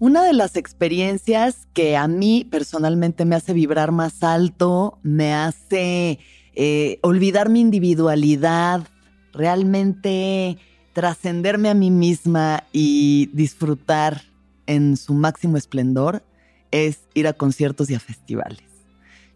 Una 0.00 0.22
de 0.22 0.32
las 0.32 0.54
experiencias 0.54 1.66
que 1.72 1.96
a 1.96 2.06
mí 2.06 2.46
personalmente 2.48 3.24
me 3.24 3.34
hace 3.34 3.52
vibrar 3.52 3.90
más 3.90 4.22
alto, 4.22 5.00
me 5.02 5.34
hace 5.34 6.20
eh, 6.54 7.00
olvidar 7.02 7.48
mi 7.48 7.60
individualidad, 7.60 8.86
realmente 9.32 10.56
trascenderme 10.92 11.68
a 11.68 11.74
mí 11.74 11.90
misma 11.90 12.62
y 12.72 13.28
disfrutar 13.32 14.22
en 14.66 14.96
su 14.96 15.14
máximo 15.14 15.56
esplendor, 15.56 16.22
es 16.70 17.00
ir 17.14 17.26
a 17.26 17.32
conciertos 17.32 17.90
y 17.90 17.96
a 17.96 18.00
festivales. 18.00 18.62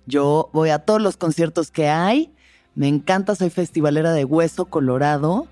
Yo 0.06 0.48
voy 0.52 0.70
a 0.70 0.78
todos 0.78 1.02
los 1.02 1.16
conciertos 1.16 1.72
que 1.72 1.88
hay, 1.88 2.32
me 2.76 2.86
encanta, 2.86 3.34
soy 3.34 3.50
festivalera 3.50 4.12
de 4.12 4.24
Hueso 4.24 4.66
Colorado 4.66 5.48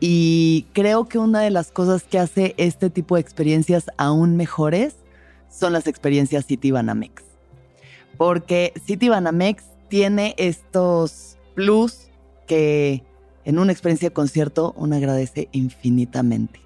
y 0.00 0.66
creo 0.72 1.06
que 1.06 1.18
una 1.18 1.40
de 1.40 1.50
las 1.50 1.70
cosas 1.70 2.02
que 2.02 2.18
hace 2.18 2.54
este 2.56 2.90
tipo 2.90 3.14
de 3.14 3.20
experiencias 3.20 3.86
aún 3.96 4.36
mejores 4.36 4.96
son 5.50 5.72
las 5.72 5.86
experiencias 5.86 6.46
City 6.46 6.70
Banamex. 6.70 7.22
Porque 8.16 8.72
City 8.86 9.08
Banamex 9.08 9.64
tiene 9.88 10.34
estos 10.38 11.36
plus 11.54 12.08
que 12.46 13.02
en 13.44 13.58
una 13.58 13.72
experiencia 13.72 14.08
de 14.08 14.12
concierto 14.12 14.74
uno 14.76 14.96
agradece 14.96 15.48
infinitamente. 15.52 16.60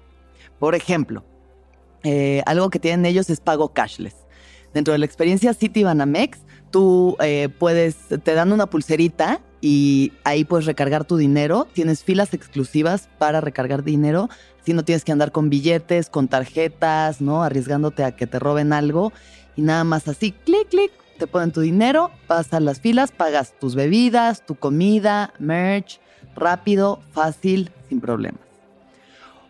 Por 0.59 0.75
ejemplo, 0.75 1.23
eh, 2.03 2.41
algo 2.45 2.69
que 2.69 2.79
tienen 2.79 3.05
ellos 3.05 3.29
es 3.29 3.39
pago 3.39 3.69
cashless. 3.69 4.15
Dentro 4.73 4.91
de 4.91 4.99
la 4.99 5.05
experiencia 5.05 5.53
City 5.53 5.83
Banamex, 5.83 6.39
tú 6.71 7.15
eh, 7.19 7.49
puedes, 7.57 7.95
te 8.23 8.33
dan 8.33 8.51
una 8.51 8.67
pulserita 8.67 9.41
y 9.61 10.13
ahí 10.23 10.45
puedes 10.45 10.65
recargar 10.65 11.05
tu 11.05 11.17
dinero. 11.17 11.67
Tienes 11.73 12.03
filas 12.03 12.33
exclusivas 12.33 13.09
para 13.17 13.41
recargar 13.41 13.83
dinero. 13.83 14.29
Si 14.65 14.73
no 14.73 14.83
tienes 14.83 15.03
que 15.03 15.11
andar 15.11 15.31
con 15.31 15.49
billetes, 15.49 16.09
con 16.09 16.27
tarjetas, 16.27 17.21
¿no? 17.21 17.43
Arriesgándote 17.43 18.03
a 18.03 18.15
que 18.15 18.27
te 18.27 18.39
roben 18.39 18.73
algo. 18.73 19.11
Y 19.55 19.61
nada 19.61 19.83
más 19.83 20.07
así, 20.07 20.31
clic, 20.31 20.69
clic, 20.69 20.91
te 21.17 21.27
ponen 21.27 21.51
tu 21.51 21.61
dinero, 21.61 22.11
pasas 22.27 22.61
las 22.61 22.79
filas, 22.79 23.11
pagas 23.11 23.53
tus 23.59 23.75
bebidas, 23.75 24.45
tu 24.45 24.55
comida, 24.55 25.33
merch, 25.37 25.99
rápido, 26.35 27.01
fácil, 27.11 27.71
sin 27.89 27.99
problemas. 27.99 28.41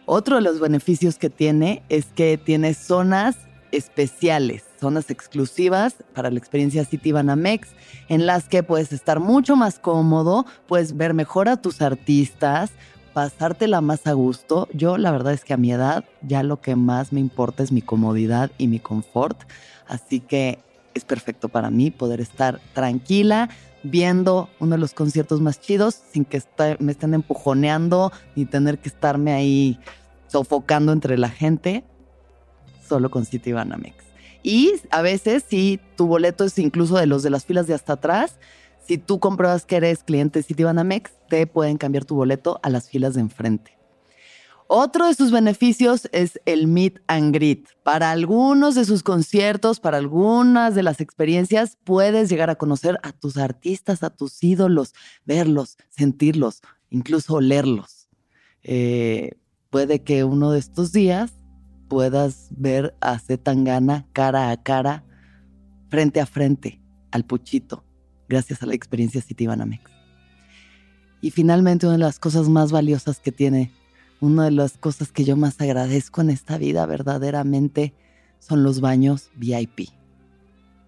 Otro 0.05 0.37
de 0.37 0.41
los 0.41 0.59
beneficios 0.59 1.19
que 1.19 1.29
tiene 1.29 1.83
es 1.89 2.07
que 2.07 2.39
tiene 2.39 2.73
zonas 2.73 3.37
especiales, 3.71 4.63
zonas 4.79 5.09
exclusivas 5.09 5.95
para 6.13 6.31
la 6.31 6.39
experiencia 6.39 6.85
City 6.85 7.11
Banamex, 7.11 7.69
en 8.07 8.25
las 8.25 8.47
que 8.47 8.63
puedes 8.63 8.91
estar 8.93 9.19
mucho 9.19 9.55
más 9.55 9.79
cómodo, 9.79 10.45
puedes 10.67 10.95
ver 10.95 11.13
mejor 11.13 11.49
a 11.49 11.57
tus 11.57 11.81
artistas, 11.81 12.71
pasártela 13.13 13.81
más 13.81 14.07
a 14.07 14.13
gusto. 14.13 14.67
Yo 14.73 14.97
la 14.97 15.11
verdad 15.11 15.33
es 15.33 15.43
que 15.43 15.53
a 15.53 15.57
mi 15.57 15.71
edad 15.71 16.05
ya 16.21 16.43
lo 16.43 16.61
que 16.61 16.75
más 16.75 17.11
me 17.13 17.19
importa 17.19 17.63
es 17.63 17.71
mi 17.71 17.81
comodidad 17.81 18.51
y 18.57 18.67
mi 18.67 18.79
confort, 18.79 19.39
así 19.87 20.19
que 20.19 20.59
es 20.93 21.05
perfecto 21.05 21.49
para 21.49 21.69
mí 21.69 21.91
poder 21.91 22.21
estar 22.21 22.59
tranquila 22.73 23.49
viendo 23.83 24.49
uno 24.59 24.71
de 24.71 24.77
los 24.77 24.93
conciertos 24.93 25.41
más 25.41 25.61
chidos 25.61 25.95
sin 26.11 26.25
que 26.25 26.41
me 26.79 26.91
estén 26.91 27.13
empujoneando 27.13 28.11
ni 28.35 28.45
tener 28.45 28.79
que 28.79 28.89
estarme 28.89 29.31
ahí 29.31 29.79
sofocando 30.27 30.91
entre 30.91 31.17
la 31.17 31.29
gente 31.29 31.83
solo 32.87 33.09
con 33.09 33.25
City 33.25 33.51
Banamex. 33.51 34.08
Y 34.49 34.73
a 34.89 35.03
veces, 35.03 35.43
si 35.47 35.79
tu 35.95 36.07
boleto 36.07 36.43
es 36.43 36.57
incluso 36.57 36.97
de 36.97 37.05
los 37.05 37.21
de 37.21 37.29
las 37.29 37.45
filas 37.45 37.67
de 37.67 37.75
hasta 37.75 37.93
atrás, 37.93 38.39
si 38.83 38.97
tú 38.97 39.19
compruebas 39.19 39.63
que 39.63 39.75
eres 39.75 40.03
cliente 40.03 40.39
de 40.39 40.43
City 40.43 40.63
Banamex, 40.63 41.11
te 41.29 41.45
pueden 41.45 41.77
cambiar 41.77 42.03
tu 42.03 42.15
boleto 42.15 42.59
a 42.63 42.71
las 42.71 42.89
filas 42.89 43.13
de 43.13 43.21
enfrente. 43.21 43.77
Otro 44.65 45.05
de 45.05 45.13
sus 45.13 45.29
beneficios 45.29 46.09
es 46.13 46.41
el 46.45 46.65
meet 46.65 46.99
and 47.05 47.31
greet. 47.31 47.67
Para 47.83 48.09
algunos 48.09 48.73
de 48.73 48.85
sus 48.85 49.03
conciertos, 49.03 49.79
para 49.79 49.97
algunas 49.99 50.73
de 50.73 50.81
las 50.81 50.99
experiencias, 50.99 51.77
puedes 51.83 52.27
llegar 52.27 52.49
a 52.49 52.55
conocer 52.55 52.97
a 53.03 53.11
tus 53.11 53.37
artistas, 53.37 54.01
a 54.01 54.09
tus 54.09 54.43
ídolos, 54.43 54.95
verlos, 55.25 55.77
sentirlos, 55.89 56.61
incluso 56.89 57.35
olerlos. 57.35 58.09
Eh, 58.63 59.33
puede 59.69 60.01
que 60.01 60.23
uno 60.23 60.49
de 60.49 60.57
estos 60.57 60.91
días 60.91 61.38
puedas 61.89 62.47
ver 62.51 62.95
a 63.01 63.19
Zetangana 63.19 64.05
cara 64.13 64.51
a 64.51 64.63
cara, 64.63 65.03
frente 65.89 66.21
a 66.21 66.25
frente, 66.25 66.79
al 67.11 67.25
Puchito, 67.25 67.83
gracias 68.29 68.63
a 68.63 68.67
la 68.67 68.75
experiencia 68.75 69.21
Citibanamex. 69.21 69.91
Y 71.19 71.31
finalmente, 71.31 71.85
una 71.85 71.93
de 71.93 71.99
las 71.99 72.19
cosas 72.19 72.47
más 72.47 72.71
valiosas 72.71 73.19
que 73.19 73.33
tiene, 73.33 73.71
una 74.21 74.45
de 74.45 74.51
las 74.51 74.77
cosas 74.77 75.11
que 75.11 75.25
yo 75.25 75.35
más 75.35 75.59
agradezco 75.59 76.21
en 76.21 76.29
esta 76.29 76.57
vida 76.57 76.85
verdaderamente, 76.85 77.93
son 78.39 78.63
los 78.63 78.79
baños 78.79 79.31
VIP. 79.35 79.89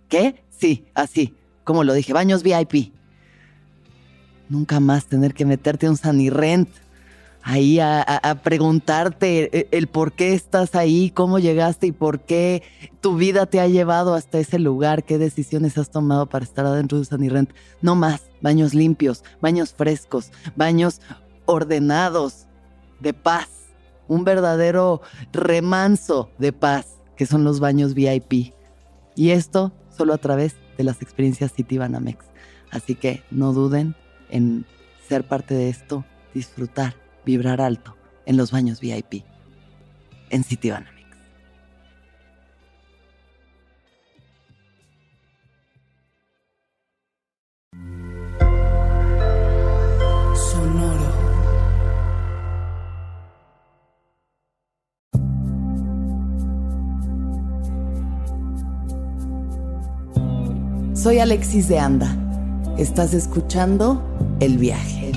¿Qué? 0.07 0.45
Sí, 0.49 0.85
así, 0.93 1.35
como 1.63 1.83
lo 1.83 1.93
dije, 1.93 2.13
baños 2.13 2.43
VIP. 2.43 2.93
Nunca 4.47 4.79
más 4.79 5.07
tener 5.07 5.33
que 5.33 5.45
meterte 5.45 5.89
un 5.89 5.97
Sanirrent 5.97 6.69
ahí 7.43 7.79
a, 7.79 8.39
preguntarte 8.43 9.49
e, 9.57 9.67
el, 9.71 9.87
por 9.87 10.13
qué 10.13 10.33
estás 10.33 10.75
ahí, 10.75 11.11
cómo 11.11 11.39
llegaste 11.39 11.87
y 11.87 11.91
por 11.91 12.21
qué 12.21 12.63
tu 12.99 13.15
vida 13.15 13.45
te 13.45 13.59
ha 13.59 13.67
llevado 13.67 14.13
hasta 14.13 14.39
ese 14.39 14.59
lugar, 14.59 15.03
qué 15.03 15.17
decisiones 15.17 15.77
has 15.77 15.89
tomado 15.89 16.27
para 16.27 16.45
estar 16.45 16.65
adentro 16.65 16.99
de 16.99 17.05
San 17.05 17.27
Rent. 17.29 17.51
No 17.81 17.95
más, 17.95 18.23
baños 18.41 18.73
limpios, 18.73 19.23
baños 19.41 19.73
frescos, 19.73 20.31
baños 20.55 21.01
ordenados, 21.45 22.47
de 22.99 23.13
paz, 23.13 23.49
un 24.07 24.23
verdadero 24.23 25.01
remanso 25.33 26.29
de 26.37 26.53
paz, 26.53 26.99
que 27.15 27.25
son 27.25 27.43
los 27.43 27.59
baños 27.59 27.93
VIP. 27.93 28.53
Y 29.15 29.31
esto 29.31 29.73
solo 29.89 30.13
a 30.13 30.17
través 30.17 30.55
de 30.77 30.83
las 30.83 31.01
experiencias 31.01 31.51
City 31.51 31.77
Banamex. 31.77 32.25
Así 32.69 32.95
que 32.95 33.23
no 33.31 33.53
duden 33.53 33.95
en 34.29 34.65
ser 35.07 35.23
parte 35.27 35.53
de 35.55 35.69
esto, 35.69 36.05
disfrutar 36.33 37.00
vibrar 37.25 37.61
alto 37.61 37.95
en 38.25 38.37
los 38.37 38.51
baños 38.51 38.79
VIP 38.79 39.23
en 40.29 40.43
Citibanamex. 40.43 41.01
Sonoro. 50.35 51.11
Soy 60.95 61.19
Alexis 61.19 61.67
de 61.67 61.79
Anda. 61.79 62.17
Estás 62.77 63.13
escuchando 63.13 64.01
El 64.39 64.57
viaje 64.57 65.10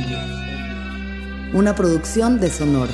una 1.54 1.76
producción 1.76 2.40
de 2.40 2.50
Sonoro, 2.50 2.92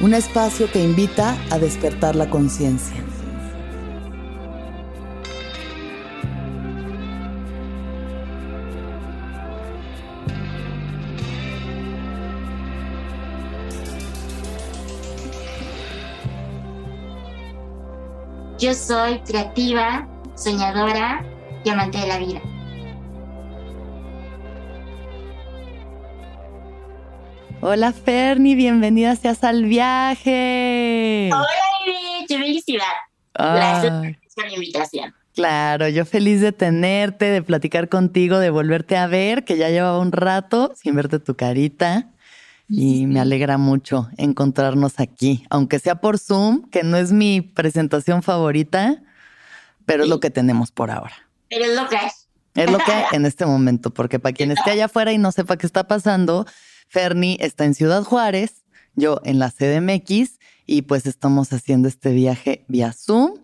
un 0.00 0.12
espacio 0.12 0.70
que 0.70 0.82
invita 0.82 1.36
a 1.50 1.58
despertar 1.58 2.16
la 2.16 2.28
conciencia. 2.28 2.96
Yo 18.58 18.74
soy 18.74 19.20
creativa, 19.20 20.08
soñadora 20.34 21.24
y 21.62 21.70
amante 21.70 21.98
de 21.98 22.06
la 22.08 22.18
vida. 22.18 22.57
Hola 27.60 27.92
Ferni, 27.92 28.54
bienvenida 28.54 29.16
seas 29.16 29.42
al 29.42 29.64
viaje. 29.64 31.28
Hola 31.32 31.46
qué 32.28 32.38
felicidad. 32.38 32.84
Gracias 33.34 34.16
por 34.36 34.46
la 34.46 34.54
invitación. 34.54 35.14
Claro, 35.34 35.88
yo 35.88 36.04
feliz 36.04 36.40
de 36.40 36.52
tenerte, 36.52 37.24
de 37.24 37.42
platicar 37.42 37.88
contigo, 37.88 38.38
de 38.38 38.50
volverte 38.50 38.96
a 38.96 39.08
ver, 39.08 39.44
que 39.44 39.56
ya 39.56 39.70
llevaba 39.70 39.98
un 39.98 40.12
rato 40.12 40.72
sin 40.76 40.94
verte 40.94 41.18
tu 41.18 41.34
carita. 41.34 42.10
Y 42.68 43.06
me 43.06 43.18
alegra 43.18 43.58
mucho 43.58 44.08
encontrarnos 44.18 45.00
aquí, 45.00 45.44
aunque 45.50 45.80
sea 45.80 45.96
por 45.96 46.18
Zoom, 46.18 46.68
que 46.70 46.84
no 46.84 46.96
es 46.96 47.12
mi 47.12 47.40
presentación 47.40 48.22
favorita, 48.22 49.02
pero 49.84 50.04
es 50.04 50.08
lo 50.08 50.20
que 50.20 50.30
tenemos 50.30 50.70
por 50.70 50.90
ahora. 50.90 51.14
Pero 51.48 51.64
es 51.64 51.74
lo 51.74 51.88
que 51.88 51.96
es. 51.96 52.28
Es 52.54 52.70
lo 52.70 52.78
que 52.78 52.92
hay 52.92 53.04
en 53.12 53.26
este 53.26 53.46
momento, 53.46 53.90
porque 53.90 54.18
para 54.18 54.34
quien 54.34 54.50
esté 54.50 54.70
allá 54.72 54.84
afuera 54.84 55.12
y 55.12 55.18
no 55.18 55.32
sepa 55.32 55.56
qué 55.56 55.66
está 55.66 55.88
pasando, 55.88 56.46
Ferni 56.88 57.36
está 57.40 57.64
en 57.64 57.74
Ciudad 57.74 58.02
Juárez, 58.02 58.64
yo 58.94 59.20
en 59.24 59.38
la 59.38 59.50
CDMX 59.50 60.38
y 60.66 60.82
pues 60.82 61.06
estamos 61.06 61.52
haciendo 61.52 61.88
este 61.88 62.12
viaje 62.12 62.64
vía 62.68 62.92
Zoom. 62.92 63.38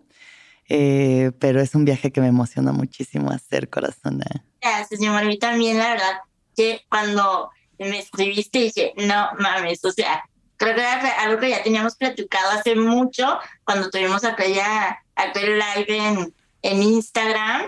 Eh, 0.67 1.31
pero 1.39 1.61
es 1.61 1.75
un 1.75 1.85
viaje 1.85 2.11
que 2.11 2.21
me 2.21 2.27
emociona 2.27 2.71
muchísimo 2.71 3.29
hacer, 3.29 3.69
corazón. 3.69 4.19
Gracias, 4.61 4.99
mi 4.99 5.05
amor. 5.05 5.21
A 5.21 5.25
mí 5.25 5.37
también, 5.37 5.77
la 5.77 5.91
verdad, 5.91 6.19
que 6.55 6.81
cuando 6.89 7.51
me 7.77 7.99
escribiste 7.99 8.59
dije, 8.59 8.93
no 8.97 9.29
mames, 9.37 9.83
o 9.85 9.91
sea, 9.91 10.23
creo 10.57 10.75
que 10.75 10.81
era 10.81 11.21
algo 11.21 11.39
que 11.39 11.49
ya 11.49 11.63
teníamos 11.63 11.95
platicado 11.95 12.51
hace 12.51 12.75
mucho 12.75 13.37
cuando 13.63 13.89
tuvimos 13.89 14.23
aquella, 14.23 15.03
aquel 15.15 15.59
live 15.59 15.97
en, 15.97 16.33
en 16.61 16.83
Instagram. 16.83 17.67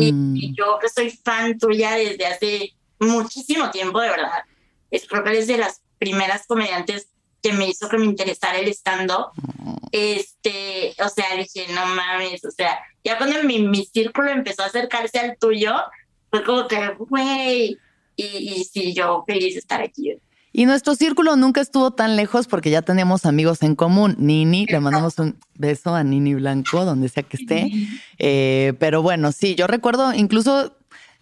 y, 0.00 0.54
yo 0.54 0.78
que 0.80 0.88
soy 0.88 1.10
fan 1.10 1.58
tuya 1.58 1.92
desde 1.92 2.26
hace 2.26 2.74
muchísimo 3.00 3.70
tiempo, 3.70 4.00
de 4.00 4.10
verdad. 4.10 4.44
Es, 4.90 5.06
creo 5.06 5.24
que 5.24 5.30
eres 5.30 5.46
de 5.46 5.58
las 5.58 5.82
primeras 5.98 6.46
comediantes 6.46 7.08
que 7.42 7.52
me 7.52 7.68
hizo 7.68 7.88
que 7.88 7.98
me 7.98 8.06
interesara 8.06 8.58
el 8.58 8.68
stand-up. 8.68 9.32
Este, 9.92 10.94
o 11.04 11.08
sea, 11.08 11.36
dije, 11.36 11.66
no 11.72 11.86
mames, 11.86 12.44
o 12.44 12.50
sea, 12.50 12.78
ya 13.04 13.16
cuando 13.16 13.42
mi, 13.44 13.60
mi 13.60 13.84
círculo 13.84 14.30
empezó 14.30 14.62
a 14.62 14.66
acercarse 14.66 15.18
al 15.18 15.36
tuyo, 15.38 15.74
fue 16.30 16.44
como 16.44 16.66
que, 16.66 16.94
güey, 16.98 17.78
y, 18.16 18.24
y 18.24 18.64
sí, 18.64 18.92
yo 18.92 19.24
feliz 19.26 19.54
de 19.54 19.60
estar 19.60 19.80
aquí. 19.80 20.18
Y 20.52 20.66
nuestro 20.66 20.94
círculo 20.94 21.36
nunca 21.36 21.60
estuvo 21.60 21.92
tan 21.92 22.16
lejos 22.16 22.48
porque 22.48 22.70
ya 22.70 22.82
teníamos 22.82 23.26
amigos 23.26 23.62
en 23.62 23.76
común. 23.76 24.16
Nini, 24.18 24.66
le 24.66 24.80
mandamos 24.80 25.18
un 25.18 25.38
beso 25.54 25.94
a 25.94 26.02
Nini 26.02 26.34
Blanco, 26.34 26.84
donde 26.84 27.08
sea 27.08 27.22
que 27.22 27.36
esté. 27.36 27.70
Eh, 28.18 28.72
pero 28.80 29.02
bueno, 29.02 29.30
sí, 29.30 29.54
yo 29.54 29.66
recuerdo 29.66 30.12
incluso, 30.14 30.74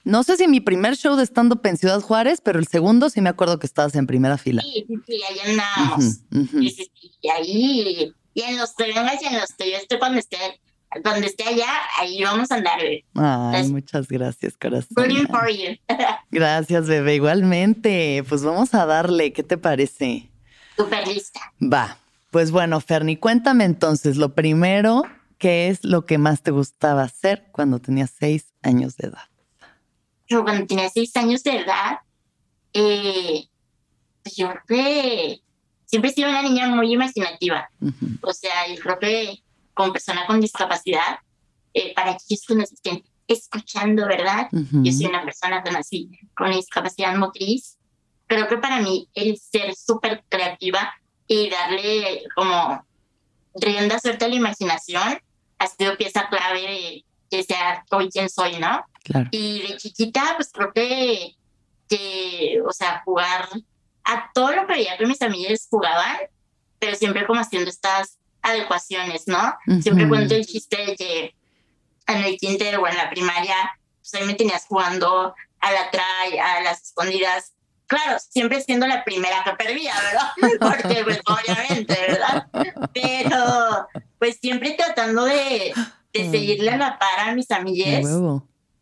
no 0.07 0.23
sé 0.23 0.37
si 0.37 0.47
mi 0.47 0.61
primer 0.61 0.97
show 0.97 1.17
de 1.17 1.27
stand-up 1.27 1.61
en 1.65 1.77
Ciudad 1.77 2.01
Juárez, 2.01 2.41
pero 2.41 2.61
el 2.61 2.69
segundo 2.69 3.11
sí 3.11 3.21
me 3.21 3.29
acuerdo 3.29 3.59
que 3.59 3.67
estabas 3.67 3.97
en 3.97 4.07
primera 4.07 4.39
fila. 4.39 4.63
Sí, 4.63 4.87
sí, 5.05 5.21
ahí 5.29 5.51
andábamos. 5.51 6.21
y 6.31 7.29
ahí, 7.29 8.15
y 8.33 8.41
en 8.41 8.57
los 8.57 8.73
que 8.75 8.85
vengas 8.85 9.21
y 9.21 9.27
en 9.27 9.41
los 9.41 9.51
que 9.59 9.69
yo 9.69 9.77
estoy 9.77 9.99
cuando 9.99 10.21
esté 10.21 10.39
donde 11.03 11.27
esté 11.27 11.43
allá, 11.43 11.67
ahí 11.99 12.23
vamos 12.23 12.53
a 12.53 12.55
andar. 12.55 12.79
Ay, 13.15 13.69
muchas 13.69 14.07
gracias, 14.07 14.57
corazón. 14.57 15.27
For 15.29 15.51
you. 15.51 15.77
gracias, 16.31 16.87
bebé. 16.87 17.17
Igualmente. 17.17 18.25
Pues 18.29 18.45
vamos 18.45 18.75
a 18.75 18.87
darle. 18.87 19.33
¿Qué 19.33 19.43
te 19.43 19.59
parece? 19.59 20.31
Súper 20.77 21.09
lista. 21.09 21.41
Va. 21.61 21.99
Pues 22.31 22.53
bueno, 22.53 22.81
Ferni, 22.81 23.17
cuéntame 23.17 23.65
entonces, 23.65 24.17
lo 24.17 24.35
primero, 24.35 25.03
¿qué 25.39 25.67
es 25.67 25.83
lo 25.83 26.07
que 26.07 26.19
más 26.19 26.43
te 26.43 26.53
gustaba 26.53 27.03
hacer 27.03 27.49
cuando 27.51 27.81
tenías 27.81 28.13
seis 28.17 28.53
años 28.63 28.97
de 28.97 29.09
edad? 29.09 29.29
Yo 30.29 30.43
cuando 30.43 30.67
tenía 30.67 30.89
seis 30.89 31.15
años 31.17 31.43
de 31.43 31.59
edad, 31.59 32.01
eh, 32.73 33.47
pues 34.23 34.37
yo 34.37 34.49
creo 34.49 34.63
que 34.67 35.41
siempre 35.85 36.11
he 36.11 36.15
sido 36.15 36.29
una 36.29 36.43
niña 36.43 36.69
muy 36.69 36.93
imaginativa. 36.93 37.69
O 38.23 38.33
sea, 38.33 38.67
yo 38.69 38.81
creo 38.83 38.99
que 38.99 39.43
como 39.75 39.93
persona 39.93 40.27
con 40.27 40.41
discapacidad, 40.41 41.19
eh, 41.75 41.93
para 41.95 42.13
aquellos 42.13 42.45
que 42.47 42.55
nos 42.55 42.73
estén 42.73 43.05
escuchando, 43.29 44.07
¿verdad? 44.07 44.49
Yo 44.51 44.93
soy 44.93 45.07
una 45.07 45.25
persona 45.25 45.63
con 45.63 45.77
así, 45.77 46.11
con 46.35 46.51
discapacidad 46.51 47.15
motriz. 47.17 47.77
Creo 48.27 48.49
que 48.49 48.57
para 48.59 48.81
mí 48.81 49.09
el 49.15 49.39
ser 49.39 49.75
súper 49.75 50.25
creativa 50.29 50.93
y 51.27 51.51
darle 51.51 52.25
como 52.35 52.85
rienda 53.55 53.99
suelta 53.99 54.27
a 54.27 54.29
la 54.29 54.37
imaginación 54.37 55.21
ha 55.59 55.67
sido 55.67 55.97
pieza 55.97 56.29
clave 56.29 56.61
de 56.61 57.05
que 57.31 57.43
sea 57.43 57.85
hoy 57.91 58.09
quien 58.11 58.29
soy, 58.29 58.59
¿no? 58.59 58.85
Claro. 59.07 59.29
Y 59.31 59.61
de 59.63 59.77
chiquita, 59.77 60.35
pues 60.37 60.51
creo 60.53 60.73
que, 60.73 61.37
que, 61.89 62.61
o 62.67 62.73
sea, 62.73 63.03
jugar 63.05 63.49
a 64.05 64.31
todo 64.35 64.53
lo 64.53 64.67
que 64.67 64.75
veía 64.75 64.99
que 64.99 65.07
mis 65.07 65.23
amigas 65.23 65.67
jugaban, 65.71 66.17
pero 66.79 66.97
siempre 66.97 67.27
como 67.27 67.41
haciendo 67.41 67.71
estas 67.71 68.19
adecuaciones, 68.43 69.27
¿no? 69.27 69.55
Siempre 69.81 70.09
cuento 70.09 70.35
el 70.35 70.47
chiste 70.47 70.77
de 70.77 70.97
que 70.97 71.35
en 72.07 72.25
el 72.25 72.37
quinto 72.37 72.65
o 72.81 72.87
en 72.87 72.97
la 72.97 73.11
primaria, 73.11 73.57
pues 74.01 74.15
ahí 74.15 74.27
me 74.27 74.35
tenías 74.35 74.67
jugando 74.67 75.35
a 75.61 75.73
la 75.73 75.91
tray, 75.91 76.39
a 76.39 76.61
las 76.63 76.83
escondidas. 76.83 77.53
Claro, 77.87 78.19
siempre 78.19 78.61
siendo 78.61 78.87
la 78.87 79.05
primera 79.05 79.43
que 79.45 79.53
perdía, 79.53 79.95
¿verdad? 80.01 80.31
Porque, 80.83 81.05
pues, 81.05 81.21
obviamente, 81.27 81.97
¿verdad? 82.09 82.47
Pero, 82.93 83.89
pues, 84.19 84.39
siempre 84.41 84.73
tratando 84.73 85.25
de, 85.25 85.73
de 86.13 86.31
seguirle 86.31 86.71
a 86.71 86.77
la 86.77 86.99
par 86.99 87.29
a 87.29 87.35
mis 87.35 87.51
amigues. 87.51 88.07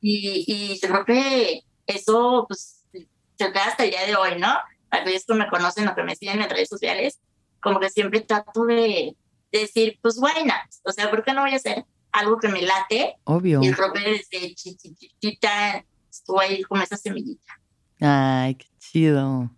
Y, 0.07 0.45
y 0.47 0.81
creo 0.81 1.03
que 1.07 1.63
eso, 1.87 2.45
pues, 2.47 2.85
se 2.93 3.53
queda 3.53 3.69
hasta 3.69 3.85
el 3.85 3.91
día 3.91 4.05
de 4.05 4.17
hoy, 4.17 4.39
¿no? 4.39 4.53
Aquellos 4.91 5.25
que 5.25 5.33
me 5.33 5.49
conocen 5.49 5.89
o 5.89 5.95
que 5.95 6.03
me 6.03 6.15
siguen 6.15 6.43
en 6.43 6.51
redes 6.51 6.69
sociales, 6.69 7.21
como 7.61 7.81
que 7.81 7.89
siempre 7.89 8.21
trato 8.21 8.67
de, 8.67 9.17
decir, 9.51 9.99
pues 10.03 10.17
bueno, 10.17 10.53
o 10.85 10.93
sea, 10.93 11.11
¿por 11.11 11.25
qué 11.25 11.33
no 11.33 11.41
voy 11.41 11.53
a 11.53 11.57
hacer 11.57 11.87
algo 12.13 12.39
que 12.39 12.49
me 12.49 12.61
late? 12.61 13.17
Obvio. 13.25 13.61
Y 13.63 13.73
creo 13.73 13.93
que 13.95 14.01
desde 14.01 14.55
chiquitita 14.55 15.85
estuvo 16.11 16.41
ahí 16.41 16.63
como 16.65 16.83
esa 16.83 16.99
semillita. 16.99 17.59
Ay, 18.01 18.57
qué 18.57 18.67
chido. 18.79 19.51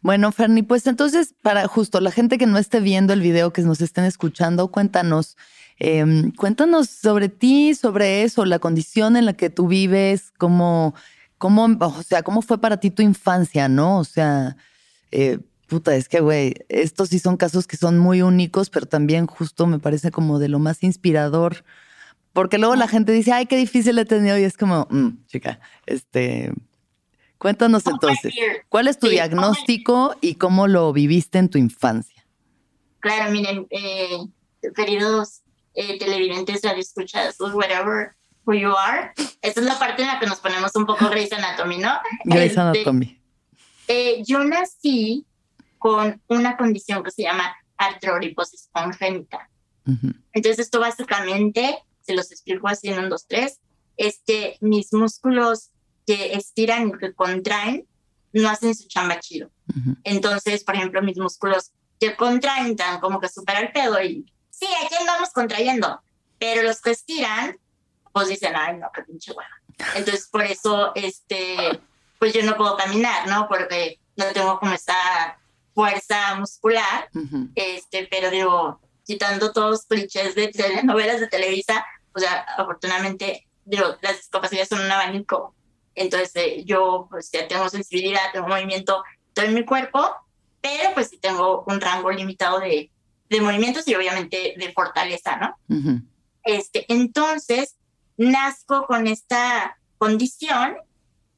Bueno, 0.00 0.30
Ferni, 0.30 0.62
pues 0.62 0.86
entonces, 0.86 1.34
para 1.42 1.66
justo 1.66 2.00
la 2.00 2.12
gente 2.12 2.38
que 2.38 2.46
no 2.46 2.58
esté 2.58 2.78
viendo 2.78 3.12
el 3.12 3.20
video, 3.20 3.52
que 3.52 3.62
nos 3.62 3.80
estén 3.80 4.04
escuchando, 4.04 4.68
cuéntanos, 4.70 5.36
em, 5.84 6.30
cuéntanos 6.30 6.88
sobre 6.88 7.28
ti, 7.28 7.74
sobre 7.74 8.22
eso, 8.22 8.44
la 8.44 8.60
condición 8.60 9.16
en 9.16 9.26
la 9.26 9.32
que 9.32 9.50
tú 9.50 9.66
vives, 9.66 10.32
cómo, 10.38 10.94
cómo, 11.38 11.64
o 11.80 12.02
sea, 12.04 12.22
cómo 12.22 12.40
fue 12.40 12.58
para 12.58 12.76
ti 12.76 12.90
tu 12.90 13.02
infancia, 13.02 13.68
¿no? 13.68 13.98
O 13.98 14.04
sea, 14.04 14.56
eh, 15.10 15.40
puta, 15.66 15.96
es 15.96 16.08
que, 16.08 16.20
güey, 16.20 16.54
estos 16.68 17.08
sí 17.08 17.18
son 17.18 17.36
casos 17.36 17.66
que 17.66 17.76
son 17.76 17.98
muy 17.98 18.22
únicos, 18.22 18.70
pero 18.70 18.86
también 18.86 19.26
justo 19.26 19.66
me 19.66 19.80
parece 19.80 20.12
como 20.12 20.38
de 20.38 20.48
lo 20.48 20.60
más 20.60 20.84
inspirador. 20.84 21.64
Porque 22.32 22.58
luego 22.58 22.76
la 22.76 22.86
gente 22.86 23.10
dice, 23.10 23.32
ay, 23.32 23.46
qué 23.46 23.56
difícil 23.56 23.98
he 23.98 24.04
tenido. 24.04 24.38
Y 24.38 24.44
es 24.44 24.56
como, 24.56 24.86
mm, 24.88 25.26
chica, 25.26 25.58
este. 25.86 26.52
Cuéntanos 27.38 27.84
entonces, 27.88 28.32
¿cuál 28.68 28.86
es 28.86 29.00
tu 29.00 29.08
diagnóstico 29.08 30.14
y 30.20 30.36
cómo 30.36 30.68
lo 30.68 30.92
viviste 30.92 31.38
en 31.38 31.48
tu 31.48 31.58
infancia? 31.58 32.24
Claro, 33.00 33.32
miren, 33.32 33.66
eh, 33.70 34.18
queridos 34.76 35.41
eh, 35.74 35.98
televidentes, 35.98 36.62
escuchas, 36.64 37.36
whatever 37.40 38.14
who 38.44 38.54
you 38.54 38.74
are. 38.76 39.12
Esa 39.40 39.60
es 39.60 39.66
la 39.66 39.78
parte 39.78 40.02
en 40.02 40.08
la 40.08 40.18
que 40.18 40.26
nos 40.26 40.40
ponemos 40.40 40.74
un 40.74 40.86
poco 40.86 41.08
Grey's 41.08 41.32
Anatomy, 41.32 41.78
¿no? 41.78 41.92
Grey's 42.24 42.50
este, 42.50 42.60
Anatomy. 42.60 43.20
Eh, 43.88 44.22
yo 44.26 44.42
nací 44.44 45.26
con 45.78 46.20
una 46.28 46.56
condición 46.56 47.02
que 47.02 47.10
se 47.10 47.22
llama 47.22 47.54
artroriposis 47.76 48.68
congénita. 48.72 49.48
Entonces, 50.32 50.60
esto 50.60 50.78
básicamente, 50.78 51.76
se 52.02 52.14
los 52.14 52.30
explico 52.30 52.68
así 52.68 52.88
en 52.88 53.00
un, 53.00 53.08
dos, 53.08 53.26
tres, 53.26 53.60
este, 53.96 54.56
mis 54.60 54.92
músculos 54.92 55.70
que 56.06 56.34
estiran 56.34 56.88
y 56.88 56.92
que 56.92 57.12
contraen 57.12 57.86
no 58.32 58.48
hacen 58.48 58.74
su 58.74 58.86
chamba 58.86 59.18
chido. 59.18 59.50
Entonces, 60.04 60.62
por 60.64 60.76
ejemplo, 60.76 61.02
mis 61.02 61.18
músculos 61.18 61.72
que 61.98 62.16
contraen 62.16 62.76
dan 62.76 63.00
como 63.00 63.20
que 63.20 63.28
supera 63.28 63.60
el 63.60 63.72
pedo 63.72 64.02
y 64.02 64.31
sí, 64.62 64.68
aquí 64.84 64.94
andamos 64.94 65.30
contrayendo, 65.30 66.00
pero 66.38 66.62
los 66.62 66.80
que 66.80 66.92
estiran, 66.92 67.58
pues 68.12 68.28
dicen, 68.28 68.54
ay, 68.54 68.76
no, 68.76 68.90
qué 68.94 69.02
pinche 69.02 69.32
hueá. 69.32 69.48
Entonces, 69.96 70.28
por 70.28 70.42
eso, 70.42 70.92
este, 70.94 71.80
pues 72.18 72.32
yo 72.32 72.42
no 72.42 72.56
puedo 72.56 72.76
caminar, 72.76 73.26
¿no? 73.28 73.48
Porque 73.48 73.98
no 74.16 74.26
tengo 74.26 74.58
como 74.60 74.72
esta 74.72 75.38
fuerza 75.74 76.36
muscular, 76.36 77.08
este, 77.54 78.06
pero 78.10 78.30
digo, 78.30 78.80
quitando 79.04 79.52
todos 79.52 79.70
los 79.70 79.86
clichés 79.86 80.34
de 80.34 80.48
telenovelas 80.48 81.20
de 81.20 81.28
Televisa, 81.28 81.84
o 82.14 82.20
sea, 82.20 82.40
afortunadamente, 82.56 83.48
digo, 83.64 83.96
las 84.02 84.18
discapacidades 84.18 84.68
son 84.68 84.82
un 84.82 84.90
abanico. 84.90 85.54
Entonces, 85.94 86.30
eh, 86.36 86.64
yo 86.64 87.08
pues 87.10 87.30
ya 87.30 87.48
tengo 87.48 87.68
sensibilidad, 87.68 88.32
tengo 88.32 88.48
movimiento 88.48 89.02
todo 89.32 89.46
en 89.46 89.54
mi 89.54 89.64
cuerpo, 89.64 90.14
pero 90.60 90.94
pues 90.94 91.08
sí 91.08 91.18
tengo 91.18 91.64
un 91.66 91.80
rango 91.80 92.10
limitado 92.10 92.60
de, 92.60 92.90
de 93.32 93.40
movimientos 93.40 93.88
y 93.88 93.94
obviamente 93.94 94.54
de 94.56 94.72
fortaleza, 94.72 95.36
¿no? 95.36 96.02
este, 96.44 96.84
entonces, 96.92 97.76
nazco 98.16 98.86
con 98.86 99.06
esta 99.06 99.76
condición, 99.98 100.76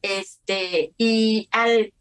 este, 0.02 0.92
y 0.98 1.48
al 1.50 1.92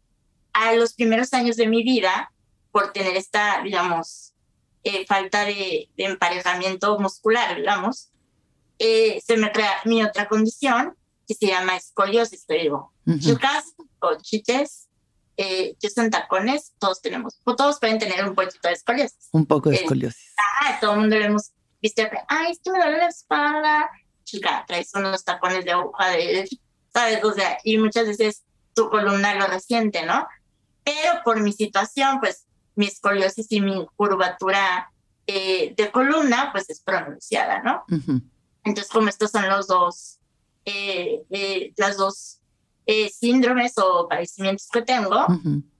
a 0.54 0.72
los 0.74 0.94
primeros 0.94 1.34
años 1.34 1.56
de 1.56 1.66
mi 1.66 1.82
vida, 1.82 2.32
por 2.70 2.92
tener 2.92 3.16
esta, 3.16 3.60
digamos, 3.62 4.32
eh, 4.84 5.04
falta 5.06 5.44
de, 5.44 5.90
emparejamiento 5.96 6.98
muscular, 6.98 7.56
digamos, 7.56 8.10
eh, 8.78 9.20
se 9.24 9.36
me 9.36 9.52
crea 9.52 9.72
mi 9.84 10.02
otra 10.02 10.28
condición 10.28 10.94
que 11.26 11.34
se 11.34 11.48
llama 11.48 11.76
escoliosis, 11.76 12.46
te 12.46 12.54
digo. 12.54 12.92
Chicas 13.18 13.74
o 14.00 14.16
chiches, 14.20 14.88
eh, 15.36 15.76
que 15.80 15.90
son 15.90 16.10
tacones, 16.10 16.72
todos 16.78 17.00
tenemos, 17.00 17.38
todos 17.44 17.78
pueden 17.80 17.98
tener 17.98 18.26
un 18.26 18.34
poquito 18.34 18.68
de 18.68 18.74
escoliosis. 18.74 19.28
Un 19.32 19.46
poco 19.46 19.70
de 19.70 19.76
escoliosis. 19.76 20.34
ah, 20.62 20.78
todo 20.80 20.92
el 20.92 21.00
mundo 21.00 21.18
lo 21.18 21.24
hemos 21.24 21.50
visto, 21.82 22.02
ay, 22.28 22.52
es 22.52 22.60
que 22.62 22.70
me 22.70 22.78
duele 22.78 22.98
la 22.98 23.08
espalda. 23.08 23.90
Chica, 24.24 24.64
traes 24.66 24.90
unos 24.94 25.22
tacones 25.22 25.64
de 25.64 25.72
aguja 25.72 26.08
de, 26.10 26.48
¿sabes? 26.92 27.22
O 27.24 27.32
sea, 27.32 27.58
y 27.62 27.76
muchas 27.78 28.06
veces 28.06 28.42
tu 28.74 28.88
columna 28.88 29.34
lo 29.34 29.46
resiente, 29.46 30.04
¿no? 30.06 30.26
pero 30.84 31.22
por 31.24 31.40
mi 31.40 31.52
situación, 31.52 32.20
pues 32.20 32.46
mi 32.76 32.86
escoliosis 32.86 33.46
y 33.50 33.60
mi 33.60 33.86
curvatura 33.96 34.92
eh, 35.26 35.74
de 35.76 35.90
columna, 35.90 36.50
pues 36.52 36.68
es 36.68 36.80
pronunciada, 36.80 37.62
¿no? 37.62 37.84
Entonces, 38.62 38.92
como 38.92 39.08
estos 39.08 39.30
son 39.30 39.48
los 39.48 39.66
dos, 39.66 40.18
eh, 40.66 41.22
eh, 41.30 41.72
las 41.76 41.96
dos 41.96 42.40
síndromes 43.12 43.74
o 43.78 44.08
padecimientos 44.08 44.68
que 44.72 44.82
tengo, 44.82 45.26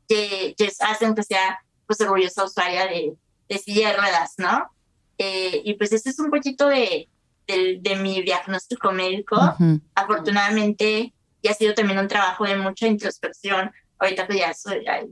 que, 0.09 0.55
hacen 0.81 1.15
que 1.15 1.23
sea 1.23 1.59
pues 1.87 2.01
orgullosa 2.01 2.45
usuaria 2.45 2.87
de, 2.87 3.15
de 3.49 3.59
silla 3.59 3.91
de 3.91 3.97
ruedas, 3.97 4.35
¿no? 4.39 4.71
Eh, 5.19 5.63
y 5.65 5.75
pues 5.75 5.93
ese 5.93 6.11
es 6.11 6.19
un 6.19 6.31
poquito 6.31 6.69
de, 6.69 7.09
de, 7.47 7.97
mi 7.97 8.23
diagnóstico 8.23 8.93
médico. 8.93 9.37
Afortunadamente, 9.95 11.13
y 11.43 11.49
ha 11.49 11.55
sido 11.55 11.75
también 11.75 11.99
un 11.99 12.09
trabajo 12.09 12.45
de 12.45 12.57
mucha 12.57 12.87
introspección. 12.87 13.71
Ahorita 13.99 14.27
que 14.27 14.39
ya 14.39 14.51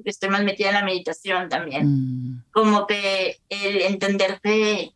estoy 0.05 0.29
más 0.29 0.43
metida 0.43 0.69
en 0.69 0.75
la 0.75 0.85
meditación 0.85 1.49
también. 1.49 1.87
Mm. 1.87 2.45
Como 2.53 2.87
que 2.87 3.39
el 3.49 3.83
entender 3.83 4.41
que 4.43 4.93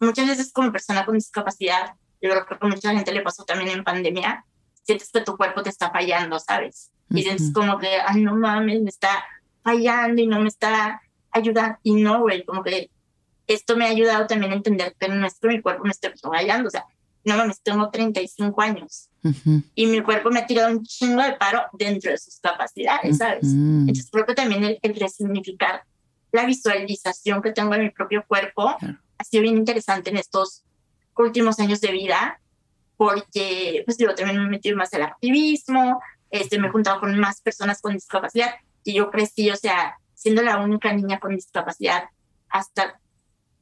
muchas 0.00 0.26
veces 0.26 0.52
como 0.52 0.72
persona 0.72 1.04
con 1.04 1.16
discapacidad, 1.16 1.94
yo 2.22 2.30
creo 2.30 2.46
que 2.46 2.56
a 2.58 2.68
mucha 2.68 2.92
gente 2.92 3.12
le 3.12 3.22
pasó 3.22 3.44
también 3.44 3.70
en 3.70 3.84
pandemia, 3.84 4.44
sientes 4.82 5.10
que 5.12 5.20
tu 5.20 5.36
cuerpo 5.36 5.62
te 5.62 5.70
está 5.70 5.90
fallando, 5.90 6.38
¿sabes? 6.38 6.90
Y 7.10 7.22
sientes 7.22 7.52
como 7.52 7.78
que, 7.78 7.88
ay, 8.06 8.22
no 8.22 8.36
mames, 8.36 8.82
me 8.82 8.90
está 8.90 9.24
fallando 9.62 10.22
y 10.22 10.26
no 10.26 10.40
me 10.40 10.48
está 10.48 11.00
ayudando. 11.30 11.78
Y 11.82 11.94
no, 12.02 12.20
güey, 12.20 12.44
como 12.44 12.62
que 12.62 12.90
esto 13.46 13.76
me 13.76 13.86
ha 13.86 13.88
ayudado 13.88 14.26
también 14.26 14.52
a 14.52 14.56
entender 14.56 14.94
que 14.98 15.08
no 15.08 15.26
es 15.26 15.38
que 15.38 15.48
mi 15.48 15.60
cuerpo 15.60 15.84
me 15.84 15.90
esté 15.90 16.12
fallando, 16.16 16.68
o 16.68 16.70
sea, 16.70 16.84
no 17.24 17.36
mames, 17.36 17.60
tengo 17.60 17.90
35 17.90 18.62
años 18.62 19.10
y 19.74 19.86
mi 19.86 20.02
cuerpo 20.02 20.30
me 20.30 20.40
ha 20.40 20.46
tirado 20.46 20.72
un 20.72 20.82
chingo 20.84 21.22
de 21.22 21.32
paro 21.32 21.64
dentro 21.72 22.10
de 22.10 22.18
sus 22.18 22.40
capacidades, 22.40 23.18
¿sabes? 23.18 23.44
Entonces 23.44 24.08
creo 24.10 24.24
que 24.24 24.34
también 24.34 24.64
el, 24.64 24.78
el, 24.80 24.94
resignificar 24.94 25.82
la 26.32 26.46
visualización 26.46 27.42
que 27.42 27.52
tengo 27.52 27.72
de 27.72 27.80
mi 27.80 27.90
propio 27.90 28.24
cuerpo 28.26 28.68
ha 28.70 29.24
sido 29.24 29.42
bien 29.42 29.58
interesante 29.58 30.10
en 30.10 30.16
estos 30.16 30.62
últimos 31.16 31.58
años 31.58 31.80
de 31.80 31.92
vida, 31.92 32.40
porque 33.00 33.82
pues 33.86 33.96
yo 33.96 34.14
también 34.14 34.42
me 34.42 34.44
he 34.44 34.50
metido 34.50 34.76
más 34.76 34.92
al 34.92 35.04
activismo, 35.04 36.02
este, 36.30 36.58
me 36.58 36.66
he 36.66 36.70
juntado 36.70 37.00
con 37.00 37.18
más 37.18 37.40
personas 37.40 37.80
con 37.80 37.94
discapacidad 37.94 38.56
y 38.84 38.92
yo 38.92 39.10
crecí, 39.10 39.50
o 39.50 39.56
sea, 39.56 39.96
siendo 40.12 40.42
la 40.42 40.58
única 40.58 40.92
niña 40.92 41.18
con 41.18 41.34
discapacidad 41.34 42.10
hasta, 42.50 43.00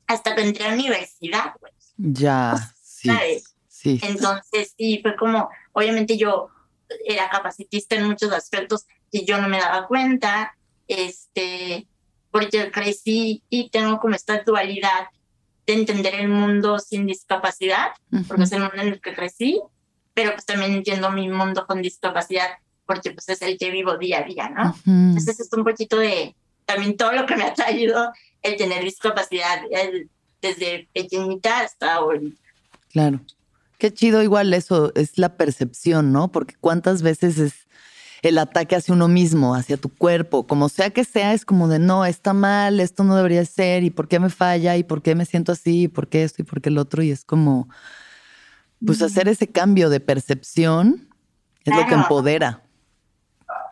hasta 0.09 0.35
que 0.35 0.43
entré 0.43 0.65
a 0.65 0.69
la 0.71 0.75
universidad, 0.75 1.55
pues. 1.61 1.73
Ya, 1.97 2.57
sí. 2.83 3.11
Sí. 3.69 4.01
Entonces, 4.03 4.75
sí, 4.77 4.99
fue 5.03 5.15
como, 5.15 5.51
obviamente 5.71 6.19
yo 6.19 6.49
era 7.07 7.31
capacitista 7.31 7.95
en 7.95 8.09
muchos 8.09 8.33
aspectos 8.33 8.87
y 9.13 9.25
yo 9.25 9.41
no 9.41 9.49
me 9.49 9.61
daba 9.61 9.87
cuenta, 9.87 10.57
este, 10.89 11.87
porque 12.33 12.73
crecí 12.73 13.45
y 13.49 13.71
tengo 13.71 14.01
como 14.01 14.17
esta 14.17 14.43
dualidad 14.43 15.07
de 15.69 15.75
entender 15.75 16.15
el 16.15 16.29
mundo 16.29 16.79
sin 16.79 17.07
discapacidad, 17.07 17.89
porque 18.27 18.45
es 18.45 18.53
el 18.53 18.61
mundo 18.61 18.77
en 18.77 18.89
el 18.89 19.01
que 19.03 19.15
crecí, 19.15 19.61
pero 20.15 20.33
pues 20.33 20.47
también 20.47 20.73
entiendo 20.73 21.11
mi 21.11 21.29
mundo 21.29 21.67
con 21.67 21.83
discapacidad, 21.83 22.49
porque 22.87 23.11
pues 23.11 23.29
es 23.29 23.43
el 23.43 23.59
que 23.59 23.71
vivo 23.71 23.99
día 23.99 24.21
a 24.21 24.23
día, 24.23 24.49
¿no? 24.49 24.75
Entonces 24.87 25.41
es 25.41 25.53
un 25.53 25.65
poquito 25.65 25.99
de 25.99 26.35
también 26.65 26.97
todo 26.97 27.13
lo 27.13 27.27
que 27.27 27.37
me 27.37 27.45
ha 27.45 27.53
traído 27.53 28.11
el 28.41 28.57
tener 28.57 28.83
discapacidad 28.83 29.61
desde 30.41 30.89
pequeñita 30.95 31.61
hasta 31.61 32.01
hoy. 32.01 32.35
Claro. 32.91 33.21
Qué 33.77 33.93
chido 33.93 34.23
igual 34.23 34.55
eso, 34.55 34.91
es 34.95 35.19
la 35.19 35.37
percepción, 35.37 36.13
¿no? 36.13 36.33
Porque 36.33 36.55
cuántas 36.59 37.03
veces 37.03 37.39
es 37.39 37.68
el 38.23 38.39
ataque 38.39 38.77
hacia 38.77 38.95
uno 38.95 39.09
mismo, 39.09 39.55
hacia 39.55 39.77
tu 39.77 39.89
cuerpo, 39.89 40.47
como 40.47 40.69
sea 40.69 40.91
que 40.91 41.05
sea, 41.05 41.33
es 41.33 41.45
como 41.45 41.69
de 41.69 41.79
no, 41.79 42.05
está 42.05 42.33
mal, 42.33 42.81
esto 42.81 43.05
no 43.05 43.17
debería 43.17 43.45
ser, 43.45 43.85
y 43.85 43.91
por 43.91 44.09
qué 44.09 44.19
me 44.19 44.31
falla, 44.31 44.77
y 44.77 44.83
por 44.83 45.03
qué 45.03 45.15
me 45.15 45.25
siento 45.25 45.53
así, 45.53 45.83
y 45.83 45.89
por 45.89 46.09
qué 46.09 46.25
esto, 46.25 46.43
y 46.43 46.45
por 46.45 46.61
qué 46.61 46.69
el 46.69 46.79
otro, 46.79 47.03
y 47.03 47.11
es 47.11 47.25
como, 47.25 47.69
pues 48.85 49.03
hacer 49.03 49.29
ese 49.29 49.49
cambio 49.49 49.91
de 49.91 50.01
percepción 50.01 51.09
es 51.65 51.75
lo 51.75 51.87
que 51.87 51.95
empodera. 51.95 52.63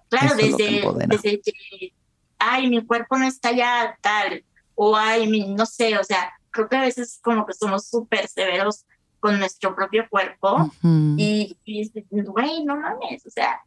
Claro, 0.09 0.37
desde, 0.37 0.83
desde 1.09 1.41
que, 1.41 1.93
ay, 2.39 2.69
mi 2.69 2.85
cuerpo 2.85 3.19
no 3.19 3.27
está 3.27 3.53
ya 3.53 3.99
tal, 4.01 4.45
o 4.75 4.97
ay, 4.97 5.27
mi, 5.27 5.55
no 5.55 5.67
sé, 5.67 5.99
o 5.99 6.05
sea, 6.05 6.33
creo 6.51 6.69
que 6.69 6.77
a 6.77 6.83
veces 6.83 7.19
como 7.23 7.45
que 7.47 7.55
somos 7.55 7.87
súper 7.89 8.29
severos 8.29 8.85
con 9.19 9.39
nuestro 9.39 9.75
propio 9.75 10.07
cuerpo 10.09 10.71
y, 11.17 11.57
y 11.65 11.91
güey, 12.23 12.65
no 12.65 12.77
mames, 12.77 13.27
o 13.27 13.31
sea, 13.31 13.61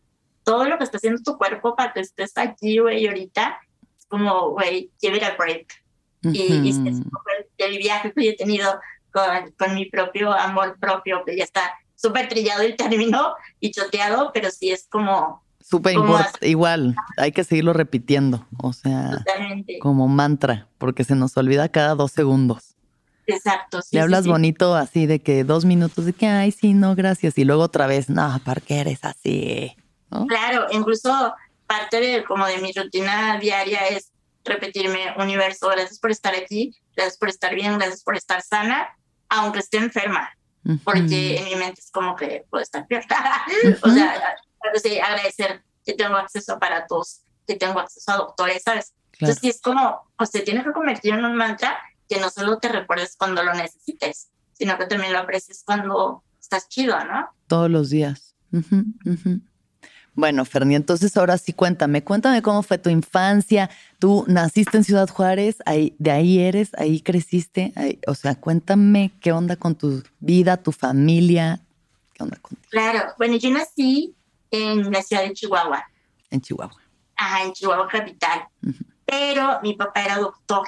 todo 0.49 0.65
lo 0.65 0.79
que 0.79 0.83
está 0.83 0.97
haciendo 0.97 1.21
tu 1.21 1.37
cuerpo 1.37 1.75
para 1.75 1.93
que 1.93 1.99
estés 1.99 2.35
aquí, 2.35 2.79
güey, 2.79 3.05
ahorita, 3.05 3.59
es 3.99 4.07
como, 4.07 4.49
güey, 4.49 4.89
give 4.99 5.15
it 5.15 5.21
a 5.21 5.35
break. 5.37 5.67
Y, 6.23 6.69
es 6.69 6.77
el, 7.59 7.77
viaje 7.77 8.11
que 8.11 8.29
he 8.29 8.35
tenido 8.35 8.79
con, 9.11 9.51
con 9.59 9.75
mi 9.75 9.85
propio 9.85 10.33
amor 10.33 10.75
propio, 10.79 11.23
que 11.23 11.37
ya 11.37 11.43
está 11.43 11.71
súper 11.93 12.27
trillado 12.29 12.63
el 12.63 12.75
término 12.75 13.35
y 13.59 13.69
choteado, 13.69 14.31
pero 14.33 14.49
sí 14.49 14.71
es 14.71 14.87
como... 14.89 15.43
Súper 15.61 15.93
igual, 16.41 16.95
hay 17.17 17.31
que 17.31 17.43
seguirlo 17.43 17.73
repitiendo, 17.73 18.47
o 18.57 18.73
sea, 18.73 19.23
como 19.81 20.07
mantra, 20.07 20.67
porque 20.79 21.03
se 21.03 21.13
nos 21.13 21.37
olvida 21.37 21.69
cada 21.69 21.93
dos 21.93 22.11
segundos. 22.11 22.75
Exacto. 23.27 23.81
Le 23.91 23.99
hablas 23.99 24.25
bonito 24.25 24.73
así 24.73 25.05
de 25.05 25.19
que 25.19 25.43
dos 25.43 25.65
minutos 25.65 26.05
de 26.05 26.13
que, 26.13 26.25
ay, 26.25 26.51
sí, 26.51 26.73
no, 26.73 26.95
gracias. 26.95 27.37
Y 27.37 27.43
luego 27.43 27.61
otra 27.61 27.85
vez, 27.85 28.09
no, 28.09 28.41
¿por 28.43 28.63
qué 28.63 28.79
eres 28.79 29.03
así? 29.03 29.75
Claro, 30.27 30.67
incluso 30.71 31.35
parte 31.67 32.01
de 32.01 32.23
como 32.23 32.45
de 32.47 32.57
mi 32.57 32.71
rutina 32.71 33.37
diaria 33.39 33.87
es 33.87 34.11
repetirme, 34.43 35.13
universo, 35.17 35.69
gracias 35.69 35.99
por 35.99 36.11
estar 36.11 36.33
aquí, 36.35 36.75
gracias 36.95 37.17
por 37.17 37.29
estar 37.29 37.53
bien, 37.53 37.77
gracias 37.77 38.03
por 38.03 38.15
estar 38.15 38.41
sana, 38.41 38.89
aunque 39.29 39.59
esté 39.59 39.77
enferma, 39.77 40.35
porque 40.83 41.37
en 41.37 41.45
mi 41.45 41.55
mente 41.55 41.81
es 41.81 41.91
como 41.91 42.15
que 42.15 42.45
puedo 42.49 42.63
estar 42.63 42.87
peor. 42.87 43.03
o 43.83 43.89
sea, 43.89 44.35
agradecer 45.03 45.63
que 45.85 45.93
tengo 45.93 46.15
acceso 46.15 46.53
a 46.53 46.55
aparatos, 46.55 47.21
que 47.47 47.55
tengo 47.55 47.79
acceso 47.79 48.11
a 48.11 48.17
doctores, 48.17 48.63
¿sabes? 48.63 48.93
Entonces, 49.13 49.39
sí 49.41 49.49
es 49.49 49.61
como, 49.61 50.11
o 50.17 50.25
se 50.25 50.41
tiene 50.41 50.63
que 50.63 50.71
convertir 50.71 51.13
en 51.13 51.25
un 51.25 51.35
mantra 51.35 51.77
que 52.07 52.19
no 52.19 52.29
solo 52.29 52.57
te 52.57 52.69
recuerdes 52.69 53.15
cuando 53.17 53.43
lo 53.43 53.53
necesites, 53.53 54.29
sino 54.53 54.77
que 54.77 54.85
también 54.85 55.13
lo 55.13 55.19
aprecies 55.19 55.63
cuando 55.65 56.23
estás 56.39 56.67
chido, 56.69 56.97
¿no? 57.05 57.29
Todos 57.47 57.69
los 57.69 57.89
días. 57.89 58.35
Bueno, 60.19 60.43
Ferni, 60.43 60.75
entonces 60.75 61.15
ahora 61.15 61.37
sí 61.37 61.53
cuéntame, 61.53 62.03
cuéntame 62.03 62.41
cómo 62.41 62.61
fue 62.61 62.77
tu 62.77 62.89
infancia. 62.89 63.69
Tú 63.99 64.25
naciste 64.27 64.75
en 64.75 64.83
Ciudad 64.83 65.07
Juárez, 65.07 65.59
ahí, 65.65 65.95
de 65.97 66.11
ahí 66.11 66.39
eres, 66.39 66.71
ahí 66.77 66.99
creciste. 66.99 67.71
o 68.05 68.13
sea, 68.15 68.35
cuéntame 68.35 69.13
qué 69.21 69.31
onda 69.31 69.55
con 69.55 69.75
tu 69.75 70.03
vida, 70.19 70.57
tu 70.57 70.73
familia, 70.73 71.61
qué 72.13 72.23
onda 72.23 72.35
contigo. 72.35 72.67
Claro, 72.69 73.13
bueno, 73.17 73.37
yo 73.37 73.49
nací 73.49 74.13
en 74.51 74.91
la 74.91 75.01
ciudad 75.03 75.23
de 75.23 75.31
Chihuahua. 75.31 75.85
En 76.29 76.41
Chihuahua. 76.41 76.81
Ajá, 77.15 77.45
en 77.45 77.53
Chihuahua 77.53 77.87
capital. 77.87 78.45
Pero 79.05 79.61
mi 79.63 79.73
papá 79.75 80.03
era 80.03 80.17
doctor. 80.17 80.67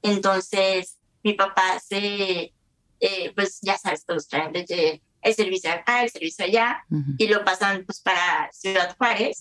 Entonces, 0.00 0.96
mi 1.24 1.32
papá 1.32 1.80
se, 1.84 2.52
eh, 3.00 3.32
pues 3.34 3.58
ya 3.62 3.76
sabes, 3.78 4.04
los 4.06 4.28
traen 4.28 4.52
desde 4.52 5.02
el 5.22 5.34
servicio 5.34 5.72
acá, 5.72 6.02
el 6.02 6.10
servicio 6.10 6.44
allá, 6.44 6.84
y 7.18 7.26
lo 7.28 7.44
pasan 7.44 7.84
pues 7.84 8.00
para 8.00 8.50
Ciudad 8.52 8.96
Juárez. 8.96 9.38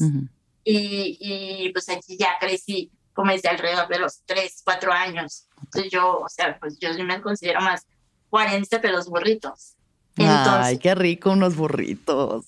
y, 0.63 1.17
y, 1.19 1.69
pues 1.73 1.89
aquí 1.89 2.17
ya 2.17 2.37
crecí 2.39 2.91
como 3.13 3.31
desde 3.31 3.49
alrededor 3.49 3.87
de 3.87 3.99
los 3.99 4.21
3, 4.25 4.61
4 4.63 4.91
años. 4.91 5.47
Entonces 5.63 5.91
yo, 5.91 6.19
o 6.19 6.29
sea, 6.29 6.57
pues 6.59 6.77
yo 6.79 6.89
me 7.03 7.21
considero 7.21 7.61
más 7.61 7.85
cuarenta 8.29 8.81
que 8.81 8.89
los 8.89 9.07
burritos. 9.07 9.75
Ay, 10.17 10.77
qué 10.77 10.95
rico 10.95 11.31
unos 11.31 11.55
burritos. 11.55 12.45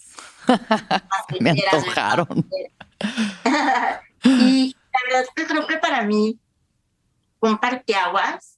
me 1.40 1.52
antojaron. 1.52 2.48
y 4.24 4.76
la 4.94 5.00
verdad 5.06 5.22
es 5.22 5.30
que 5.36 5.46
creo 5.46 5.68
que 5.68 5.78
para 5.78 6.04
mí 6.04 6.40
un 7.40 7.58
parteaguas 7.58 8.58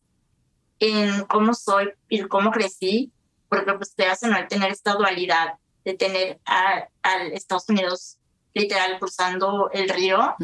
en 0.79 1.25
cómo 1.25 1.53
soy 1.53 1.91
y 2.07 2.21
cómo 2.23 2.51
crecí, 2.51 3.11
porque 3.49 3.73
pues 3.73 3.95
te 3.95 4.05
hace 4.05 4.27
no 4.27 4.47
tener 4.47 4.71
esta 4.71 4.93
dualidad 4.93 5.55
de 5.83 5.93
tener 5.95 6.39
al 6.45 7.31
Estados 7.33 7.67
Unidos 7.69 8.17
literal 8.53 8.97
cruzando 8.99 9.69
el 9.71 9.89
río, 9.89 10.35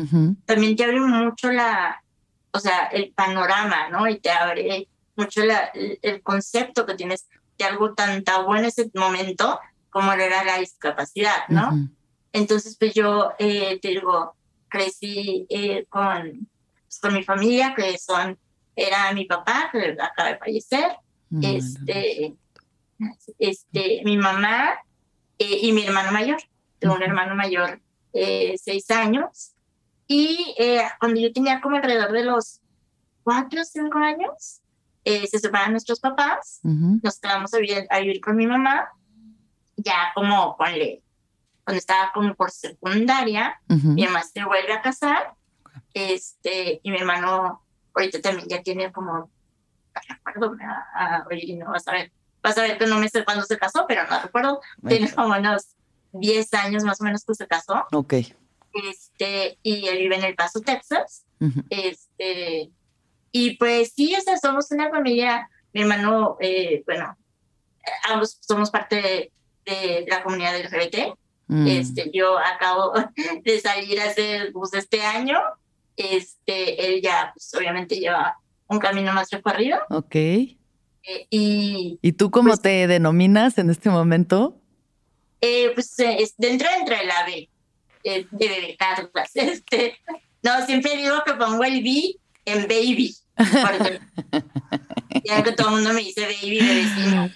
también 0.46 0.76
te 0.76 0.84
abre 0.84 1.00
mucho 1.00 1.52
la, 1.52 2.04
o 2.52 2.60
sea, 2.60 2.86
el 2.88 3.12
panorama, 3.14 3.90
¿no? 3.90 4.08
Y 4.08 4.20
te 4.20 4.30
abre 4.30 4.88
mucho 5.16 5.44
la, 5.44 5.72
el, 5.74 6.22
concepto 6.22 6.86
que 6.86 6.96
tienes 6.96 7.28
de 7.58 7.66
algo 7.66 7.94
tan 7.94 8.24
tabú 8.24 8.56
en 8.56 8.66
ese 8.66 8.92
momento 8.94 9.60
como 9.90 10.12
era 10.14 10.44
la 10.44 10.60
discapacidad, 10.60 11.48
¿no? 11.50 11.90
Entonces, 12.32 12.78
pues 12.78 12.94
yo 12.94 13.32
eh, 13.40 13.80
te 13.82 13.90
digo, 13.90 14.36
crecí 14.70 15.46
eh, 15.50 15.86
con 15.90 16.48
con 17.00 17.14
mi 17.14 17.24
familia, 17.24 17.74
que 17.76 17.98
son, 17.98 18.38
era 18.76 19.12
mi 19.14 19.26
papá, 19.26 19.70
que 19.72 19.96
acaba 20.00 20.30
de 20.30 20.38
fallecer, 20.38 20.98
este, 21.42 22.34
este, 23.40 24.02
mi 24.06 24.18
mamá 24.18 24.76
eh, 25.40 25.60
y 25.62 25.72
mi 25.72 25.86
hermano 25.86 26.12
mayor. 26.12 26.38
Tengo 26.80 26.96
un 26.96 27.04
hermano 27.04 27.36
mayor, 27.36 27.80
eh, 28.14 28.56
seis 28.62 28.90
años. 28.92 29.54
Y 30.08 30.56
eh, 30.58 30.84
cuando 31.00 31.20
yo 31.20 31.34
tenía 31.34 31.62
como 31.62 31.78
alrededor 31.78 32.12
de 32.12 32.24
los 32.24 32.62
cuatro 33.24 33.62
o 33.62 33.66
cinco 33.66 33.98
años, 33.98 34.62
se 35.04 35.38
separan 35.38 35.72
nuestros 35.72 36.00
papás, 36.00 36.62
nos 36.64 37.20
quedamos 37.20 37.54
a 37.54 37.60
vivir, 37.60 37.86
a 37.92 38.00
vivir, 38.00 38.20
con 38.22 38.36
mi 38.36 38.48
mamá, 38.48 38.90
ya 39.78 40.12
como 40.16 40.58
cuando 40.58 40.80
estaba 41.68 42.12
como 42.12 42.34
por 42.34 42.50
secundaria, 42.50 43.62
mi 43.68 44.04
mamá 44.04 44.24
se 44.24 44.44
vuelve 44.44 44.74
a 44.74 44.82
casar 44.82 45.36
este, 45.94 46.82
y 46.84 46.92
mi 46.92 46.98
hermano 46.98 47.62
ahorita 47.94 48.22
también 48.22 48.48
ya 48.50 48.62
tiene 48.62 48.92
como, 48.92 49.14
no 49.14 49.30
recuerdo, 50.08 50.58
oye, 51.32 51.56
no 51.56 51.72
vas 51.72 51.88
a 51.88 51.94
ver, 51.94 52.12
vas 52.46 52.58
a 52.60 52.62
ver 52.62 52.78
que 52.78 52.86
no 52.86 53.00
me 53.00 53.10
sé 53.10 53.26
cuándo 53.26 53.44
se 53.44 53.58
casó, 53.58 53.86
pero 53.88 54.04
no 54.08 54.22
recuerdo, 54.22 54.62
tiene 54.88 55.12
como 55.12 55.36
unos 55.36 55.76
10 56.14 56.54
años 56.54 56.84
más 56.84 57.02
o 57.02 57.04
menos 57.04 57.26
que 57.26 57.34
se 57.34 57.48
casó. 57.48 57.86
Ok. 57.92 58.14
Este, 58.72 59.58
y 59.64 59.88
él 59.88 59.98
vive 59.98 60.16
en 60.16 60.26
El 60.26 60.36
Paso, 60.36 60.62
Texas. 60.62 61.26
Este, 61.70 62.70
y 63.32 63.58
pues 63.58 63.94
sí, 63.96 64.16
o 64.16 64.22
sea, 64.22 64.38
somos 64.38 64.70
una 64.72 64.92
familia, 64.92 65.50
mi 65.74 65.82
hermano, 65.82 66.38
eh, 66.40 66.84
bueno, 66.86 67.18
ambos 68.10 68.38
somos 68.42 68.70
parte 68.70 69.32
de, 69.66 70.06
la 70.08 70.22
comunidad 70.22 70.60
LGBT. 70.60 71.18
Mm. 71.48 71.68
Este, 71.68 72.12
yo 72.14 72.38
acabo 72.38 72.94
de 73.44 73.60
salir 73.60 74.00
hace 74.02 74.52
pues, 74.54 74.74
este 74.76 75.02
año. 75.02 75.40
Este, 75.98 76.86
él 76.86 77.02
ya, 77.02 77.32
pues, 77.34 77.52
obviamente 77.56 77.96
lleva 77.96 78.38
un 78.68 78.78
camino 78.78 79.14
más 79.14 79.32
recorrido. 79.32 79.80
Ok. 79.90 80.16
Eh, 81.08 81.28
y, 81.30 82.00
¿Y 82.02 82.12
tú 82.14 82.32
cómo 82.32 82.50
pues 82.50 82.62
te 82.62 82.88
denominas 82.88 83.58
en 83.58 83.70
este 83.70 83.90
momento? 83.90 84.60
Eh, 85.42 85.72
pues 85.74 85.96
dentro, 86.38 86.68
dentro 86.78 86.98
de 86.98 87.06
la 87.06 87.26
B, 87.26 87.50
de 88.04 88.28
bebé 88.32 88.78
Este, 89.36 89.98
no, 90.42 90.66
siempre 90.66 90.98
digo 90.98 91.24
que 91.26 91.34
pongo 91.34 91.64
el 91.64 91.84
B 91.84 92.16
en 92.46 92.68
baby. 92.68 93.16
Porque 93.36 94.00
ya 95.26 95.44
que 95.44 95.52
todo 95.52 95.70
el 95.70 95.76
mundo 95.76 95.94
me 95.94 96.02
dice 96.02 96.22
baby, 96.22 96.60
bebecino. 96.60 97.30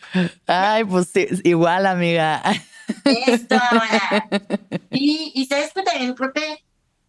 Ay, 0.48 0.86
pues 0.86 1.10
sí, 1.14 1.28
igual, 1.44 1.86
amiga. 1.86 2.42
Esto, 3.04 3.56
y, 4.92 5.32
y 5.36 5.46
sabes 5.46 5.74
que 5.74 5.84
también 5.84 6.14
creo 6.14 6.34
que 6.34 6.64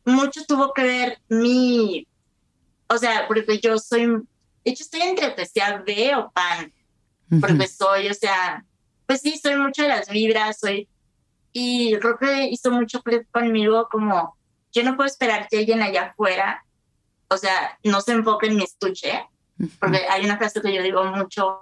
mucho 0.04 0.44
tuvo 0.46 0.72
que 0.74 0.82
ver 0.82 1.18
mi, 1.28 2.06
o 2.88 2.98
sea, 2.98 3.26
porque 3.28 3.60
yo 3.60 3.78
soy, 3.78 4.22
de 4.64 4.70
hecho 4.70 4.84
estoy 4.84 5.02
entre 5.02 5.46
sea 5.46 5.78
B 5.78 6.14
o 6.14 6.30
pan, 6.30 6.72
porque 7.40 7.66
soy, 7.68 8.08
o 8.08 8.14
sea, 8.14 8.64
pues 9.06 9.20
sí, 9.20 9.38
soy 9.38 9.56
mucho 9.56 9.82
de 9.82 9.88
las 9.88 10.08
vibras, 10.08 10.58
soy, 10.58 10.88
y 11.52 11.96
creo 11.98 12.18
que 12.18 12.48
hizo 12.48 12.70
mucho 12.70 13.02
clip 13.02 13.26
conmigo 13.30 13.88
como, 13.90 14.36
yo 14.72 14.82
no 14.82 14.96
puedo 14.96 15.06
esperar 15.06 15.48
que 15.48 15.58
alguien 15.58 15.82
allá 15.82 16.06
afuera, 16.06 16.64
o 17.28 17.36
sea, 17.36 17.78
no 17.84 18.00
se 18.00 18.12
enfoque 18.12 18.48
en 18.48 18.56
mi 18.56 18.64
estuche, 18.64 19.24
porque 19.78 19.98
hay 20.08 20.24
una 20.24 20.38
frase 20.38 20.60
que 20.60 20.74
yo 20.74 20.82
digo 20.82 21.04
mucho 21.04 21.58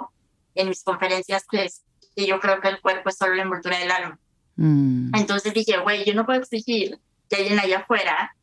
en 0.55 0.69
mis 0.69 0.83
conferencias 0.83 1.45
que 1.50 1.64
es 1.64 1.83
que 2.17 2.26
yo 2.26 2.40
creo 2.40 2.61
que 2.61 2.69
el 2.69 2.81
cuerpo 2.81 3.11
es 3.11 3.17
solo 3.17 3.35
la 3.35 3.43
envoltura 3.43 3.78
del 3.78 3.90
alma. 3.90 4.19
Mm. 4.57 5.14
Entonces 5.14 5.55
dije, 5.55 5.78
güey, 5.78 6.05
yo 6.05 6.14
no 6.14 6.26
puedo 6.26 6.40
exigir 6.40 6.99
que 7.28 7.37
alguien 7.37 7.61
allá 7.61 7.78
afuera 7.78 8.35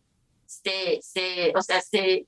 se, 0.45 1.00
se 1.01 1.51
o 1.55 1.62
sea, 1.62 1.81
se, 1.81 2.25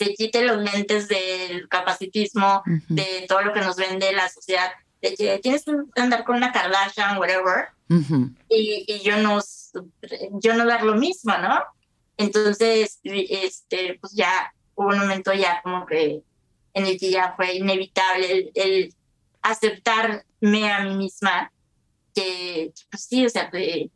se 0.00 0.14
quite 0.14 0.42
los 0.42 0.56
lentes 0.56 1.08
del 1.08 1.68
capacitismo, 1.68 2.62
de 2.88 3.26
todo 3.28 3.42
lo 3.42 3.52
que 3.52 3.60
nos 3.60 3.76
vende 3.76 4.12
la 4.12 4.30
sociedad, 4.30 4.70
de 5.02 5.14
que 5.14 5.38
tienes 5.40 5.62
que 5.64 6.00
andar 6.00 6.24
con 6.24 6.36
una 6.36 6.52
Kardashian, 6.52 7.18
whatever, 7.18 7.68
y, 8.48 8.84
y, 8.86 9.00
yo 9.00 9.18
no 9.18 9.40
yo 10.40 10.54
no 10.54 10.64
dar 10.64 10.84
lo 10.84 10.94
mismo, 10.94 11.36
¿no? 11.36 11.60
Entonces, 12.16 12.98
este, 13.02 13.98
pues 14.00 14.12
ya 14.14 14.54
hubo 14.74 14.88
un 14.88 15.00
momento 15.00 15.34
ya 15.34 15.60
como 15.62 15.84
que 15.84 16.22
en 16.72 16.86
el 16.86 16.98
que 16.98 17.10
ya 17.10 17.34
fue 17.36 17.56
inevitable 17.56 18.52
el, 18.54 18.94
aceptarme 19.42 20.72
a 20.72 20.82
mí 20.82 20.94
misma, 20.94 21.52
que 22.14 22.72
pues 22.90 23.04
sí, 23.04 23.26
o 23.26 23.28
sea, 23.28 23.50
que 23.50 23.90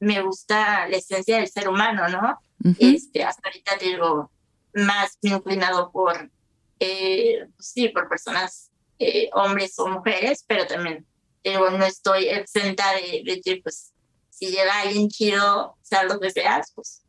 me 0.00 0.20
gusta 0.20 0.86
la 0.88 0.96
esencia 0.98 1.38
del 1.38 1.48
ser 1.48 1.68
humano, 1.68 2.08
¿no? 2.08 2.38
este, 2.78 3.24
hasta 3.24 3.48
ahorita 3.48 3.76
digo, 3.76 4.30
más 4.76 5.18
inclinado 5.22 5.90
por, 5.90 6.30
eh, 6.78 7.48
pues 7.56 7.68
sí, 7.68 7.88
por 7.88 8.08
personas, 8.08 8.70
eh, 8.98 9.28
hombres 9.32 9.78
o 9.78 9.88
mujeres, 9.88 10.44
pero 10.46 10.66
también 10.66 11.04
digo, 11.42 11.70
no 11.70 11.84
estoy 11.84 12.28
exenta 12.28 12.84
de, 12.94 13.22
de 13.24 13.40
que, 13.40 13.60
pues, 13.62 13.92
si 14.30 14.46
llega 14.48 14.80
alguien 14.80 15.08
chido, 15.08 15.76
sea 15.82 16.04
lo 16.04 16.20
que 16.20 16.30
seas, 16.30 16.72
pues, 16.74 17.02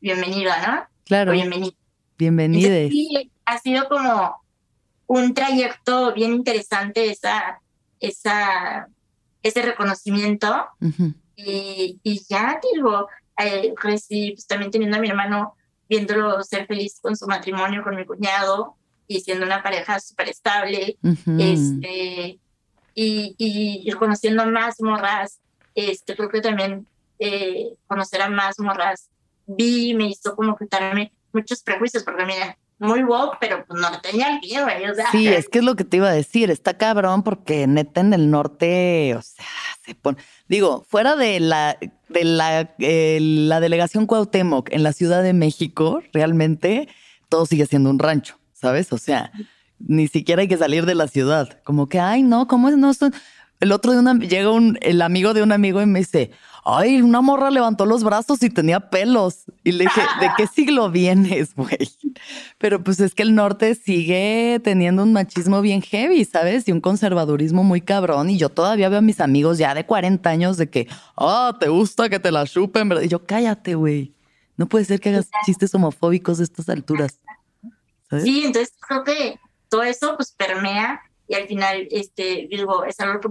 bienvenida, 0.00 0.66
¿no? 0.66 0.96
Claro. 1.04 1.32
bienvenido. 1.32 1.76
Bienvenida. 2.18 2.88
Sí, 2.88 3.30
ha 3.44 3.58
sido 3.58 3.88
como 3.88 4.36
un 5.06 5.34
trayecto 5.34 6.12
bien 6.14 6.32
interesante 6.32 7.10
esa, 7.10 7.60
esa, 8.00 8.88
ese 9.42 9.62
reconocimiento. 9.62 10.66
y, 11.36 12.00
y, 12.02 12.22
ya 12.28 12.58
digo, 12.72 13.08
eh, 13.38 13.74
crecí 13.76 14.32
pues, 14.32 14.46
también 14.46 14.70
teniendo 14.70 14.96
a 14.96 15.00
mi 15.00 15.08
hermano 15.08 15.54
viéndolo 15.88 16.42
ser 16.42 16.66
feliz 16.66 16.98
con 17.00 17.16
su 17.16 17.26
matrimonio 17.26 17.82
con 17.82 17.96
mi 17.96 18.04
cuñado 18.04 18.74
y 19.08 19.20
siendo 19.20 19.46
una 19.46 19.62
pareja 19.62 20.00
súper 20.00 20.28
estable. 20.28 20.98
este, 21.38 22.38
y, 22.94 23.34
y 23.38 23.82
ir 23.88 23.96
conociendo 23.96 24.46
más 24.46 24.80
morras. 24.80 25.40
Este, 25.74 26.16
creo 26.16 26.30
que 26.30 26.40
también 26.40 26.86
eh, 27.18 27.74
conocer 27.86 28.22
a 28.22 28.28
más 28.28 28.58
morras 28.58 29.10
vi, 29.46 29.94
me 29.94 30.08
hizo 30.08 30.34
como 30.34 30.56
quitarme 30.56 31.12
muchos 31.32 31.62
prejuicios, 31.62 32.02
porque 32.02 32.24
mira, 32.24 32.58
muy 32.78 33.02
woke, 33.02 33.38
pero 33.40 33.64
pues 33.66 33.80
no 33.80 34.00
tenía 34.00 34.34
el 34.34 34.40
pie, 34.40 34.62
güey. 34.62 34.88
O 34.90 34.94
sea, 34.94 35.10
sí, 35.10 35.28
es 35.28 35.48
que 35.48 35.58
es 35.58 35.64
lo 35.64 35.76
que 35.76 35.84
te 35.84 35.96
iba 35.96 36.08
a 36.08 36.12
decir. 36.12 36.50
Está 36.50 36.76
cabrón 36.76 37.22
porque 37.22 37.66
neta 37.66 38.00
en 38.00 38.12
el 38.12 38.30
norte, 38.30 39.14
o 39.14 39.22
sea, 39.22 39.46
se 39.84 39.94
pone. 39.94 40.18
Digo, 40.48 40.84
fuera 40.88 41.16
de 41.16 41.40
la, 41.40 41.78
de 42.08 42.24
la, 42.24 42.74
eh, 42.78 43.18
la 43.20 43.60
delegación 43.60 44.06
Cuauhtémoc 44.06 44.72
en 44.72 44.82
la 44.82 44.92
Ciudad 44.92 45.22
de 45.22 45.32
México, 45.32 46.02
realmente 46.12 46.88
todo 47.28 47.46
sigue 47.46 47.66
siendo 47.66 47.90
un 47.90 47.98
rancho, 47.98 48.38
¿sabes? 48.52 48.92
O 48.92 48.98
sea, 48.98 49.32
ni 49.78 50.08
siquiera 50.08 50.42
hay 50.42 50.48
que 50.48 50.58
salir 50.58 50.86
de 50.86 50.94
la 50.94 51.08
ciudad. 51.08 51.60
Como 51.64 51.88
que, 51.88 51.98
ay, 51.98 52.22
no, 52.22 52.46
¿cómo 52.46 52.68
es? 52.68 52.76
No, 52.76 52.92
el 53.60 53.72
otro 53.72 53.92
día 53.92 54.14
llega 54.28 54.50
un, 54.50 54.78
el 54.82 55.00
amigo 55.02 55.34
de 55.34 55.42
un 55.42 55.52
amigo 55.52 55.80
y 55.80 55.86
me 55.86 56.00
dice, 56.00 56.30
ay, 56.66 57.00
una 57.00 57.20
morra 57.20 57.50
levantó 57.50 57.86
los 57.86 58.02
brazos 58.02 58.42
y 58.42 58.50
tenía 58.50 58.90
pelos. 58.90 59.44
Y 59.62 59.72
le 59.72 59.84
dije, 59.84 60.00
¿de 60.20 60.30
qué 60.36 60.46
siglo 60.52 60.90
vienes, 60.90 61.54
güey? 61.54 61.90
Pero 62.58 62.82
pues 62.82 62.98
es 62.98 63.14
que 63.14 63.22
el 63.22 63.36
norte 63.36 63.76
sigue 63.76 64.60
teniendo 64.64 65.04
un 65.04 65.12
machismo 65.12 65.60
bien 65.60 65.80
heavy, 65.80 66.24
¿sabes? 66.24 66.66
Y 66.66 66.72
un 66.72 66.80
conservadurismo 66.80 67.62
muy 67.62 67.80
cabrón. 67.80 68.30
Y 68.30 68.36
yo 68.36 68.48
todavía 68.48 68.88
veo 68.88 68.98
a 68.98 69.02
mis 69.02 69.20
amigos 69.20 69.58
ya 69.58 69.74
de 69.74 69.86
40 69.86 70.28
años 70.28 70.56
de 70.56 70.68
que, 70.68 70.88
ah, 71.16 71.56
te 71.60 71.68
gusta 71.68 72.08
que 72.08 72.18
te 72.18 72.32
la 72.32 72.44
chupen, 72.44 72.88
¿verdad? 72.88 73.04
Y 73.04 73.08
yo, 73.08 73.24
cállate, 73.24 73.76
güey. 73.76 74.12
No 74.56 74.66
puede 74.66 74.84
ser 74.84 75.00
que 75.00 75.10
hagas 75.10 75.30
chistes 75.44 75.72
homofóbicos 75.74 76.38
de 76.38 76.44
estas 76.44 76.68
alturas. 76.68 77.20
Sí, 78.22 78.42
entonces 78.44 78.74
creo 78.80 79.04
que 79.04 79.38
todo 79.68 79.82
eso 79.82 80.16
pues 80.16 80.32
permea 80.32 81.00
y 81.28 81.34
al 81.34 81.46
final, 81.46 81.88
este, 81.90 82.48
digo, 82.50 82.84
es 82.84 82.98
algo 83.00 83.20
que 83.20 83.28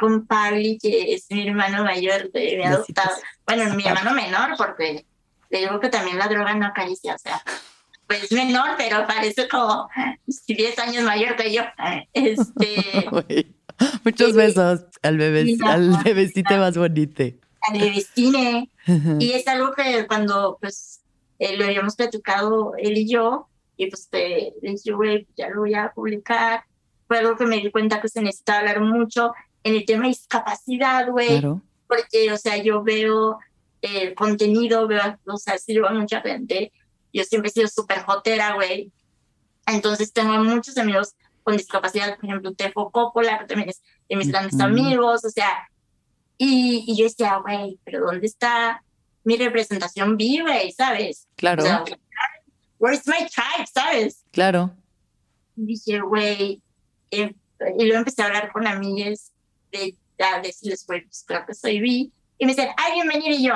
con 0.00 0.26
Pabli, 0.26 0.78
que 0.78 1.14
es 1.14 1.26
mi 1.30 1.46
hermano 1.46 1.84
mayor, 1.84 2.32
que 2.32 2.56
me 2.56 2.64
ha 2.64 2.70
adoptado. 2.70 3.10
Bueno, 3.46 3.74
mi 3.74 3.84
hermano 3.84 4.14
menor, 4.14 4.56
porque 4.56 5.04
le 5.50 5.58
digo 5.58 5.78
que 5.78 5.88
también 5.90 6.18
la 6.18 6.26
droga 6.26 6.54
no 6.54 6.66
acaricia, 6.66 7.14
o 7.14 7.18
sea, 7.18 7.42
pues 8.06 8.32
menor, 8.32 8.70
pero 8.76 9.06
parece 9.06 9.46
como 9.48 9.88
10 10.48 10.78
años 10.78 11.04
mayor 11.04 11.36
que 11.36 11.52
yo. 11.52 11.62
Este. 12.12 13.06
Muchos 14.04 14.34
besos 14.34 14.84
al 15.02 15.16
bebé, 15.16 15.56
al 15.64 16.02
bebecito 16.02 16.56
más 16.56 16.76
bonito. 16.76 17.24
Al 17.62 17.78
bebecine. 17.78 18.70
y 19.18 19.32
es 19.32 19.46
algo 19.46 19.72
que 19.72 20.06
cuando 20.06 20.58
pues 20.60 21.00
eh, 21.38 21.56
lo 21.56 21.66
habíamos 21.66 21.94
platicado 21.94 22.72
él 22.78 22.96
y 22.96 23.08
yo, 23.08 23.48
y 23.76 23.86
pues 23.86 24.08
te, 24.08 24.54
le 24.60 24.72
dije, 24.72 24.92
güey, 24.92 25.26
ya 25.36 25.48
lo 25.48 25.60
voy 25.60 25.74
a 25.74 25.92
publicar 25.92 26.64
fue 27.10 27.18
algo 27.18 27.34
que 27.34 27.44
me 27.44 27.56
di 27.56 27.72
cuenta 27.72 28.00
que 28.00 28.08
se 28.08 28.22
necesita 28.22 28.60
hablar 28.60 28.80
mucho 28.80 29.32
en 29.64 29.74
el 29.74 29.84
tema 29.84 30.02
de 30.02 30.08
discapacidad, 30.08 31.08
güey. 31.08 31.42
Porque, 31.86 32.32
o 32.32 32.36
sea, 32.36 32.56
yo 32.56 32.82
veo 32.82 33.38
el 33.82 34.14
contenido, 34.14 34.86
veo, 34.86 35.18
o 35.26 35.36
sea, 35.36 35.58
sirvo 35.58 35.88
a 35.88 35.92
mucha 35.92 36.20
gente. 36.20 36.72
Yo 37.12 37.24
siempre 37.24 37.50
he 37.50 37.52
sido 37.52 37.68
súper 37.68 38.02
jotera, 38.02 38.54
güey. 38.54 38.92
Entonces 39.66 40.12
tengo 40.12 40.32
muchos 40.44 40.76
amigos 40.78 41.14
con 41.42 41.56
discapacidad, 41.56 42.16
por 42.16 42.24
ejemplo, 42.24 42.54
Tefo 42.54 42.90
Coppola, 42.90 43.40
que 43.40 43.46
también 43.46 43.70
es 43.70 43.82
de 44.08 44.16
mis 44.16 44.28
grandes 44.28 44.60
amigos, 44.60 45.24
o 45.24 45.30
sea, 45.30 45.68
y, 46.36 46.84
y 46.86 46.96
yo 46.96 47.04
decía, 47.04 47.36
güey, 47.36 47.78
pero 47.84 48.00
¿dónde 48.06 48.26
está 48.26 48.82
mi 49.24 49.36
representación 49.36 50.16
viva, 50.16 50.54
¿sabes? 50.76 51.28
Claro. 51.36 51.64
where's 52.78 53.06
my 53.06 53.26
tribe, 53.28 53.66
¿sabes? 53.72 54.24
Claro. 54.32 54.70
Y 55.56 55.66
dije, 55.66 56.00
güey, 56.00 56.62
eh, 57.10 57.34
y 57.78 57.84
luego 57.84 57.98
empecé 57.98 58.22
a 58.22 58.26
hablar 58.26 58.50
con 58.52 58.66
amigas 58.66 59.32
de, 59.70 59.96
a 60.18 60.40
decirles, 60.40 60.84
pues 60.86 61.24
creo 61.26 61.44
que 61.46 61.54
soy 61.54 61.80
bi. 61.80 62.12
Y 62.38 62.46
me 62.46 62.52
dicen, 62.52 62.70
ay, 62.76 62.94
bienvenido 62.94 63.36
y 63.36 63.44
yo. 63.44 63.54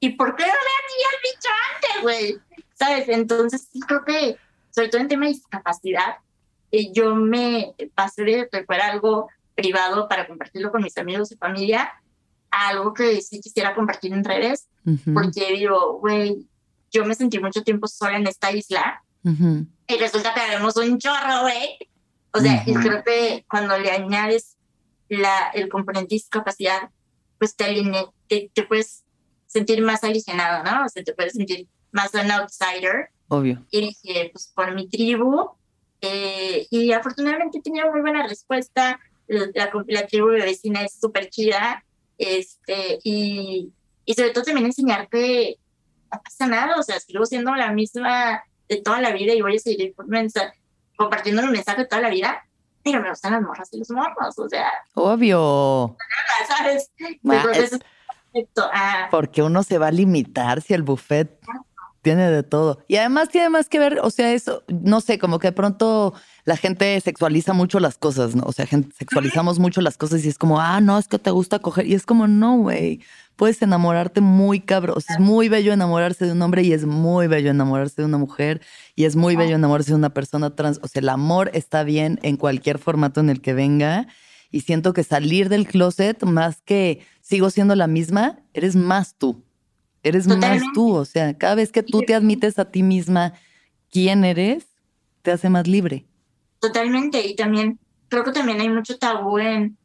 ¿Y 0.00 0.10
por 0.10 0.36
qué 0.36 0.42
no 0.42 0.52
me 0.52 0.54
había 0.54 1.32
dicho 1.32 1.48
antes, 1.74 2.02
güey? 2.02 2.38
¿Sabes? 2.74 3.08
Entonces, 3.08 3.68
creo 3.86 4.04
que, 4.04 4.36
sobre 4.70 4.88
todo 4.88 5.00
en 5.00 5.08
tema 5.08 5.26
de 5.26 5.32
discapacidad, 5.32 6.16
eh, 6.70 6.92
yo 6.92 7.14
me 7.14 7.74
pasé 7.94 8.24
de 8.24 8.48
que 8.50 8.64
fuera 8.64 8.88
algo 8.88 9.28
privado 9.54 10.08
para 10.08 10.26
compartirlo 10.26 10.72
con 10.72 10.82
mis 10.82 10.98
amigos 10.98 11.30
y 11.32 11.36
familia 11.36 11.92
a 12.50 12.68
algo 12.68 12.92
que 12.92 13.20
sí 13.20 13.40
quisiera 13.40 13.74
compartir 13.74 14.12
en 14.12 14.24
redes, 14.24 14.68
porque 15.12 15.52
digo, 15.52 15.98
güey, 16.00 16.46
yo 16.92 17.04
me 17.04 17.14
sentí 17.14 17.38
mucho 17.38 17.62
tiempo 17.62 17.88
sola 17.88 18.16
en 18.16 18.26
esta 18.26 18.52
isla 18.52 19.02
Y 19.86 19.96
resulta 19.98 20.34
que 20.34 20.40
vemos 20.50 20.76
un 20.76 20.98
chorro, 20.98 21.42
güey. 21.42 21.78
O 22.32 22.40
sea, 22.40 22.62
y 22.66 22.74
creo 22.74 23.02
que 23.04 23.44
cuando 23.48 23.78
le 23.78 23.90
añades 23.90 24.56
la, 25.08 25.50
el 25.54 25.68
componente 25.68 26.14
discapacidad, 26.14 26.90
pues 27.38 27.56
te, 27.56 27.66
te, 28.28 28.50
te 28.52 28.62
puedes 28.64 29.04
sentir 29.46 29.82
más 29.82 30.02
alienado, 30.04 30.64
¿no? 30.64 30.86
O 30.86 30.88
sea, 30.88 31.04
te 31.04 31.14
puedes 31.14 31.34
sentir 31.34 31.68
más 31.92 32.12
un 32.14 32.30
outsider. 32.30 33.10
Obvio. 33.28 33.64
Y 33.70 33.80
dije, 33.80 34.30
pues 34.32 34.52
por 34.54 34.74
mi 34.74 34.88
tribu. 34.88 35.50
Eh, 36.00 36.66
y 36.70 36.92
afortunadamente 36.92 37.60
tenía 37.62 37.90
muy 37.90 38.00
buena 38.00 38.26
respuesta. 38.26 39.00
La, 39.26 39.70
la, 39.86 40.06
tribu 40.06 40.28
de 40.28 40.42
vecina 40.42 40.82
es 40.82 40.98
súper 41.00 41.30
chida. 41.30 41.84
Este, 42.18 42.98
y, 43.02 43.72
y 44.04 44.14
sobre 44.14 44.30
todo 44.30 44.44
también 44.44 44.66
enseñarte, 44.66 45.58
no 46.12 46.20
pasa 46.22 46.46
nada, 46.46 46.76
o 46.78 46.82
sea, 46.82 47.00
sigo 47.00 47.24
siendo 47.26 47.54
la 47.54 47.72
misma 47.72 48.44
de 48.68 48.80
toda 48.82 49.00
la 49.00 49.12
vida 49.12 49.34
y 49.34 49.42
voy 49.42 49.56
a 49.56 49.58
seguir 49.58 49.94
compartiendo 50.96 51.42
el 51.42 51.50
mensaje 51.50 51.82
de 51.82 51.88
toda 51.88 52.02
la 52.02 52.10
vida, 52.10 52.46
pero 52.84 53.00
me 53.00 53.08
gustan 53.08 53.32
las 53.32 53.42
morras 53.42 53.68
y 53.72 53.78
los 53.78 53.90
morros, 53.90 54.38
o 54.38 54.48
sea. 54.48 54.70
Obvio. 54.94 55.96
¿Sabes? 56.48 56.90
Ah. 58.72 59.08
Porque 59.10 59.42
uno 59.42 59.62
se 59.62 59.78
va 59.78 59.88
a 59.88 59.90
limitar 59.90 60.60
si 60.60 60.74
el 60.74 60.82
buffet 60.82 61.40
tiene 62.04 62.30
de 62.30 62.44
todo. 62.44 62.78
Y 62.86 62.96
además 62.96 63.30
tiene 63.30 63.48
más 63.48 63.68
que 63.68 63.80
ver, 63.80 63.98
o 64.00 64.10
sea, 64.10 64.32
eso, 64.32 64.62
no 64.68 65.00
sé, 65.00 65.18
como 65.18 65.40
que 65.40 65.48
de 65.48 65.52
pronto 65.52 66.14
la 66.44 66.56
gente 66.56 67.00
sexualiza 67.00 67.54
mucho 67.54 67.80
las 67.80 67.98
cosas, 67.98 68.36
¿no? 68.36 68.44
O 68.46 68.52
sea, 68.52 68.66
gente, 68.66 68.94
sexualizamos 68.96 69.58
mucho 69.58 69.80
las 69.80 69.96
cosas 69.96 70.24
y 70.24 70.28
es 70.28 70.38
como, 70.38 70.60
ah, 70.60 70.80
no, 70.80 70.98
es 70.98 71.08
que 71.08 71.18
te 71.18 71.30
gusta 71.30 71.58
coger. 71.58 71.86
Y 71.86 71.94
es 71.94 72.06
como, 72.06 72.28
no, 72.28 72.58
güey, 72.58 73.00
puedes 73.34 73.60
enamorarte 73.62 74.20
muy 74.20 74.60
cabrón. 74.60 74.96
O 74.98 75.00
sea, 75.00 75.16
es 75.16 75.20
muy 75.20 75.48
bello 75.48 75.72
enamorarse 75.72 76.26
de 76.26 76.32
un 76.32 76.42
hombre 76.42 76.62
y 76.62 76.72
es 76.72 76.84
muy 76.84 77.26
bello 77.26 77.50
enamorarse 77.50 78.02
de 78.02 78.06
una 78.06 78.18
mujer 78.18 78.60
y 78.94 79.04
es 79.04 79.16
muy 79.16 79.34
bello 79.34 79.56
enamorarse 79.56 79.90
de 79.90 79.96
una 79.96 80.10
persona 80.10 80.54
trans. 80.54 80.78
O 80.82 80.88
sea, 80.88 81.00
el 81.00 81.08
amor 81.08 81.50
está 81.54 81.82
bien 81.82 82.20
en 82.22 82.36
cualquier 82.36 82.78
formato 82.78 83.20
en 83.20 83.30
el 83.30 83.40
que 83.40 83.54
venga. 83.54 84.06
Y 84.50 84.60
siento 84.60 84.92
que 84.92 85.02
salir 85.02 85.48
del 85.48 85.66
closet, 85.66 86.22
más 86.22 86.60
que 86.60 87.00
sigo 87.22 87.50
siendo 87.50 87.74
la 87.74 87.88
misma, 87.88 88.38
eres 88.52 88.76
más 88.76 89.16
tú. 89.16 89.42
Eres 90.04 90.26
más 90.26 90.62
tú, 90.74 90.94
o 90.94 91.04
sea, 91.06 91.36
cada 91.36 91.54
vez 91.54 91.72
que 91.72 91.82
tú 91.82 92.02
te 92.02 92.14
admites 92.14 92.58
a 92.58 92.70
ti 92.70 92.82
misma 92.82 93.32
quién 93.90 94.24
eres, 94.24 94.66
te 95.22 95.32
hace 95.32 95.48
más 95.48 95.66
libre. 95.66 96.06
Totalmente, 96.60 97.26
y 97.26 97.34
también 97.34 97.78
creo 98.08 98.22
que 98.22 98.32
también 98.32 98.60
hay 98.60 98.68
mucho 98.68 98.98
tabú 98.98 99.38
en, 99.38 99.78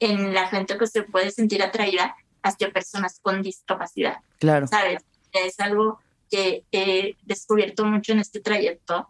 en 0.00 0.34
la 0.34 0.48
gente 0.48 0.76
que 0.76 0.86
se 0.86 1.02
puede 1.02 1.30
sentir 1.30 1.62
atraída 1.62 2.14
hacia 2.42 2.70
personas 2.70 3.18
con 3.22 3.40
discapacidad. 3.40 4.18
Claro. 4.38 4.66
¿Sabes? 4.66 5.02
Es 5.32 5.58
algo 5.58 5.98
que 6.30 6.64
he 6.70 7.16
descubierto 7.22 7.86
mucho 7.86 8.12
en 8.12 8.18
este 8.18 8.40
trayecto, 8.40 9.08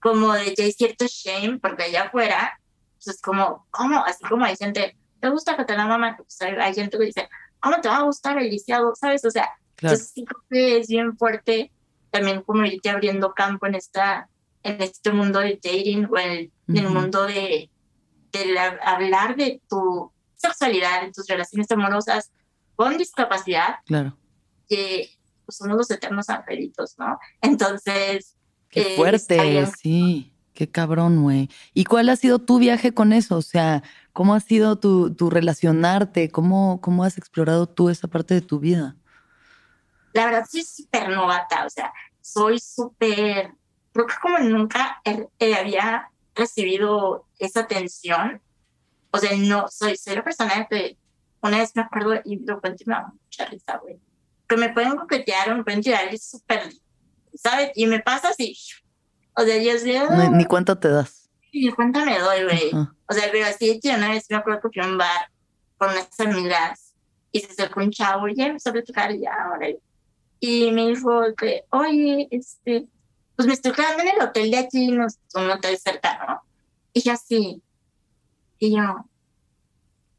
como 0.00 0.32
de 0.32 0.54
que 0.54 0.64
hay 0.64 0.72
cierto 0.72 1.06
shame, 1.08 1.58
porque 1.60 1.84
allá 1.84 2.04
afuera, 2.04 2.58
pues 2.96 3.14
es 3.14 3.22
como, 3.22 3.66
¿cómo? 3.70 4.04
Así 4.04 4.24
como 4.24 4.44
hay 4.44 4.56
gente, 4.56 4.96
¿te 5.20 5.28
gusta 5.28 5.56
que 5.56 5.64
te 5.64 5.76
la 5.76 5.86
mamá? 5.86 6.16
Pues 6.16 6.40
hay 6.40 6.74
gente 6.74 6.98
que 6.98 7.04
dice, 7.04 7.28
¿cómo 7.60 7.80
te 7.80 7.88
va 7.88 7.98
a 7.98 8.02
gustar 8.02 8.38
el 8.38 8.50
lisiado? 8.50 8.94
¿Sabes? 8.94 9.24
O 9.24 9.30
sea, 9.30 9.50
entonces 9.80 10.10
sí 10.14 10.24
creo 10.24 10.44
que 10.50 10.78
es 10.78 10.88
bien 10.88 11.16
fuerte 11.16 11.70
también 12.10 12.42
como 12.42 12.64
irte 12.64 12.90
abriendo 12.90 13.32
campo 13.34 13.66
en 13.66 13.74
esta 13.74 14.28
en 14.62 14.82
este 14.82 15.12
mundo 15.12 15.40
de 15.40 15.58
dating 15.62 16.06
o 16.10 16.18
en, 16.18 16.50
el 16.68 16.88
mundo 16.88 17.26
de, 17.26 17.70
de 18.32 18.58
hablar 18.82 19.36
de 19.36 19.62
tu 19.68 20.12
sexualidad, 20.36 21.02
de 21.02 21.12
tus 21.12 21.26
relaciones 21.26 21.70
amorosas 21.70 22.30
con 22.76 22.96
discapacidad. 22.96 23.76
Claro. 23.86 24.16
Que 24.68 25.10
pues, 25.46 25.56
somos 25.56 25.76
los 25.76 25.90
eternos 25.90 26.28
angelitos, 26.28 26.94
¿no? 26.98 27.18
Entonces. 27.40 28.36
Qué 28.68 28.94
eh, 28.94 28.96
fuerte, 28.96 29.66
sí. 29.80 30.32
Qué 30.52 30.68
cabrón, 30.68 31.22
güey. 31.22 31.48
¿Y 31.72 31.84
cuál 31.84 32.08
ha 32.08 32.16
sido 32.16 32.40
tu 32.40 32.58
viaje 32.58 32.92
con 32.92 33.12
eso? 33.12 33.36
O 33.36 33.42
sea, 33.42 33.84
¿cómo 34.12 34.34
ha 34.34 34.40
sido 34.40 34.76
tu, 34.76 35.14
tu 35.14 35.30
relacionarte? 35.30 36.30
¿Cómo, 36.30 36.80
¿Cómo 36.80 37.04
has 37.04 37.16
explorado 37.16 37.68
tú 37.68 37.90
esa 37.90 38.08
parte 38.08 38.34
de 38.34 38.40
tu 38.40 38.58
vida? 38.58 38.96
La 40.18 40.24
verdad 40.24 40.46
soy 40.50 40.62
súper 40.62 41.08
novata, 41.10 41.64
o 41.64 41.70
sea, 41.70 41.92
soy 42.20 42.58
súper, 42.58 43.52
creo 43.92 44.06
que 44.06 44.14
como 44.20 44.38
nunca 44.40 45.00
había 45.04 46.10
recibido 46.34 47.24
esa 47.38 47.60
atención, 47.60 48.42
o 49.12 49.18
sea, 49.18 49.30
no, 49.36 49.68
soy, 49.68 49.96
soy 49.96 50.16
la 50.16 50.24
persona 50.24 50.66
que 50.68 50.98
una 51.40 51.58
vez 51.58 51.70
me 51.76 51.82
acuerdo 51.82 52.20
y 52.24 52.44
lo 52.44 52.60
cuento 52.60 52.82
y 52.82 52.88
me 52.88 52.94
da 52.96 53.12
mucha 53.12 53.44
risa, 53.46 53.76
güey, 53.76 54.00
que 54.48 54.56
me 54.56 54.70
pueden 54.70 54.96
coquetear 54.96 55.52
o 55.52 55.56
me 55.56 55.62
pueden 55.62 55.82
tirar 55.82 56.12
y 56.12 56.18
súper, 56.18 56.68
¿sabes? 57.34 57.70
Y 57.76 57.86
me 57.86 58.00
pasa 58.00 58.30
así, 58.30 58.58
o 59.36 59.42
sea, 59.42 59.56
yo 59.56 59.78
sé... 59.78 60.02
Ni, 60.16 60.38
ni 60.38 60.44
cuánto 60.46 60.76
te 60.76 60.88
das. 60.88 61.30
Ni 61.52 61.70
cuánto 61.70 62.04
me 62.04 62.18
doy, 62.18 62.42
güey. 62.42 62.72
O 63.06 63.14
sea, 63.14 63.28
pero 63.30 63.46
así, 63.46 63.78
yo 63.84 63.94
una 63.94 64.10
vez 64.10 64.26
me 64.28 64.36
acuerdo 64.36 64.62
que 64.62 64.80
fui 64.80 64.82
a 64.82 64.90
un 64.90 64.98
bar 64.98 65.30
con 65.76 65.90
unas 65.90 66.18
amigas 66.18 66.92
y 67.30 67.38
se 67.38 67.52
acercó 67.52 67.80
un 67.80 67.92
chavo 67.92 68.26
y 68.26 68.34
ya 68.34 68.46
empezó 68.46 68.70
a 68.70 68.72
platicar 68.72 69.12
y 69.12 69.20
ya, 69.20 69.32
ahora 69.44 69.68
y 70.40 70.70
me 70.70 70.88
dijo 70.88 71.22
que, 71.36 71.64
oye, 71.70 72.28
este, 72.30 72.86
pues 73.36 73.46
me 73.46 73.54
estoy 73.54 73.72
quedando 73.72 74.02
en 74.02 74.08
el 74.08 74.22
hotel 74.22 74.50
de 74.50 74.58
aquí, 74.58 74.88
no, 74.88 75.06
un 75.34 75.50
hotel 75.50 75.78
cercano. 75.78 76.42
Y 76.92 77.02
yo 77.02 77.12
así, 77.12 77.62
y 78.58 78.76
yo, 78.76 79.04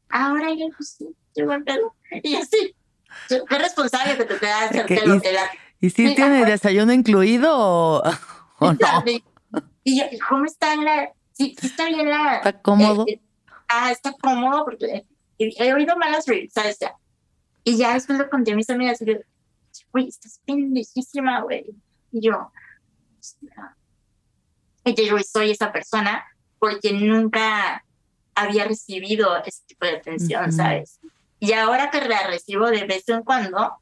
ahora 0.08 0.50
yo, 0.54 0.66
pues 0.76 0.96
sí, 0.98 1.08
yo 1.36 1.46
me 1.46 1.60
pedo. 1.60 1.94
Y 2.22 2.34
así, 2.36 2.74
qué 3.28 3.58
responsable 3.58 4.16
que 4.16 4.24
te 4.24 4.38
quedas 4.38 4.70
cerca 4.70 4.94
del 4.94 5.12
hotel. 5.12 5.36
¿Y 5.80 5.90
si 5.90 6.14
tiene 6.14 6.44
desayuno 6.44 6.92
incluido 6.92 7.50
o, 7.56 8.02
no? 8.60 8.76
Y 9.82 9.98
yo, 9.98 10.04
¿cómo 10.28 10.44
está 10.44 10.76
la, 10.76 11.12
sí, 11.32 11.56
está 11.60 11.86
bien 11.86 12.08
la... 12.08 12.36
¿Está 12.36 12.60
cómodo? 12.60 13.04
Eh, 13.08 13.20
ah, 13.68 13.90
está 13.90 14.12
cómodo 14.12 14.64
porque 14.64 15.04
he 15.38 15.72
oído 15.72 15.96
malas 15.96 16.26
reviews, 16.26 16.52
¿sabes? 16.52 16.78
Y 17.64 17.76
ya 17.76 17.94
después 17.94 18.18
lo 18.18 18.28
conté 18.28 18.52
a 18.52 18.56
mis 18.56 18.68
amigas 18.68 19.00
y 19.00 19.06
yo, 19.06 19.14
güey, 19.92 20.08
estás 20.08 20.40
pendejísima, 20.44 21.42
güey. 21.42 21.66
Y 22.12 22.20
yo, 22.20 22.50
y 24.84 24.94
yo 24.94 25.18
soy 25.18 25.50
esa 25.50 25.72
persona 25.72 26.24
porque 26.58 26.92
nunca 26.92 27.84
había 28.34 28.64
recibido 28.64 29.36
ese 29.44 29.62
tipo 29.66 29.86
de 29.86 29.96
atención, 29.96 30.52
¿sabes? 30.52 31.00
Y 31.38 31.52
ahora 31.52 31.90
que 31.90 32.00
la 32.06 32.26
recibo 32.26 32.70
de 32.70 32.84
vez 32.84 33.08
en 33.08 33.22
cuando, 33.22 33.76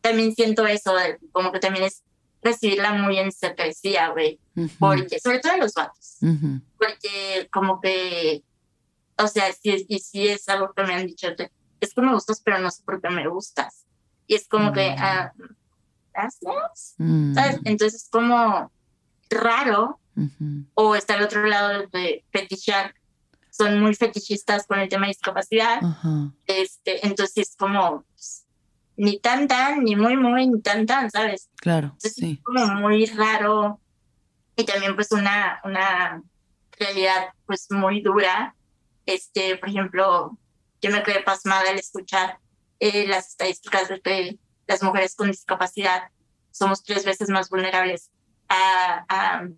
también 0.00 0.34
siento 0.34 0.66
eso, 0.66 0.94
como 1.32 1.52
que 1.52 1.58
también 1.58 1.84
es 1.84 2.02
recibirla 2.42 2.92
muy 2.92 3.18
en 3.18 3.32
secrecía, 3.32 4.08
güey. 4.08 4.38
Porque, 4.78 5.18
sobre 5.18 5.40
todo 5.40 5.54
en 5.54 5.60
los 5.60 5.74
vatos. 5.74 6.18
Porque 6.76 7.48
como 7.52 7.80
que, 7.80 8.42
o 9.16 9.26
sea, 9.26 9.52
sí, 9.52 9.86
y 9.88 9.98
sí 9.98 10.28
es 10.28 10.48
algo 10.48 10.72
que 10.72 10.82
me 10.84 10.94
han 10.94 11.06
dicho, 11.06 11.28
es 11.80 11.94
que 11.94 12.00
me 12.00 12.12
gustas, 12.12 12.40
pero 12.44 12.58
no 12.58 12.70
sé 12.70 12.82
por 12.84 13.00
qué 13.00 13.10
me 13.10 13.26
gustas. 13.28 13.77
Y 14.28 14.34
es 14.34 14.46
como 14.46 14.72
que, 14.72 14.90
mm. 14.90 14.96
ah, 14.98 15.32
gracias. 16.14 16.94
Mm. 16.98 17.34
¿Sabes? 17.34 17.60
Entonces 17.64 18.02
es 18.04 18.08
como 18.10 18.70
raro. 19.30 19.98
O 20.74 20.96
está 20.96 21.14
al 21.14 21.22
otro 21.22 21.46
lado 21.46 21.86
de 21.92 22.24
fetichar. 22.32 22.92
Son 23.50 23.80
muy 23.80 23.94
fetichistas 23.94 24.66
con 24.66 24.80
el 24.80 24.88
tema 24.88 25.06
de 25.06 25.12
discapacidad. 25.12 25.80
este, 26.46 27.06
entonces 27.06 27.48
es 27.48 27.56
como 27.56 28.04
pues, 28.14 28.44
ni 28.96 29.20
tan 29.20 29.46
tan, 29.46 29.84
ni 29.84 29.94
muy 29.94 30.16
muy, 30.16 30.48
ni 30.48 30.60
tan 30.60 30.86
tan, 30.86 31.08
¿sabes? 31.10 31.48
Claro. 31.56 31.94
sí. 31.98 32.32
Es 32.32 32.44
como 32.44 32.66
muy 32.66 33.06
raro. 33.06 33.80
Y 34.56 34.64
también 34.64 34.96
pues 34.96 35.12
una, 35.12 35.60
una 35.64 36.20
realidad 36.78 37.28
pues 37.46 37.68
muy 37.70 38.02
dura. 38.02 38.56
Este, 39.06 39.56
por 39.56 39.68
ejemplo, 39.68 40.36
yo 40.82 40.90
me 40.90 41.02
quedé 41.04 41.20
pasmada 41.20 41.70
al 41.70 41.78
escuchar 41.78 42.38
eh, 42.80 43.06
las 43.06 43.30
estadísticas 43.30 43.88
de 43.88 44.00
que 44.00 44.38
las 44.66 44.82
mujeres 44.82 45.14
con 45.14 45.30
discapacidad 45.30 46.04
somos 46.50 46.82
tres 46.82 47.04
veces 47.04 47.28
más 47.28 47.48
vulnerables 47.48 48.10
a, 48.48 49.04
a, 49.08 49.48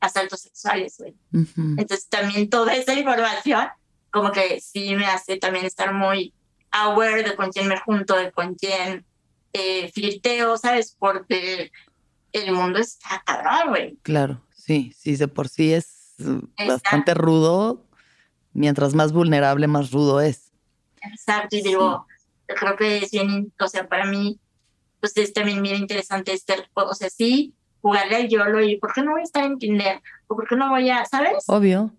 asaltos 0.00 0.40
sexuales. 0.40 1.02
Entonces 1.32 2.08
también 2.08 2.48
toda 2.48 2.74
esa 2.74 2.94
información 2.94 3.68
como 4.10 4.32
que 4.32 4.60
sí 4.60 4.94
me 4.96 5.06
hace 5.06 5.36
también 5.36 5.66
estar 5.66 5.92
muy 5.94 6.34
aware 6.70 7.22
de 7.22 7.36
con 7.36 7.50
quién 7.50 7.68
me 7.68 7.78
junto, 7.78 8.16
de 8.16 8.32
con 8.32 8.54
quién 8.54 9.04
eh, 9.52 9.90
flirteo, 9.92 10.56
¿sabes? 10.56 10.96
Porque 10.98 11.70
el 12.32 12.52
mundo 12.52 12.78
está 12.78 13.22
cabrón, 13.24 13.68
güey. 13.70 13.96
Claro, 14.02 14.42
sí, 14.54 14.92
sí, 14.96 15.16
de 15.16 15.28
por 15.28 15.48
sí 15.48 15.72
es 15.72 16.14
bastante 16.66 17.14
rudo, 17.14 17.86
mientras 18.52 18.94
más 18.94 19.12
vulnerable, 19.12 19.66
más 19.66 19.90
rudo 19.90 20.20
es. 20.20 20.52
Exacto, 21.02 21.56
y 21.56 21.62
digo, 21.62 22.06
creo 22.54 22.76
que 22.76 22.98
es 22.98 23.10
bien, 23.10 23.52
o 23.58 23.68
sea, 23.68 23.88
para 23.88 24.04
mí, 24.06 24.38
pues 25.00 25.16
es 25.16 25.32
también 25.32 25.62
bien 25.62 25.76
interesante 25.76 26.32
estar, 26.32 26.68
o 26.74 26.94
sea, 26.94 27.10
sí, 27.10 27.54
jugarle 27.80 28.16
al 28.16 28.28
YOLO 28.28 28.62
y 28.62 28.76
¿por 28.76 28.92
qué 28.92 29.02
no 29.02 29.12
voy 29.12 29.22
a 29.22 29.24
estar 29.24 29.44
en 29.44 29.58
Tinder? 29.58 30.00
¿O 30.26 30.36
por 30.36 30.46
qué 30.48 30.56
no 30.56 30.68
voy 30.68 30.90
a, 30.90 31.04
¿sabes? 31.04 31.44
Obvio. 31.46 31.92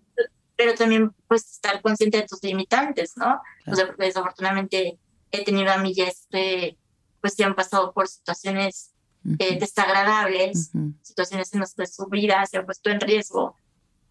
Pero 0.55 0.75
también, 0.75 1.11
pues, 1.27 1.49
estar 1.51 1.81
consciente 1.81 2.17
de 2.17 2.27
tus 2.27 2.43
limitantes, 2.43 3.17
¿no? 3.17 3.41
O 3.65 3.75
sea, 3.75 3.87
porque 3.87 4.05
desafortunadamente 4.05 4.99
he 5.31 5.43
tenido 5.43 5.71
amigas 5.71 6.27
que, 6.29 6.77
pues, 7.19 7.33
se 7.33 7.43
han 7.43 7.55
pasado 7.55 7.93
por 7.93 8.07
situaciones 8.07 8.93
eh, 9.39 9.59
desagradables, 9.59 10.71
situaciones 11.01 11.53
en 11.53 11.61
las 11.61 11.73
que 11.73 11.85
su 11.87 12.05
vida 12.07 12.45
se 12.45 12.57
ha 12.57 12.65
puesto 12.65 12.89
en 12.89 12.99
riesgo 12.99 13.55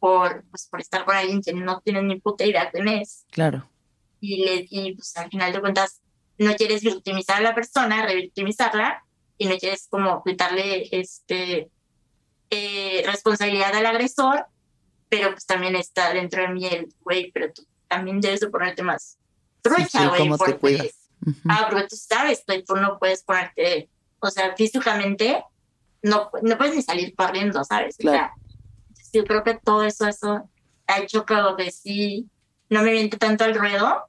por, 0.00 0.44
pues, 0.50 0.66
por 0.66 0.80
estar 0.80 1.04
con 1.04 1.14
alguien 1.14 1.42
que 1.42 1.52
no 1.52 1.80
tiene 1.80 2.02
ni 2.02 2.18
puta 2.20 2.44
idea 2.44 2.70
quién 2.70 2.88
es. 2.88 3.26
Claro. 3.30 3.68
Y, 4.20 4.44
le, 4.44 4.66
y 4.68 4.94
pues 4.94 5.16
al 5.16 5.30
final 5.30 5.52
de 5.52 5.60
cuentas 5.60 6.00
no 6.40 6.54
quieres 6.54 6.82
victimizar 6.82 7.36
a 7.36 7.42
la 7.42 7.54
persona, 7.54 8.06
revictimizarla, 8.06 9.04
y 9.36 9.46
no 9.46 9.58
quieres 9.58 9.86
como 9.90 10.24
quitarle 10.24 10.88
este, 10.90 11.70
eh, 12.48 13.02
responsabilidad 13.04 13.74
al 13.74 13.84
agresor, 13.84 14.46
pero 15.10 15.32
pues 15.32 15.44
también 15.44 15.76
está 15.76 16.14
dentro 16.14 16.40
de 16.40 16.48
mí 16.48 16.66
el, 16.66 16.94
güey, 17.02 17.30
pero 17.30 17.52
tú 17.52 17.66
también 17.88 18.22
debes 18.22 18.40
de 18.40 18.48
ponerte 18.48 18.82
más 18.82 19.18
trucha, 19.60 20.08
güey. 20.08 20.20
¿Cómo 20.20 20.38
te 20.38 20.56
cuidas? 20.56 21.10
Ah, 21.46 21.68
porque 21.68 21.88
tú 21.88 21.96
sabes 21.96 22.42
que 22.46 22.62
tú 22.62 22.74
no 22.76 22.98
puedes 22.98 23.22
ponerte, 23.22 23.90
o 24.18 24.30
sea, 24.30 24.56
físicamente 24.56 25.44
no, 26.02 26.30
no 26.40 26.56
puedes 26.56 26.74
ni 26.74 26.82
salir 26.82 27.14
corriendo, 27.14 27.62
¿sabes? 27.64 27.98
Claro. 27.98 28.32
yo 29.12 29.24
creo 29.24 29.44
que 29.44 29.58
todo 29.62 29.84
eso, 29.84 30.08
eso 30.08 30.48
ha 30.86 31.00
hecho 31.00 31.26
que 31.26 31.70
sí 31.70 32.30
no 32.70 32.82
me 32.82 32.92
miente 32.92 33.18
tanto 33.18 33.44
al 33.44 33.54
ruedo, 33.54 34.08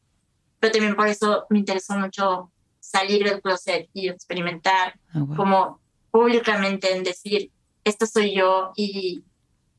pero 0.61 0.71
también 0.71 0.95
por 0.95 1.07
eso 1.07 1.45
me 1.49 1.59
interesó 1.59 1.97
mucho 1.97 2.51
salir 2.79 3.23
del 3.23 3.41
closet 3.41 3.89
y 3.93 4.07
experimentar 4.07 4.93
ah, 5.13 5.25
como 5.35 5.81
públicamente 6.11 6.95
en 6.95 7.03
decir, 7.03 7.51
esto 7.83 8.05
soy 8.05 8.35
yo 8.35 8.71
y, 8.75 9.23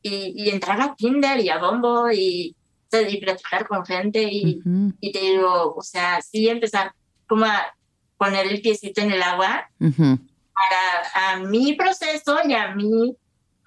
y, 0.01 0.49
entrar 0.49 0.81
a 0.81 0.93
Tinder 0.93 1.39
y 1.39 1.49
a 1.49 1.57
Bombo 1.57 2.11
y, 2.11 2.53
y 2.91 3.17
platicar 3.21 3.65
con 3.65 3.85
gente 3.85 4.23
y, 4.23 4.61
y 4.99 5.11
te 5.13 5.19
digo, 5.19 5.73
o 5.73 5.81
sea, 5.81 6.21
sí 6.21 6.49
empezar 6.49 6.93
como 7.29 7.45
a 7.45 7.73
poner 8.17 8.47
el 8.47 8.61
piecito 8.61 8.99
en 8.99 9.11
el 9.11 9.21
agua 9.21 9.69
para 9.79 11.31
a 11.31 11.39
mi 11.39 11.73
proceso 11.73 12.39
y 12.45 12.53
a 12.53 12.75
mí, 12.75 13.15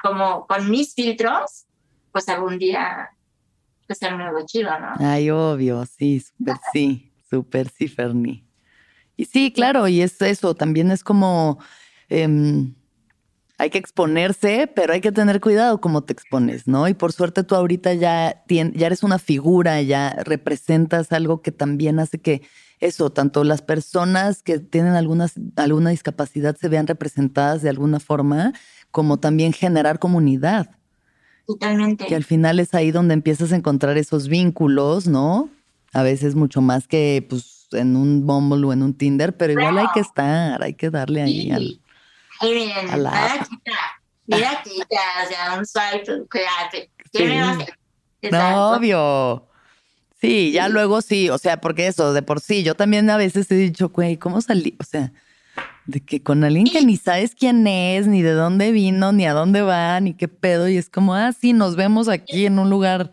como 0.03 0.47
con 0.47 0.71
mis 0.71 0.95
filtros, 0.95 1.65
pues 2.13 2.29
algún 2.29 2.59
día 2.59 3.11
pues 3.87 3.99
ser 3.99 4.13
algo 4.13 4.45
chido, 4.47 4.71
¿no? 4.79 4.93
Ay, 4.99 5.31
obvio, 5.31 5.85
sí, 5.87 6.21
súper 6.21 6.57
sí, 6.73 7.13
súper 7.31 7.69
sí, 7.69 7.89
Fernie. 7.89 8.45
Y 9.17 9.25
sí, 9.25 9.53
claro, 9.53 9.89
y 9.89 10.03
es 10.03 10.21
eso, 10.21 10.55
también 10.55 10.91
es 10.91 11.03
como... 11.03 11.59
Em, 12.09 12.75
hay 13.59 13.71
que 13.71 13.79
exponerse, 13.79 14.71
pero 14.75 14.93
hay 14.93 15.01
que 15.01 15.13
tener 15.13 15.41
cuidado 15.41 15.81
cómo 15.81 16.05
te 16.05 16.13
expones, 16.13 16.67
¿no? 16.67 16.89
Y 16.89 16.95
por 16.95 17.13
suerte 17.13 17.43
tú 17.43 17.55
ahorita 17.55 17.95
ya, 17.95 18.45
ya 18.49 18.87
eres 18.87 19.03
una 19.03 19.19
figura, 19.19 19.81
ya 19.81 20.11
representas 20.25 21.11
algo 21.11 21.41
que 21.41 21.53
también 21.53 21.99
hace 21.99 22.21
que 22.21 22.43
eso, 22.81 23.11
tanto 23.11 23.45
las 23.45 23.63
personas 23.63 24.43
que 24.43 24.59
tienen 24.59 24.95
algunas, 24.95 25.35
alguna 25.57 25.91
discapacidad 25.91 26.57
se 26.57 26.69
vean 26.69 26.87
representadas 26.87 27.63
de 27.63 27.71
alguna 27.71 28.01
forma, 28.01 28.53
como 28.91 29.19
también 29.19 29.55
generar 29.55 29.99
comunidad. 29.99 30.76
Totalmente. 31.47 32.07
Que 32.07 32.15
al 32.17 32.25
final 32.25 32.59
es 32.61 32.75
ahí 32.75 32.91
donde 32.91 33.15
empiezas 33.15 33.53
a 33.53 33.57
encontrar 33.57 33.97
esos 33.99 34.29
vínculos, 34.29 35.07
¿no? 35.07 35.49
A 35.93 36.03
veces 36.03 36.35
mucho 36.35 36.61
más 36.61 36.89
que 36.89 37.25
pues 37.29 37.69
en 37.73 37.97
un 37.97 38.27
Bumble 38.27 38.67
o 38.67 38.73
en 38.73 38.83
un 38.83 38.95
Tinder, 38.95 39.37
pero 39.37 39.53
igual 39.53 39.79
hay 39.79 39.87
que 39.95 40.01
estar, 40.01 40.63
hay 40.63 40.75
que 40.75 40.91
darle 40.91 41.23
ahí 41.23 41.51
al 41.51 41.81
Ay, 42.41 42.55
miren, 42.55 42.91
a 42.91 42.97
la... 42.97 43.49
mira 44.27 44.63
quita, 44.63 45.01
o 45.25 45.29
sea, 45.29 45.59
un 45.59 45.67
swipe, 45.67 46.27
cuídate. 46.31 46.91
¿Qué 47.13 47.25
me 47.25 47.41
a 47.41 47.51
hacer? 47.51 47.79
No, 48.31 48.73
obvio. 48.73 49.49
Sí, 50.21 50.51
ya 50.53 50.69
luego 50.69 51.03
sí, 51.03 51.31
o 51.31 51.39
sea, 51.39 51.61
porque 51.61 51.87
eso, 51.87 52.13
de 52.13 52.23
por 52.23 52.41
sí, 52.41 52.63
yo 52.63 52.75
también 52.75 53.09
a 53.11 53.17
veces 53.17 53.51
he 53.51 53.55
dicho, 53.55 53.91
güey, 53.91 54.17
¿cómo 54.17 54.41
salí? 54.41 54.77
O 54.81 54.85
sea, 54.85 55.13
de 55.87 56.01
que 56.01 56.23
con 56.23 56.43
alguien 56.45 56.67
que 56.67 56.85
ni 56.85 56.97
sabes 56.97 57.35
quién 57.35 57.67
es, 57.67 58.07
ni 58.07 58.23
de 58.23 58.33
dónde 58.33 58.73
vino, 58.73 59.13
ni 59.13 59.27
a 59.27 59.33
dónde 59.33 59.63
va, 59.63 59.99
ni 60.01 60.15
qué 60.15 60.29
pedo, 60.29 60.69
y 60.69 60.77
es 60.77 60.91
como, 60.91 61.15
ah, 61.15 61.33
sí, 61.33 61.53
nos 61.53 61.77
vemos 61.77 62.09
aquí 62.09 62.47
en 62.47 62.59
un 62.59 62.71
lugar. 62.71 63.13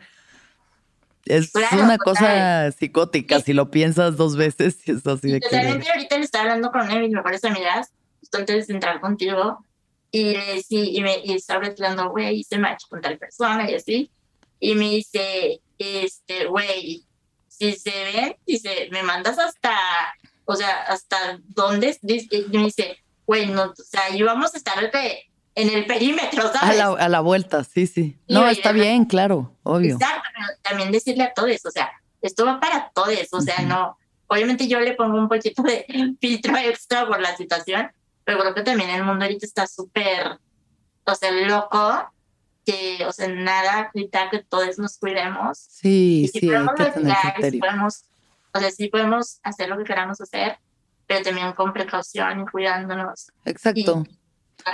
Es 1.25 1.51
una 1.71 1.97
cosa 1.97 2.71
psicótica, 2.71 3.39
si 3.39 3.53
lo 3.53 3.71
piensas 3.71 4.17
dos 4.17 4.35
veces, 4.35 4.77
y 4.85 4.91
es 4.97 5.05
así 5.07 5.31
de 5.31 5.39
que. 5.39 5.47
Totalmente, 5.47 5.89
ahorita 5.89 6.17
le 6.17 6.25
estaba 6.25 6.43
hablando 6.45 6.71
con 6.71 6.81
una 6.81 6.95
de 6.95 7.01
mis 7.01 7.11
mejores 7.11 7.43
amigas 7.45 7.91
antes 8.33 8.67
de 8.67 8.73
entrar 8.73 8.99
contigo 8.99 9.63
y 10.11 10.33
le 10.35 10.45
decía, 10.55 10.83
y, 10.83 11.01
me, 11.01 11.19
y 11.23 11.33
estaba 11.33 11.65
hablando, 11.65 12.09
güey, 12.09 12.39
hice 12.39 12.57
match 12.57 12.83
con 12.89 13.01
tal 13.01 13.17
persona 13.17 13.69
y 13.69 13.75
así. 13.75 14.11
Y 14.59 14.75
me 14.75 14.89
dice, 14.89 15.61
este, 15.77 16.45
güey, 16.45 17.03
si 17.47 17.73
se 17.73 17.91
ven, 17.91 18.35
dice, 18.45 18.89
me 18.91 19.03
mandas 19.03 19.39
hasta, 19.39 19.75
o 20.45 20.55
sea, 20.55 20.83
hasta 20.83 21.39
dónde, 21.45 21.97
y 22.01 22.57
me 22.57 22.65
dice, 22.65 22.97
güey, 23.25 23.47
no, 23.47 23.63
o 23.63 23.75
sea, 23.75 24.15
íbamos 24.15 24.53
a 24.53 24.57
estar 24.57 24.91
en 25.55 25.69
el 25.69 25.85
perímetro, 25.85 26.43
¿sabes? 26.51 26.61
A 26.61 26.73
la, 26.73 26.85
a 26.87 27.09
la 27.09 27.19
vuelta, 27.21 27.63
sí, 27.63 27.87
sí. 27.87 28.17
no, 28.27 28.47
está 28.47 28.71
bien, 28.71 29.05
claro, 29.05 29.55
obvio. 29.63 29.95
Exacto, 29.95 30.29
también 30.61 30.91
decirle 30.91 31.23
a 31.23 31.33
todos, 31.33 31.65
o 31.65 31.71
sea, 31.71 31.91
esto 32.21 32.45
va 32.45 32.59
para 32.59 32.91
todos, 32.93 33.27
o 33.31 33.41
sea, 33.41 33.61
no, 33.61 33.97
obviamente 34.27 34.67
yo 34.67 34.79
le 34.79 34.93
pongo 34.93 35.17
un 35.17 35.29
poquito 35.29 35.63
de 35.63 35.85
filtro 36.21 36.57
extra 36.57 37.07
por 37.07 37.19
la 37.19 37.35
situación, 37.35 37.91
pero 38.23 38.39
creo 38.39 38.53
que 38.53 38.63
también 38.63 38.89
el 38.89 39.03
mundo 39.03 39.25
ahorita 39.25 39.45
está 39.45 39.67
súper, 39.67 40.39
o 41.05 41.15
sea, 41.15 41.31
loco, 41.31 42.09
que, 42.65 43.05
o 43.05 43.11
sea, 43.11 43.27
nada 43.27 43.91
grita 43.93 44.29
que 44.29 44.39
todos 44.39 44.77
nos 44.79 44.97
cuidemos. 44.97 45.57
Sí, 45.57 46.29
sí, 46.31 46.47
podemos 46.47 46.73
hay 46.79 46.85
que 46.85 46.91
tener 46.91 47.59
podemos, 47.59 48.05
o 48.53 48.59
sea, 48.59 48.71
sí 48.71 48.87
podemos 48.87 49.39
hacer 49.43 49.69
lo 49.69 49.77
que 49.77 49.83
queramos 49.83 50.21
hacer, 50.21 50.57
pero 51.07 51.23
también 51.23 51.51
con 51.53 51.73
precaución 51.73 52.41
y 52.41 52.45
cuidándonos. 52.45 53.31
Exacto. 53.45 54.03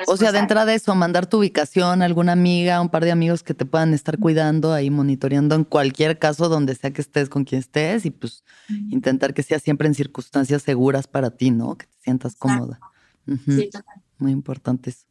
o 0.07 0.17
sea, 0.17 0.31
de 0.31 0.39
entrada 0.39 0.73
eso, 0.73 0.93
mandar 0.95 1.27
tu 1.27 1.39
ubicación 1.39 2.01
a 2.01 2.05
alguna 2.05 2.33
amiga, 2.33 2.81
un 2.81 2.89
par 2.89 3.05
de 3.05 3.11
amigos 3.11 3.41
que 3.41 3.53
te 3.53 3.65
puedan 3.65 3.93
estar 3.93 4.19
cuidando, 4.19 4.73
ahí 4.73 4.89
monitoreando 4.89 5.55
en 5.55 5.63
cualquier 5.63 6.19
caso 6.19 6.49
donde 6.49 6.75
sea 6.75 6.91
que 6.91 7.01
estés 7.01 7.29
con 7.29 7.45
quien 7.45 7.59
estés 7.59 8.05
y 8.05 8.11
pues 8.11 8.43
intentar 8.89 9.33
que 9.33 9.43
sea 9.43 9.59
siempre 9.59 9.87
en 9.87 9.95
circunstancias 9.95 10.61
seguras 10.61 11.07
para 11.07 11.31
ti, 11.31 11.51
¿no? 11.51 11.75
Que 11.75 11.85
te 11.85 11.97
sientas 12.01 12.35
cómoda. 12.35 12.79
Muy 14.17 14.31
importante 14.31 14.89
eso. 14.89 15.05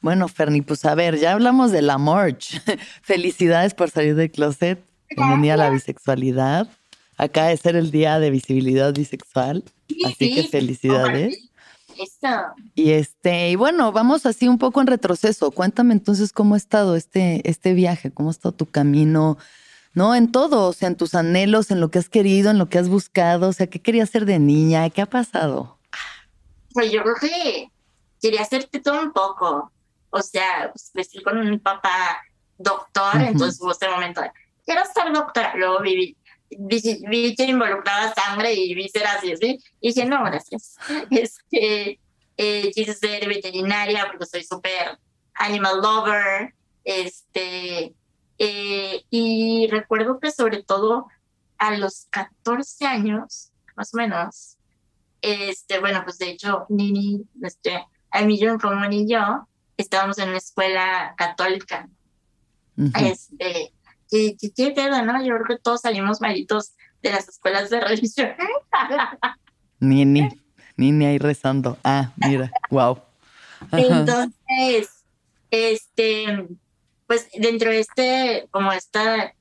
Bueno, 0.00 0.28
Ferni, 0.28 0.62
pues 0.62 0.84
a 0.84 0.94
ver, 0.94 1.18
ya 1.18 1.32
hablamos 1.32 1.72
de 1.72 1.82
la 1.82 1.98
March. 1.98 2.60
Felicidades 3.02 3.74
por 3.74 3.90
salir 3.90 4.14
del 4.14 4.30
closet. 4.30 4.84
Bienvenida 5.16 5.54
a 5.54 5.56
la 5.56 5.70
bisexualidad. 5.70 6.68
Acá 7.18 7.50
es 7.52 7.60
ser 7.60 7.76
el 7.76 7.90
día 7.90 8.20
de 8.20 8.30
visibilidad 8.30 8.94
bisexual. 8.94 9.64
así 10.06 10.34
que 10.34 10.44
felicidades. 10.44 11.50
Y 12.76 12.92
este, 12.92 13.50
y 13.50 13.56
bueno, 13.56 13.90
vamos 13.90 14.24
así 14.24 14.46
un 14.46 14.58
poco 14.58 14.80
en 14.80 14.86
retroceso. 14.86 15.50
Cuéntame 15.50 15.94
entonces 15.94 16.32
cómo 16.32 16.54
ha 16.54 16.56
estado 16.56 16.94
este, 16.94 17.48
este 17.48 17.74
viaje, 17.74 18.12
cómo 18.12 18.28
ha 18.28 18.32
estado 18.32 18.54
tu 18.54 18.66
camino, 18.66 19.36
¿no? 19.94 20.14
En 20.14 20.30
todo, 20.30 20.68
o 20.68 20.72
sea, 20.72 20.86
en 20.86 20.96
tus 20.96 21.16
anhelos, 21.16 21.72
en 21.72 21.80
lo 21.80 21.90
que 21.90 21.98
has 21.98 22.08
querido, 22.08 22.52
en 22.52 22.58
lo 22.58 22.68
que 22.68 22.78
has 22.78 22.88
buscado, 22.88 23.48
o 23.48 23.52
sea, 23.52 23.66
¿qué 23.66 23.80
querías 23.80 24.10
ser 24.10 24.26
de 24.26 24.38
niña? 24.38 24.88
¿Qué 24.90 25.02
ha 25.02 25.06
pasado? 25.06 25.76
Pues 26.72 26.92
yo 26.92 27.02
creo 27.02 27.16
que 27.20 27.70
quería 28.22 28.42
hacerte 28.42 28.78
todo 28.78 29.00
un 29.00 29.12
poco. 29.12 29.72
O 30.10 30.22
sea, 30.22 30.70
pues 30.72 30.90
crecí 30.92 31.20
con 31.20 31.36
un 31.36 31.58
papá 31.58 32.22
doctor, 32.58 33.20
entonces 33.22 33.60
hubo 33.60 33.72
ese 33.72 33.88
momento 33.88 34.20
de, 34.20 34.30
quiero 34.64 34.82
ser 34.94 35.12
doctora. 35.12 35.54
Luego 35.56 35.80
vi, 36.50 37.04
vi, 37.08 37.34
que 37.34 37.44
involucraba 37.44 38.12
sangre 38.14 38.54
y 38.54 38.74
vísceras 38.74 39.22
y 39.24 39.32
así. 39.32 39.58
Y 39.80 39.92
dije, 39.92 40.06
no, 40.06 40.24
gracias. 40.24 40.76
Este, 41.10 42.00
eh, 42.36 42.70
quise 42.72 42.94
ser 42.94 43.26
veterinaria 43.28 44.06
porque 44.06 44.26
soy 44.26 44.44
súper 44.44 44.98
animal 45.34 45.80
lover. 45.80 46.54
Este, 46.84 47.94
eh, 48.38 49.04
y 49.10 49.68
recuerdo 49.70 50.20
que 50.20 50.30
sobre 50.30 50.62
todo 50.62 51.06
a 51.58 51.76
los 51.76 52.06
14 52.10 52.86
años, 52.86 53.50
más 53.76 53.92
o 53.92 53.96
menos, 53.96 54.56
este, 55.20 55.80
bueno, 55.80 56.02
pues 56.04 56.18
de 56.18 56.30
hecho, 56.30 56.66
Nini, 56.68 57.24
este, 57.42 57.84
Emilio 58.12 58.58
como 58.58 58.84
y 58.90 59.08
yo, 59.08 59.48
estábamos 59.76 60.18
en 60.18 60.28
una 60.28 60.38
escuela 60.38 61.14
católica. 61.16 61.88
Este, 62.94 63.72
y, 64.10 64.36
qué 64.50 64.70
pedo, 64.70 65.02
¿no? 65.02 65.22
Yo 65.24 65.34
creo 65.34 65.46
que 65.46 65.58
todos 65.62 65.82
salimos 65.82 66.20
malitos 66.20 66.72
de 67.02 67.10
las 67.10 67.28
escuelas 67.28 67.70
de 67.70 67.80
religión. 67.80 68.30
Nini, 69.80 70.28
Nini 70.76 71.06
ahí 71.06 71.18
rezando. 71.18 71.78
Ah, 71.84 72.12
mira, 72.16 72.50
wow. 72.70 73.00
Entonces, 73.72 75.04
este, 75.50 76.48
pues 77.06 77.28
dentro 77.38 77.70
de 77.70 77.80
este, 77.80 78.48
como 78.50 78.72
esta, 78.72 79.34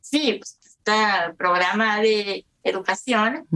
sí, 0.00 0.34
pues 0.38 0.58
este 0.62 1.34
programa 1.36 2.00
de 2.00 2.44
educación, 2.62 3.46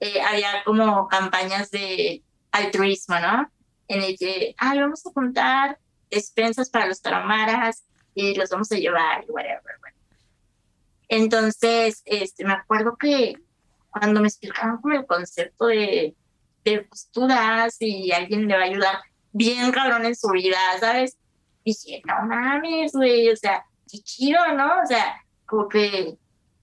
eh, 0.00 0.20
había 0.20 0.64
como 0.64 1.08
campañas 1.08 1.70
de 1.70 2.22
altruismo, 2.52 3.18
¿no? 3.18 3.50
En 3.88 4.02
el 4.02 4.16
que, 4.18 4.54
ah, 4.58 4.74
vamos 4.74 5.04
a 5.06 5.10
juntar 5.10 5.78
despensas 6.10 6.70
para 6.70 6.86
los 6.86 7.00
taramaras 7.00 7.84
y 8.14 8.34
los 8.34 8.50
vamos 8.50 8.70
a 8.72 8.76
llevar 8.76 9.24
y 9.26 9.30
whatever. 9.30 9.62
Entonces, 11.08 12.02
este, 12.06 12.44
me 12.44 12.54
acuerdo 12.54 12.96
que 12.96 13.34
cuando 13.90 14.20
me 14.20 14.28
explicaban 14.28 14.78
como 14.78 14.94
el 14.94 15.06
concepto 15.06 15.66
de, 15.66 16.14
de 16.64 16.82
posturas 16.82 17.76
y 17.80 18.10
alguien 18.12 18.48
le 18.48 18.54
va 18.54 18.62
a 18.62 18.66
ayudar 18.66 18.98
bien 19.32 19.70
cabrón 19.72 20.06
en 20.06 20.16
su 20.16 20.28
vida, 20.30 20.56
¿sabes? 20.80 21.18
Dije, 21.64 22.02
no 22.06 22.26
mames, 22.26 22.92
güey, 22.92 23.28
o 23.28 23.36
sea, 23.36 23.64
qué 23.90 23.98
chido, 23.98 24.40
¿no? 24.54 24.82
O 24.82 24.86
sea, 24.86 25.22
como 25.44 25.68
que 25.68 26.16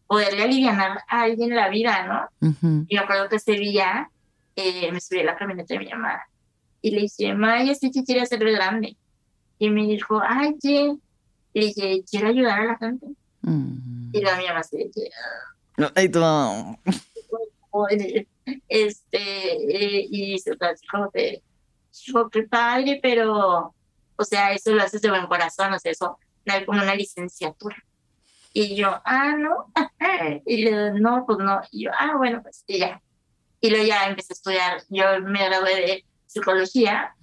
poderle 0.07 0.43
aliviar 0.43 1.03
a 1.07 1.21
alguien 1.21 1.55
la 1.55 1.69
vida, 1.69 2.07
¿no? 2.07 2.85
Y 2.87 2.95
me 2.95 3.01
acuerdo 3.01 3.29
que 3.29 3.35
ese 3.35 3.51
día 3.51 4.09
eh, 4.55 4.91
me 4.91 4.99
subí 4.99 5.19
a 5.19 5.25
la 5.25 5.37
camioneta 5.37 5.75
de 5.75 5.79
mi 5.79 5.89
mamá 5.89 6.23
y 6.81 6.91
le 6.91 7.01
dije, 7.01 7.33
mamá, 7.33 7.63
yo 7.63 7.73
sí 7.75 7.91
que 7.91 8.03
quiere 8.03 8.25
ser 8.25 8.39
grande. 8.39 8.97
Y 9.57 9.69
me 9.69 9.85
dijo, 9.85 10.21
ay, 10.25 10.55
¿qué? 10.61 10.95
Y 11.53 11.61
le 11.61 11.65
dije, 11.67 12.03
quiero 12.09 12.29
ayudar 12.29 12.59
a 12.59 12.65
la 12.65 12.77
gente. 12.77 13.07
Mm. 13.41 14.11
Y 14.13 14.21
la 14.21 14.37
mi 14.37 14.47
mamá 14.47 14.63
se 14.63 14.77
dije, 14.77 14.89
tú. 14.91 15.05
Este, 18.67 19.17
eh, 19.17 20.07
y 20.09 20.39
se 20.39 20.57
como 20.91 21.11
que, 21.11 21.41
dijo, 22.05 22.29
qué 22.29 22.43
padre, 22.43 22.99
pero, 23.01 23.75
o 24.15 24.23
sea, 24.23 24.53
eso 24.53 24.73
lo 24.73 24.81
haces 24.81 25.01
de 25.01 25.09
buen 25.09 25.27
corazón, 25.27 25.73
o 25.73 25.79
sea, 25.79 25.91
eso 25.91 26.17
no 26.45 26.53
hay 26.53 26.65
como 26.65 26.81
una 26.81 26.95
licenciatura. 26.95 27.77
Y 28.53 28.75
yo, 28.75 28.99
ah, 29.05 29.35
no. 29.37 29.71
y 30.45 30.65
yo, 30.65 30.93
no, 30.93 31.25
pues 31.25 31.37
no. 31.37 31.61
Y 31.71 31.85
yo, 31.85 31.91
ah, 31.97 32.15
bueno, 32.17 32.41
pues 32.41 32.63
y 32.67 32.79
ya. 32.79 33.01
Y 33.61 33.69
luego 33.69 33.85
ya 33.85 34.07
empecé 34.07 34.33
a 34.33 34.35
estudiar. 34.35 34.83
Yo 34.89 35.21
me 35.21 35.45
gradué 35.45 35.75
de 35.75 36.05
psicología. 36.25 37.13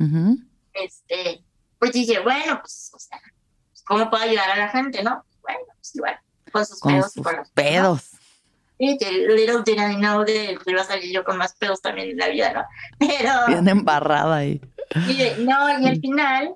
Este, 0.73 1.43
pues 1.79 1.93
dije, 1.93 2.21
bueno, 2.21 2.61
pues, 2.61 2.93
o 2.95 2.99
sea, 2.99 3.21
¿cómo 3.87 4.11
puedo 4.11 4.25
ayudar 4.25 4.51
a 4.51 4.57
la 4.57 4.69
gente, 4.69 5.03
no? 5.03 5.25
Bueno, 5.43 5.61
pues 5.77 5.95
igual, 5.95 6.19
con 6.53 6.67
sus 6.67 6.81
pedos. 6.81 7.13
Sus 7.13 7.27
pedos. 7.55 8.11
Y 8.79 8.99
que 8.99 9.11
little 9.11 9.63
did 9.65 9.79
I 9.79 9.97
know 9.97 10.23
de 10.23 10.59
que 10.63 10.71
iba 10.71 10.83
a 10.83 10.85
salir 10.85 11.11
yo 11.11 11.25
con 11.25 11.39
más 11.39 11.55
pedos 11.55 11.81
también 11.81 12.11
en 12.11 12.19
la 12.19 12.29
vida, 12.29 12.53
¿no? 12.53 12.65
Pero. 12.99 13.31
Bien 13.49 13.67
embarrada 13.69 14.37
ahí. 14.37 14.61
Y, 15.09 15.43
no, 15.43 15.81
y 15.81 15.87
al 15.87 15.99
final, 16.01 16.55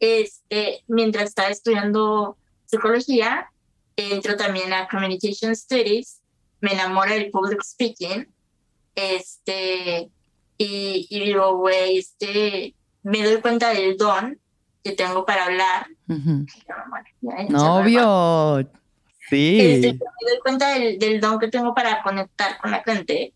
este, 0.00 0.82
mientras 0.88 1.24
estaba 1.24 1.48
estudiando 1.48 2.36
psicología, 2.66 3.50
entro 3.96 4.36
también 4.36 4.72
a 4.72 4.88
Communication 4.88 5.54
Studies, 5.54 6.20
me 6.60 6.72
enamoro 6.72 7.12
del 7.12 7.30
public 7.30 7.62
speaking, 7.62 8.28
este, 8.94 10.10
y, 10.58 11.06
y 11.08 11.20
digo, 11.20 11.56
güey, 11.56 11.98
este, 11.98 12.74
me 13.02 13.22
doy 13.22 13.40
cuenta 13.40 13.70
del 13.70 13.96
don 13.96 14.38
que 14.82 14.92
tengo 14.92 15.24
para 15.24 15.46
hablar. 15.46 15.86
Novio. 17.48 18.70
Sí. 19.28 19.58
Este, 19.60 19.92
me 19.92 20.30
doy 20.30 20.40
cuenta 20.42 20.74
del, 20.74 20.98
del, 20.98 21.20
don 21.20 21.38
que 21.38 21.48
tengo 21.48 21.74
para 21.74 22.02
conectar 22.02 22.58
con 22.58 22.70
la 22.70 22.82
gente. 22.82 23.32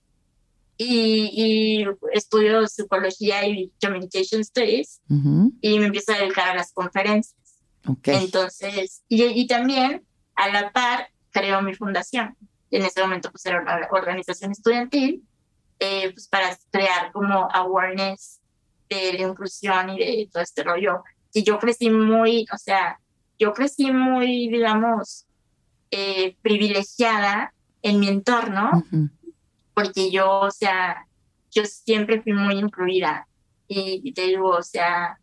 Y, 0.78 1.30
y 1.32 1.86
estudio 2.12 2.66
psicología 2.66 3.46
y 3.46 3.72
communication 3.80 4.44
studies 4.44 5.00
y 5.08 5.78
me 5.78 5.86
empiezo 5.86 6.12
a 6.12 6.18
dedicar 6.18 6.48
a 6.50 6.54
las 6.54 6.70
conferencias. 6.72 7.34
Okay. 7.86 8.24
Entonces, 8.24 9.02
y, 9.08 9.24
y 9.24 9.46
también 9.46 10.04
a 10.34 10.48
la 10.48 10.70
par 10.72 11.08
creo 11.30 11.62
mi 11.62 11.74
fundación. 11.74 12.36
En 12.70 12.82
ese 12.82 13.00
momento 13.00 13.30
pues 13.30 13.46
era 13.46 13.62
una 13.62 13.88
organización 13.90 14.52
estudiantil 14.52 15.22
eh, 15.78 16.10
pues 16.12 16.28
para 16.28 16.56
crear 16.70 17.12
como 17.12 17.48
awareness 17.52 18.40
de 18.88 19.12
la 19.14 19.28
inclusión 19.28 19.90
y 19.90 19.98
de 19.98 20.28
todo 20.32 20.42
este 20.42 20.62
rollo. 20.62 21.02
Y 21.36 21.42
yo 21.42 21.58
crecí 21.58 21.90
muy, 21.90 22.46
o 22.50 22.56
sea, 22.56 22.98
yo 23.38 23.52
crecí 23.52 23.90
muy, 23.90 24.48
digamos, 24.48 25.26
eh, 25.90 26.34
privilegiada 26.40 27.52
en 27.82 28.00
mi 28.00 28.08
entorno, 28.08 28.70
porque 29.74 30.10
yo, 30.10 30.40
o 30.40 30.50
sea, 30.50 31.06
yo 31.50 31.66
siempre 31.66 32.22
fui 32.22 32.32
muy 32.32 32.54
incluida. 32.54 33.28
Y, 33.68 34.14
te 34.14 34.22
digo, 34.22 34.48
o 34.48 34.62
sea, 34.62 35.18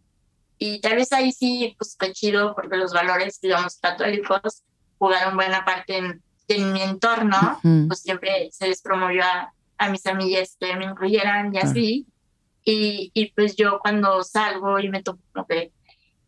y 0.60 0.80
tal 0.82 0.98
vez 0.98 1.12
ahí 1.14 1.32
sí, 1.32 1.74
pues 1.80 1.96
qué 2.00 2.12
chido, 2.12 2.54
porque 2.54 2.78
los 2.78 2.94
valores, 2.94 3.42
digamos, 3.42 3.80
católicos 3.80 4.62
jugaron 5.00 5.36
buena 5.36 5.66
parte 5.66 5.98
en, 5.98 6.22
mi 6.74 6.84
entorno, 6.84 7.60
pues 7.88 8.02
siempre 8.02 8.50
se 8.52 8.68
les 8.68 8.84
promovió 8.84 9.24
a, 9.24 9.52
a 9.80 9.90
mis 9.90 10.06
amigas 10.06 10.58
que 10.60 10.76
me 10.76 10.86
incluyeran 10.86 11.56
y 11.56 11.58
así. 11.58 12.08
Y, 12.64 13.10
y 13.16 13.32
pues 13.32 13.56
yo 13.56 13.80
cuando 13.80 14.22
salgo 14.22 14.78
y 14.80 14.90
me 14.90 15.02
toco 15.02 15.20
como 15.34 15.48
que 15.48 15.72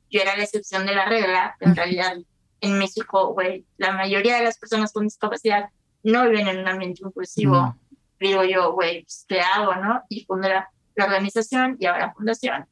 yo 0.10 0.22
era 0.22 0.36
la 0.38 0.44
excepción 0.44 0.86
de 0.86 0.96
la 0.96 1.06
regla, 1.06 1.56
en 1.60 1.76
realidad 1.76 2.15
en 2.62 2.78
México, 2.78 3.34
güey, 3.34 3.65
la 3.78 3.91
mayoría 3.91 4.38
de 4.38 4.44
las 4.44 4.58
personas 4.58 4.91
con 4.91 5.04
discapacidad 5.04 5.70
no 6.04 6.28
viven 6.30 6.48
en 6.48 6.60
un 6.60 6.68
ambiente 6.68 7.02
inclusivo. 7.04 7.76
Digo 8.20 8.44
yo, 8.44 8.74
güey, 8.74 9.04
pues, 9.04 9.26
¿qué 9.28 9.41
hago, 9.41 9.76
no? 9.76 10.02
Y 10.10 10.26
fundé 10.26 10.50
la, 10.50 10.70
organización 10.98 11.76
y 11.80 11.88
ahora 11.88 12.13
fundación. 12.13 12.65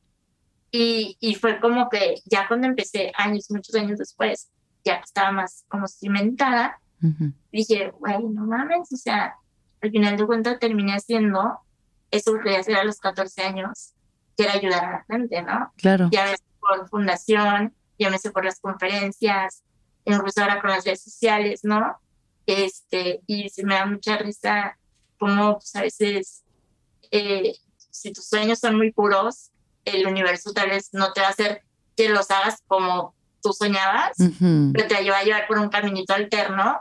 Y, 0.71 1.17
y 1.19 1.35
fue 1.35 1.59
como 1.59 1.89
que 1.89 2.15
ya 2.25 2.47
cuando 2.47 2.67
empecé, 2.67 3.11
años, 3.15 3.47
muchos 3.49 3.75
años 3.75 3.99
después, 3.99 4.49
ya 4.85 4.95
estaba 4.95 5.31
más 5.31 5.65
como 5.67 5.87
cimentada, 5.87 6.79
dije, 7.51 7.91
güey, 7.99 8.23
no 8.23 8.45
mames, 8.45 8.91
o 8.93 8.95
sea, 8.95 9.35
al 9.81 9.91
final 9.91 10.15
de 10.15 10.25
cuentas 10.25 10.59
terminé 10.59 10.93
haciendo 10.93 11.59
eso 12.11 12.33
que 12.33 12.43
quería 12.43 12.59
hacer 12.59 12.75
a 12.77 12.85
los 12.85 12.99
14 12.99 13.41
años, 13.41 13.93
que 14.37 14.43
era 14.43 14.53
ayudar 14.53 14.85
a 14.85 14.91
la 14.91 15.05
gente, 15.09 15.41
¿no? 15.41 15.73
Claro. 15.75 16.09
Ya 16.11 16.25
me 16.25 16.35
por 16.67 16.89
fundación, 16.89 17.73
sé 18.19 18.31
por 18.31 18.45
las 18.45 18.59
conferencias, 18.59 19.63
incluso 20.05 20.41
ahora 20.41 20.61
con 20.61 20.69
las 20.69 20.85
redes 20.85 21.01
sociales, 21.01 21.61
¿no? 21.63 21.97
Este, 22.45 23.21
y 23.27 23.49
se 23.49 23.63
me 23.63 23.75
da 23.75 23.85
mucha 23.85 24.17
risa 24.17 24.77
como 25.17 25.53
pues, 25.53 25.75
a 25.75 25.81
veces, 25.81 26.43
eh, 27.11 27.55
si 27.89 28.11
tus 28.11 28.25
sueños 28.25 28.59
son 28.59 28.75
muy 28.75 28.91
puros, 28.91 29.51
el 29.85 30.05
universo 30.07 30.51
tal 30.53 30.69
vez 30.69 30.89
no 30.93 31.13
te 31.13 31.21
va 31.21 31.27
a 31.27 31.31
hacer 31.31 31.63
que 31.95 32.09
los 32.09 32.29
hagas 32.31 32.61
como 32.67 33.13
tú 33.41 33.53
soñabas, 33.53 34.17
pero 34.17 34.87
te 34.87 35.09
va 35.09 35.19
a 35.19 35.23
llevar 35.23 35.47
por 35.47 35.59
un 35.59 35.69
caminito 35.69 36.13
alterno, 36.13 36.79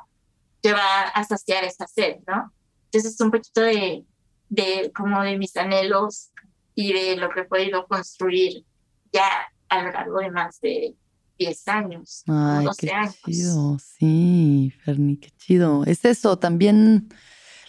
te 0.60 0.72
va 0.72 1.02
a 1.08 1.24
saciar 1.24 1.64
esa 1.64 1.86
sed, 1.86 2.18
¿no? 2.26 2.52
Entonces 2.84 3.14
es 3.14 3.20
un 3.20 3.30
poquito 3.30 3.60
de, 3.62 4.04
de 4.48 4.92
como 4.94 5.22
de 5.22 5.36
mis 5.36 5.56
anhelos 5.56 6.30
y 6.74 6.92
de 6.92 7.16
lo 7.16 7.30
que 7.30 7.40
he 7.40 7.44
podido 7.44 7.86
construir 7.86 8.64
ya 9.12 9.52
a 9.72 9.82
lo 9.82 9.90
largo 9.90 10.18
de 10.20 10.30
más 10.30 10.60
de 10.60 10.94
10 11.38 11.68
años, 11.68 12.22
Ay, 12.26 12.64
12 12.64 12.86
qué 12.86 12.92
años. 12.92 13.16
Chido. 13.24 13.78
Sí, 13.78 14.72
Ferni, 14.84 15.16
qué 15.16 15.30
chido. 15.30 15.84
Es 15.86 16.04
eso, 16.04 16.38
también 16.38 17.08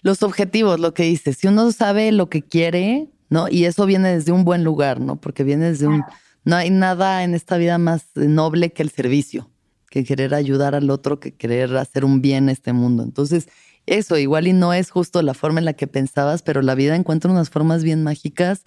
los 0.02 0.22
objetivos, 0.22 0.80
lo 0.80 0.94
que 0.94 1.04
dices. 1.04 1.38
Si 1.38 1.48
uno 1.48 1.72
sabe 1.72 2.12
lo 2.12 2.30
que 2.30 2.42
quiere, 2.42 3.10
¿no? 3.30 3.48
Y 3.50 3.66
eso 3.66 3.86
viene 3.86 4.14
desde 4.14 4.34
un 4.34 4.44
buen 4.44 4.64
lugar, 4.64 5.00
¿no? 5.00 5.16
Porque 5.16 5.44
viene 5.44 5.70
desde 5.70 5.88
un... 5.88 6.04
No 6.44 6.58
hay 6.58 6.70
nada 6.70 7.24
en 7.24 7.34
esta 7.36 7.56
vida 7.56 7.78
más 7.78 8.08
noble 8.16 8.74
que 8.74 8.84
el 8.84 8.90
servicio, 8.90 9.50
que 9.90 10.04
querer 10.04 10.34
ayudar 10.34 10.76
al 10.76 10.90
otro, 10.90 11.22
que 11.22 11.34
querer 11.34 11.78
hacer 11.78 12.04
un 12.04 12.22
bien 12.22 12.50
a 12.50 12.52
este 12.52 12.74
mundo. 12.74 13.02
Entonces, 13.04 13.48
eso, 13.86 14.18
igual 14.18 14.48
y 14.48 14.54
no 14.54 14.74
es 14.74 14.92
justo 14.92 15.22
la 15.22 15.34
forma 15.34 15.60
en 15.60 15.66
la 15.66 15.74
que 15.74 15.88
pensabas, 15.88 16.42
pero 16.42 16.62
la 16.62 16.76
vida 16.76 16.98
encuentra 16.98 17.32
unas 17.32 17.50
formas 17.50 17.86
bien 17.86 18.04
mágicas 18.04 18.64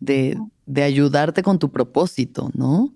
de, 0.00 0.38
de 0.66 0.82
ayudarte 0.82 1.42
con 1.42 1.58
tu 1.58 1.70
propósito, 1.70 2.50
¿no? 2.54 2.94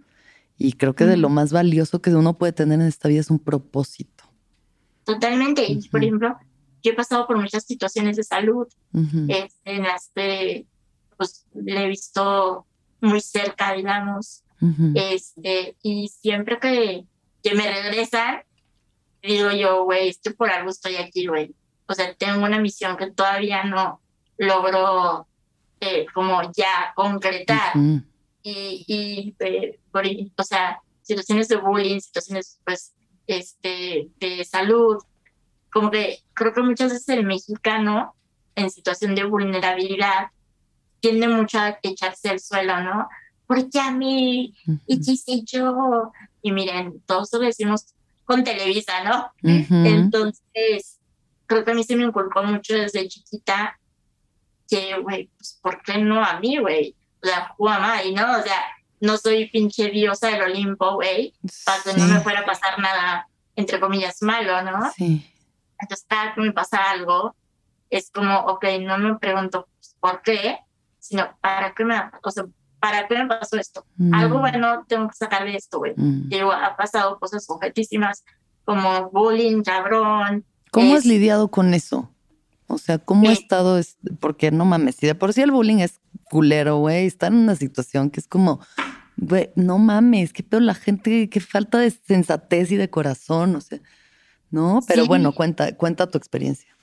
Y 0.58 0.74
creo 0.74 0.94
que 0.94 1.04
de 1.04 1.16
lo 1.16 1.28
más 1.28 1.52
valioso 1.52 2.00
que 2.00 2.14
uno 2.14 2.38
puede 2.38 2.52
tener 2.52 2.80
en 2.80 2.86
esta 2.86 3.08
vida 3.08 3.20
es 3.20 3.30
un 3.30 3.38
propósito. 3.38 4.24
Totalmente. 5.04 5.64
Y 5.64 5.88
por 5.88 6.02
ejemplo, 6.02 6.36
yo 6.82 6.92
he 6.92 6.94
pasado 6.94 7.26
por 7.26 7.40
muchas 7.40 7.64
situaciones 7.64 8.16
de 8.16 8.22
salud 8.22 8.68
este, 9.28 9.48
en 9.64 9.82
las 9.82 10.10
que 10.14 10.66
pues, 11.16 11.46
le 11.54 11.84
he 11.84 11.88
visto 11.88 12.66
muy 13.00 13.20
cerca, 13.20 13.72
digamos. 13.72 14.44
este, 14.94 15.76
y 15.82 16.08
siempre 16.08 16.60
que, 16.60 17.04
que 17.42 17.54
me 17.56 17.68
regresan, 17.68 18.42
digo 19.20 19.50
yo, 19.50 19.84
güey, 19.84 20.08
estoy 20.08 20.34
por 20.34 20.50
algo 20.50 20.70
estoy 20.70 20.96
aquí, 20.96 21.26
güey 21.26 21.52
o 21.92 21.94
sea, 21.94 22.14
tengo 22.14 22.44
una 22.44 22.58
misión 22.58 22.96
que 22.96 23.10
todavía 23.10 23.64
no 23.64 24.00
logro 24.38 25.26
eh, 25.82 26.06
como 26.14 26.40
ya 26.56 26.92
concretar. 26.94 27.72
Y, 28.44 28.84
y 28.86 29.34
eh, 29.40 29.80
por, 29.90 30.04
o 30.36 30.42
sea, 30.44 30.80
situaciones 31.02 31.48
de 31.48 31.56
bullying, 31.56 31.98
situaciones 31.98 32.60
pues 32.64 32.92
este, 33.26 34.08
de 34.20 34.44
salud, 34.44 35.02
como 35.72 35.90
que 35.90 36.20
creo 36.34 36.52
que 36.54 36.62
muchas 36.62 36.92
veces 36.92 37.08
el 37.08 37.26
mexicano 37.26 38.14
en 38.54 38.70
situación 38.70 39.16
de 39.16 39.24
vulnerabilidad 39.24 40.28
tiende 41.00 41.26
mucho 41.26 41.58
a 41.58 41.76
echarse 41.82 42.28
al 42.28 42.38
suelo, 42.38 42.80
¿no? 42.80 43.08
Porque 43.48 43.80
a 43.80 43.90
mí, 43.90 44.54
y 44.86 45.00
qué 45.00 45.42
yo, 45.44 46.12
y 46.42 46.52
miren, 46.52 47.02
todos 47.06 47.32
lo 47.32 47.40
decimos 47.40 47.86
con 48.24 48.44
Televisa, 48.44 49.02
¿no? 49.02 49.32
Entonces, 49.42 51.00
creo 51.46 51.64
que 51.64 51.72
a 51.72 51.74
mí 51.74 51.82
se 51.82 51.96
me 51.96 52.04
inculcó 52.04 52.44
mucho 52.44 52.74
desde 52.74 53.08
chiquita 53.08 53.80
que, 54.72 54.98
güey, 55.00 55.28
pues, 55.36 55.58
¿por 55.62 55.82
qué 55.82 55.98
no 55.98 56.24
a 56.24 56.40
mí, 56.40 56.56
güey? 56.56 56.96
O 57.22 57.26
sea, 57.26 57.54
y 58.04 58.14
¿no? 58.14 58.38
O 58.38 58.42
sea, 58.42 58.62
no 59.00 59.18
soy 59.18 59.50
pinche 59.50 59.90
diosa 59.90 60.28
del 60.28 60.42
Olimpo, 60.42 60.94
güey, 60.94 61.34
para 61.66 61.82
que 61.82 61.92
no 62.00 62.06
me 62.06 62.20
fuera 62.20 62.40
a 62.40 62.46
pasar 62.46 62.78
nada, 62.78 63.28
entre 63.54 63.78
comillas, 63.78 64.22
malo, 64.22 64.62
¿no? 64.62 64.90
Sí. 64.96 65.30
Entonces, 65.78 66.06
cada 66.08 66.34
que 66.34 66.40
me 66.40 66.52
pasa 66.52 66.90
algo, 66.90 67.36
es 67.90 68.10
como, 68.10 68.38
ok, 68.46 68.64
no 68.80 68.96
me 68.96 69.18
pregunto 69.18 69.68
pues, 69.76 69.94
por 70.00 70.22
qué, 70.22 70.58
sino 70.98 71.28
para 71.42 71.74
qué 71.74 71.84
me, 71.84 71.96
o 72.22 72.30
sea, 72.30 72.44
¿para 72.80 73.06
qué 73.06 73.18
me 73.18 73.26
pasó 73.26 73.58
esto? 73.58 73.84
Algo 74.14 74.38
bueno 74.38 74.84
tengo 74.88 75.08
que 75.08 75.16
sacar 75.16 75.44
de 75.44 75.54
esto, 75.54 75.78
güey. 75.78 75.92
Digo, 75.96 76.50
ha 76.50 76.76
pasado 76.76 77.18
cosas 77.18 77.44
objetísimas 77.50 78.24
como 78.64 79.10
bullying, 79.10 79.62
cabrón. 79.62 80.46
¿Cómo 80.70 80.94
has 80.94 81.04
lidiado 81.04 81.48
con 81.48 81.74
eso? 81.74 82.08
O 82.72 82.78
sea, 82.78 82.98
¿cómo 82.98 83.28
ha 83.28 83.32
estado? 83.32 83.80
Porque 84.20 84.50
no 84.50 84.64
mames, 84.64 84.96
si 84.96 85.06
de 85.06 85.14
por 85.14 85.32
sí 85.32 85.42
el 85.42 85.50
bullying 85.50 85.78
es 85.78 86.00
culero, 86.24 86.78
güey, 86.78 87.06
está 87.06 87.26
en 87.26 87.34
una 87.34 87.56
situación 87.56 88.10
que 88.10 88.20
es 88.20 88.26
como, 88.26 88.60
güey, 89.16 89.50
no 89.54 89.78
mames, 89.78 90.32
qué 90.32 90.42
peor 90.42 90.62
la 90.62 90.74
gente, 90.74 91.28
qué 91.28 91.40
falta 91.40 91.78
de 91.78 91.90
sensatez 91.90 92.72
y 92.72 92.76
de 92.76 92.88
corazón, 92.90 93.54
o 93.56 93.60
sea, 93.60 93.80
¿no? 94.50 94.80
Pero 94.88 95.06
bueno, 95.06 95.32
cuenta, 95.32 95.76
cuenta 95.76 96.10
tu 96.10 96.18
experiencia. 96.18 96.74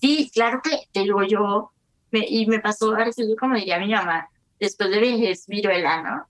Sí, 0.00 0.30
claro 0.32 0.60
que 0.62 0.70
te 0.92 1.00
digo 1.00 1.22
yo, 1.22 1.72
y 2.12 2.46
me 2.46 2.60
pasó 2.60 2.92
a 2.94 3.04
recibir, 3.04 3.36
como 3.36 3.56
diría 3.56 3.78
mi 3.78 3.90
mamá, 3.90 4.28
después 4.60 4.90
de 4.90 5.00
vejez, 5.00 5.46
viruela, 5.46 6.02
¿no? 6.02 6.26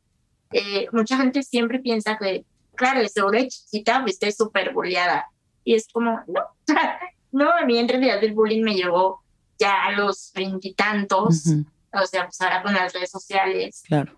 Eh, 0.52 0.86
mucha 0.92 1.16
gente 1.16 1.42
siempre 1.42 1.78
piensa 1.80 2.16
que, 2.18 2.44
claro, 2.74 3.06
seguro 3.08 3.38
de 3.38 3.48
chiquita 3.48 4.02
fuiste 4.02 4.30
súper 4.32 4.72
bulleada. 4.72 5.26
Y 5.64 5.74
es 5.74 5.88
como, 5.88 6.20
no, 6.26 6.40
no, 7.32 7.50
a 7.50 7.64
mí 7.64 7.78
en 7.78 7.88
realidad 7.88 8.22
el 8.22 8.34
bullying 8.34 8.62
me 8.62 8.74
llevó 8.74 9.22
ya 9.58 9.84
a 9.84 9.92
los 9.92 10.32
veintitantos, 10.34 11.46
o 11.92 12.06
sea, 12.06 12.26
pues 12.26 12.40
ahora 12.40 12.62
con 12.62 12.74
las 12.74 12.92
redes 12.92 13.10
sociales. 13.10 13.82
Claro. 13.86 14.16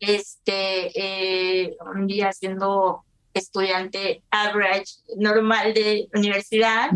Este, 0.00 0.90
eh, 0.94 1.76
un 1.94 2.06
día 2.06 2.32
siendo 2.32 3.04
estudiante 3.32 4.22
average, 4.30 4.92
normal 5.16 5.74
de 5.74 6.08
universidad, 6.14 6.90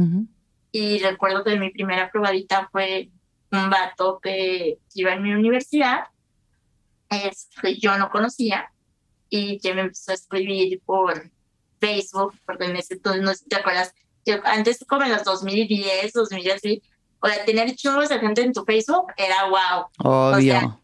y 0.70 0.98
recuerdo 0.98 1.44
que 1.44 1.58
mi 1.58 1.70
primera 1.70 2.10
probadita 2.10 2.68
fue 2.70 3.10
un 3.50 3.70
vato 3.70 4.20
que 4.22 4.78
iba 4.94 5.12
en 5.12 5.22
mi 5.22 5.32
universidad, 5.32 6.04
es, 7.08 7.48
que 7.60 7.76
yo 7.78 7.96
no 7.98 8.10
conocía, 8.10 8.70
y 9.30 9.58
que 9.58 9.74
me 9.74 9.82
empezó 9.82 10.12
a 10.12 10.14
escribir 10.14 10.80
por 10.84 11.30
Facebook, 11.80 12.34
porque 12.46 12.66
en 12.66 12.76
ese 12.76 12.94
entonces, 12.94 13.22
no 13.22 13.30
sé 13.30 13.38
si 13.38 13.48
te 13.48 13.56
acuerdas, 13.56 13.94
antes 14.44 14.84
como 14.86 15.04
en 15.04 15.12
los 15.12 15.24
2010, 15.24 16.12
2000 16.12 16.50
así, 16.52 16.82
o 17.20 17.28
sea, 17.28 17.44
tener 17.44 17.74
churros 17.74 18.08
de 18.08 18.18
gente 18.18 18.42
en 18.42 18.52
tu 18.52 18.64
Facebook 18.64 19.12
era 19.16 19.48
wow. 19.48 19.86
Obvio. 19.98 20.80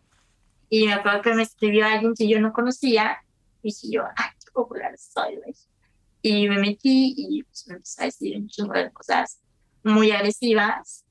y 0.68 0.86
me 0.86 0.94
acuerdo 0.94 1.22
que 1.22 1.34
me 1.34 1.42
escribió 1.42 1.86
alguien 1.86 2.14
que 2.14 2.28
yo 2.28 2.40
no 2.40 2.52
conocía 2.52 3.18
y 3.62 3.68
dije 3.68 3.88
yo, 3.90 4.04
ay, 4.16 4.30
qué 4.44 4.50
popular 4.52 4.94
soy, 4.98 5.38
Y 6.22 6.48
me 6.48 6.58
metí 6.58 7.14
y 7.16 7.42
pues, 7.44 7.66
me 7.68 7.74
empezó 7.74 8.02
a 8.02 8.04
decir 8.06 8.36
un 8.36 8.48
churro 8.48 8.78
de 8.78 8.90
cosas 8.90 9.38
muy 9.82 10.10
agresivas, 10.10 11.04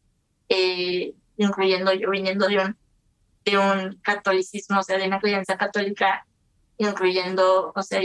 eh, 0.49 1.13
incluyendo 1.37 1.93
yo 1.93 2.09
viniendo 2.09 2.47
de 2.47 2.59
un, 2.59 2.77
de 3.45 3.57
un 3.57 3.99
catolicismo, 4.01 4.79
o 4.79 4.83
sea, 4.83 4.97
de 4.97 5.07
una 5.07 5.19
creencia 5.19 5.57
católica, 5.57 6.25
incluyendo, 6.77 7.71
o 7.75 7.81
sea, 7.81 8.01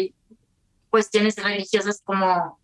cuestiones 0.91 1.37
religiosas 1.37 2.01
como 2.05 2.59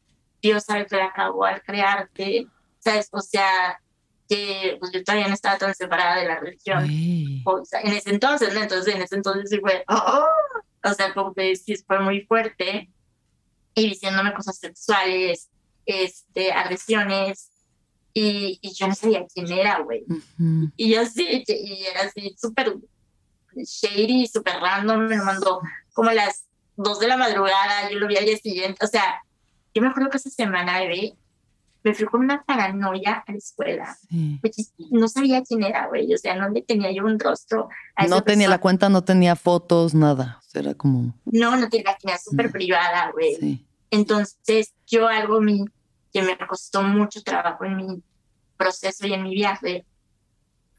Dios 0.48 0.64
sabe 0.64 0.86
que 0.86 1.00
acabó 1.00 1.44
al 1.44 1.62
crearte, 1.62 2.46
¿sabes? 2.78 3.08
O 3.12 3.20
sea, 3.20 3.80
que 4.28 4.76
pues, 4.78 4.92
yo 4.92 5.02
todavía 5.02 5.28
no 5.28 5.34
estaba 5.34 5.56
tan 5.56 5.74
separada 5.74 6.20
de 6.20 6.28
la 6.28 6.38
religión. 6.38 6.86
O 7.46 7.64
sea, 7.64 7.80
en 7.80 7.94
ese 7.94 8.10
entonces, 8.10 8.52
¿no? 8.52 8.60
Entonces, 8.60 8.94
en 8.94 9.00
ese 9.00 9.16
entonces 9.16 9.48
sí 9.48 9.58
fue, 9.58 9.84
oh", 9.88 10.26
o 10.84 10.92
sea, 10.92 11.14
como 11.14 11.32
que 11.32 11.56
sí 11.56 11.74
fue 11.86 11.98
muy 12.00 12.26
fuerte 12.26 12.90
y 13.74 13.88
diciéndome 13.88 14.34
cosas 14.34 14.58
sexuales, 14.58 15.48
este, 15.86 16.52
agresiones, 16.52 17.50
y, 18.12 18.58
y 18.60 18.74
yo 18.74 18.86
no 18.86 18.94
sabía 18.94 19.26
quién 19.32 19.50
era, 19.50 19.80
güey. 19.80 20.04
Y 20.76 20.94
yo 20.94 21.06
sí, 21.06 21.42
y 21.46 21.84
era 21.86 22.02
así 22.02 22.36
súper 22.38 22.76
shady, 23.56 24.26
súper 24.26 24.56
random, 24.60 25.06
me 25.06 25.16
lo 25.16 25.24
mandó 25.24 25.60
como 25.94 26.10
a 26.10 26.14
las 26.14 26.44
dos 26.76 27.00
de 27.00 27.08
la 27.08 27.16
madrugada, 27.16 27.90
yo 27.90 27.98
lo 27.98 28.06
vi 28.06 28.16
al 28.16 28.26
día 28.26 28.36
siguiente, 28.36 28.84
o 28.84 28.88
sea, 28.88 29.23
yo 29.74 29.82
me 29.82 29.88
acuerdo 29.88 30.10
que 30.10 30.18
esa 30.18 30.30
semana, 30.30 30.78
bebé, 30.78 31.14
me 31.84 31.92
fui 31.92 32.06
con 32.06 32.22
una 32.22 32.42
paranoia 32.42 33.24
a 33.26 33.32
la 33.32 33.38
escuela. 33.38 33.96
no 34.90 35.06
sabía 35.06 35.42
quién 35.42 35.62
era, 35.62 35.86
güey. 35.86 36.12
O 36.14 36.18
sea, 36.18 36.34
no 36.34 36.48
le 36.48 36.62
tenía 36.62 36.90
yo 36.92 37.04
un 37.04 37.18
rostro. 37.18 37.68
no 38.08 38.22
tenía 38.22 38.48
la 38.48 38.58
cuenta, 38.58 38.88
no 38.88 39.04
tenía 39.04 39.36
fotos, 39.36 39.94
nada. 39.94 40.40
O 40.40 40.48
sea, 40.48 40.62
era 40.62 40.74
como. 40.74 41.14
No, 41.26 41.56
no 41.56 41.68
tenía, 41.68 41.90
la 41.90 41.98
tenía 41.98 42.18
súper 42.18 42.50
privada, 42.50 43.10
güey. 43.12 43.66
Entonces, 43.90 44.72
yo 44.86 45.08
algo 45.08 45.40
mi, 45.40 45.66
que 46.12 46.22
me 46.22 46.38
costó 46.38 46.82
mucho 46.82 47.22
trabajo 47.22 47.64
en 47.64 47.76
mi 47.76 48.02
proceso 48.56 49.06
y 49.06 49.12
en 49.12 49.22
mi 49.22 49.34
viaje 49.34 49.84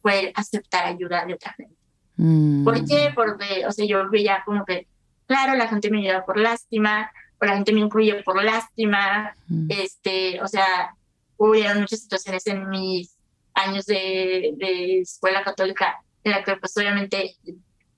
fue 0.01 0.31
aceptar 0.35 0.85
ayuda 0.85 1.25
de 1.25 1.35
otra 1.35 1.53
gente. 1.53 1.75
Mm. 2.17 2.63
¿Por 2.63 2.83
qué? 2.83 3.11
Porque, 3.13 3.65
o 3.67 3.71
sea, 3.71 3.85
yo 3.85 4.09
veía 4.09 4.41
como 4.43 4.65
que, 4.65 4.87
claro, 5.27 5.55
la 5.55 5.67
gente 5.67 5.91
me 5.91 5.99
ayudaba 5.99 6.25
por 6.25 6.37
lástima, 6.37 7.11
la 7.41 7.55
gente 7.55 7.73
me 7.73 7.81
incluye 7.81 8.23
por 8.23 8.41
lástima, 8.43 9.35
mm. 9.47 9.67
este, 9.69 10.41
o 10.41 10.47
sea, 10.47 10.95
hubo 11.37 11.53
muchas 11.79 12.01
situaciones 12.01 12.45
en 12.47 12.69
mis 12.69 13.15
años 13.53 13.85
de, 13.85 14.53
de, 14.57 15.01
escuela 15.01 15.43
católica 15.43 16.01
en 16.23 16.31
la 16.31 16.43
que 16.43 16.55
pues 16.57 16.75
obviamente 16.77 17.35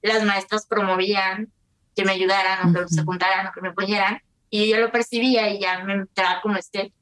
las 0.01 0.23
maestras 0.23 0.65
promovían 0.67 1.51
que 1.95 2.05
me 2.05 2.11
ayudaran 2.11 2.69
o 2.69 2.73
que 2.73 2.88
se 2.88 3.03
juntaran 3.03 3.47
o 3.47 3.51
que 3.51 3.61
me 3.61 3.69
apoyaran 3.69 4.21
y 4.49 4.69
yo 4.69 4.79
lo 4.79 4.91
percibía 4.91 5.49
y 5.49 5.59
ya 5.59 5.83
me 5.83 5.93
entraba 5.93 6.41
como 6.41 6.55
este, 6.55 6.93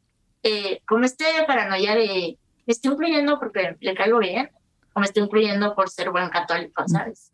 eh, 0.44 0.82
como 0.88 1.06
este 1.06 1.26
paranoia 1.46 1.96
de 1.96 2.38
me 2.66 2.72
estoy 2.72 2.94
incluyendo 2.94 3.40
porque 3.40 3.76
le 3.80 3.94
caigo 3.94 4.20
bien 4.20 4.50
o 4.94 5.00
me 5.00 5.06
estoy 5.06 5.24
incluyendo 5.24 5.76
por 5.76 5.90
ser 5.90 6.10
buen 6.10 6.30
católico, 6.30 6.84
¿sabes? 6.88 7.32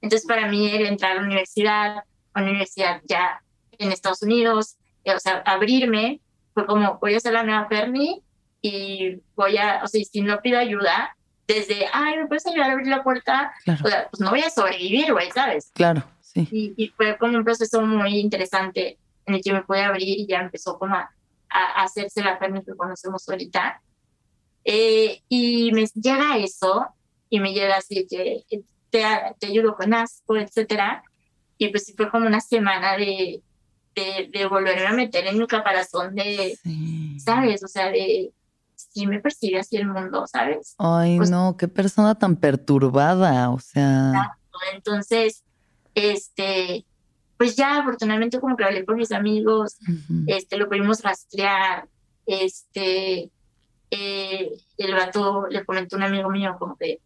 Entonces 0.00 0.26
para 0.26 0.46
mí 0.46 0.70
el 0.70 0.86
entrar 0.86 1.12
a 1.12 1.14
la 1.16 1.22
universidad, 1.22 2.04
a 2.34 2.40
la 2.40 2.50
universidad 2.50 3.00
ya 3.08 3.42
en 3.80 3.92
Estados 3.92 4.22
Unidos, 4.22 4.76
eh, 5.04 5.14
o 5.14 5.18
sea, 5.18 5.42
abrirme, 5.46 6.20
fue 6.54 6.66
como, 6.66 6.98
voy 7.00 7.14
a 7.14 7.16
hacer 7.16 7.32
la 7.32 7.42
nueva 7.42 7.66
Fernie 7.68 8.22
y 8.62 9.20
voy 9.34 9.56
a, 9.56 9.80
o 9.82 9.88
sea, 9.88 10.04
si 10.04 10.20
no 10.20 10.40
pido 10.40 10.58
ayuda, 10.58 11.16
desde, 11.46 11.86
ay, 11.92 12.18
¿me 12.18 12.26
puedes 12.26 12.46
ayudar 12.46 12.70
a 12.70 12.72
abrir 12.74 12.88
la 12.88 13.02
puerta? 13.02 13.52
O 13.66 13.88
sea, 13.88 14.08
pues 14.08 14.20
no 14.20 14.30
voy 14.30 14.40
a 14.40 14.50
sobrevivir, 14.50 15.12
güey, 15.12 15.30
¿sabes? 15.32 15.70
Claro, 15.74 16.04
sí. 16.20 16.48
Y, 16.76 16.88
fue 16.88 17.16
como 17.18 17.36
un 17.36 17.44
proceso 17.44 17.80
muy 17.82 18.18
interesante 18.18 18.98
en 19.26 19.34
el 19.34 19.42
que 19.42 19.52
me 19.52 19.62
pude 19.62 19.82
abrir 19.82 20.20
y 20.20 20.26
ya 20.26 20.40
empezó 20.40 20.78
como 20.78 20.94
a, 20.94 21.10
hacerse 21.48 22.22
la 22.22 22.38
Fernie 22.38 22.62
que 22.64 22.76
conocemos 22.76 23.28
ahorita. 23.28 23.82
Eh, 24.64 25.22
y 25.28 25.72
me 25.72 25.86
llega 25.94 26.38
eso, 26.38 26.86
y 27.28 27.40
me 27.40 27.52
llega 27.52 27.76
así 27.76 28.06
que 28.08 28.44
te, 28.90 29.04
te 29.38 29.46
ayudo 29.46 29.74
con 29.74 29.94
asco, 29.94 30.36
etcétera. 30.36 31.02
Y 31.58 31.68
pues 31.68 31.92
fue 31.96 32.10
como 32.10 32.26
una 32.26 32.40
semana 32.40 32.96
de, 32.96 33.42
de, 33.94 34.46
volverme 34.46 34.86
a 34.86 34.92
meter 34.92 35.26
en 35.26 35.38
mi 35.38 35.46
caparazón 35.46 36.14
de, 36.14 36.58
¿sabes? 37.18 37.62
O 37.64 37.68
sea, 37.68 37.90
de 37.90 38.32
si 38.74 39.06
me 39.06 39.20
percibe 39.20 39.58
así 39.58 39.76
el 39.76 39.88
mundo, 39.88 40.26
¿sabes? 40.26 40.74
Ay, 40.78 41.16
pues 41.16 41.30
no, 41.30 41.56
qué 41.56 41.68
persona 41.68 42.14
tan 42.14 42.36
perturbada, 42.36 43.50
o 43.50 43.58
sea. 43.58 44.36
Entonces, 44.74 45.42
este, 45.94 46.84
pues 47.36 47.56
ya 47.56 47.78
afortunadamente 47.78 48.40
como 48.40 48.56
que 48.56 48.64
hablé 48.64 48.84
con 48.84 48.96
mis 48.96 49.12
amigos, 49.12 49.78
este, 50.26 50.56
lo 50.56 50.68
pudimos 50.68 51.02
rastrear, 51.02 51.88
este, 52.26 53.30
eh, 53.90 54.52
el 54.76 54.94
vato 54.94 55.46
le 55.48 55.64
comentó 55.64 55.96
a 55.96 55.98
un 55.98 56.04
amigo 56.04 56.30
mío 56.30 56.56
como 56.58 56.76
que, 56.76 57.00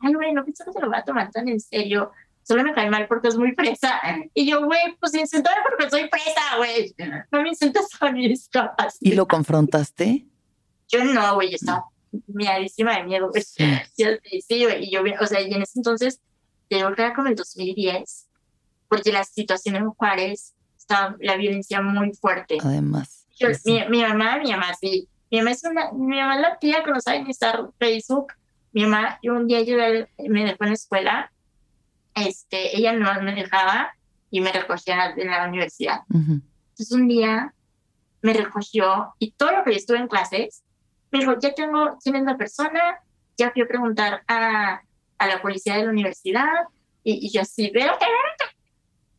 ay, 0.00 0.14
güey, 0.14 0.32
no 0.32 0.44
pienso 0.44 0.64
que 0.64 0.72
se 0.72 0.80
lo 0.80 0.90
va 0.90 0.98
a 0.98 1.04
tomar 1.04 1.30
tan 1.30 1.48
en 1.48 1.60
serio 1.60 2.12
solo 2.46 2.62
me 2.62 2.72
cae 2.74 2.88
mal 2.88 3.08
porque 3.08 3.28
es 3.28 3.36
muy 3.36 3.52
fresa. 3.52 4.00
Y 4.32 4.48
yo, 4.48 4.64
güey, 4.64 4.96
pues 5.00 5.14
insultame 5.14 5.56
porque 5.68 5.90
soy 5.90 6.08
fresa, 6.08 6.56
güey. 6.56 6.94
No 7.32 7.42
me 7.42 7.48
insultas 7.48 7.88
a 7.98 8.12
mis 8.12 8.48
capas. 8.48 8.98
¿Y 9.00 9.12
lo 9.14 9.26
confrontaste? 9.26 10.26
Yo 10.88 11.02
no, 11.04 11.34
güey, 11.34 11.50
yo 11.50 11.56
estaba 11.56 11.86
miadísima 12.28 12.98
de 12.98 13.04
miedo, 13.04 13.30
güey. 13.30 13.42
Sí, 13.42 13.64
sí, 14.46 14.64
güey. 14.64 14.84
Y 14.84 14.90
yo, 14.92 15.02
o 15.20 15.26
sea, 15.26 15.40
y 15.40 15.52
en 15.52 15.62
ese 15.62 15.80
entonces, 15.80 16.20
creo 16.70 16.94
que 16.94 17.02
era 17.02 17.14
como 17.14 17.28
el 17.28 17.34
2010, 17.34 18.28
porque 18.88 19.10
la 19.10 19.24
situación 19.24 19.74
en 19.74 19.90
Juárez 19.90 20.54
estaba 20.78 21.16
la 21.18 21.36
violencia 21.36 21.82
muy 21.82 22.14
fuerte. 22.14 22.58
Además. 22.62 23.26
mi, 23.64 23.84
mi, 23.88 24.02
mamá, 24.02 24.38
mi 24.38 24.52
mamá, 24.52 24.72
sí. 24.80 25.08
Mi 25.32 25.38
mamá 25.38 25.50
es 25.50 25.64
una, 25.64 25.90
mi 25.90 26.16
mamá 26.16 26.36
es 26.36 26.42
la 26.42 26.58
tía 26.60 26.84
que 26.84 26.92
no 26.92 27.00
sabe 27.00 27.24
ni 27.24 27.30
estar 27.30 27.70
Facebook. 27.76 28.34
Mi 28.70 28.84
mamá, 28.84 29.18
yo 29.20 29.34
un 29.34 29.48
día 29.48 29.62
yo 29.62 29.76
me 29.76 30.44
dejó 30.44 30.62
en 30.62 30.68
la 30.68 30.74
escuela 30.74 31.32
este, 32.16 32.76
ella 32.76 32.92
no 32.94 33.22
me 33.22 33.34
dejaba 33.34 33.92
y 34.30 34.40
me 34.40 34.50
recogía 34.50 35.12
de 35.14 35.24
la 35.24 35.46
universidad. 35.46 36.00
Entonces 36.10 36.92
un 36.92 37.06
día 37.06 37.54
me 38.22 38.32
recogió 38.32 39.14
y 39.18 39.32
todo 39.32 39.52
lo 39.52 39.64
que 39.64 39.72
yo 39.72 39.76
estuve 39.76 39.98
en 39.98 40.08
clases, 40.08 40.64
me 41.12 41.20
dijo, 41.20 41.38
ya 41.38 41.54
tengo 41.54 41.96
quién 42.02 42.16
es 42.16 42.24
la 42.24 42.36
persona, 42.36 42.98
ya 43.36 43.50
fui 43.52 43.62
a 43.62 43.68
preguntar 43.68 44.22
a, 44.26 44.80
a 45.18 45.26
la 45.26 45.42
policía 45.42 45.76
de 45.76 45.84
la 45.84 45.90
universidad 45.90 46.48
y, 47.04 47.30
yo 47.30 47.42
así, 47.42 47.70
veo 47.70 47.92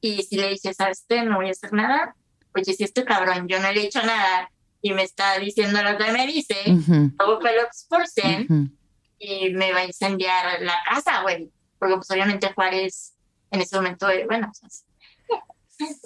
Y 0.01 0.23
si 0.23 0.35
le 0.35 0.49
dije, 0.49 0.73
¿sabes 0.73 1.05
qué? 1.07 1.23
No 1.23 1.37
voy 1.37 1.47
a 1.47 1.51
hacer 1.51 1.71
nada. 1.71 2.15
Oye, 2.53 2.73
si 2.73 2.83
este 2.83 3.05
cabrón, 3.05 3.47
yo 3.47 3.61
no 3.61 3.71
le 3.71 3.81
he 3.81 3.85
hecho 3.85 4.03
nada 4.03 4.51
y 4.81 4.91
me 4.91 5.03
está 5.03 5.37
diciendo 5.39 5.81
lo 5.81 5.97
que 5.97 6.11
me 6.11 6.27
dice, 6.27 6.55
luego 6.65 7.39
que 7.39 7.55
lo 7.55 7.61
expulsen 7.61 8.75
y 9.19 9.51
me 9.51 9.71
va 9.71 9.79
a 9.79 9.85
incendiar 9.85 10.61
la 10.61 10.75
casa, 10.89 11.21
güey 11.21 11.51
porque 11.79 11.95
pues 11.95 12.11
obviamente 12.11 12.51
Juárez 12.53 13.13
en 13.51 13.61
ese 13.61 13.75
momento, 13.75 14.07
bueno, 14.27 14.51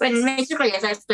en 0.00 0.24
México 0.24 0.64
ya 0.64 0.80
sabes, 0.80 1.06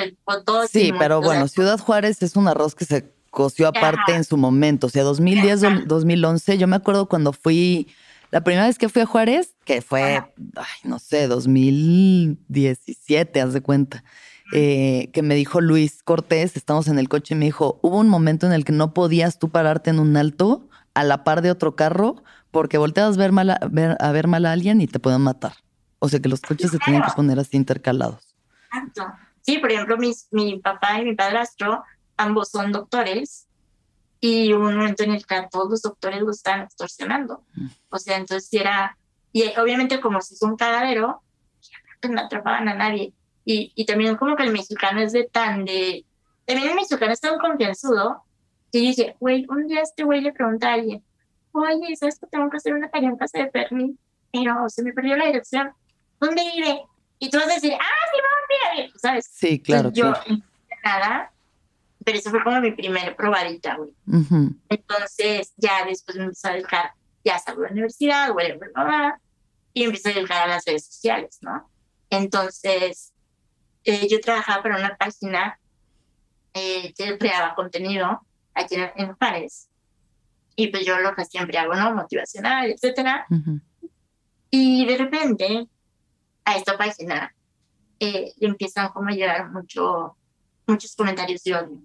todo. 0.44 0.66
Sí, 0.66 0.92
pero 0.98 1.20
bueno, 1.20 1.46
Ciudad 1.48 1.78
Juárez 1.78 2.22
es 2.22 2.36
un 2.36 2.48
arroz 2.48 2.74
que 2.74 2.84
se 2.84 3.12
coció 3.30 3.68
aparte 3.68 4.14
en 4.14 4.24
su 4.24 4.36
momento, 4.36 4.88
o 4.88 4.90
sea, 4.90 5.04
2010, 5.04 5.86
2011, 5.86 6.58
yo 6.58 6.66
me 6.66 6.76
acuerdo 6.76 7.08
cuando 7.08 7.32
fui, 7.32 7.88
la 8.30 8.42
primera 8.42 8.66
vez 8.66 8.76
que 8.78 8.88
fui 8.88 9.02
a 9.02 9.06
Juárez, 9.06 9.54
que 9.64 9.80
fue, 9.80 10.24
ay, 10.56 10.66
no 10.84 10.98
sé, 10.98 11.28
2017, 11.28 13.40
haz 13.40 13.52
de 13.52 13.60
cuenta. 13.60 14.02
Eh, 14.54 15.10
que 15.12 15.20
me 15.20 15.34
dijo 15.34 15.60
Luis 15.60 16.02
Cortés, 16.02 16.56
estamos 16.56 16.88
en 16.88 16.98
el 16.98 17.10
coche 17.10 17.34
y 17.34 17.36
me 17.36 17.44
dijo, 17.44 17.78
hubo 17.82 17.98
un 17.98 18.08
momento 18.08 18.46
en 18.46 18.54
el 18.54 18.64
que 18.64 18.72
no 18.72 18.94
podías 18.94 19.38
tú 19.38 19.50
pararte 19.50 19.90
en 19.90 19.98
un 19.98 20.16
alto 20.16 20.70
a 20.94 21.04
la 21.04 21.22
par 21.22 21.42
de 21.42 21.50
otro 21.50 21.76
carro 21.76 22.24
porque 22.50 22.78
volteas 22.78 23.16
a 23.16 23.18
ver, 23.18 23.32
mal 23.32 23.50
a, 23.50 23.58
ver, 24.12 24.26
mal 24.26 24.46
a 24.46 24.52
alguien 24.52 24.80
y 24.80 24.86
te 24.86 24.98
pueden 24.98 25.20
matar. 25.20 25.54
O 25.98 26.08
sea 26.08 26.20
que 26.20 26.28
los 26.28 26.40
coches 26.40 26.70
se 26.70 26.78
tienen 26.78 27.02
que 27.02 27.10
poner 27.14 27.38
así 27.38 27.56
intercalados. 27.56 28.34
Exacto. 28.66 29.06
Sí, 29.42 29.58
por 29.58 29.72
ejemplo, 29.72 29.96
mi 30.30 30.58
papá 30.58 31.00
y 31.00 31.04
mi 31.04 31.14
padrastro, 31.14 31.82
ambos 32.16 32.50
son 32.50 32.72
doctores 32.72 33.48
y 34.20 34.52
hubo 34.52 34.68
un 34.68 34.76
momento 34.76 35.04
en 35.04 35.12
el 35.12 35.24
que 35.24 35.34
a 35.34 35.48
todos 35.48 35.70
los 35.70 35.82
doctores 35.82 36.20
lo 36.20 36.30
estaban 36.30 36.62
extorsionando. 36.62 37.44
Mm. 37.54 37.66
O 37.90 37.98
sea, 37.98 38.16
entonces 38.16 38.52
era, 38.52 38.96
y 39.32 39.44
obviamente 39.58 40.00
como 40.00 40.20
si 40.20 40.34
es 40.34 40.42
un 40.42 40.56
cagadero, 40.56 41.22
no 42.08 42.20
atrapaban 42.20 42.68
a 42.68 42.74
nadie. 42.74 43.12
Y, 43.44 43.72
y 43.74 43.86
también 43.86 44.16
como 44.16 44.36
que 44.36 44.42
el 44.42 44.52
mexicano 44.52 45.00
es 45.00 45.12
de 45.12 45.24
tan 45.24 45.64
de... 45.64 46.04
También 46.44 46.70
el 46.70 46.74
mexicano 46.74 47.12
es 47.12 47.20
tan 47.20 47.38
confianzudo 47.38 48.22
que 48.72 48.82
yo 48.82 48.88
dije, 48.88 49.16
güey, 49.20 49.46
un 49.48 49.66
día 49.66 49.82
este 49.82 50.04
güey 50.04 50.20
le 50.20 50.32
pregunta 50.32 50.70
a 50.70 50.74
alguien, 50.74 51.02
oye, 51.52 51.96
¿sabes 51.96 52.18
que 52.18 52.26
tengo 52.26 52.50
que 52.50 52.56
hacer 52.56 52.74
una 52.74 52.90
tarea 52.90 53.10
en 53.10 53.16
casa 53.16 53.38
de 53.38 53.50
Fermi? 53.50 53.96
Pero 54.32 54.68
se 54.68 54.82
me 54.82 54.92
perdió 54.92 55.16
la 55.16 55.26
dirección. 55.26 55.72
¿Dónde 56.20 56.42
vive? 56.54 56.82
Y 57.18 57.30
tú 57.30 57.38
vas 57.38 57.48
a 57.48 57.54
decir, 57.54 57.72
ah, 57.74 58.10
sí, 58.12 58.18
vamos, 58.22 58.94
a 58.94 58.98
¿sabes? 58.98 59.30
Sí, 59.32 59.60
claro. 59.60 59.90
yo, 59.92 60.12
nada, 60.84 61.32
pero 62.04 62.18
eso 62.18 62.30
fue 62.30 62.42
como 62.42 62.60
mi 62.60 62.70
primer 62.72 63.14
probadita, 63.16 63.76
güey. 63.76 63.92
Entonces, 64.68 65.52
ya 65.56 65.84
después 65.84 66.16
me 66.16 66.24
empecé 66.24 66.48
a 66.48 66.52
dedicar, 66.52 66.92
ya 67.24 67.38
salgo 67.38 67.62
de 67.62 67.68
la 67.68 67.72
universidad, 67.72 68.30
whatever, 68.30 68.70
y 69.74 69.84
empecé 69.84 70.10
a 70.10 70.14
dedicar 70.14 70.42
a 70.44 70.46
las 70.46 70.64
redes 70.64 70.86
sociales, 70.86 71.38
¿no? 71.42 71.68
Entonces, 72.10 73.12
eh, 73.84 74.08
yo 74.08 74.20
trabajaba 74.20 74.62
para 74.62 74.78
una 74.78 74.96
página 74.96 75.58
eh, 76.54 76.94
que 76.96 77.18
creaba 77.18 77.54
contenido 77.54 78.22
aquí 78.54 78.76
en, 78.76 78.90
en 78.96 79.14
Juárez. 79.14 79.68
Y 80.60 80.66
pues 80.66 80.84
yo 80.84 80.98
lo 80.98 81.14
que 81.14 81.24
siempre 81.24 81.56
hago, 81.56 81.76
¿no? 81.76 81.94
Motivacional, 81.94 82.68
etcétera. 82.68 83.28
Y 84.50 84.84
de 84.86 84.96
repente, 84.96 85.68
a 86.44 86.56
esta 86.56 86.76
página 86.76 87.32
eh, 88.00 88.32
empiezan 88.40 88.88
como 88.88 89.08
a 89.08 89.12
llegar 89.12 89.52
mucho, 89.52 90.16
muchos 90.66 90.96
comentarios 90.96 91.44
de 91.44 91.54
odio 91.54 91.82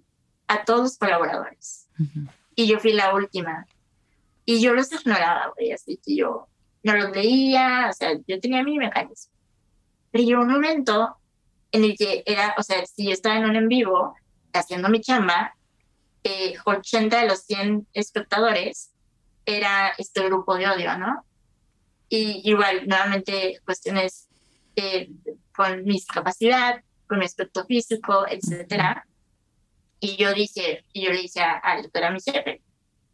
a 0.48 0.64
todos 0.64 0.80
los 0.80 0.98
colaboradores. 0.98 1.88
Y 2.56 2.66
yo 2.66 2.80
fui 2.80 2.92
la 2.92 3.14
última. 3.14 3.64
Y 4.44 4.60
yo 4.60 4.74
los 4.74 4.90
ignoraba, 4.90 5.52
güey, 5.56 5.70
así 5.70 6.00
que 6.04 6.16
yo 6.16 6.48
no 6.82 6.96
los 6.96 7.12
leía, 7.12 7.86
o 7.88 7.92
sea, 7.92 8.18
yo 8.26 8.40
tenía 8.40 8.64
mi 8.64 8.76
mecanismo. 8.76 9.32
Pero 10.10 10.24
llegó 10.24 10.42
un 10.42 10.50
momento 10.50 11.16
en 11.70 11.84
el 11.84 11.96
que 11.96 12.24
era, 12.26 12.56
o 12.58 12.62
sea, 12.64 12.84
si 12.86 13.06
yo 13.06 13.12
estaba 13.12 13.36
en 13.36 13.44
un 13.44 13.54
en 13.54 13.68
vivo 13.68 14.16
haciendo 14.52 14.88
mi 14.88 15.00
chamba, 15.00 15.54
eh, 16.24 16.54
80 16.64 17.20
de 17.20 17.28
los 17.28 17.40
100 17.44 17.86
espectadores 17.92 18.90
era 19.46 19.92
este 19.98 20.24
grupo 20.24 20.56
de 20.56 20.68
odio, 20.68 20.96
¿no? 20.98 21.24
Y 22.08 22.40
igual, 22.48 22.86
nuevamente, 22.86 23.60
cuestiones 23.64 24.28
eh, 24.76 25.10
con 25.54 25.84
mi 25.84 25.94
discapacidad, 25.94 26.82
con 27.06 27.18
mi 27.18 27.26
aspecto 27.26 27.64
físico, 27.66 28.26
etcétera. 28.28 29.06
Y 30.00 30.16
yo 30.16 30.32
dije, 30.32 30.84
y 30.92 31.04
yo 31.04 31.12
le 31.12 31.22
dije 31.22 31.40
al 31.40 31.82
doctor 31.82 32.04
a 32.04 32.10
mi 32.10 32.20
jefe, 32.20 32.62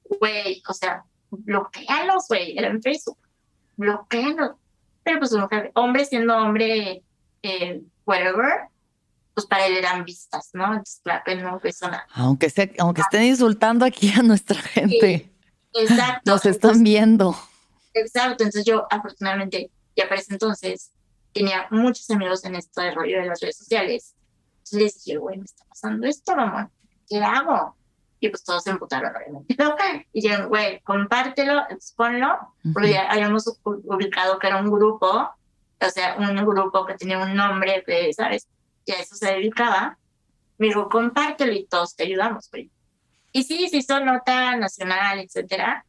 güey, 0.04 0.62
o 0.68 0.72
sea, 0.72 1.04
bloquealos, 1.30 2.26
güey, 2.28 2.56
era 2.56 2.68
en 2.68 2.82
Facebook, 2.82 3.18
bloquealos. 3.76 4.52
Pero 5.02 5.18
pues 5.18 5.32
un 5.32 5.48
hombre 5.74 6.04
siendo 6.04 6.36
hombre 6.36 7.02
eh, 7.42 7.80
whatever, 8.04 8.69
pues 9.40 9.48
para 9.48 9.66
él 9.66 9.76
eran 9.76 10.04
vistas, 10.04 10.50
¿no? 10.52 10.64
Entonces, 10.66 11.00
claro 11.02 11.22
que 11.24 11.34
no 11.36 11.60
fue 11.60 11.70
nada. 11.82 12.06
Aunque, 12.14 12.50
sea, 12.50 12.68
aunque 12.78 13.02
estén 13.02 13.24
insultando 13.24 13.84
aquí 13.84 14.12
a 14.12 14.22
nuestra 14.22 14.60
gente. 14.60 15.30
exacto. 15.74 16.30
Nos 16.30 16.44
están 16.44 16.82
viendo. 16.82 17.36
Exacto, 17.94 18.44
entonces 18.44 18.64
yo 18.64 18.86
afortunadamente 18.90 19.70
ya 19.96 20.08
para 20.08 20.20
ese 20.20 20.32
entonces 20.32 20.92
tenía 21.32 21.66
muchos 21.70 22.08
amigos 22.10 22.44
en 22.44 22.54
esto 22.54 22.80
de 22.80 22.92
rollo 22.92 23.20
de 23.20 23.26
las 23.26 23.40
redes 23.40 23.56
sociales. 23.56 24.14
Entonces 24.58 24.80
les 24.80 25.04
dije, 25.04 25.18
güey, 25.18 25.38
me 25.38 25.44
está 25.44 25.64
pasando 25.68 26.06
esto, 26.06 26.36
mamá, 26.36 26.70
¿qué 27.08 27.18
hago? 27.18 27.76
Y 28.20 28.28
pues 28.28 28.44
todos 28.44 28.62
se 28.62 28.70
emputaron, 28.70 29.12
obviamente. 29.16 29.56
Y 30.12 30.20
dijeron, 30.20 30.48
güey, 30.48 30.80
compártelo, 30.82 31.62
exponlo, 31.70 32.54
porque 32.72 32.92
ya 32.92 33.10
habíamos 33.10 33.44
ubicado 33.64 34.38
que 34.38 34.46
era 34.46 34.58
un 34.58 34.70
grupo 34.70 35.30
o 35.80 35.90
sea, 35.90 36.16
un 36.18 36.36
grupo 36.44 36.84
que 36.84 36.94
tenía 36.94 37.18
un 37.18 37.34
nombre, 37.34 37.82
que, 37.86 38.12
¿sabes? 38.12 38.46
Que 38.90 38.96
a 38.96 39.02
eso 39.02 39.14
se 39.14 39.26
dedicaba. 39.26 39.96
Me 40.58 40.66
dijo, 40.66 40.88
compártelo 40.88 41.52
y 41.52 41.64
todos 41.66 41.94
te 41.94 42.02
ayudamos, 42.02 42.50
güey. 42.50 42.70
Y 43.32 43.44
sí, 43.44 43.68
se 43.68 43.76
hizo 43.76 44.00
nota 44.00 44.56
nacional, 44.56 45.20
etcétera. 45.20 45.84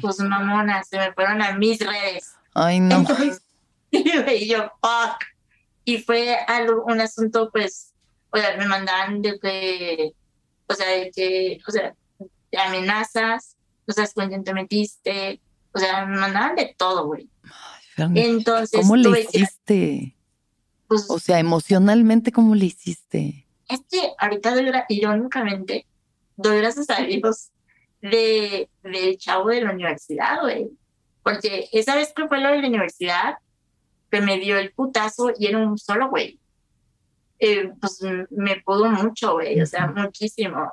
Pues 0.00 0.20
mamonas, 0.20 0.88
se 0.88 0.96
me 0.96 1.12
fueron 1.12 1.42
a 1.42 1.52
mis 1.56 1.80
redes. 1.80 2.34
Ay, 2.54 2.78
no. 2.78 3.04
y 3.90 4.48
yo, 4.48 4.70
fuck. 4.80 5.22
Y 5.84 5.98
fue 5.98 6.36
algo, 6.46 6.84
un 6.84 7.00
asunto, 7.00 7.50
pues, 7.52 7.92
o 8.30 8.38
sea, 8.38 8.56
me 8.56 8.66
mandaban 8.66 9.20
de 9.22 9.38
que, 9.40 10.12
o 10.68 10.74
sea, 10.74 10.88
de 10.88 11.10
que, 11.10 11.58
o 11.66 11.70
sea, 11.70 11.94
de 12.50 12.58
amenazas, 12.58 13.56
o 13.86 13.92
sea, 13.92 14.08
cuando 14.14 14.40
te 14.42 14.54
metiste, 14.54 15.40
o 15.72 15.78
sea, 15.78 16.06
me 16.06 16.16
mandaban 16.18 16.54
de 16.54 16.74
todo, 16.78 17.06
güey. 17.06 17.28
Entonces, 17.96 18.80
¿cómo 18.80 18.96
le 18.96 19.20
hiciste? 19.20 20.15
Pues 20.88 21.06
o 21.08 21.18
sea, 21.18 21.38
emocionalmente, 21.38 22.32
¿cómo 22.32 22.54
le 22.54 22.66
hiciste? 22.66 23.46
Es 23.68 23.80
que 23.90 24.12
ahorita, 24.18 24.54
irónicamente, 24.88 25.86
doy 26.36 26.58
gracias 26.58 26.90
a 26.90 27.02
Dios 27.02 27.50
de, 28.00 28.68
del 28.82 29.18
chavo 29.18 29.48
de 29.48 29.62
la 29.62 29.72
universidad, 29.72 30.40
güey. 30.42 30.70
Porque 31.22 31.68
esa 31.72 31.96
vez 31.96 32.12
que 32.14 32.28
fue 32.28 32.40
lo 32.40 32.50
de 32.50 32.62
la 32.62 32.68
universidad, 32.68 33.38
que 34.10 34.20
me 34.20 34.38
dio 34.38 34.56
el 34.58 34.72
putazo 34.72 35.32
y 35.36 35.46
era 35.46 35.58
un 35.58 35.76
solo 35.76 36.08
güey. 36.08 36.38
Eh, 37.38 37.72
pues 37.80 38.00
me 38.30 38.62
pudo 38.64 38.88
mucho, 38.88 39.34
güey, 39.34 39.60
o 39.60 39.66
sea, 39.66 39.88
muchísimo. 39.88 40.72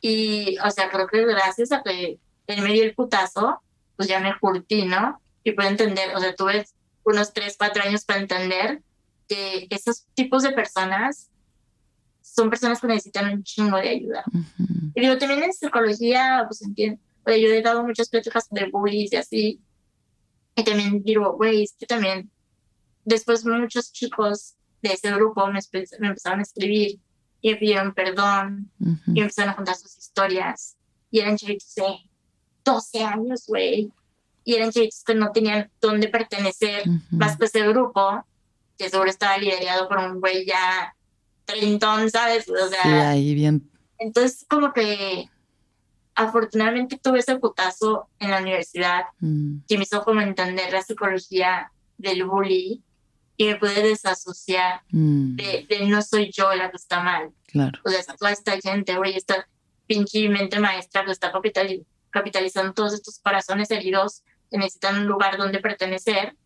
Y, 0.00 0.58
o 0.58 0.70
sea, 0.70 0.90
creo 0.90 1.06
que 1.06 1.24
gracias 1.24 1.70
a 1.70 1.82
que 1.82 2.18
él 2.48 2.62
me 2.62 2.72
dio 2.72 2.82
el 2.82 2.94
putazo, 2.94 3.62
pues 3.96 4.08
ya 4.08 4.18
me 4.18 4.36
curtí, 4.38 4.84
¿no? 4.84 5.22
y 5.44 5.52
puedo 5.52 5.68
entender, 5.68 6.14
o 6.14 6.20
sea, 6.20 6.34
tuve 6.34 6.66
unos 7.04 7.32
tres, 7.32 7.56
cuatro 7.58 7.82
años 7.82 8.04
para 8.04 8.20
entender 8.20 8.82
que 9.34 9.74
esos 9.74 10.06
tipos 10.14 10.42
de 10.42 10.52
personas 10.52 11.30
son 12.20 12.50
personas 12.50 12.80
que 12.80 12.86
necesitan 12.86 13.32
un 13.32 13.42
chingo 13.42 13.76
de 13.76 13.88
ayuda. 13.88 14.24
Y 14.94 15.00
digo, 15.00 15.18
también 15.18 15.42
en 15.42 15.52
psicología, 15.52 16.44
pues 16.48 16.62
entiendo, 16.62 17.00
yo 17.26 17.48
he 17.48 17.62
dado 17.62 17.84
muchas 17.84 18.08
pláticas 18.08 18.48
de 18.50 18.70
bullies 18.70 19.12
y 19.12 19.16
así, 19.16 19.60
y 20.56 20.64
también 20.64 21.02
digo, 21.02 21.32
güey, 21.36 21.64
es 21.64 21.74
que 21.78 21.86
también 21.86 22.30
después 23.04 23.44
muchos 23.44 23.92
chicos 23.92 24.54
de 24.82 24.92
ese 24.92 25.10
grupo 25.12 25.46
me, 25.46 25.60
me 26.00 26.08
empezaron 26.08 26.40
a 26.40 26.42
escribir 26.42 27.00
y 27.40 27.50
me 27.50 27.56
pidieron 27.56 27.94
perdón 27.94 28.70
y 29.06 29.20
empezaron 29.20 29.50
a 29.50 29.56
contar 29.56 29.76
sus 29.76 29.96
historias. 29.96 30.76
Y 31.10 31.20
eran 31.20 31.36
chiquitos 31.36 31.74
de 31.74 32.10
12 32.64 33.04
años, 33.04 33.44
güey 33.46 33.92
y 34.44 34.54
eran 34.54 34.70
chicos 34.70 35.02
que 35.04 35.14
no 35.14 35.30
tenían 35.32 35.70
dónde 35.80 36.08
pertenecer 36.08 36.84
más 37.10 37.36
que 37.36 37.46
ese 37.46 37.66
grupo, 37.68 38.24
que 38.82 38.90
seguro 38.90 39.08
estaba 39.08 39.38
liderado 39.38 39.88
por 39.88 39.98
un 39.98 40.20
güey 40.20 40.44
ya 40.44 40.94
treintón, 41.44 42.10
¿sabes? 42.10 42.48
O 42.48 42.68
sea, 42.68 42.82
sí, 42.82 42.88
ahí 42.88 43.34
bien. 43.34 43.70
Entonces, 43.98 44.44
como 44.48 44.72
que 44.72 45.28
afortunadamente 46.14 46.98
tuve 46.98 47.20
ese 47.20 47.38
putazo 47.38 48.08
en 48.18 48.30
la 48.30 48.40
universidad 48.40 49.04
mm. 49.20 49.58
que 49.68 49.78
me 49.78 49.84
hizo 49.84 50.02
como 50.02 50.20
entender 50.20 50.72
la 50.72 50.82
psicología 50.82 51.70
del 51.96 52.24
bully 52.24 52.82
y 53.36 53.46
me 53.46 53.56
pude 53.56 53.82
desasociar 53.82 54.82
mm. 54.90 55.36
de, 55.36 55.66
de, 55.68 55.86
no 55.86 56.02
soy 56.02 56.30
yo 56.32 56.52
la 56.54 56.70
que 56.70 56.76
está 56.76 57.02
mal. 57.02 57.30
Claro. 57.46 57.78
O 57.84 57.90
sea, 57.90 58.02
toda 58.16 58.32
esta 58.32 58.60
gente, 58.60 58.96
güey, 58.96 59.16
esta 59.16 59.46
pinche 59.86 60.28
mente 60.28 60.58
maestra 60.58 61.04
que 61.04 61.12
está 61.12 61.32
capitalizando 62.10 62.72
todos 62.72 62.94
estos 62.94 63.20
corazones 63.20 63.70
heridos 63.70 64.22
que 64.50 64.58
necesitan 64.58 64.98
un 65.00 65.06
lugar 65.06 65.38
donde 65.38 65.60
pertenecer. 65.60 66.36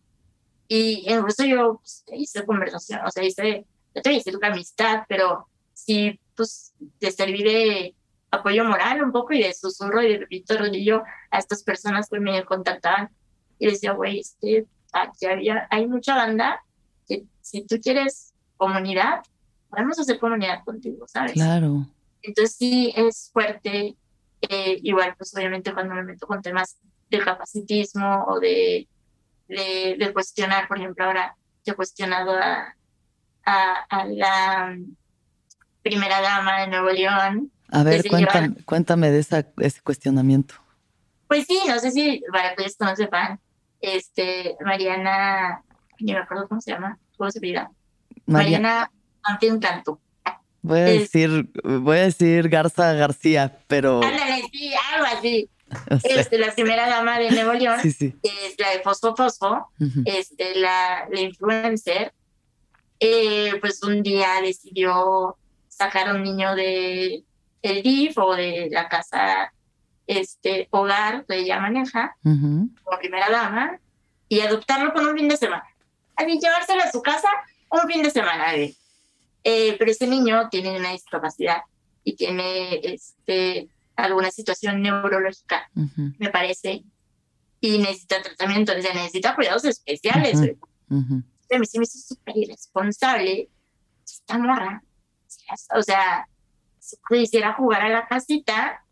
Y 0.68 1.12
incluso 1.12 1.44
yo 1.44 1.76
pues, 1.76 2.04
hice 2.12 2.44
conversación, 2.44 3.00
o 3.04 3.10
sea, 3.10 3.24
hice, 3.24 3.66
yo 3.94 4.02
te 4.02 4.10
a 4.10 4.12
decir 4.12 4.38
que 4.38 4.46
amistad, 4.46 5.04
pero 5.08 5.48
sí, 5.72 6.18
pues, 6.34 6.72
de 7.00 7.10
servir 7.10 7.44
de 7.44 7.94
apoyo 8.30 8.64
moral 8.64 9.02
un 9.02 9.12
poco 9.12 9.32
y 9.32 9.42
de 9.42 9.54
susurro 9.54 10.02
y 10.02 10.12
de 10.12 10.18
repito 10.18 10.56
rodillo 10.56 11.02
a 11.30 11.38
estas 11.38 11.62
personas 11.62 12.08
que 12.08 12.20
me 12.20 12.44
contactaban 12.44 13.10
y 13.58 13.66
decía, 13.66 13.92
güey, 13.92 14.20
es 14.20 14.36
que 14.40 14.66
aquí 14.92 15.26
había, 15.26 15.66
hay 15.70 15.86
mucha 15.86 16.14
banda 16.14 16.62
que 17.08 17.24
si 17.40 17.62
tú 17.62 17.80
quieres 17.80 18.34
comunidad, 18.56 19.22
podemos 19.70 19.98
hacer 19.98 20.18
comunidad 20.18 20.64
contigo, 20.64 21.06
¿sabes? 21.08 21.32
Claro. 21.32 21.86
Entonces 22.22 22.56
sí 22.56 22.92
es 22.96 23.30
fuerte, 23.32 23.94
eh, 24.42 24.80
igual 24.82 25.14
pues 25.16 25.34
obviamente 25.36 25.72
cuando 25.72 25.94
me 25.94 26.02
meto 26.02 26.26
con 26.26 26.42
temas 26.42 26.76
de 27.10 27.20
capacitismo 27.20 28.24
o 28.26 28.40
de, 28.40 28.88
de, 29.48 30.10
cuestionar, 30.12 30.68
por 30.68 30.78
ejemplo, 30.78 31.04
ahora 31.04 31.36
yo 31.64 31.72
he 31.72 31.76
cuestionado 31.76 32.32
a, 32.32 32.74
a, 33.44 34.04
la 34.06 34.76
primera 35.82 36.20
dama 36.20 36.60
de 36.60 36.68
Nuevo 36.68 36.90
León. 36.90 37.52
A 37.70 37.82
ver, 37.82 38.06
cuéntame, 38.08 38.54
cuéntame 38.64 39.10
de 39.10 39.20
esa, 39.20 39.46
ese 39.58 39.80
cuestionamiento. 39.82 40.54
Pues 41.28 41.46
sí, 41.46 41.60
no 41.66 41.78
sé 41.78 41.90
si 41.90 42.22
para 42.32 42.54
que 42.54 42.64
esto 42.64 42.84
no 42.84 42.94
sepan, 42.94 43.40
este, 43.80 44.56
Mariana, 44.64 45.62
ni 45.98 46.12
me 46.12 46.20
acuerdo 46.20 46.48
cómo 46.48 46.60
se 46.60 46.72
llama, 46.72 46.98
cómo 47.16 47.30
se 47.30 47.40
pida. 47.40 47.70
Mariana 48.26 48.90
Canto. 49.60 50.00
Voy 50.62 50.80
a 50.80 50.84
decir, 50.84 51.48
voy 51.62 51.98
a 51.98 52.02
decir 52.02 52.48
Garza 52.48 52.92
García, 52.92 53.58
pero. 53.66 54.02
Ándale, 54.02 54.48
sí, 54.52 54.72
algo 54.92 55.06
así. 55.16 55.48
este, 56.04 56.38
la 56.38 56.54
primera 56.54 56.88
dama 56.88 57.18
de 57.18 57.30
Nuevo 57.30 57.52
León, 57.52 57.80
es 57.82 57.98
la 58.58 58.70
de 58.70 58.80
Fosfo 58.82 59.14
Fosfo, 59.16 59.68
este, 60.04 60.54
la, 60.56 61.06
la 61.10 61.20
influencer, 61.20 62.12
eh, 63.00 63.52
pues 63.60 63.82
un 63.82 64.02
día 64.02 64.40
decidió 64.42 65.36
sacar 65.68 66.08
a 66.08 66.14
un 66.14 66.22
niño 66.22 66.54
de 66.54 67.22
el 67.62 67.82
DIF 67.82 68.16
o 68.18 68.34
de 68.34 68.68
la 68.70 68.88
casa 68.88 69.52
este 70.06 70.68
hogar 70.70 71.26
que 71.26 71.36
ella 71.36 71.58
maneja, 71.58 72.16
como 72.22 72.98
primera 73.00 73.28
dama, 73.28 73.78
y 74.28 74.40
adoptarlo 74.40 74.92
por 74.92 75.06
un 75.06 75.16
fin 75.16 75.28
de 75.28 75.36
semana. 75.36 75.64
Así 76.14 76.38
llevárselo 76.38 76.82
a 76.82 76.90
su 76.90 77.02
casa 77.02 77.28
un 77.70 77.88
fin 77.90 78.02
de 78.02 78.10
semana. 78.10 78.54
Eh, 78.54 79.76
pero 79.78 79.90
ese 79.90 80.06
niño 80.06 80.48
tiene 80.48 80.78
una 80.78 80.92
discapacidad 80.92 81.62
y 82.04 82.14
tiene 82.14 82.80
este, 82.82 83.68
alguna 83.96 84.30
situación 84.30 84.82
neurológica, 84.82 85.70
me 86.18 86.30
parece, 86.30 86.84
y 87.60 87.78
necesita 87.78 88.22
tratamiento, 88.22 88.72
o 88.76 88.80
sea, 88.80 88.94
necesita 88.94 89.34
cuidados 89.34 89.64
especiales. 89.64 90.40
A 90.40 91.58
mí 91.58 91.66
se 91.66 91.78
me 91.78 91.84
hizo 91.84 91.98
súper 91.98 92.36
irresponsable 92.36 93.48
esta 94.04 94.38
morra. 94.38 94.82
O 95.74 95.82
sea, 95.82 96.28
si 96.78 96.96
quisiera 97.08 97.54
jugar 97.54 97.82
a 97.82 97.88
la 97.88 98.06
casita, 98.06 98.82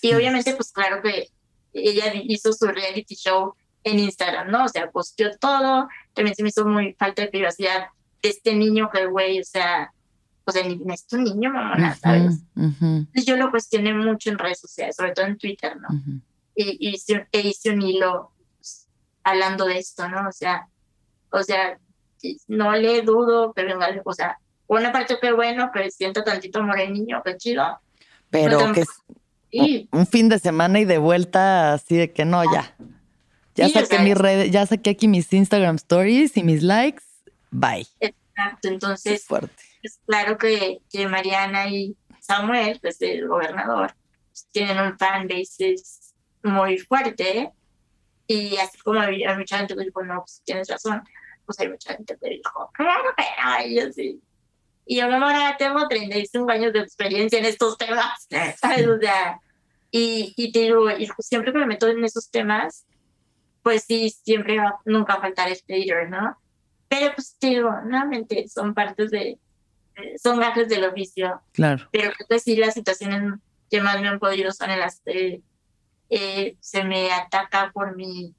y 0.00 0.14
obviamente, 0.14 0.54
pues 0.54 0.72
claro 0.72 1.02
que 1.02 1.28
ella 1.72 2.12
hizo 2.14 2.52
su 2.52 2.66
reality 2.66 3.14
show 3.14 3.54
en 3.82 3.98
Instagram, 3.98 4.50
¿no? 4.50 4.64
O 4.64 4.68
sea, 4.68 4.90
posteó 4.90 5.36
todo, 5.38 5.88
también 6.14 6.34
se 6.34 6.42
me 6.42 6.48
hizo 6.50 6.64
muy 6.64 6.94
falta 6.94 7.22
de 7.22 7.28
privacidad 7.28 7.88
de 8.22 8.28
este 8.30 8.54
niño 8.54 8.90
que, 8.90 9.06
güey, 9.06 9.40
o 9.40 9.44
sea, 9.44 9.92
o 10.44 10.52
sea, 10.52 10.62
ni 10.62 10.80
es 10.92 11.06
un 11.12 11.24
niño, 11.24 11.50
mamá, 11.52 11.94
¿sabes? 11.96 12.40
Entonces 12.54 13.24
yo 13.24 13.36
lo 13.36 13.50
cuestioné 13.50 13.94
mucho 13.94 14.30
en 14.30 14.38
redes 14.38 14.60
sociales, 14.60 14.96
sobre 14.96 15.12
todo 15.12 15.26
en 15.26 15.38
Twitter, 15.38 15.76
¿no? 15.76 15.88
y, 16.54 16.88
y 16.88 16.94
hice, 16.94 17.26
e 17.32 17.40
hice 17.40 17.70
un 17.70 17.82
hilo 17.82 18.30
pues, 18.56 18.86
hablando 19.22 19.64
de 19.64 19.78
esto, 19.78 20.08
¿no? 20.08 20.28
O 20.28 20.32
sea, 20.32 20.68
o 21.30 21.42
sea, 21.42 21.78
no 22.46 22.72
le 22.72 23.02
dudo 23.02 23.52
que 23.52 23.64
venga, 23.64 23.88
o 24.04 24.12
sea, 24.12 24.38
una 24.66 24.92
parte 24.92 25.18
que 25.20 25.32
bueno, 25.32 25.70
que 25.72 25.90
siento 25.90 26.22
tantito 26.22 26.62
morenillo, 26.62 27.22
qué 27.24 27.36
chido. 27.36 27.80
Pero 28.30 28.72
que 28.72 28.80
es 28.82 29.86
un 29.90 30.06
fin 30.06 30.28
de 30.28 30.38
semana 30.38 30.80
y 30.80 30.84
de 30.84 30.98
vuelta 30.98 31.74
así 31.74 31.96
de 31.96 32.12
que 32.12 32.24
no, 32.24 32.42
ya. 32.44 32.74
Ya 33.54 33.68
saqué 33.68 34.00
mis 34.00 34.16
redes, 34.16 34.50
ya 34.50 34.66
saqué 34.66 34.90
aquí 34.90 35.06
mis 35.06 35.32
Instagram 35.32 35.76
stories 35.76 36.36
y 36.36 36.42
mis 36.42 36.62
likes. 36.62 37.04
Bye. 37.50 37.86
Exacto, 38.00 38.68
entonces 38.68 39.20
es 39.20 39.24
fuerte. 39.24 39.62
Es 39.84 40.00
claro 40.06 40.36
que, 40.36 40.80
que 40.90 41.06
Mariana 41.06 41.68
y 41.68 41.96
Samuel, 42.20 42.78
pues 42.80 43.00
el 43.02 43.28
gobernador, 43.28 43.94
pues, 44.30 44.48
tienen 44.50 44.78
un 44.80 44.98
fan 44.98 45.28
base 45.28 45.76
muy 46.42 46.78
fuerte. 46.78 47.52
Y 48.26 48.56
así 48.56 48.78
como 48.78 49.00
hay 49.00 49.22
mucha 49.36 49.58
gente 49.58 49.76
que 49.76 49.84
dijo, 49.84 50.02
no, 50.02 50.20
pues 50.20 50.42
tienes 50.44 50.68
razón 50.68 51.02
pues 51.46 51.60
hay 51.60 51.68
mucha 51.68 51.94
gente 51.94 52.16
que 52.20 52.30
dijo, 52.30 52.70
claro, 52.72 53.10
pero 53.16 53.68
y 53.68 53.78
así. 53.78 54.20
Y 54.86 54.96
yo, 54.96 55.04
ahora 55.04 55.56
tengo 55.58 55.86
35 55.88 56.50
años 56.50 56.72
de 56.72 56.80
experiencia 56.80 57.38
en 57.38 57.46
estos 57.46 57.78
temas, 57.78 58.26
¿sabes? 58.60 58.86
O 58.86 58.98
sea, 58.98 59.40
y, 59.90 60.34
y 60.36 60.52
te 60.52 60.60
digo, 60.60 60.90
y 60.90 61.08
siempre 61.20 61.52
que 61.52 61.58
me 61.58 61.66
meto 61.66 61.88
en 61.88 62.04
esos 62.04 62.30
temas, 62.30 62.84
pues 63.62 63.84
sí, 63.84 64.10
siempre 64.10 64.58
va, 64.58 64.78
nunca 64.84 65.14
a 65.14 65.20
faltar 65.20 65.50
este 65.50 65.74
hater, 65.74 66.10
¿no? 66.10 66.36
Pero 66.88 67.14
pues 67.14 67.36
te 67.38 67.48
digo, 67.48 67.70
nuevamente 67.86 68.46
son 68.48 68.74
partes 68.74 69.10
de, 69.10 69.38
son 70.22 70.38
gajes 70.38 70.68
del 70.68 70.84
oficio. 70.84 71.40
Claro. 71.52 71.88
Pero 71.92 72.12
creo 72.12 72.26
que 72.28 72.38
sí 72.38 72.56
las 72.56 72.74
situaciones 72.74 73.34
que 73.70 73.80
más 73.80 74.00
me 74.00 74.08
han 74.08 74.18
podido 74.18 74.52
son 74.52 74.70
en 74.70 74.80
las 74.80 75.00
que 75.00 75.42
eh, 76.10 76.56
se 76.60 76.84
me 76.84 77.12
ataca 77.12 77.70
por 77.72 77.96
mi 77.96 78.34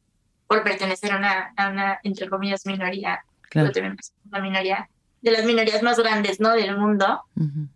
por 0.48 0.64
pertenecer 0.64 1.12
a 1.12 1.18
una, 1.18 1.54
a 1.58 1.70
una 1.70 2.00
entre 2.04 2.30
comillas, 2.30 2.66
minoría. 2.66 3.26
Claro. 3.50 3.72
también 3.72 3.98
una 4.30 4.42
minoría 4.42 4.90
de 5.22 5.32
las 5.32 5.44
minorías 5.44 5.82
más 5.82 5.98
grandes, 5.98 6.40
¿no? 6.40 6.52
Del 6.52 6.78
mundo. 6.78 7.22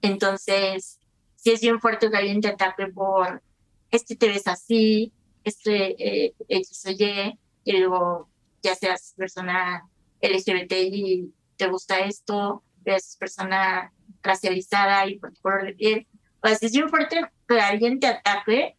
Entonces, 0.04 1.00
si 1.36 1.52
es 1.52 1.62
bien 1.62 1.80
fuerte 1.80 2.12
que 2.12 2.18
alguien 2.18 2.42
te 2.42 2.50
ataque 2.50 2.88
por, 2.88 3.42
este 3.90 4.16
te 4.16 4.28
ves 4.28 4.48
así, 4.48 5.12
este 5.44 6.26
eh, 6.26 6.34
X 6.48 6.86
o 6.86 6.92
Y, 6.92 7.40
y 7.64 7.78
luego, 7.78 8.30
ya 8.62 8.76
seas 8.76 9.16
persona 9.18 9.84
LGBT 10.22 10.74
y 10.74 11.34
te 11.58 11.68
gusta 11.68 12.00
esto, 12.02 12.62
eres 12.86 13.16
persona 13.20 13.92
racializada 14.22 15.08
y 15.08 15.20
por 15.20 15.34
tu 15.34 15.42
color 15.42 15.66
de 15.66 15.74
piel. 15.74 16.08
O 16.42 16.48
sea, 16.48 16.58
es 16.62 16.72
bien 16.72 16.90
fuerte 16.90 17.22
que 17.48 17.60
alguien 17.60 18.00
te 18.00 18.08
ataque 18.08 18.76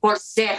por 0.00 0.18
ser, 0.18 0.58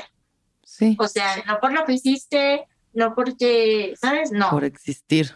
o 0.98 1.08
sea, 1.08 1.44
no 1.46 1.60
por 1.60 1.72
lo 1.72 1.86
que 1.86 1.94
hiciste, 1.94 2.66
no 2.94 3.14
porque, 3.16 3.94
¿sabes? 4.00 4.32
No. 4.32 4.50
Por 4.50 4.66
existir, 4.66 5.36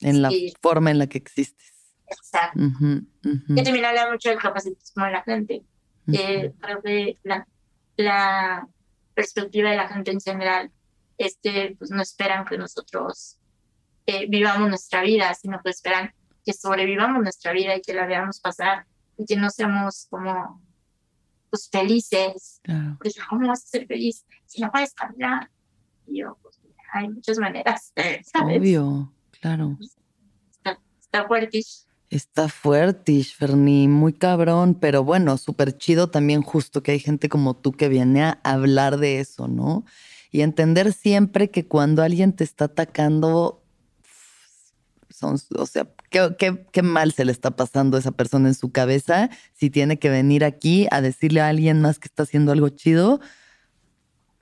en 0.00 0.22
la 0.22 0.30
forma 0.60 0.90
en 0.90 0.98
la 0.98 1.06
que 1.06 1.18
existes. 1.18 1.72
Exacto. 2.06 2.60
Yo 3.22 3.62
también 3.62 3.84
habla 3.84 4.10
mucho 4.10 4.28
del 4.30 4.38
capacitismo 4.38 5.04
de 5.04 5.10
la 5.10 5.22
gente. 5.22 5.62
creo 6.06 6.82
que 6.82 7.18
la, 7.22 7.46
la 7.96 8.68
perspectiva 9.14 9.70
de 9.70 9.76
la 9.76 9.88
gente 9.88 10.10
en 10.10 10.20
general 10.20 10.70
es 11.18 11.38
que 11.42 11.76
pues, 11.78 11.90
no 11.90 12.02
esperan 12.02 12.44
que 12.44 12.58
nosotros 12.58 13.38
eh, 14.06 14.26
vivamos 14.28 14.68
nuestra 14.68 15.02
vida, 15.02 15.32
sino 15.34 15.60
que 15.62 15.70
esperan 15.70 16.12
que 16.44 16.52
sobrevivamos 16.52 17.22
nuestra 17.22 17.52
vida 17.52 17.76
y 17.76 17.80
que 17.80 17.94
la 17.94 18.06
veamos 18.06 18.40
pasar 18.40 18.86
y 19.16 19.24
que 19.24 19.36
no 19.36 19.50
seamos 19.50 20.06
como 20.10 20.60
pues 21.50 21.68
felices. 21.70 22.60
Claro. 22.62 22.96
Porque 22.98 23.12
¿cómo 23.28 23.48
vas 23.48 23.64
a 23.64 23.68
ser 23.68 23.86
feliz 23.86 24.24
si 24.46 24.60
no 24.60 24.70
puedes 24.70 24.92
cambiar? 24.92 25.50
Y 26.06 26.20
yo, 26.20 26.36
pues 26.42 26.60
hay 26.92 27.08
muchas 27.08 27.38
maneras, 27.38 27.92
¿sabes? 28.32 28.60
Obvio, 28.60 29.12
claro. 29.40 29.76
Está, 30.50 30.80
está 31.00 31.26
fuertish. 31.26 31.84
Está 32.10 32.48
fuertish, 32.48 33.34
Ferni, 33.34 33.88
muy 33.88 34.12
cabrón, 34.12 34.74
pero 34.74 35.02
bueno, 35.02 35.36
súper 35.36 35.76
chido 35.76 36.10
también 36.10 36.42
justo 36.42 36.82
que 36.82 36.92
hay 36.92 37.00
gente 37.00 37.28
como 37.28 37.54
tú 37.54 37.72
que 37.72 37.88
viene 37.88 38.22
a 38.22 38.38
hablar 38.44 38.98
de 38.98 39.18
eso, 39.18 39.48
¿no? 39.48 39.84
Y 40.30 40.42
entender 40.42 40.92
siempre 40.92 41.50
que 41.50 41.66
cuando 41.66 42.02
alguien 42.02 42.32
te 42.32 42.44
está 42.44 42.66
atacando, 42.66 43.64
son, 45.10 45.38
o 45.56 45.66
sea, 45.66 45.88
¿Qué, 46.38 46.82
mal 46.82 47.12
se 47.12 47.24
le 47.24 47.32
está 47.32 47.56
pasando 47.56 47.96
a 47.96 48.00
esa 48.00 48.12
persona 48.12 48.48
en 48.48 48.54
su 48.54 48.70
cabeza 48.70 49.30
si 49.52 49.70
tiene 49.70 49.98
que 49.98 50.10
venir 50.10 50.44
aquí 50.44 50.86
a 50.90 51.00
decirle 51.00 51.40
a 51.40 51.48
alguien 51.48 51.80
más 51.80 51.98
que 51.98 52.06
está 52.06 52.22
haciendo 52.22 52.52
algo 52.52 52.68
chido 52.68 53.20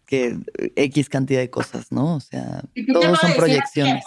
que 0.07 0.39
X 0.77 1.09
cantidad 1.09 1.41
de 1.41 1.49
cosas, 1.49 1.91
¿no? 1.91 2.17
O 2.17 2.21
sea, 2.21 2.63
todos 2.93 3.19
son 3.19 3.33
proyecciones. 3.33 4.05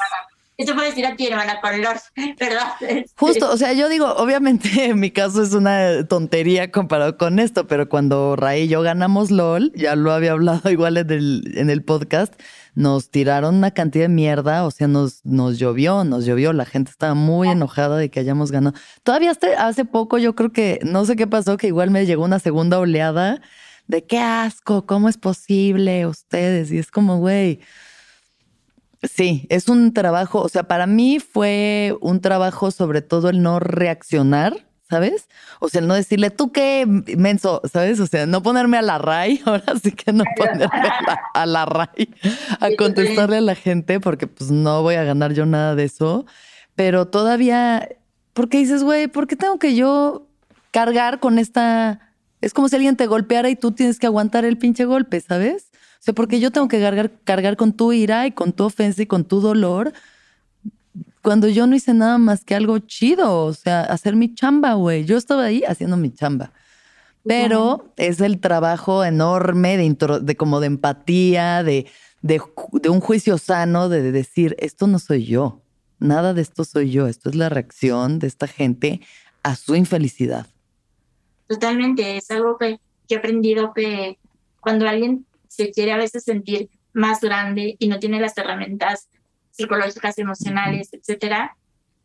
Eso 0.58 0.74
puede 0.74 0.90
decir 0.90 1.06
a 1.06 1.18
ti, 1.18 1.28
hermana, 1.28 1.60
con 1.60 1.82
Lord, 1.82 2.00
¿verdad? 2.40 2.74
Justo, 3.18 3.52
o 3.52 3.58
sea, 3.58 3.74
yo 3.74 3.90
digo, 3.90 4.08
obviamente 4.16 4.70
en 4.86 5.00
mi 5.00 5.12
caso 5.12 5.44
es 5.44 5.54
una 5.54 6.08
tontería 6.08 6.72
comparado 6.72 7.18
con 7.18 7.40
esto, 7.40 7.68
pero 7.68 7.90
cuando 7.90 8.38
Ray 8.38 8.64
y 8.64 8.68
yo 8.70 8.82
ganamos 8.82 9.32
LOL, 9.32 9.74
ya 9.76 9.96
lo 9.96 10.14
había 10.14 10.32
hablado 10.32 10.70
igual 10.72 10.96
en 10.96 11.12
el, 11.12 11.54
en 11.56 11.70
el 11.70 11.84
podcast, 11.84 12.34
nos 12.74 13.10
tiraron 13.10 13.56
una 13.56 13.72
cantidad 13.72 14.06
de 14.06 14.10
mierda, 14.10 14.66
o 14.66 14.72
sea, 14.72 14.88
nos, 14.88 15.26
nos 15.26 15.60
llovió, 15.60 16.06
nos 16.06 16.26
llovió, 16.26 16.54
la 16.54 16.66
gente 16.66 16.92
estaba 16.92 17.16
muy 17.16 17.50
enojada 17.50 17.98
de 17.98 18.10
que 18.10 18.22
hayamos 18.22 18.52
ganado. 18.52 18.78
Todavía 19.04 19.32
hasta 19.32 19.68
hace 19.68 19.84
poco 19.84 20.18
yo 20.20 20.36
creo 20.36 20.54
que, 20.54 20.80
no 20.84 21.04
sé 21.06 21.18
qué 21.18 21.28
pasó, 21.28 21.58
que 21.58 21.68
igual 21.68 21.92
me 21.92 22.06
llegó 22.06 22.24
una 22.24 22.40
segunda 22.40 22.80
oleada 22.80 23.42
de 23.88 24.06
qué 24.06 24.20
asco, 24.20 24.86
cómo 24.86 25.10
es 25.10 25.18
posible 25.18 26.08
ustedes, 26.08 26.72
y 26.72 26.78
es 26.78 26.92
como, 26.92 27.18
güey 27.18 27.60
Sí, 29.10 29.46
es 29.50 29.70
un 29.70 29.94
trabajo, 29.94 30.42
o 30.42 30.50
sea, 30.50 30.64
para 30.64 30.88
mí 30.88 31.20
fue 31.20 31.96
un 32.02 32.22
trabajo 32.22 32.72
sobre 32.72 33.02
todo 33.02 33.30
el 33.30 33.42
no 33.42 33.60
reaccionar, 33.60 34.66
¿sabes? 34.90 35.28
O 35.60 35.70
sea, 35.70 35.82
el 35.82 35.88
no 35.88 35.94
decirle, 35.94 36.30
tú 36.30 36.52
qué 36.52 36.86
menso, 37.18 37.62
¿sabes? 37.72 38.00
O 38.00 38.08
sea, 38.08 38.26
no 38.26 38.42
ponerme 38.42 38.78
a 38.78 38.82
la 38.82 38.98
ray, 38.98 39.42
ahora 39.46 39.74
sí 39.82 39.92
que 39.92 40.14
no 40.14 40.24
ponerme 40.36 40.70
a 41.34 41.46
la, 41.46 41.66
ray, 41.66 42.14
a 42.60 42.70
contestarle 42.78 43.38
a 43.38 43.42
la 43.42 43.56
gente, 43.56 44.00
porque 44.00 44.28
pues 44.28 44.52
no 44.52 44.82
voy 44.82 44.96
a 44.96 45.04
ganar 45.04 45.34
yo 45.34 45.46
nada 45.46 45.76
de 45.76 45.84
eso. 45.84 46.26
pero 46.76 47.08
todavía, 47.08 47.90
porque 48.34 48.58
dices, 48.58 48.84
güey, 48.84 49.08
¿por 49.08 49.28
qué 49.28 49.36
tengo 49.36 49.60
que 49.60 49.76
yo 49.76 50.28
cargar 50.72 51.20
con 51.20 51.40
esta... 51.40 52.02
Es 52.42 52.54
como 52.54 52.68
si 52.68 52.76
alguien 52.76 52.98
te 52.98 53.08
golpeara 53.08 53.50
y 53.50 53.56
tú 53.56 53.72
tienes 53.72 53.98
que 53.98 54.08
aguantar 54.08 54.46
el 54.46 54.58
pinche 54.58 54.86
golpe, 54.86 55.20
¿sabes? 55.22 55.72
Sea, 56.06 56.14
porque 56.14 56.40
yo 56.40 56.52
tengo 56.52 56.68
que 56.68 56.80
cargar, 56.80 57.12
cargar 57.24 57.58
con 57.58 57.74
tu 57.74 57.92
ira 57.92 58.28
y 58.28 58.32
con 58.32 58.54
tu 58.54 58.66
ofensa 58.66 59.02
y 59.02 59.08
con 59.08 59.26
tu 59.26 59.42
dolor 59.42 59.92
cuando 61.24 61.48
yo 61.48 61.66
no 61.66 61.76
hice 61.76 61.96
nada 61.96 62.20
más 62.20 62.46
que 62.46 62.54
algo 62.54 62.78
chido, 62.78 63.46
o 63.46 63.54
sea, 63.54 63.82
hacer 63.82 64.16
mi 64.16 64.36
chamba, 64.36 64.76
güey. 64.76 65.06
Yo 65.06 65.18
estaba 65.18 65.46
ahí 65.46 65.64
haciendo 65.68 65.98
mi 65.98 66.14
chamba. 66.14 66.52
Pero 67.24 67.92
es 67.98 68.22
el 68.22 68.40
trabajo 68.40 69.04
enorme 69.04 69.78
de, 69.78 70.20
de 70.22 70.38
como 70.38 70.60
de 70.60 70.68
empatía, 70.68 71.64
de, 71.64 71.88
de, 72.22 72.40
un 72.88 73.00
juicio 73.00 73.40
sano, 73.40 73.90
de 73.90 74.12
decir, 74.12 74.56
esto 74.60 74.86
no 74.86 75.00
soy 75.00 75.26
yo, 75.26 75.64
nada 75.98 76.36
de 76.36 76.44
esto 76.44 76.64
soy 76.64 76.92
yo, 76.92 77.08
esto 77.08 77.30
es 77.30 77.36
la 77.36 77.50
reacción 77.50 78.20
de 78.20 78.28
esta 78.28 78.46
gente 78.46 79.02
a 79.42 79.56
su 79.56 79.74
infelicidad. 79.74 80.46
Totalmente, 81.48 82.18
es 82.18 82.30
algo 82.30 82.60
que, 82.60 82.80
que 83.08 83.16
he 83.16 83.18
aprendido 83.18 83.74
que 83.74 84.20
cuando 84.60 84.88
alguien 84.88 85.26
se 85.56 85.72
quiere 85.72 85.92
a 85.92 85.98
veces 85.98 86.24
sentir 86.24 86.70
más 86.94 87.22
grande 87.22 87.76
y 87.80 87.88
no 87.88 88.00
tiene 88.00 88.20
las 88.20 88.38
herramientas 88.38 89.10
psicológicas, 89.52 90.18
emocionales, 90.18 90.90
etcétera, 90.92 91.56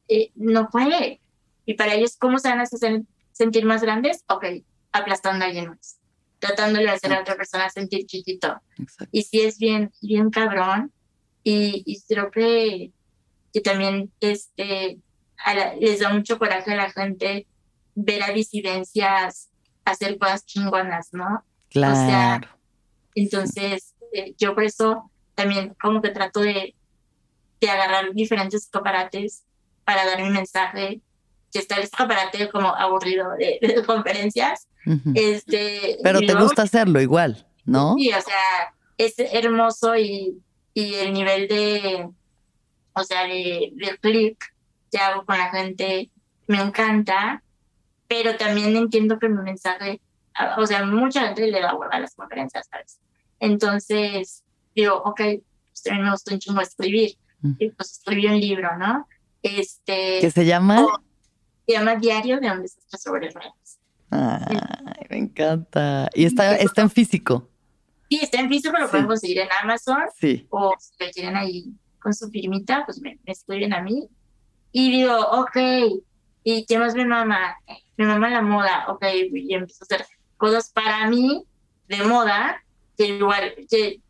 eh, 0.09 0.31
no 0.35 0.69
puede. 0.71 1.21
Y 1.67 1.75
para 1.75 1.95
ellos, 1.95 2.17
¿cómo 2.17 2.39
se 2.39 2.49
van 2.49 2.61
a 2.61 2.63
hacer 2.63 3.03
sentir 3.33 3.65
más 3.65 3.83
grandes? 3.83 4.25
Ok, 4.29 4.45
aplastando 4.93 5.45
a 5.45 5.49
alguien 5.49 5.69
más, 5.69 5.99
tratándole 6.39 6.87
de 6.87 6.93
hacer 6.93 7.13
a 7.13 7.21
otra 7.21 7.37
persona 7.37 7.69
sentir 7.71 8.07
chiquito. 8.07 8.61
Y 9.11 9.23
si 9.23 9.41
es 9.41 9.59
bien, 9.59 9.93
bien 10.01 10.31
cabrón. 10.31 10.93
Y, 11.43 11.83
y 11.87 12.01
creo 12.03 12.31
que, 12.31 12.93
que 13.53 13.61
también 13.61 14.13
este, 14.21 14.99
les 15.81 16.01
da 16.01 16.13
mucho 16.13 16.39
coraje 16.39 16.73
a 16.73 16.77
la 16.77 16.91
gente 16.91 17.47
ver 17.95 18.23
a 18.23 18.33
disidencias 18.33 19.51
hacer 19.85 20.19
cosas 20.19 20.45
chingonas, 20.45 21.13
¿no? 21.13 21.45
Claro. 21.71 21.93
O 21.93 21.97
sea, 21.97 22.57
entonces, 23.15 23.95
eh, 24.13 24.35
yo 24.39 24.55
por 24.55 24.65
eso 24.65 25.11
también 25.35 25.75
como 25.81 26.03
que 26.03 26.11
trato 26.11 26.41
de, 26.41 26.75
de 27.61 27.71
agarrar 27.71 28.13
diferentes 28.13 28.65
escaparates 28.65 29.45
para 29.85 30.05
dar 30.07 30.23
mi 30.23 30.31
mensaje, 30.31 31.01
que 31.53 31.59
está 31.59 31.77
el 31.77 31.83
escaparate 31.83 32.49
como 32.51 32.75
aburrido 32.75 33.31
de, 33.39 33.83
conferencias. 33.87 34.69
este, 35.15 35.99
Pero 36.03 36.21
te 36.21 36.35
gusta 36.35 36.63
hacerlo 36.63 37.01
igual, 37.01 37.47
¿no? 37.65 37.95
Sí, 37.97 38.11
o 38.11 38.21
sea, 38.21 38.75
es 38.99 39.15
hermoso 39.19 39.97
y, 39.97 40.41
y 40.75 40.95
el 40.95 41.13
nivel 41.13 41.49
de, 41.49 42.09
o 42.93 43.03
sea, 43.03 43.25
de, 43.25 43.73
de 43.75 43.99
click 44.01 44.55
que 44.91 44.99
hago 44.99 45.25
con 45.25 45.39
la 45.39 45.51
gente 45.51 46.11
me 46.47 46.61
encanta, 46.61 47.43
pero 48.09 48.37
también 48.37 48.77
entiendo 48.77 49.19
que 49.19 49.29
mi 49.29 49.43
mensaje, 49.43 50.01
o 50.57 50.67
sea, 50.67 50.85
mucha 50.85 51.27
gente 51.27 51.47
le 51.51 51.61
da 51.61 51.75
hueva 51.75 51.93
a 51.93 52.01
las 52.01 52.15
conferencias, 52.15 52.69
¿sabes? 52.71 53.01
Entonces, 53.39 54.45
digo, 54.75 54.97
ok, 55.05 55.21
pues 55.21 55.85
me 55.99 56.11
gusta 56.11 56.35
un 56.35 56.41
chingo 56.41 56.61
escribir, 56.61 57.17
y 57.59 57.71
pues 57.71 57.93
escribí 57.93 58.27
un 58.27 58.39
libro, 58.41 58.77
¿no? 58.77 59.07
Este... 59.43 60.19
¿Qué 60.21 60.31
se 60.31 60.45
llama? 60.45 60.87
se 61.67 61.73
llama 61.73 61.97
Diario 61.97 62.41
de 62.41 62.51
un 62.51 62.63
desastre 62.63 62.99
sobre 62.99 63.31
ruedas. 63.31 63.79
Ay, 64.11 65.07
me 65.09 65.19
encanta. 65.19 66.11
¿Y 66.15 66.25
está, 66.25 66.57
está 66.57 66.83
en 66.83 66.91
físico? 66.91 67.49
Sí, 68.09 68.19
está 68.21 68.41
en 68.41 68.49
físico, 68.49 68.77
lo 68.77 68.91
pueden 68.91 69.07
conseguir 69.07 69.39
en 69.39 69.49
Amazon. 69.63 70.03
Sí. 70.19 70.47
O 70.51 70.75
si 70.79 71.05
lo 71.05 71.11
quieren 71.13 71.37
ahí 71.37 71.73
con 72.01 72.13
su 72.13 72.29
firmita, 72.29 72.85
pues 72.85 73.01
me, 73.01 73.19
escriben 73.25 73.73
a 73.73 73.83
mí. 73.83 74.09
Y 74.73 74.91
digo, 74.91 75.17
ok, 75.17 75.57
¿y 76.43 76.67
qué 76.67 76.79
más 76.79 76.95
mi 76.95 77.05
mamá? 77.05 77.57
Mi 77.97 78.05
mamá 78.05 78.31
la 78.31 78.43
moda, 78.43 78.87
ok, 78.89 79.05
y 79.33 79.55
empiezo 79.55 79.85
a 79.85 79.85
hacer 79.85 80.07
cosas 80.41 80.71
para 80.71 81.07
mí 81.09 81.45
de 81.87 82.03
moda, 82.05 82.63
que 82.97 83.09
igual, 83.09 83.55
que 83.69 84.01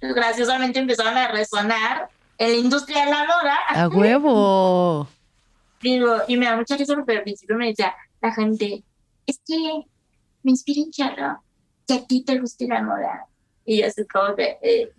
graciosamente 0.00 0.78
empezaron 0.78 1.16
a 1.16 1.28
resonar 1.28 2.08
en 2.38 2.52
la 2.52 2.56
industria 2.56 3.04
de 3.04 3.10
la 3.10 3.24
moda. 3.24 3.56
¡A 3.68 3.88
huevo! 3.88 5.08
Digo, 5.82 6.22
y 6.28 6.36
me 6.36 6.46
da 6.46 6.56
mucha 6.56 6.76
risa 6.76 6.94
porque 6.94 7.18
al 7.18 7.22
principio 7.24 7.56
me 7.56 7.68
decía 7.68 7.94
la 8.22 8.32
gente, 8.32 8.82
es 9.26 9.40
que 9.44 9.84
me 10.42 10.52
inspira 10.52 10.82
un 10.82 10.90
charro 10.92 11.42
que 11.86 11.94
a 11.94 12.06
ti 12.06 12.24
te 12.24 12.38
guste 12.38 12.68
la 12.68 12.82
moda. 12.82 13.26
Y 13.64 13.80
yo 13.80 13.88
así 13.88 14.06
como 14.06 14.36
que, 14.36 14.58
eh, 14.62 14.92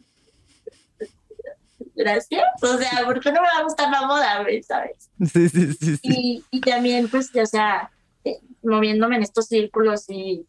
gracias. 1.96 2.44
O 2.62 2.78
sea, 2.78 3.06
¿por 3.06 3.22
qué 3.22 3.32
no 3.32 3.42
me 3.42 3.48
va 3.48 3.60
a 3.60 3.64
gustar 3.64 3.90
la 3.90 4.06
moda, 4.06 4.46
sabes? 4.68 5.10
Sí, 5.32 5.48
sí, 5.48 5.74
sí. 5.74 6.00
Y, 6.04 6.44
y 6.52 6.60
también, 6.60 7.08
pues, 7.08 7.34
o 7.34 7.46
sea, 7.46 7.90
eh, 8.26 8.40
moviéndome 8.64 9.16
en 9.16 9.24
estos 9.24 9.46
círculos 9.48 10.10
y 10.10 10.46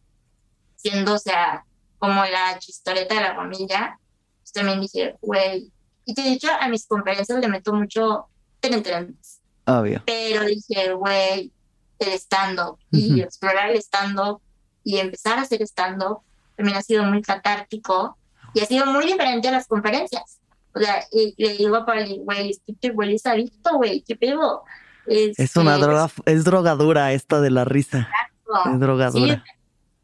siendo, 0.79 1.15
o 1.15 1.19
sea, 1.19 1.65
como 1.99 2.25
la 2.25 2.59
chistoreta 2.59 3.15
de 3.17 3.21
la 3.21 3.35
familia, 3.35 3.99
pues 4.41 4.53
también 4.53 4.81
dije, 4.81 5.17
güey, 5.21 5.71
y 6.05 6.15
de 6.15 6.33
hecho 6.33 6.49
a 6.59 6.69
mis 6.69 6.87
conferencias 6.87 7.39
le 7.39 7.49
meto 7.49 7.73
mucho 7.75 8.27
trentres. 8.61 9.41
Obvio. 9.67 10.03
Pero 10.07 10.45
dije, 10.45 10.95
güey, 10.95 11.53
el 11.99 12.13
stand-up 12.15 12.79
y 12.91 13.21
explorar 13.21 13.71
el 13.71 13.79
stand-up 13.79 14.41
y 14.85 14.99
empezar 14.99 15.39
a 15.39 15.43
hacer 15.43 15.61
stand-up 15.63 16.21
también 16.57 16.79
ha 16.79 16.83
sido 16.83 17.05
muy 17.05 17.21
catártico 17.21 18.17
y 18.55 18.61
ha 18.61 18.67
sido 18.67 18.87
muy 18.87 19.05
diferente 19.07 19.49
a 19.49 19.53
las 19.53 19.67
conferencias. 19.67 20.41
O 20.75 20.81
sea, 20.81 21.05
y 21.13 21.35
le 21.37 21.55
digo 21.59 21.77
a 21.77 21.85
Pali, 21.85 22.21
güey, 22.25 22.51
es 22.51 22.61
que 22.67 22.73
te 22.73 22.91
hueles 22.91 23.27
adicto, 23.27 23.77
güey, 23.77 24.03
qué 24.07 24.17
pedo. 24.17 24.63
Es, 25.07 25.57
una 25.57 25.75
este, 25.75 25.87
droga, 25.87 26.11
es 26.27 26.45
drogadura 26.45 27.13
esta 27.13 27.41
de 27.41 27.51
la 27.51 27.65
risa. 27.65 27.99
Exacto. 27.99 28.71
Es 28.75 28.81
drogadura. 28.81 29.45
Sí, 29.45 29.53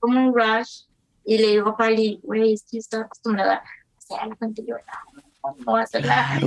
como 0.04 0.28
un 0.28 0.34
rush. 0.34 0.82
Y 1.24 1.38
le 1.38 1.48
digo 1.52 1.70
a 1.70 1.76
Pali, 1.76 2.20
güey, 2.22 2.52
es 2.52 2.64
que 2.70 2.78
estoy 2.78 3.00
acostumbrada 3.00 3.54
a 3.54 3.98
hacer 3.98 4.28
la 4.28 4.36
gente 4.36 4.62
llorar 4.66 4.84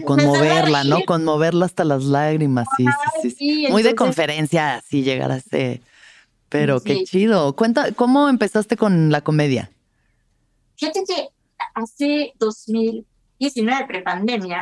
conmoverla, 0.03 0.83
¿no? 0.83 1.01
Conmoverla 1.05 1.65
hasta 1.65 1.83
las 1.83 2.03
lágrimas, 2.03 2.67
sí, 2.77 2.85
sí, 3.21 3.31
sí. 3.31 3.67
Muy 3.69 3.83
de 3.83 3.95
conferencia, 3.95 4.75
así 4.75 5.03
llegar 5.03 5.31
a 5.31 5.39
ser. 5.39 5.81
Pero 6.49 6.81
qué 6.81 7.03
chido. 7.03 7.55
Cuenta, 7.55 7.91
¿cómo 7.91 8.29
empezaste 8.29 8.77
con 8.77 9.11
la 9.11 9.21
comedia? 9.21 9.69
Fíjate 10.77 11.03
que 11.05 11.29
hace 11.73 12.33
2019, 12.39 13.85
prepandemia, 13.87 14.59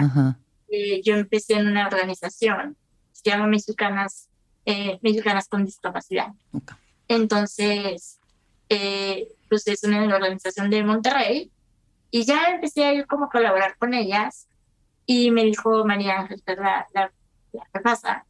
eh, 0.70 1.02
yo 1.04 1.16
empecé 1.16 1.54
en 1.54 1.68
una 1.68 1.88
organización, 1.88 2.76
se 3.12 3.30
llama 3.30 3.48
Mexicanas, 3.48 4.28
eh, 4.66 5.00
Mexicanas 5.02 5.48
con 5.48 5.64
Discapacidad. 5.64 6.30
Entonces, 7.08 8.20
eh, 8.70 9.28
pues 9.50 9.68
es 9.68 9.84
una 9.84 10.04
organización 10.04 10.70
de 10.70 10.84
Monterrey 10.84 11.52
y 12.12 12.26
ya 12.26 12.50
empecé 12.52 12.86
a 12.86 12.94
ir 12.94 13.08
como 13.08 13.26
a 13.26 13.30
colaborar 13.30 13.78
con 13.78 13.94
ellas 13.94 14.48
y 15.06 15.32
me 15.32 15.44
dijo 15.44 15.86
María 15.86 16.20
Ángel, 16.22 16.42
la, 16.48 16.88
la, 16.94 17.12
la 17.54 17.82
pasa, 17.82 18.26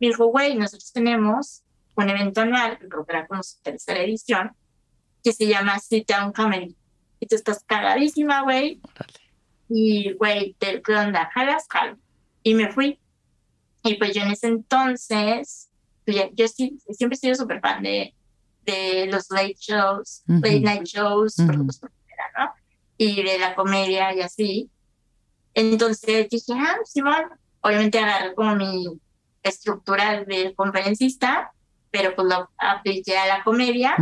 me 0.00 0.08
dijo, 0.08 0.26
güey, 0.26 0.56
nosotros 0.56 0.92
tenemos 0.92 1.62
un 1.96 2.10
evento 2.10 2.40
anual, 2.40 2.78
que 2.78 2.88
creo 2.88 3.06
que 3.06 3.12
era 3.12 3.26
como 3.26 3.42
su 3.42 3.60
tercera 3.62 4.00
edición, 4.00 4.52
que 5.22 5.32
se 5.32 5.46
llama 5.46 5.78
Sit 5.78 6.08
Down 6.08 6.32
Comedy. 6.32 6.76
Y 7.20 7.26
tú 7.26 7.36
estás 7.36 7.62
cagadísima, 7.64 8.42
güey. 8.42 8.80
Y, 9.68 10.12
güey, 10.14 10.56
¿qué 10.58 10.82
onda? 10.94 11.30
¿Jalas? 11.32 11.66
Jalo. 11.70 11.96
Y 12.42 12.54
me 12.54 12.70
fui. 12.70 12.98
Y 13.82 13.94
pues 13.94 14.14
yo 14.14 14.22
en 14.22 14.30
ese 14.30 14.48
entonces, 14.48 15.70
pues 16.04 16.16
yo, 16.32 16.48
siempre 16.48 17.14
he 17.14 17.16
sido 17.16 17.34
súper 17.34 17.60
fan 17.60 17.82
de, 17.82 18.14
de 18.64 19.06
los 19.10 19.30
late 19.30 19.56
shows, 19.58 20.22
late 20.26 20.60
night 20.60 20.84
shows, 20.84 21.36
por, 21.36 21.64
pues, 21.64 21.80
¿no? 21.82 22.52
y 22.96 23.22
de 23.22 23.38
la 23.38 23.54
comedia 23.54 24.14
y 24.14 24.20
así. 24.20 24.70
Entonces 25.54 26.28
dije, 26.28 26.52
ah, 26.54 26.78
Simón, 26.84 27.24
obviamente 27.60 27.98
agarré 27.98 28.34
como 28.34 28.54
mi 28.56 28.86
estructura 29.42 30.24
de 30.24 30.54
conferencista, 30.54 31.52
pero 31.90 32.14
pues 32.14 32.26
lo 32.28 32.50
apliqué 32.58 33.16
a 33.16 33.26
la 33.26 33.44
comedia, 33.44 33.96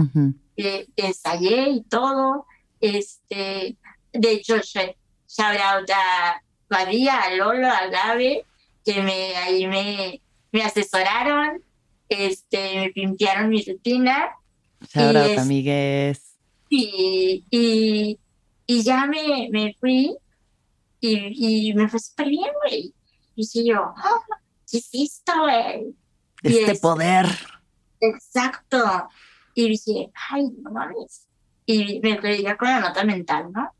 eh, 0.56 0.86
ensayé 0.96 1.68
y 1.70 1.82
todo. 1.82 2.46
Este, 2.80 3.76
de 4.12 4.32
hecho, 4.32 4.56
shout 4.56 5.60
out 5.60 5.90
a 5.90 6.42
Badía, 6.68 7.20
a 7.20 7.34
Lolo, 7.34 7.68
a 7.68 7.86
Gabe, 7.88 8.46
que 8.84 9.02
me, 9.02 9.36
ahí 9.36 9.66
me, 9.66 10.22
me 10.52 10.62
asesoraron, 10.62 11.62
este, 12.08 12.80
me 12.80 12.90
pintaron 12.90 13.50
mi 13.50 13.62
rutina. 13.62 14.30
Shout 14.92 15.16
out, 15.16 15.38
amigues. 15.38 16.20
Y, 16.68 17.44
y 17.50 18.18
y 18.66 18.82
ya 18.82 19.06
me, 19.06 19.48
me 19.50 19.76
fui 19.78 20.16
y, 21.00 21.68
y 21.68 21.74
me 21.74 21.88
fue 21.88 22.00
súper 22.00 22.28
bien, 22.28 22.50
güey. 22.62 22.94
Y 23.34 23.42
dije 23.42 23.66
yo, 23.66 23.82
oh, 23.82 24.22
¿qué 24.70 24.78
es 24.78 24.88
esto, 24.92 25.32
güey? 25.40 25.94
Este 26.42 26.76
poder. 26.76 27.26
Exacto. 28.00 29.08
Y 29.54 29.68
dije, 29.68 30.10
ay, 30.30 30.50
no 30.62 30.70
mames. 30.70 31.26
Y 31.66 32.00
me 32.00 32.42
ya 32.42 32.56
con 32.56 32.68
la 32.68 32.80
nota 32.80 33.04
mental, 33.04 33.52
¿no? 33.52 33.70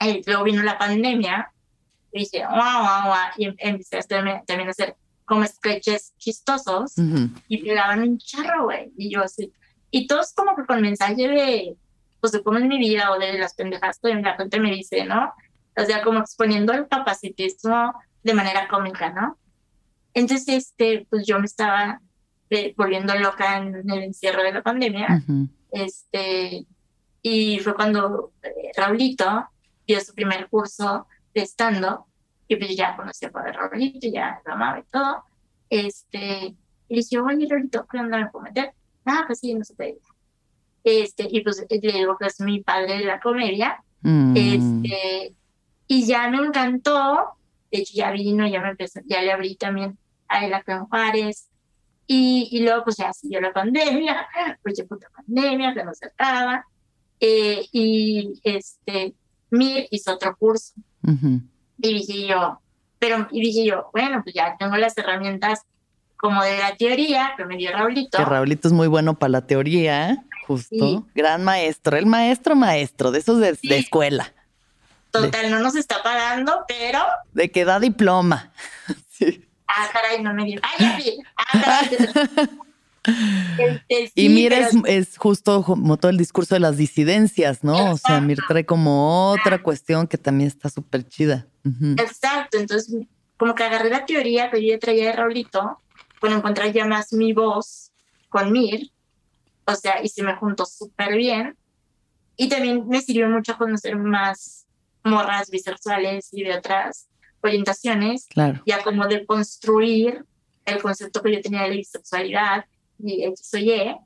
Y 0.00 0.22
luego 0.26 0.44
vino 0.44 0.62
la 0.62 0.78
pandemia 0.78 1.50
y 2.12 2.20
dije, 2.20 2.44
wow, 2.44 2.56
wow, 2.56 3.04
wow. 3.06 3.16
Y 3.36 3.46
em, 3.46 3.54
empecé 3.58 3.98
a 3.98 4.02
también 4.02 4.68
a 4.68 4.70
hacer 4.70 4.96
como 5.24 5.46
sketches 5.46 6.12
chistosos 6.18 6.94
y 7.48 7.58
pegaban 7.62 8.02
un 8.02 8.18
charro, 8.18 8.64
güey. 8.64 8.92
Y 8.96 9.10
yo 9.10 9.22
así. 9.22 9.52
Y 9.94 10.06
todos 10.06 10.32
como 10.32 10.56
que 10.56 10.64
con 10.64 10.80
mensaje 10.80 11.28
de, 11.28 11.76
pues 12.18 12.32
de 12.32 12.42
cómo 12.42 12.58
es 12.58 12.64
mi 12.64 12.78
vida 12.78 13.12
o 13.12 13.18
de 13.18 13.38
las 13.38 13.54
pendejas 13.54 14.00
que 14.02 14.14
la 14.14 14.36
gente 14.36 14.58
me 14.58 14.70
dice, 14.70 15.04
¿no? 15.04 15.32
O 15.76 15.84
sea, 15.84 16.02
como 16.02 16.18
exponiendo 16.18 16.72
el 16.72 16.88
capacitismo 16.88 17.92
de 18.22 18.34
manera 18.34 18.68
cómica, 18.68 19.10
¿no? 19.10 19.38
Entonces, 20.14 20.48
este, 20.48 21.06
pues 21.10 21.26
yo 21.26 21.38
me 21.38 21.44
estaba 21.44 22.00
eh, 22.48 22.74
volviendo 22.76 23.14
loca 23.14 23.58
en, 23.58 23.88
el 23.90 24.02
encierro 24.02 24.42
de 24.42 24.52
la 24.52 24.62
pandemia. 24.62 25.22
Este, 25.70 26.66
y 27.20 27.58
fue 27.60 27.74
cuando 27.74 28.32
eh, 28.42 28.72
Raulito 28.76 29.46
dio 29.86 30.00
su 30.00 30.14
primer 30.14 30.48
curso 30.48 31.06
de 31.34 31.42
stand-up, 31.42 32.04
y 32.48 32.56
pues 32.56 32.76
ya 32.76 32.96
conocía 32.96 33.28
a 33.28 33.32
Padre 33.32 33.52
Raulito, 33.52 34.08
ya 34.08 34.40
lo 34.46 34.54
amaba 34.54 34.78
y 34.78 34.84
todo. 34.84 35.24
Este, 35.68 36.54
y 36.88 36.94
le 36.94 36.96
dije, 36.96 37.18
oye, 37.18 37.46
Raulito, 37.48 37.86
¿qué 37.90 37.98
onda 37.98 38.18
me 38.18 38.30
puedo 38.30 38.44
meter? 38.44 38.72
Ah, 39.04 39.24
pues 39.26 39.40
sí, 39.40 39.54
no 39.54 39.64
se 39.64 39.74
puede. 39.74 39.98
Este, 40.84 41.26
y 41.30 41.42
pues 41.42 41.64
le 41.68 41.78
digo 41.78 42.16
que 42.18 42.26
es 42.26 42.40
mi 42.40 42.60
padre 42.60 42.98
de 42.98 43.04
la 43.04 43.20
comedia. 43.20 43.82
Mm. 44.02 44.36
Este, 44.36 45.34
y 45.86 46.06
ya 46.06 46.28
me 46.28 46.38
encantó. 46.38 47.36
De 47.70 47.78
hecho, 47.78 47.92
ya 47.94 48.10
vino, 48.10 48.46
ya 48.46 48.60
me 48.60 48.70
empezó, 48.70 49.00
ya 49.06 49.22
le 49.22 49.32
abrí 49.32 49.56
también 49.56 49.98
a 50.28 50.44
él 50.44 50.54
acá 50.54 50.76
en 50.76 50.86
Juárez. 50.86 51.48
Y, 52.06 52.48
y 52.50 52.62
luego, 52.62 52.84
pues 52.84 52.96
ya 52.96 53.12
siguió 53.12 53.40
la 53.40 53.52
pandemia, 53.52 54.26
pues 54.62 54.76
ya 54.76 54.84
puta 54.84 55.08
pandemia, 55.14 55.72
que 55.74 55.84
no 55.84 55.94
se 55.94 56.06
acaba. 56.06 56.66
Eh, 57.20 57.66
y 57.72 58.40
este, 58.42 59.14
Mir 59.50 59.86
hizo 59.90 60.14
otro 60.14 60.36
curso. 60.36 60.74
Y 61.78 61.94
dije 61.94 62.26
yo, 62.26 62.60
pero, 62.98 63.28
y 63.30 63.40
dije 63.40 63.64
yo, 63.64 63.90
bueno, 63.92 64.22
pues 64.22 64.34
ya 64.34 64.56
tengo 64.58 64.76
las 64.76 64.96
herramientas 64.96 65.62
como 66.22 66.40
de 66.40 66.56
la 66.56 66.76
teoría 66.76 67.34
que 67.36 67.44
me 67.44 67.56
dio 67.56 67.72
Raulito. 67.72 68.16
Que 68.16 68.24
Raulito 68.24 68.68
es 68.68 68.72
muy 68.72 68.86
bueno 68.86 69.18
para 69.18 69.30
la 69.30 69.40
teoría, 69.44 70.24
justo. 70.46 71.04
Gran 71.16 71.42
maestro, 71.42 71.96
el 71.96 72.06
maestro 72.06 72.54
maestro, 72.54 73.10
de 73.10 73.18
esos 73.18 73.40
de, 73.40 73.58
escuela. 73.76 74.32
Total, 75.10 75.50
no 75.50 75.58
nos 75.58 75.74
está 75.74 76.00
pagando, 76.00 76.64
pero... 76.68 77.00
De 77.32 77.50
que 77.50 77.64
da 77.64 77.80
diploma. 77.80 78.52
sí. 79.10 79.44
Ah, 79.66 79.88
caray, 79.92 80.22
no 80.22 80.32
me 80.32 80.44
dio. 80.44 80.60
Ah, 80.62 80.98
sí. 81.02 81.18
Ah, 81.36 81.82
este, 83.88 84.12
y 84.14 84.28
mira, 84.28 84.68
es, 84.86 85.18
justo 85.18 85.64
como 85.64 85.96
todo 85.96 86.12
el 86.12 86.18
discurso 86.18 86.54
de 86.54 86.60
las 86.60 86.76
disidencias, 86.76 87.64
¿no? 87.64 87.94
O 87.94 87.96
sea, 87.96 88.20
Mir 88.20 88.38
trae 88.46 88.64
como 88.64 89.32
otra 89.32 89.60
cuestión 89.60 90.06
que 90.06 90.18
también 90.18 90.46
está 90.46 90.68
súper 90.68 91.08
chida. 91.08 91.48
Exacto, 91.98 92.58
entonces 92.58 92.94
como 93.36 93.56
que 93.56 93.64
agarré 93.64 93.90
la 93.90 94.06
teoría 94.06 94.52
que 94.52 94.64
yo 94.64 94.78
traía 94.78 95.06
de 95.06 95.12
Raulito, 95.14 95.81
para 96.22 96.36
encontrar 96.36 96.72
ya 96.72 96.86
más 96.86 97.12
mi 97.12 97.32
voz 97.32 97.90
con 98.28 98.52
Mir, 98.52 98.92
o 99.66 99.74
sea, 99.74 100.00
y 100.04 100.08
se 100.08 100.22
me 100.22 100.36
juntó 100.36 100.64
súper 100.64 101.16
bien. 101.16 101.58
Y 102.36 102.48
también 102.48 102.88
me 102.88 103.00
sirvió 103.00 103.28
mucho 103.28 103.58
conocer 103.58 103.96
más 103.96 104.64
morras 105.02 105.50
bisexuales 105.50 106.28
y 106.32 106.44
de 106.44 106.56
otras 106.56 107.08
orientaciones, 107.40 108.26
claro. 108.26 108.62
ya 108.64 108.84
como 108.84 109.08
de 109.08 109.26
construir 109.26 110.24
el 110.64 110.80
concepto 110.80 111.22
que 111.22 111.32
yo 111.32 111.40
tenía 111.40 111.64
de 111.64 111.70
bisexualidad 111.70 112.66
y 113.00 113.24
X 113.24 113.54
o 113.54 113.58
Y. 113.58 113.96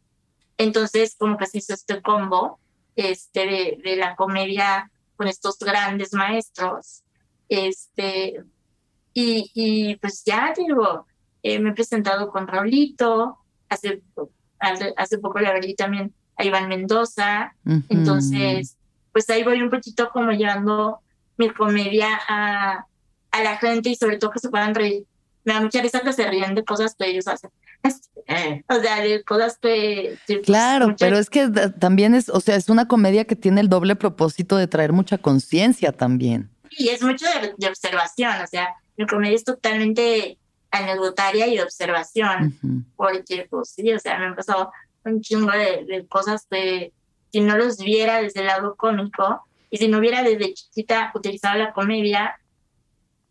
Entonces, 0.57 1.17
como 1.19 1.37
que 1.37 1.45
se 1.45 1.59
hizo 1.59 1.75
este 1.75 2.01
combo 2.01 2.59
este, 2.97 3.79
de, 3.85 3.97
la 3.97 4.17
comedia 4.17 4.91
con 5.17 5.29
estos 5.29 5.59
grandes 5.59 6.15
maestros. 6.15 7.03
Este, 7.51 8.43
y, 9.13 9.51
y 9.53 9.97
pues 9.97 10.25
ya 10.25 10.55
digo, 10.57 11.07
eh, 11.47 11.61
me 11.61 11.71
he 11.71 11.73
presentado 11.73 12.29
con 12.31 12.47
Raulito, 12.49 13.39
hace, 13.69 14.03
hace, 14.59 15.19
poco 15.19 15.39
le 15.39 15.49
abrí 15.49 15.75
también 15.75 16.13
a 16.37 16.45
Iván 16.45 16.69
Mendoza. 16.69 17.55
Entonces, 17.89 18.77
pues 19.13 19.31
ahí 19.31 19.45
voy 19.45 19.63
un 19.63 19.71
poquito 19.71 20.11
como 20.13 20.33
llevando 20.33 20.99
mi 21.37 21.51
comedia 21.51 22.09
a, 22.29 22.87
a 23.31 23.43
la 23.43 23.57
gente 23.59 23.91
y 23.91 23.97
sobre 23.97 24.19
todo 24.19 24.33
que 24.33 24.41
se 24.41 24.49
puedan 24.49 24.75
reír. 24.75 25.05
Me 25.45 25.53
da 25.53 25.61
mucha 25.61 25.81
risa 25.81 26.01
que 26.01 26.13
se 26.13 26.29
ríen 26.29 26.57
de 26.57 26.65
cosas 26.65 26.97
que 26.99 27.09
ellos 27.09 27.29
hacen. 27.29 27.51
o 28.69 28.81
sea, 28.81 29.01
de 29.01 29.23
cosas 29.23 29.59
que... 29.59 30.19
Pues, 30.27 30.41
claro, 30.41 30.97
pero 30.99 31.19
es 31.19 31.31
que 31.31 31.49
también 31.79 32.15
es, 32.17 32.29
o 32.29 32.41
sea, 32.41 32.57
es 32.57 32.69
una 32.69 32.89
comedia 32.89 33.25
que 33.25 33.37
tiene 33.37 33.61
el 33.61 33.69
doble 33.69 33.95
propósito 33.95 34.57
de 34.57 34.67
traer 34.67 34.93
mucha 34.93 35.19
conciencia 35.19 35.93
también. 35.93 36.51
Y 36.71 36.89
es 36.89 37.03
mucho 37.03 37.27
de, 37.57 37.69
observación, 37.69 38.33
o 38.43 38.47
sea, 38.49 38.75
mi 38.97 39.07
comedia 39.07 39.37
es 39.37 39.45
totalmente 39.45 40.39
anecdotaria 40.79 41.47
y 41.47 41.57
de 41.57 41.63
observación, 41.63 42.59
porque 42.97 43.47
pues 43.51 43.71
sí, 43.71 43.93
o 43.93 43.99
sea, 43.99 44.19
me 44.19 44.27
han 44.27 44.37
pasado 44.37 44.71
un 45.05 45.21
chingo 45.21 45.53
de, 45.53 46.07
cosas 46.09 46.47
que 46.51 46.93
si 47.33 47.41
no 47.41 47.57
los 47.57 47.79
viera 47.79 48.21
desde 48.21 48.41
el 48.41 48.47
lado 48.47 48.77
cómico 48.77 49.43
y 49.71 49.79
si 49.79 49.89
no 49.89 49.99
hubiera 49.99 50.23
desde 50.23 50.55
chiquita 50.55 51.13
utilizado 51.15 51.59
la 51.59 51.73
comedia 51.73 52.37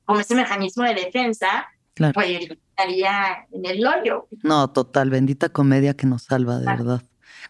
como 0.05 0.19
ese 0.19 0.35
mecanismo 0.35 0.83
de 0.83 0.93
defensa, 0.93 1.67
Claro. 1.95 2.13
Pues 2.13 2.49
estaría 2.51 3.47
en 3.51 3.65
el 3.65 3.87
hoyo. 3.87 4.27
No, 4.43 4.69
total, 4.69 5.09
bendita 5.09 5.49
comedia 5.49 5.95
que 5.95 6.05
nos 6.05 6.23
salva, 6.23 6.59
de 6.59 6.65
verdad. 6.65 7.01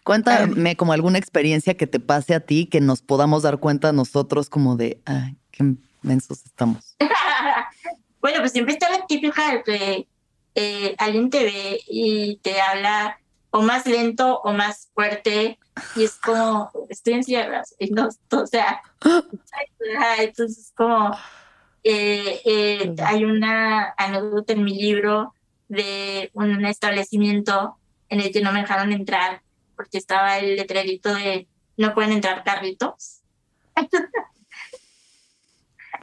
Cuéntame 0.04 0.76
como 0.76 0.92
alguna 0.92 1.18
experiencia 1.18 1.76
que 1.76 1.88
te 1.88 1.98
pase 1.98 2.34
a 2.34 2.40
ti, 2.40 2.66
que 2.66 2.80
nos 2.80 3.02
podamos 3.02 3.42
dar 3.42 3.58
cuenta 3.58 3.92
nosotros 3.92 4.48
como 4.48 4.76
de, 4.76 5.00
ay, 5.04 5.36
qué 5.50 5.74
mensos 6.02 6.44
estamos. 6.46 6.96
bueno, 8.20 8.38
pues 8.40 8.52
siempre 8.52 8.74
está 8.74 8.90
la 8.90 9.06
típica 9.06 9.52
de 9.52 9.62
que 9.62 10.08
eh, 10.54 10.94
alguien 10.98 11.30
te 11.30 11.44
ve 11.44 11.80
y 11.86 12.36
te 12.38 12.60
habla 12.60 13.18
o 13.50 13.62
más 13.62 13.86
lento 13.86 14.40
o 14.40 14.52
más 14.52 14.90
fuerte 14.94 15.58
y 15.94 16.04
es 16.04 16.16
como, 16.16 16.70
estoy 16.88 17.14
en 17.14 17.24
cierras, 17.24 17.74
y 17.78 17.90
no, 17.90 18.08
o 18.32 18.46
sea, 18.46 18.82
entonces 20.18 20.58
es 20.58 20.72
como 20.74 21.10
eh, 21.84 22.40
eh, 22.44 22.94
hay 23.04 23.24
una 23.24 23.94
anécdota 23.96 24.54
en 24.54 24.64
mi 24.64 24.74
libro 24.74 25.34
de 25.68 26.30
un 26.34 26.64
establecimiento 26.64 27.76
en 28.08 28.20
el 28.20 28.32
que 28.32 28.40
no 28.40 28.52
me 28.52 28.60
dejaron 28.60 28.92
entrar 28.92 29.42
porque 29.76 29.98
estaba 29.98 30.38
el 30.38 30.56
letrerito 30.56 31.14
de 31.14 31.46
no 31.76 31.94
pueden 31.94 32.12
entrar 32.12 32.42
carritos. 32.42 33.20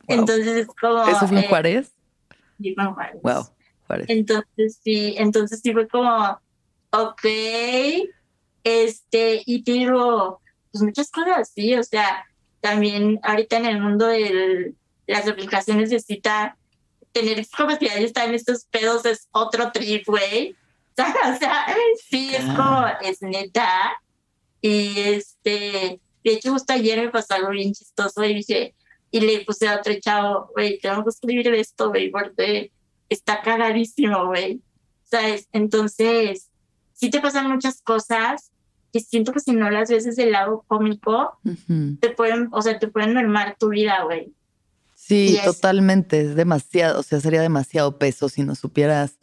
Entonces 0.07 0.68
como... 0.80 1.05
¿Eso 1.07 1.28
fue 1.28 1.39
en 1.39 1.43
eh, 1.43 1.47
Juárez? 1.49 1.91
Juárez. 2.58 3.22
Wow, 3.22 3.43
Juárez. 3.88 4.06
Entonces 4.10 4.80
sí, 4.84 5.16
entonces 5.18 5.62
sí 5.62 5.74
fue 5.74 5.88
como, 5.88 6.39
ok, 6.91 7.26
este, 8.64 9.41
y 9.45 9.64
digo, 9.64 10.41
pues 10.72 10.84
muchas 10.84 11.12
cosas, 11.12 11.51
sí, 11.54 11.76
o 11.76 11.84
sea, 11.84 12.26
también 12.62 13.20
ahorita 13.24 13.58
en 13.58 13.66
el 13.66 13.82
mundo 13.82 14.08
del 14.08 14.76
las 15.08 15.28
aplicaciones 15.28 15.89
necesita 15.89 16.58
tener 17.12 17.45
capacidad 17.47 17.95
de 17.95 18.06
estar 18.06 18.28
en 18.28 18.36
estos 18.36 18.66
pedos 18.66 19.06
es 19.06 19.28
otro 19.32 19.72
trip, 19.72 20.06
güey. 20.08 20.56
O 20.95 21.38
sea, 21.39 21.66
sí, 22.08 22.36
es 22.36 22.45
como, 22.45 22.86
es 23.01 23.22
neta. 23.24 23.97
Y 24.62 24.99
este, 24.99 25.99
de 26.24 26.32
hecho, 26.32 26.51
justo 26.51 26.74
ayer 26.74 27.01
me 27.01 27.10
pasó 27.10 27.34
algo 27.34 27.49
bien 27.49 27.74
chistoso 27.74 28.24
y 28.24 28.36
dije, 28.36 28.76
y 29.14 29.20
le 29.20 29.45
puse 29.45 29.68
a 29.68 29.76
otro 29.76 29.93
chavo, 30.01 30.49
güey, 30.55 30.80
tengo 30.80 31.03
que 31.03 31.11
escribir 31.11 31.47
esto, 31.53 31.89
güey, 31.89 32.09
porque 32.09 32.72
está 33.09 33.43
cagadísimo, 33.43 34.26
güey. 34.26 34.59
¿Sabes? 35.03 35.47
Entonces, 35.53 36.49
sí 36.93 37.11
te 37.11 37.22
pasan 37.22 37.47
muchas 37.47 37.80
cosas 37.84 38.49
que 38.91 38.99
siento 39.01 39.32
que 39.32 39.39
si 39.39 39.51
no 39.51 39.70
las 39.70 39.91
ves 39.91 40.05
desde 40.05 40.24
el 40.24 40.32
lado 40.32 40.66
cómico, 40.66 41.38
te 41.99 42.09
pueden, 42.09 42.49
o 42.51 42.64
sea, 42.64 42.80
te 42.80 42.88
pueden 42.88 43.14
mermar 43.14 43.55
tu 43.59 43.70
vida, 43.70 44.01
güey. 44.03 44.34
Sí, 44.95 45.38
totalmente, 45.45 46.22
es 46.22 46.36
demasiado, 46.36 46.99
o 46.99 47.03
sea, 47.03 47.20
sería 47.20 47.41
demasiado 47.43 47.99
peso 47.99 48.30
si 48.30 48.41
no 48.41 48.55
supieras 48.55 49.20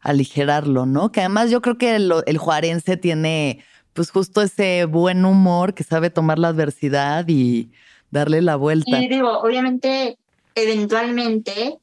aligerarlo, 0.00 0.86
¿no? 0.86 1.12
Que 1.12 1.20
además 1.20 1.50
yo 1.50 1.60
creo 1.60 1.76
que 1.76 1.96
el, 1.96 2.10
el 2.24 2.38
juarense 2.38 2.96
tiene 2.96 3.62
pues 3.92 4.10
justo 4.10 4.40
ese 4.40 4.86
buen 4.86 5.26
humor 5.26 5.74
que 5.74 5.84
sabe 5.84 6.08
tomar 6.08 6.38
la 6.38 6.48
adversidad 6.48 7.28
y 7.28 7.70
darle 8.14 8.40
la 8.40 8.56
vuelta. 8.56 9.02
Y 9.02 9.08
digo, 9.08 9.40
obviamente, 9.40 10.16
eventualmente 10.54 11.78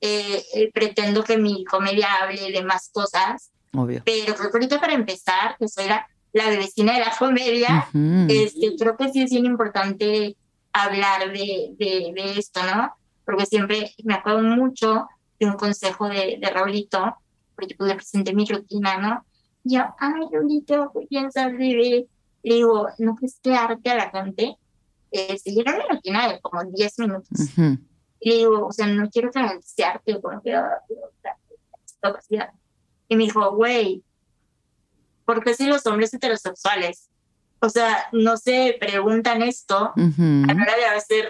eh, 0.00 0.44
eh, 0.54 0.70
pretendo 0.74 1.22
que 1.22 1.38
mi 1.38 1.64
comedia 1.64 2.08
hable 2.20 2.50
de 2.50 2.62
más 2.62 2.90
cosas. 2.92 3.50
Obvio. 3.72 4.02
Pero 4.04 4.34
creo 4.34 4.50
que 4.50 4.56
ahorita 4.58 4.80
para 4.80 4.94
empezar, 4.94 5.56
que 5.58 5.68
soy 5.68 5.86
la, 5.86 6.06
la 6.32 6.50
bebecina 6.50 6.94
de 6.94 7.00
la 7.00 7.14
comedia, 7.16 7.88
este, 8.28 8.74
creo 8.76 8.96
que 8.96 9.08
sí 9.10 9.22
es 9.22 9.30
bien 9.30 9.46
importante 9.46 10.36
hablar 10.72 11.32
de, 11.32 11.70
de, 11.78 12.38
esto, 12.38 12.60
¿no? 12.64 12.92
Porque 13.24 13.46
siempre 13.46 13.94
me 14.02 14.14
acuerdo 14.14 14.42
mucho 14.42 15.06
de 15.38 15.46
un 15.46 15.54
consejo 15.54 16.08
de, 16.08 16.38
de 16.40 16.50
Raulito, 16.50 17.16
porque 17.54 17.76
pues 17.76 17.88
le 17.88 17.94
presenté 17.94 18.34
mi 18.34 18.44
rutina, 18.44 18.98
¿no? 18.98 19.24
Y 19.64 19.76
yo, 19.76 19.84
ay, 19.98 20.22
Raulito, 20.32 20.90
¿qué 20.92 21.06
piensas 21.06 21.52
de 21.52 22.06
Le 22.42 22.54
digo, 22.54 22.88
¿no 22.98 23.14
crees 23.14 23.38
que 23.40 23.54
arte 23.54 23.90
a 23.90 23.96
la 23.96 24.10
gente? 24.10 24.56
Eh, 25.16 25.38
si 25.38 25.54
llega 25.54 25.72
una 25.72 25.86
rutina 25.86 26.28
de 26.28 26.40
como 26.40 26.64
10 26.64 26.98
minutos. 26.98 27.38
Y 28.18 28.28
le 28.30 28.36
digo, 28.36 28.66
o 28.66 28.72
sea, 28.72 28.88
no 28.88 29.08
quiero 29.10 29.30
que 29.30 29.38
arte, 29.38 30.14
o 30.14 30.20
como 30.20 30.42
que, 30.42 30.60
discapacidad. 31.82 32.50
Y 33.08 33.14
me 33.14 33.24
dijo, 33.24 33.54
güey, 33.54 34.02
¿por 35.24 35.44
qué 35.44 35.54
si 35.54 35.66
los 35.66 35.86
hombres 35.86 36.12
heterosexuales, 36.12 37.10
o 37.60 37.68
sea, 37.68 38.08
no 38.10 38.36
se 38.36 38.76
preguntan 38.80 39.42
esto 39.42 39.92
a 39.94 40.54
la 40.54 40.62
hora 40.62 40.76
de 40.76 40.84
hacer 40.86 41.28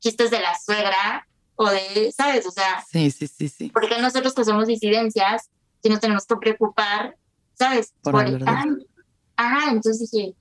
chistes 0.00 0.32
de 0.32 0.40
la 0.40 0.58
suegra 0.58 1.28
o 1.54 1.70
de, 1.70 2.10
¿sabes? 2.10 2.44
O 2.46 2.50
sea, 2.50 2.84
sí, 2.90 3.12
sí, 3.12 3.28
sí, 3.28 3.48
sí. 3.48 3.70
Porque 3.72 4.00
nosotros 4.00 4.34
que 4.34 4.44
somos 4.44 4.66
disidencias, 4.66 5.48
si 5.80 5.90
nos 5.90 6.00
tenemos 6.00 6.26
que 6.26 6.36
preocupar, 6.36 7.16
¿sabes? 7.54 7.94
Por, 8.02 8.12
Por 8.12 8.48
ajá, 9.36 9.70
entonces 9.70 10.10
dije, 10.10 10.34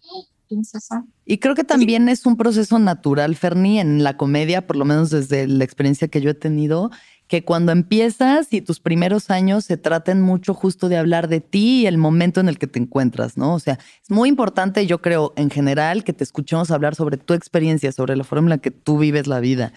y 1.25 1.37
creo 1.37 1.55
que 1.55 1.63
también 1.63 2.09
es 2.09 2.25
un 2.25 2.35
proceso 2.35 2.79
natural, 2.79 3.35
Ferni, 3.35 3.79
en 3.79 4.03
la 4.03 4.17
comedia, 4.17 4.67
por 4.67 4.75
lo 4.75 4.85
menos 4.85 5.09
desde 5.09 5.47
la 5.47 5.63
experiencia 5.63 6.09
que 6.09 6.19
yo 6.19 6.31
he 6.31 6.33
tenido, 6.33 6.91
que 7.27 7.45
cuando 7.45 7.71
empiezas 7.71 8.51
y 8.51 8.61
tus 8.61 8.79
primeros 8.79 9.29
años 9.29 9.65
se 9.65 9.77
traten 9.77 10.21
mucho 10.21 10.53
justo 10.53 10.89
de 10.89 10.97
hablar 10.97 11.29
de 11.29 11.39
ti 11.39 11.81
y 11.81 11.87
el 11.87 11.97
momento 11.97 12.41
en 12.41 12.49
el 12.49 12.59
que 12.59 12.67
te 12.67 12.79
encuentras, 12.79 13.37
¿no? 13.37 13.53
O 13.53 13.59
sea, 13.59 13.79
es 14.03 14.11
muy 14.11 14.27
importante, 14.27 14.85
yo 14.85 15.01
creo, 15.01 15.33
en 15.37 15.49
general, 15.49 16.03
que 16.03 16.13
te 16.13 16.23
escuchemos 16.23 16.71
hablar 16.71 16.95
sobre 16.95 17.17
tu 17.17 17.33
experiencia, 17.33 17.91
sobre 17.91 18.17
la 18.17 18.25
forma 18.25 18.47
en 18.47 18.49
la 18.49 18.57
que 18.57 18.71
tú 18.71 18.97
vives 18.97 19.27
la 19.27 19.39
vida. 19.39 19.73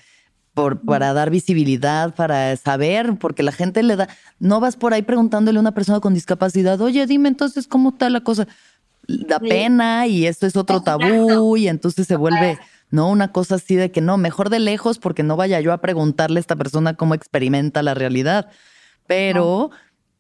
Por, 0.53 0.81
para 0.81 1.13
dar 1.13 1.29
visibilidad, 1.29 2.15
para 2.15 2.57
saber, 2.57 3.19
porque 3.19 3.43
la 3.43 3.53
gente 3.53 3.83
le 3.83 3.95
da, 3.95 4.09
no 4.39 4.59
vas 4.59 4.77
por 4.77 4.95
ahí 4.95 5.03
preguntándole 5.03 5.59
a 5.59 5.61
una 5.61 5.75
persona 5.75 6.01
con 6.01 6.15
discapacidad, 6.15 6.81
oye, 6.81 7.07
dime 7.07 7.29
entonces 7.29 7.69
cómo 7.69 7.91
está 7.91 8.09
la 8.09 8.23
cosa 8.23 8.49
da 9.09 9.39
pena 9.39 10.07
y 10.07 10.27
esto 10.27 10.47
es 10.47 10.57
otro 10.57 10.83
tabú 10.83 11.57
y 11.57 11.69
entonces 11.69 12.07
se 12.07 12.17
vuelve, 12.17 12.59
¿no? 12.91 13.09
Una 13.11 13.33
cosa 13.33 13.57
así 13.57 13.77
de 13.77 13.91
que 13.91 14.01
no, 14.01 14.17
mejor 14.17 14.51
de 14.51 14.59
lejos 14.59 14.99
porque 14.99 15.23
no 15.23 15.37
vaya 15.37 15.61
yo 15.61 15.73
a 15.73 15.81
preguntarle 15.81 16.39
a 16.39 16.41
esta 16.41 16.57
persona 16.57 16.95
cómo 16.95 17.15
experimenta 17.15 17.83
la 17.83 17.95
realidad. 17.95 18.51
Pero 19.07 19.71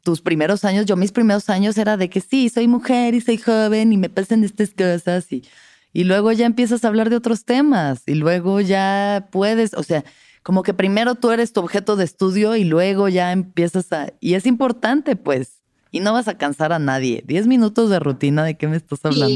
tus 0.02 0.20
primeros 0.20 0.64
años, 0.64 0.86
yo 0.86 0.96
mis 0.96 1.12
primeros 1.12 1.50
años 1.50 1.76
era 1.78 1.96
de 1.96 2.08
que 2.08 2.20
sí, 2.20 2.48
soy 2.48 2.68
mujer 2.68 3.14
y 3.14 3.20
soy 3.20 3.38
joven 3.38 3.92
y 3.92 3.96
me 3.96 4.08
pasan 4.08 4.44
estas 4.44 4.70
cosas 4.70 5.32
y, 5.32 5.44
y 5.92 6.04
luego 6.04 6.30
ya 6.30 6.46
empiezas 6.46 6.84
a 6.84 6.88
hablar 6.88 7.10
de 7.10 7.16
otros 7.16 7.44
temas 7.44 8.02
y 8.06 8.14
luego 8.14 8.60
ya 8.60 9.28
puedes, 9.32 9.74
o 9.74 9.82
sea, 9.82 10.04
como 10.46 10.62
que 10.62 10.74
primero 10.74 11.16
tú 11.16 11.32
eres 11.32 11.52
tu 11.52 11.58
objeto 11.58 11.96
de 11.96 12.04
estudio 12.04 12.54
y 12.54 12.62
luego 12.62 13.08
ya 13.08 13.32
empiezas 13.32 13.92
a... 13.92 14.12
Y 14.20 14.34
es 14.34 14.46
importante, 14.46 15.16
pues, 15.16 15.55
y 15.96 16.00
no 16.00 16.12
vas 16.12 16.28
a 16.28 16.36
cansar 16.36 16.74
a 16.74 16.78
nadie. 16.78 17.22
Diez 17.26 17.46
minutos 17.46 17.88
de 17.88 17.98
rutina, 17.98 18.44
¿de 18.44 18.58
qué 18.58 18.68
me 18.68 18.76
estás 18.76 19.02
hablando? 19.02 19.34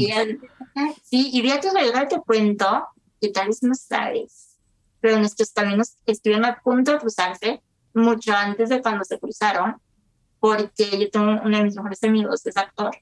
Sí, 1.03 1.31
y 1.33 1.41
de 1.41 1.55
hecho, 1.55 1.69
te 2.07 2.21
cuento 2.21 2.87
que 3.19 3.29
tal 3.29 3.47
vez 3.47 3.63
no 3.63 3.73
sabes, 3.73 4.57
pero 4.99 5.17
nuestros 5.17 5.49
caminos 5.51 5.95
estuvieron 6.05 6.45
a 6.45 6.59
punto 6.61 6.91
de 6.91 6.99
cruzarse 6.99 7.63
mucho 7.95 8.33
antes 8.33 8.69
de 8.69 8.79
cuando 8.79 9.03
se 9.03 9.19
cruzaron, 9.19 9.77
porque 10.39 10.99
yo 10.99 11.09
tengo 11.09 11.41
uno 11.43 11.57
de 11.57 11.63
mis 11.63 11.75
mejores 11.75 12.03
amigos, 12.03 12.45
es 12.45 12.55
actor, 12.55 12.95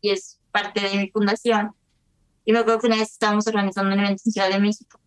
y 0.00 0.10
es 0.10 0.38
parte 0.52 0.80
de 0.80 0.96
mi 0.98 1.10
fundación. 1.10 1.72
Y 2.44 2.52
me 2.52 2.60
acuerdo 2.60 2.80
que 2.80 2.86
una 2.86 2.96
vez 2.96 3.10
estábamos 3.10 3.48
organizando 3.48 3.92
un 3.92 3.98
evento 3.98 4.22
en 4.24 4.32
Ciudad 4.32 4.50
de 4.50 4.60
México, 4.60 5.00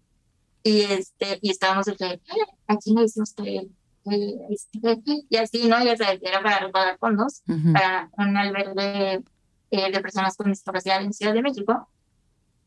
y, 0.61 0.81
este, 0.81 1.39
y 1.41 1.51
estábamos 1.51 1.85
de, 1.85 2.21
aquí 2.67 2.93
no 2.93 3.01
decimos 3.01 3.33
que 3.33 3.69
y 4.05 5.37
así, 5.37 5.67
¿no? 5.67 5.83
Ya 5.83 5.95
sabes, 5.97 6.19
era 6.21 6.41
para 6.41 6.59
recaudar 6.59 6.97
fondos 6.97 7.41
para 7.73 8.09
un 8.17 8.37
albergue 8.37 9.23
eh, 9.71 9.91
de 9.91 9.99
personas 10.01 10.35
con 10.35 10.49
discapacidad 10.49 11.01
en 11.01 11.13
Ciudad 11.13 11.33
de 11.33 11.41
México. 11.41 11.87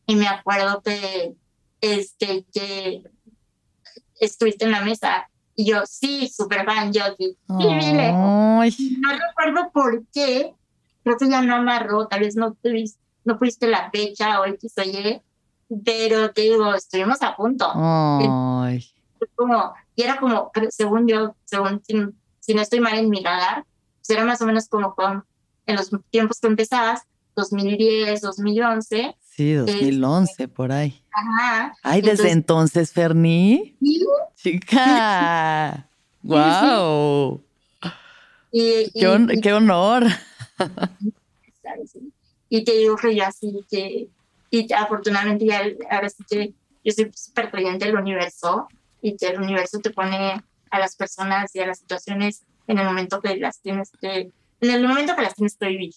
Y 0.05 0.15
me 0.15 0.27
acuerdo 0.27 0.81
que, 0.81 1.35
este, 1.81 2.45
que 2.53 3.03
estuviste 4.19 4.65
en 4.65 4.71
la 4.71 4.81
mesa 4.81 5.29
y 5.55 5.65
yo, 5.65 5.83
sí, 5.85 6.27
súper 6.27 6.65
fan, 6.65 6.91
yo 6.91 7.03
sí, 7.17 7.37
No 8.99 9.09
recuerdo 9.11 9.71
por 9.71 10.03
qué, 10.11 10.53
creo 11.03 11.17
que 11.17 11.29
ya 11.29 11.41
no 11.41 11.55
amarró, 11.55 12.07
tal 12.07 12.21
vez 12.21 12.35
no, 12.35 12.57
no 13.23 13.37
fuiste 13.37 13.67
la 13.67 13.91
fecha 13.91 14.41
o 14.41 14.45
X 14.45 14.73
o 14.77 14.81
Y, 14.81 15.21
pero 15.85 16.31
te 16.31 16.41
digo, 16.41 16.73
estuvimos 16.73 17.21
a 17.21 17.35
punto. 17.35 17.71
Ay 17.75 18.83
como, 19.35 19.73
y 19.95 20.03
era 20.03 20.19
como, 20.19 20.51
según 20.69 21.07
yo, 21.07 21.35
según 21.45 21.81
si, 21.85 22.53
no 22.53 22.61
estoy 22.61 22.79
mal 22.79 22.97
en 22.97 23.09
mi 23.09 23.23
radar, 23.23 23.65
pues 23.99 24.09
era 24.09 24.25
más 24.25 24.41
o 24.41 24.45
menos 24.45 24.67
como 24.67 24.95
con, 24.95 25.23
en 25.65 25.75
los 25.75 25.91
tiempos 26.09 26.39
que 26.39 26.47
empezabas, 26.47 27.03
2010, 27.35 28.21
2011. 28.21 29.15
Sí, 29.21 29.53
2011, 29.53 30.47
por 30.47 30.71
ahí. 30.71 31.03
Ajá. 31.11 31.73
Ay, 31.81 32.01
desde 32.01 32.31
entonces, 32.31 32.91
Ferni. 32.91 33.75
¿Sí? 33.81 34.05
Chica. 34.35 35.87
¡Wow! 36.21 37.41
Y, 38.51 38.91
qué, 38.91 39.39
qué, 39.41 39.53
honor. 39.53 40.05
Y 42.49 42.63
te 42.63 42.73
digo 42.73 42.95
que 42.97 43.15
yo 43.15 43.25
así 43.25 43.65
que, 43.67 44.09
y 44.51 44.73
afortunadamente 44.73 45.43
ya 45.43 45.63
ahora 45.89 46.07
sí 46.07 46.23
que 46.29 46.53
yo 46.83 46.91
soy 46.91 47.09
súper 47.15 47.49
creyente 47.49 47.87
del 47.87 47.95
universo 47.95 48.67
y 49.03 49.17
que 49.17 49.27
el 49.27 49.39
universo 49.39 49.79
te 49.79 49.91
pone 49.91 50.41
a 50.71 50.79
las 50.79 50.95
personas 50.95 51.53
y 51.53 51.59
a 51.59 51.67
las 51.67 51.79
situaciones 51.79 52.43
en 52.65 52.79
el 52.79 52.85
momento 52.85 53.21
que 53.21 53.35
las 53.37 53.61
tienes 53.61 53.91
que 54.01 54.31
en 54.61 54.71
el 54.71 54.87
momento 54.87 55.13
que 55.15 55.23
las 55.23 55.35
tienes 55.35 55.57
que 55.57 55.67
vivir. 55.67 55.93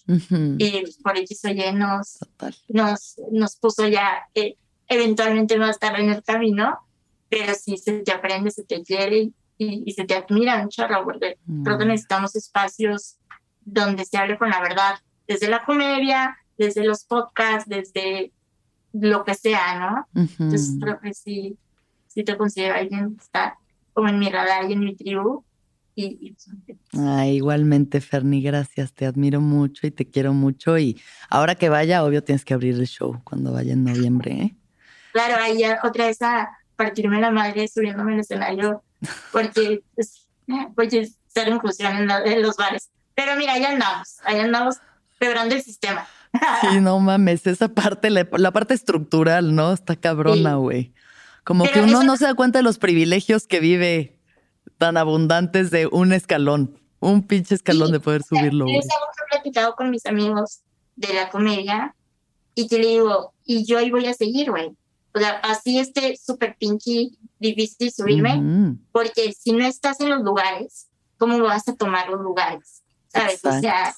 Y 0.59 0.83
por 1.01 1.17
X 1.17 1.45
o 1.45 1.47
Y 1.47 1.71
nos, 1.71 2.19
nos, 2.67 3.15
nos 3.31 3.55
puso 3.55 3.87
ya 3.87 4.27
eh, 4.35 4.57
eventualmente 4.89 5.57
más 5.57 5.79
tarde 5.79 6.03
en 6.03 6.09
el 6.09 6.21
camino, 6.21 6.77
pero 7.29 7.53
sí 7.53 7.77
se 7.77 7.99
te 7.99 8.11
aprende, 8.11 8.51
se 8.51 8.65
te 8.65 8.83
quiere 8.83 9.31
y, 9.57 9.91
se 9.93 10.03
te 10.03 10.15
admira 10.15 10.61
un 10.61 10.67
chorro, 10.67 11.05
porque 11.05 11.37
creo 11.63 11.77
que 11.77 11.85
mm. 11.85 11.87
necesitamos 11.87 12.35
espacios 12.35 13.17
donde 13.61 14.03
se 14.03 14.17
hable 14.17 14.37
con 14.37 14.49
la 14.49 14.61
verdad, 14.61 14.95
desde 15.27 15.47
la 15.47 15.63
comedia, 15.63 16.37
desde 16.57 16.83
los 16.83 17.05
podcasts, 17.05 17.69
desde 17.69 18.33
lo 18.91 19.23
que 19.23 19.33
sea, 19.33 19.79
¿no? 19.79 20.07
Entonces 20.13 20.75
creo 20.79 20.99
que 20.99 21.13
sí, 21.13 21.57
si 22.17 22.23
te 22.23 22.35
considero 22.35 22.73
alguien 22.73 23.15
que 23.15 23.23
está 23.23 23.59
como 23.93 24.09
en 24.09 24.17
mi 24.17 24.27
radar 24.27 24.67
y 24.67 24.73
en 24.73 24.79
mi 24.79 24.95
tribu. 24.95 25.43
Y, 25.93 26.35
ah, 26.97 27.27
igualmente, 27.27 28.01
Ferni, 28.01 28.41
gracias. 28.41 28.91
Te 28.91 29.05
admiro 29.05 29.39
mucho 29.39 29.85
y 29.85 29.91
te 29.91 30.09
quiero 30.09 30.33
mucho. 30.33 30.79
Y 30.79 30.99
ahora 31.29 31.53
que 31.53 31.69
vaya, 31.69 32.03
obvio 32.03 32.23
tienes 32.23 32.43
que 32.43 32.55
abrir 32.55 32.73
el 32.73 32.87
show 32.87 33.21
cuando 33.23 33.53
vaya 33.53 33.73
en 33.73 33.83
noviembre. 33.83 34.31
¿eh? 34.31 34.55
Claro, 35.11 35.35
ahí 35.39 35.61
otra 35.83 36.07
vez 36.07 36.19
a 36.23 36.49
partirme 36.75 37.21
la 37.21 37.29
madre 37.29 37.67
subiéndome 37.67 38.15
al 38.15 38.21
escenario 38.21 38.83
porque, 39.31 39.83
pues, 39.93 40.27
porque 40.75 41.11
ser 41.27 41.49
inclusión 41.49 41.97
en, 41.97 42.09
en, 42.09 42.41
los 42.41 42.57
bares. 42.57 42.89
Pero 43.13 43.35
mira, 43.35 43.53
ahí 43.53 43.63
andamos, 43.63 44.17
ahí 44.23 44.39
andamos 44.39 44.77
quebrando 45.19 45.53
el 45.53 45.61
sistema. 45.61 46.07
Sí, 46.61 46.81
no 46.81 46.99
mames, 46.99 47.45
esa 47.45 47.67
parte, 47.67 48.09
la, 48.09 48.27
la 48.31 48.51
parte 48.51 48.73
estructural, 48.73 49.53
¿no? 49.53 49.71
Está 49.71 49.95
cabrona, 49.95 50.55
güey. 50.55 50.93
Como 51.47 51.63
que 51.63 51.79
uno 51.79 52.03
no 52.03 52.17
se 52.17 52.25
da 52.25 52.35
cuenta 52.35 52.59
de 52.59 52.63
los 52.63 52.77
privilegios 52.77 53.47
que 53.47 53.61
vive 53.61 54.19
tan 54.77 54.97
abundantes 54.97 55.71
de 55.71 55.87
un 55.87 56.11
escalón, 56.11 56.77
un 56.99 57.25
pinche 57.25 57.55
escalón 57.55 57.93
de 57.93 58.01
poder 58.01 58.21
subirlo. 58.21 58.65
Que 58.65 58.79
he 58.79 59.29
platicado 59.29 59.73
con 59.77 59.89
mis 59.89 60.05
amigos 60.05 60.59
de 60.97 61.13
la 61.13 61.29
comedia 61.29 61.95
y 62.53 62.67
te 62.67 62.79
digo, 62.79 63.33
y 63.45 63.63
yo 63.63 63.77
ahí 63.77 63.89
voy 63.89 64.07
a 64.07 64.13
seguir, 64.13 64.51
güey. 64.51 64.75
O 65.13 65.19
sea, 65.19 65.39
así 65.41 65.79
este 65.79 66.17
súper 66.17 66.57
pinky 66.59 67.17
difícil 67.39 67.93
subirme, 67.93 68.75
porque 68.91 69.31
si 69.31 69.53
no 69.53 69.65
estás 69.65 70.01
en 70.01 70.09
los 70.09 70.23
lugares, 70.23 70.89
¿cómo 71.17 71.39
vas 71.39 71.65
a 71.69 71.75
tomar 71.77 72.09
los 72.09 72.19
lugares? 72.19 72.83
¿Sabes? 73.07 73.39
O 73.45 73.57
sea, 73.61 73.95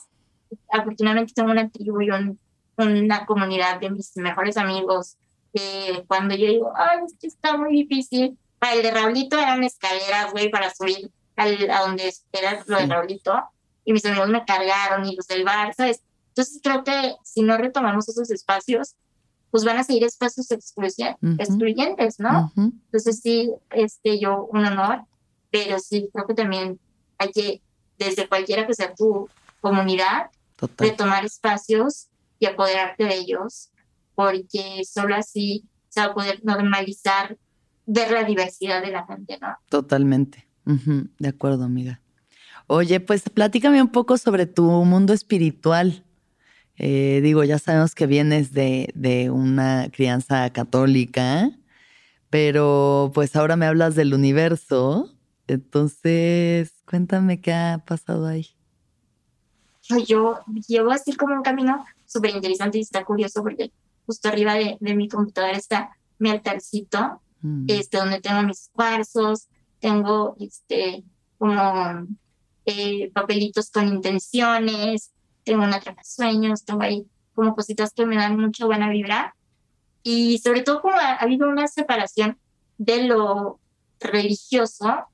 afortunadamente 0.72 1.34
tengo 1.34 1.50
una 1.50 1.68
tribu 1.68 2.00
y 2.02 2.12
una 2.78 3.26
comunidad 3.26 3.80
de 3.80 3.90
mis 3.90 4.16
mejores 4.18 4.56
amigos 4.56 5.18
que 5.54 6.04
cuando 6.08 6.36
yo 6.36 6.48
digo, 6.48 6.74
ay, 6.76 7.00
es 7.06 7.16
que 7.20 7.28
está 7.28 7.58
muy 7.58 7.72
difícil, 7.72 8.38
para 8.60 8.74
el 8.76 8.84
de 8.84 8.92
Raulito 8.92 9.38
eran 9.38 9.64
escaleras, 9.64 10.32
güey, 10.32 10.50
para 10.50 10.74
subir 10.74 11.12
al, 11.36 11.70
a 11.72 11.82
donde 11.82 12.14
era 12.32 12.64
lo 12.68 12.78
de 12.78 12.86
Raulito, 12.86 13.42
y 13.86 13.94
mis 13.94 14.06
amigos 14.06 14.30
me 14.30 14.46
cargaron 14.46 15.06
y 15.06 15.16
los 15.16 15.28
del 15.28 15.44
bar, 15.44 15.74
¿sabes? 15.74 16.02
Entonces 16.30 16.60
creo 16.64 16.84
que 16.84 17.16
si 17.24 17.42
no 17.42 17.58
retomamos 17.58 18.08
esos 18.08 18.30
espacios, 18.32 18.96
pues 19.52 19.64
van 19.64 19.78
a 19.78 19.84
seguir 19.84 20.04
espacios 20.04 20.52
excluyentes, 20.52 22.20
¿no? 22.20 22.52
Entonces 22.56 23.20
sí, 23.22 23.52
este, 23.72 24.20
yo 24.20 24.46
un 24.52 24.66
honor, 24.66 25.06
pero 25.50 25.80
sí 25.80 26.10
creo 26.14 26.28
que 26.28 26.36
también 26.36 26.80
hay 27.18 27.32
que, 27.32 27.62
desde 27.98 28.28
cualquiera 28.28 28.68
que 28.68 28.76
sea 28.76 28.94
tu 28.94 29.28
comunidad, 29.60 30.30
retomar 30.78 31.26
espacios 31.26 32.10
y 32.38 32.46
apoderarte 32.46 33.06
de 33.06 33.16
ellos 33.16 33.72
porque 34.20 34.82
solo 34.84 35.16
así 35.16 35.64
se 35.88 36.02
va 36.02 36.08
a 36.08 36.14
poder 36.14 36.42
normalizar 36.44 37.38
ver 37.86 38.12
la 38.12 38.26
diversidad 38.26 38.82
de 38.82 38.92
la 38.92 39.06
gente, 39.06 39.38
¿no? 39.42 39.56
Totalmente. 39.70 40.46
De 41.20 41.30
acuerdo, 41.30 41.64
amiga. 41.64 42.02
Oye, 42.68 43.00
pues 43.00 43.30
platícame 43.30 43.82
un 43.82 43.88
poco 43.88 44.18
sobre 44.18 44.46
tu 44.46 44.64
mundo 44.84 45.14
espiritual. 45.14 46.04
Eh, 46.76 47.22
digo, 47.24 47.46
ya 47.46 47.60
sabemos 47.60 47.96
que 47.96 48.08
vienes 48.08 48.52
de, 48.52 48.92
de 48.94 49.30
una 49.30 49.88
crianza 49.90 50.50
católica, 50.50 51.52
pero 52.30 53.12
pues 53.14 53.38
ahora 53.38 53.56
me 53.56 53.68
hablas 53.68 53.96
del 53.96 54.14
universo 54.14 55.16
Entonces, 55.48 56.74
cuéntame 56.86 57.40
qué 57.40 57.54
ha 57.54 57.86
pasado 57.88 58.28
ahí. 58.28 58.48
Yo 60.06 60.42
llevo 60.68 60.92
así 60.92 61.16
como 61.16 61.36
un 61.36 61.42
camino 61.42 61.86
súper 62.06 62.36
interesante 62.36 62.80
y 62.80 62.82
está 62.82 63.06
curioso 63.06 63.42
porque 63.42 63.72
justo 64.10 64.28
arriba 64.28 64.56
de, 64.56 64.78
mi 64.96 65.08
computadora 65.08 65.56
está 65.56 65.96
mi 66.18 66.32
altarcito, 66.32 67.22
mm. 67.42 67.66
este, 67.68 68.00
donde 68.00 68.20
tengo 68.20 68.42
mis 68.42 68.72
cuarzos, 68.74 69.48
tengo 69.80 70.36
este, 70.40 71.04
como 71.38 72.08
eh, 72.66 73.12
papelitos 73.14 73.70
con 73.70 73.88
intenciones, 73.88 75.12
tengo 75.44 75.64
una 75.64 75.80
sueños, 76.04 76.66
tengo 76.66 76.82
ahí 76.82 77.06
como 77.36 77.54
cositas 77.54 77.94
que 77.94 78.08
me 78.08 78.16
dan 78.16 78.40
mucha 78.40 78.66
buena 78.66 78.90
vibra. 78.90 79.36
Y 80.02 80.40
sobre 80.40 80.64
todo 80.64 80.82
como 80.82 80.96
ha, 80.96 81.18
habido 81.18 81.48
una 81.48 81.68
separación 81.68 82.40
de 82.80 83.04
lo 83.04 83.60
religioso, 84.00 85.06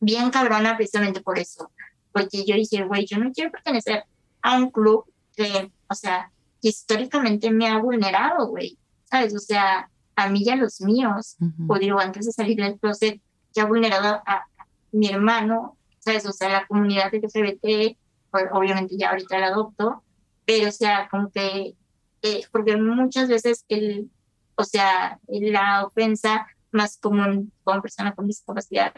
bien 0.00 0.30
cabrona 0.30 0.76
precisamente 0.76 1.20
por 1.20 1.38
eso. 1.38 1.70
Porque 2.10 2.44
yo 2.44 2.56
dije, 2.56 2.82
güey, 2.82 3.06
yo 3.06 3.18
no 3.18 3.30
quiero 3.30 3.52
pertenecer 3.52 4.02
a 4.42 4.56
un 4.56 4.72
club 4.72 5.04
que, 5.36 5.70
o 5.88 5.94
sea, 5.94 6.32
que 6.62 6.68
históricamente 6.68 7.50
me 7.50 7.68
ha 7.68 7.78
vulnerado, 7.78 8.46
güey. 8.46 8.78
¿Sabes? 9.04 9.34
O 9.34 9.40
sea, 9.40 9.90
a 10.16 10.28
mí 10.28 10.42
y 10.44 10.50
a 10.50 10.56
los 10.56 10.80
míos, 10.80 11.36
o 11.68 11.78
digo, 11.78 11.98
antes 11.98 12.26
de 12.26 12.32
salir 12.32 12.56
del 12.56 12.78
closet, 12.78 13.20
que 13.52 13.60
ha 13.60 13.66
vulnerado 13.66 14.22
a, 14.24 14.46
mi 14.92 15.08
hermano, 15.08 15.76
¿sabes? 15.98 16.26
O 16.26 16.32
sea, 16.32 16.50
la 16.50 16.66
comunidad 16.66 17.12
LGBT, 17.12 17.96
pues, 18.30 18.44
obviamente 18.52 18.96
ya 18.96 19.10
ahorita 19.10 19.38
la 19.38 19.46
adopto, 19.48 20.02
pero 20.44 20.68
o 20.68 20.72
sea, 20.72 21.08
como 21.10 21.30
que, 21.30 21.74
eh, 22.22 22.46
porque 22.52 22.76
muchas 22.76 23.28
veces 23.28 23.64
el, 23.68 24.10
o 24.54 24.64
sea, 24.64 25.18
la 25.28 25.86
ofensa 25.86 26.46
más 26.70 26.98
común 26.98 27.52
con 27.64 27.80
persona 27.82 28.14
con 28.14 28.26
discapacidad 28.26 28.92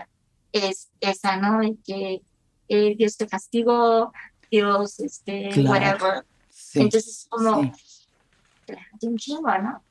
es 0.53 0.91
esa, 1.01 1.37
¿no? 1.37 1.61
De 1.61 1.77
que 1.85 2.23
eh, 2.69 2.95
Dios 2.97 3.17
te 3.17 3.27
castigó, 3.27 4.13
Dios, 4.51 5.01
este, 5.01 5.51
whatever. 5.65 6.25
Entonces, 6.75 7.27
como, 7.29 7.73
un 9.03 9.17
chingo, 9.17 9.59
¿no? 9.59 9.83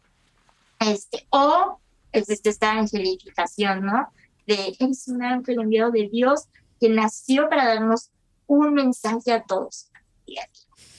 Este, 0.79 1.25
o 1.29 1.79
existe 2.11 2.49
esta 2.49 2.71
angelificación, 2.71 3.85
¿no? 3.85 4.07
De 4.45 4.75
eres 4.79 5.07
un 5.07 5.23
ángel 5.23 5.61
enviado 5.61 5.91
de 5.91 6.09
Dios 6.09 6.45
que 6.79 6.89
nació 6.89 7.49
para 7.49 7.65
darnos 7.67 8.09
un 8.47 8.73
mensaje 8.73 9.31
a 9.31 9.43
todos. 9.43 9.87
Y 10.25 10.35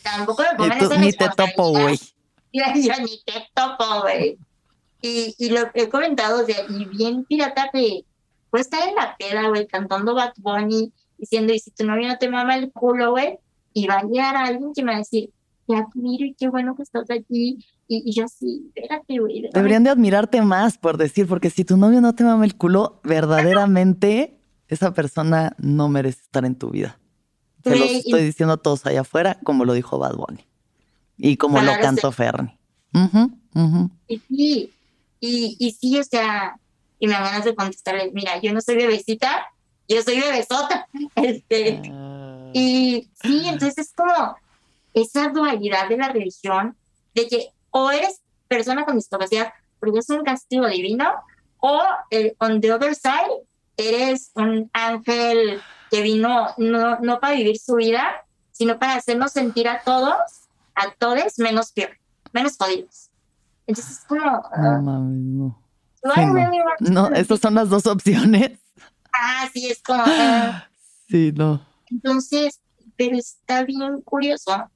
tampoco 0.02 0.42
me 0.42 0.56
pongan 0.56 1.00
Ni 1.00 1.12
te 1.12 1.28
topo, 1.30 1.70
güey. 1.70 1.98
Yo 2.52 2.62
ni 3.00 3.22
te 3.24 3.48
topo, 3.52 4.02
güey. 4.02 4.38
Y, 5.02 5.34
y 5.38 5.50
lo 5.50 5.68
he 5.74 5.88
comentado, 5.90 6.44
de, 6.46 6.56
y 6.70 6.84
bien 6.86 7.24
pirata 7.24 7.68
que 7.70 8.04
pues 8.54 8.66
estar 8.66 8.88
en 8.88 8.94
la 8.94 9.16
peda, 9.16 9.48
güey, 9.48 9.66
cantando 9.66 10.14
Bad 10.14 10.34
Bunny, 10.36 10.92
diciendo, 11.18 11.52
y 11.52 11.58
si 11.58 11.72
tu 11.72 11.84
novio 11.84 12.06
no 12.06 12.16
te 12.18 12.28
mama 12.28 12.54
el 12.54 12.70
culo, 12.70 13.10
güey, 13.10 13.38
y 13.72 13.88
va 13.88 13.96
a 13.96 14.04
llegar 14.04 14.36
a 14.36 14.44
alguien 14.44 14.72
que 14.72 14.84
me 14.84 14.92
va 14.92 14.96
a 14.96 15.00
decir, 15.00 15.30
te 15.66 15.76
admiro 15.76 16.24
y 16.26 16.34
qué 16.34 16.48
bueno 16.48 16.74
que 16.76 16.82
estás 16.82 17.10
aquí. 17.10 17.64
Y, 17.86 18.12
yo 18.12 18.26
sí, 18.28 18.70
espérate, 18.74 19.18
güey. 19.18 19.48
Deberían 19.52 19.84
de 19.84 19.90
admirarte 19.90 20.40
más, 20.42 20.78
por 20.78 20.96
decir, 20.96 21.26
porque 21.26 21.50
si 21.50 21.64
tu 21.64 21.76
novio 21.76 22.00
no 22.00 22.14
te 22.14 22.24
mama 22.24 22.44
el 22.44 22.56
culo, 22.56 23.00
verdaderamente 23.04 24.38
esa 24.68 24.94
persona 24.94 25.54
no 25.58 25.88
merece 25.88 26.22
estar 26.22 26.44
en 26.44 26.56
tu 26.56 26.70
vida. 26.70 26.98
Se 27.62 27.76
los 27.76 27.90
estoy 27.90 28.24
diciendo 28.24 28.54
a 28.54 28.56
todos 28.58 28.84
allá 28.84 29.02
afuera, 29.02 29.38
como 29.42 29.64
lo 29.64 29.72
dijo 29.72 29.98
Bad 29.98 30.16
Bunny. 30.16 30.46
Y 31.16 31.36
como 31.36 31.60
lo 31.60 31.72
cantó 31.80 32.12
Fernie. 32.12 32.58
Y 34.08 34.18
sí, 34.28 34.72
y, 35.20 35.56
y 35.58 35.70
sí, 35.72 35.98
o 35.98 36.04
sea, 36.04 36.56
y 36.98 37.06
me 37.06 37.14
ganas 37.14 37.44
de 37.44 37.54
contestarles, 37.54 38.12
mira, 38.12 38.40
yo 38.40 38.52
no 38.52 38.60
soy 38.60 38.76
bebecita, 38.76 39.46
yo 39.88 40.02
soy 40.02 40.20
bebesota. 40.20 40.86
Este, 41.16 41.80
ah. 41.90 42.50
Y 42.52 43.08
sí, 43.22 43.42
entonces 43.46 43.78
es 43.78 43.92
como 43.92 44.36
esa 44.94 45.28
dualidad 45.28 45.88
de 45.88 45.96
la 45.96 46.08
religión, 46.08 46.76
de 47.14 47.28
que 47.28 47.48
o 47.70 47.90
eres 47.90 48.22
persona 48.48 48.84
con 48.84 48.96
discapacidad 48.96 49.52
porque 49.80 49.98
es 49.98 50.08
un 50.08 50.24
castigo 50.24 50.66
divino, 50.66 51.12
o 51.58 51.82
el, 52.10 52.34
on 52.38 52.60
the 52.60 52.72
other 52.72 52.94
side, 52.94 53.42
eres 53.76 54.30
un 54.34 54.70
ángel 54.72 55.60
que 55.90 56.02
vino 56.02 56.48
no, 56.56 56.98
no 57.00 57.20
para 57.20 57.34
vivir 57.34 57.58
su 57.58 57.74
vida, 57.74 58.24
sino 58.52 58.78
para 58.78 58.94
hacernos 58.94 59.32
sentir 59.32 59.68
a 59.68 59.82
todos, 59.82 60.16
a 60.74 60.90
todos 60.98 61.38
menos 61.38 61.72
peor, 61.72 61.90
menos 62.32 62.56
jodidos. 62.56 63.10
Entonces 63.66 63.98
es 63.98 64.04
como... 64.04 64.42
no 64.56 64.82
mames, 64.82 65.18
no. 65.20 65.60
No, 66.80 67.08
esas 67.12 67.40
son 67.40 67.54
las 67.54 67.68
dos 67.68 67.86
opciones. 67.86 68.58
Ah, 69.12 69.48
sí, 69.52 69.70
es 69.70 69.82
como... 69.82 70.02
Ah. 70.06 70.68
sí, 71.08 71.32
no. 71.34 71.66
Entonces, 71.90 72.60
pero 72.96 73.16
está 73.16 73.64
bien 73.64 74.00
curioso, 74.02 74.70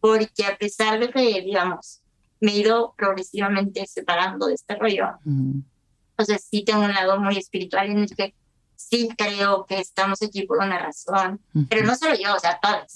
porque 0.00 0.44
a 0.46 0.56
pesar 0.56 0.98
de 0.98 1.10
que, 1.10 1.42
digamos, 1.42 2.00
me 2.40 2.52
he 2.52 2.58
ido 2.58 2.94
progresivamente 2.96 3.86
separando 3.86 4.46
de 4.46 4.54
este 4.54 4.76
rollo, 4.76 5.08
o 6.16 6.24
sea, 6.24 6.38
sí 6.38 6.64
tengo 6.64 6.80
un 6.80 6.92
lado 6.92 7.18
muy 7.20 7.36
espiritual 7.36 7.90
en 7.90 7.98
el 7.98 8.16
que 8.16 8.34
sí 8.76 9.10
creo 9.16 9.66
que 9.66 9.78
estamos 9.78 10.22
aquí 10.22 10.46
por 10.46 10.58
una 10.58 10.78
razón, 10.78 11.40
pero 11.68 11.84
no 11.84 11.94
solo 11.96 12.14
yo, 12.14 12.34
o 12.34 12.38
sea, 12.38 12.58
todos. 12.60 12.92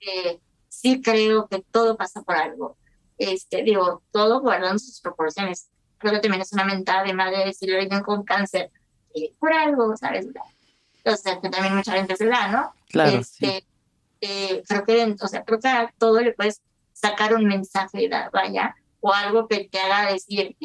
Eh, 0.00 0.40
sí 0.68 1.00
creo 1.00 1.46
que 1.48 1.64
todo 1.70 1.96
pasa 1.96 2.22
por 2.22 2.36
algo. 2.36 2.76
Este, 3.16 3.62
digo, 3.62 4.02
todo 4.10 4.40
guardando 4.40 4.78
sus 4.78 5.00
proporciones. 5.00 5.68
Creo 5.98 6.14
que 6.14 6.20
también 6.20 6.42
es 6.42 6.52
una 6.52 6.64
mentada 6.64 7.04
de 7.04 7.14
madre 7.14 7.44
decirle 7.44 7.78
a 7.78 7.82
alguien 7.82 8.02
con 8.02 8.24
cáncer, 8.24 8.70
eh, 9.14 9.32
por 9.38 9.52
algo, 9.52 9.96
¿sabes? 9.96 10.26
O 11.04 11.16
sea, 11.16 11.40
que 11.40 11.48
también 11.48 11.76
mucha 11.76 11.92
gente 11.92 12.16
se 12.16 12.26
da, 12.26 12.48
¿no? 12.48 12.72
Claro. 12.88 13.18
Este, 13.18 13.64
eh, 14.22 14.62
creo 14.66 14.84
que, 14.86 15.16
o 15.20 15.28
sea, 15.28 15.44
creo 15.44 15.58
que 15.58 15.68
a 15.68 15.92
todo 15.98 16.20
le 16.20 16.32
puedes 16.32 16.62
sacar 16.92 17.34
un 17.34 17.44
mensaje, 17.44 18.08
vaya, 18.32 18.74
o 19.00 19.12
algo 19.12 19.48
que 19.48 19.68
te 19.70 19.78
haga 19.80 20.12
decir, 20.12 20.56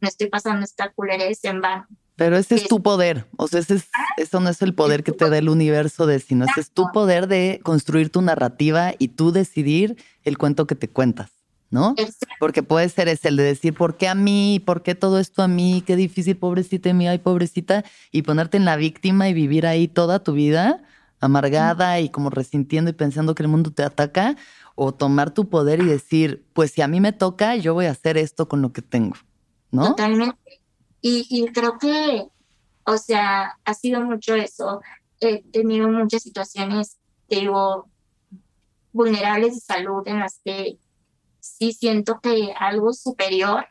me 0.00 0.08
estoy 0.08 0.28
pasando 0.28 0.64
esta 0.64 0.90
culerez 0.90 1.44
en 1.44 1.60
vano. 1.60 1.86
Pero 2.16 2.36
ese 2.36 2.56
es 2.56 2.68
tu 2.68 2.82
poder, 2.82 3.26
o 3.36 3.48
sea, 3.48 3.60
ese 3.60 3.76
es, 3.76 3.88
eso 4.16 4.40
no 4.40 4.48
es 4.48 4.62
el 4.62 4.74
poder 4.74 5.02
que 5.02 5.12
te 5.12 5.28
da 5.28 5.38
el 5.38 5.48
universo 5.48 6.06
de 6.06 6.20
sino 6.20 6.44
ese 6.44 6.60
es 6.60 6.70
tu 6.70 6.86
poder 6.92 7.26
de 7.26 7.60
construir 7.62 8.10
tu 8.10 8.22
narrativa 8.22 8.92
y 8.98 9.08
tú 9.08 9.32
decidir 9.32 9.96
el 10.22 10.38
cuento 10.38 10.66
que 10.66 10.76
te 10.76 10.88
cuentas, 10.88 11.30
¿no? 11.70 11.94
Porque 12.38 12.62
puede 12.62 12.88
ser 12.88 13.08
ese 13.08 13.28
el 13.28 13.36
de 13.36 13.42
decir, 13.42 13.74
¿por 13.74 13.96
qué 13.96 14.06
a 14.06 14.14
mí? 14.14 14.62
¿Por 14.64 14.84
qué 14.84 14.94
todo 14.94 15.18
esto 15.18 15.42
a 15.42 15.48
mí? 15.48 15.82
Qué 15.84 15.96
difícil, 15.96 16.36
pobrecita 16.36 16.92
mía, 16.92 17.10
ay, 17.10 17.18
pobrecita, 17.18 17.84
y 18.12 18.22
ponerte 18.22 18.56
en 18.56 18.64
la 18.64 18.76
víctima 18.76 19.28
y 19.28 19.34
vivir 19.34 19.66
ahí 19.66 19.88
toda 19.88 20.22
tu 20.22 20.32
vida 20.32 20.84
amargada 21.24 22.00
y 22.00 22.08
como 22.08 22.30
resintiendo 22.30 22.90
y 22.90 22.94
pensando 22.94 23.34
que 23.34 23.42
el 23.42 23.48
mundo 23.48 23.72
te 23.72 23.82
ataca, 23.82 24.36
o 24.74 24.92
tomar 24.92 25.32
tu 25.32 25.48
poder 25.48 25.80
y 25.80 25.86
decir, 25.86 26.44
pues 26.52 26.72
si 26.72 26.82
a 26.82 26.88
mí 26.88 27.00
me 27.00 27.12
toca, 27.12 27.56
yo 27.56 27.74
voy 27.74 27.86
a 27.86 27.92
hacer 27.92 28.16
esto 28.16 28.48
con 28.48 28.60
lo 28.60 28.72
que 28.72 28.82
tengo, 28.82 29.16
¿no? 29.70 29.88
Totalmente. 29.88 30.62
Y, 31.00 31.46
creo 31.52 31.78
que, 31.78 32.28
o 32.86 32.96
sea, 32.96 33.58
ha 33.64 33.74
sido 33.74 34.00
mucho 34.00 34.34
eso. 34.34 34.80
He 35.20 35.42
tenido 35.42 35.86
muchas 35.88 36.22
situaciones, 36.22 36.96
digo, 37.28 37.90
vulnerables 38.92 39.54
de 39.54 39.60
salud 39.60 40.02
en 40.06 40.20
las 40.20 40.40
que 40.42 40.78
sí 41.40 41.72
siento 41.74 42.20
que 42.20 42.54
algo 42.58 42.94
superior 42.94 43.66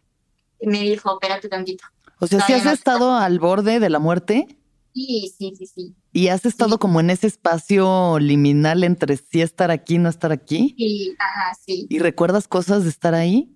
me 0.61 0.81
dijo, 0.81 1.13
espérate 1.13 1.49
tantito. 1.49 1.85
O 2.19 2.27
sea, 2.27 2.39
si 2.41 2.53
has 2.53 2.67
estado 2.67 3.15
al 3.15 3.39
borde 3.39 3.79
de 3.79 3.89
la 3.89 3.99
muerte. 3.99 4.59
Sí, 4.93 5.33
sí, 5.35 5.55
sí, 5.57 5.65
sí. 5.65 5.95
¿Y 6.15 6.27
has 6.27 6.45
estado 6.45 6.77
como 6.77 6.99
en 6.99 7.09
ese 7.09 7.25
espacio 7.25 8.19
liminal 8.19 8.83
entre 8.83 9.17
sí 9.17 9.41
estar 9.41 9.71
aquí 9.71 9.95
y 9.95 9.97
no 9.97 10.09
estar 10.09 10.31
aquí? 10.31 10.75
Sí, 10.77 11.15
ajá, 11.17 11.57
sí. 11.65 11.87
¿Y 11.89 11.97
recuerdas 11.97 12.47
cosas 12.47 12.83
de 12.83 12.91
estar 12.91 13.15
ahí? 13.15 13.51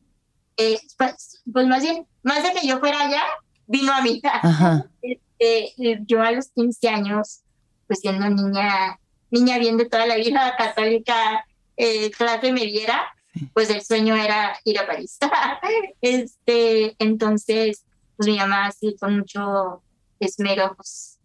Eh, 0.58 0.80
pues, 0.98 1.44
pues, 1.54 1.68
más 1.68 1.84
bien, 1.84 2.08
más 2.24 2.42
de 2.42 2.60
que 2.60 2.68
yo 2.68 2.80
fuera 2.80 3.02
allá, 3.02 3.22
vino 3.68 3.94
a 3.94 4.02
mí. 4.02 4.20
Ajá. 4.24 4.90
Este, 5.40 6.04
yo 6.08 6.24
a 6.24 6.32
los 6.32 6.50
15 6.50 6.90
años, 6.90 7.42
pues 7.86 8.00
siendo 8.00 8.28
niña, 8.28 9.00
niña 9.30 9.60
bien 9.60 9.78
de 9.78 9.86
toda 9.86 10.08
la 10.08 10.16
vida 10.16 10.56
católica, 10.58 11.46
eh, 11.78 12.10
clase 12.10 12.52
me 12.52 12.66
viera, 12.66 13.06
pues 13.54 13.70
el 13.70 13.84
sueño 13.84 14.16
era 14.16 14.58
ir 14.64 14.80
a 14.80 14.88
París. 14.88 15.20
este, 16.02 16.96
entonces, 16.98 17.86
pues 18.16 18.28
mi 18.28 18.38
mamá 18.38 18.66
así 18.66 18.96
con 19.00 19.20
mucho 19.20 19.84
esmero, 20.20 20.74
pues 20.76 21.17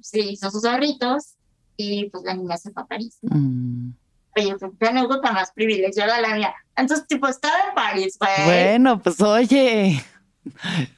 se 0.00 0.20
hizo 0.20 0.50
sus 0.50 0.64
ahorritos 0.64 1.34
y 1.76 2.08
pues 2.10 2.24
la 2.24 2.34
niña 2.34 2.56
se 2.56 2.70
fue 2.70 2.82
a 2.82 2.86
París. 2.86 3.18
Mm. 3.22 3.90
Oye, 4.36 4.58
fue 4.58 4.70
una 4.80 4.90
anécdota 5.00 5.32
más 5.32 5.52
privilegiada 5.52 6.20
la 6.20 6.34
mía. 6.34 6.54
Entonces, 6.76 7.06
tipo, 7.06 7.26
estaba 7.26 7.68
en 7.68 7.74
París, 7.74 8.16
güey. 8.18 8.44
Bueno, 8.44 9.00
pues 9.02 9.20
oye, 9.20 10.02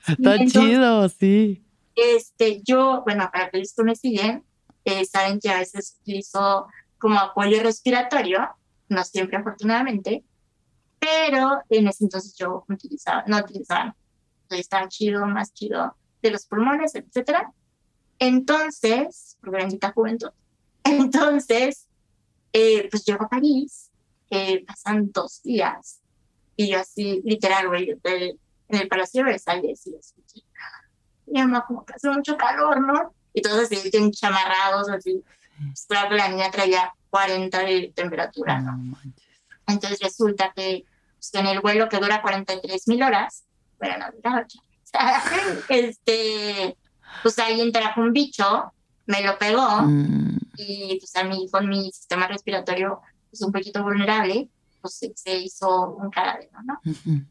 está 0.07 0.39
chido, 0.47 1.09
sí. 1.09 1.65
Este, 1.97 2.63
yo, 2.63 3.03
bueno, 3.05 3.29
para 3.33 3.51
que 3.51 3.61
esto 3.61 3.83
me 3.85 3.97
siguen, 3.97 4.45
eh, 4.85 5.05
saben 5.05 5.41
que 5.41 5.51
a 5.51 5.59
veces 5.59 5.97
utilizo 6.01 6.67
como 6.99 7.19
apoyo 7.19 7.63
respiratorio, 7.63 8.49
no 8.89 9.05
siempre 9.05 9.37
afortunadamente, 9.37 10.25
pero 10.99 11.61
en 11.69 11.89
ese 11.89 12.05
entonces 12.05 12.35
yo 12.37 12.65
utilizaba, 12.69 13.25
no 13.27 13.39
utilizaba, 13.39 13.97
estaba 14.51 14.89
chido, 14.89 15.27
más 15.27 15.53
chido 15.53 15.97
de 16.23 16.31
los 16.31 16.47
pulmones, 16.47 16.95
etcétera 16.95 17.53
Entonces, 18.19 19.37
por 19.41 19.51
bendita 19.51 19.93
juventud, 19.93 20.31
entonces, 20.85 21.87
eh, 22.53 22.89
pues 22.91 23.05
llego 23.05 23.25
a 23.25 23.29
París, 23.29 23.91
eh, 24.31 24.65
pasan 24.65 25.11
dos 25.13 25.43
días, 25.43 26.01
y 26.57 26.69
yo 26.69 26.79
así, 26.79 27.21
literal, 27.25 27.69
güey, 27.69 27.91
en 27.91 28.39
el 28.69 28.89
Palacio 28.89 29.25
de 29.25 29.31
Versalles, 29.31 29.87
y 29.87 29.97
así, 29.97 30.45
mi 31.27 31.41
mamá 31.41 31.65
como 31.67 31.85
que 31.85 31.95
hace 31.95 32.09
mucho 32.11 32.37
calor, 32.37 32.81
¿no? 32.81 33.15
Y 33.33 33.43
todos 33.43 33.65
así, 33.65 33.91
chamarrados, 34.13 34.89
así, 34.89 35.23
pues, 35.57 35.87
claro 35.89 36.11
que 36.11 36.17
la 36.17 36.29
niña 36.29 36.51
traía 36.51 36.93
40 37.11 37.59
de 37.61 37.93
temperatura, 37.95 38.61
¿no? 38.61 38.99
Entonces 39.67 39.99
resulta 40.01 40.53
que 40.55 40.85
pues, 41.17 41.35
en 41.35 41.47
el 41.47 41.61
vuelo 41.61 41.89
que 41.89 41.99
dura 41.99 42.23
43 42.23 42.89
mil 42.89 43.03
horas, 43.03 43.45
bueno, 43.79 43.99
no 43.99 44.13
dura 44.13 44.47
este, 45.69 46.77
pues 47.23 47.39
ahí 47.39 47.61
entra 47.61 47.95
un 47.97 48.13
bicho, 48.13 48.73
me 49.07 49.23
lo 49.23 49.39
pegó 49.39 49.83
mm. 49.83 50.39
y 50.57 50.99
pues 50.99 51.15
a 51.17 51.25
mí 51.25 51.49
con 51.51 51.69
mi 51.69 51.91
sistema 51.93 52.27
respiratorio 52.27 53.01
pues 53.31 53.43
un 53.43 53.53
poquito 53.53 53.83
vulnerable, 53.83 54.49
pues 54.81 55.01
se, 55.15 55.39
hizo 55.39 55.91
un 55.91 56.11
cadáver, 56.11 56.51
¿no? 56.65 56.81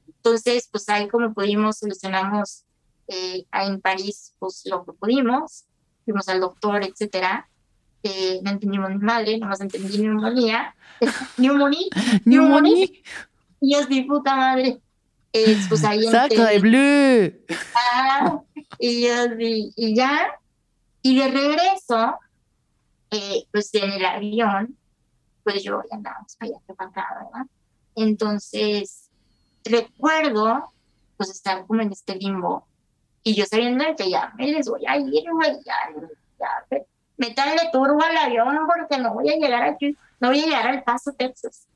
Entonces, 0.07 0.67
pues 0.71 0.87
ahí 0.89 1.07
como 1.07 1.33
pudimos, 1.33 1.77
solucionamos 1.77 2.63
eh, 3.07 3.45
en 3.51 3.81
París 3.81 4.33
pues 4.39 4.63
lo 4.65 4.85
que 4.85 4.93
pudimos, 4.93 5.65
fuimos 6.05 6.27
al 6.29 6.39
doctor, 6.39 6.83
etcétera, 6.83 7.47
eh, 8.03 8.41
no 8.43 8.51
entendimos 8.51 8.89
ni 8.89 8.97
madre, 8.97 9.37
nomás 9.37 9.61
entendí 9.61 9.97
neumonía, 9.97 10.75
neumonía, 11.37 11.87
neumonía, 12.25 12.87
y 13.61 13.73
yo 13.73 13.87
mi 13.87 14.01
puta 14.01 14.35
madre, 14.35 14.81
eh, 15.31 15.57
pues 15.69 15.83
ahí 15.85 16.03
Saca 16.03 16.47
de 16.47 16.59
blue. 16.59 17.55
Ah, 17.75 18.41
y 18.79 19.95
ya, 19.95 20.39
y 21.01 21.19
de 21.19 21.27
regreso, 21.27 22.15
eh, 23.11 23.45
pues 23.51 23.73
en 23.73 23.91
el 23.91 24.05
avión, 24.05 24.77
pues 25.43 25.63
yo 25.63 25.81
ya 25.89 25.97
andábamos 25.97 26.35
para 26.37 26.51
allá, 26.51 26.59
para 26.75 26.89
¿verdad? 26.89 27.47
Entonces, 27.95 29.09
recuerdo, 29.63 30.71
pues 31.17 31.29
estar 31.29 31.65
como 31.67 31.81
en 31.81 31.91
este 31.91 32.15
limbo, 32.15 32.65
y 33.23 33.35
yo 33.35 33.45
sabiendo 33.45 33.85
que 33.95 34.09
ya 34.09 34.33
me 34.37 34.47
les 34.47 34.67
voy 34.67 34.85
a 34.85 34.97
ir, 34.97 35.23
güey, 35.31 35.57
ya, 35.65 35.75
ya, 36.39 36.77
meterle 37.17 37.69
turbo 37.71 38.01
al 38.01 38.17
avión 38.17 38.57
porque 38.67 39.01
no 39.01 39.13
voy 39.13 39.29
a 39.29 39.37
llegar 39.37 39.63
aquí, 39.63 39.95
no 40.19 40.29
voy 40.29 40.41
a 40.41 40.45
llegar 40.45 40.67
al 40.67 40.83
Paso, 40.83 41.13
Texas. 41.13 41.67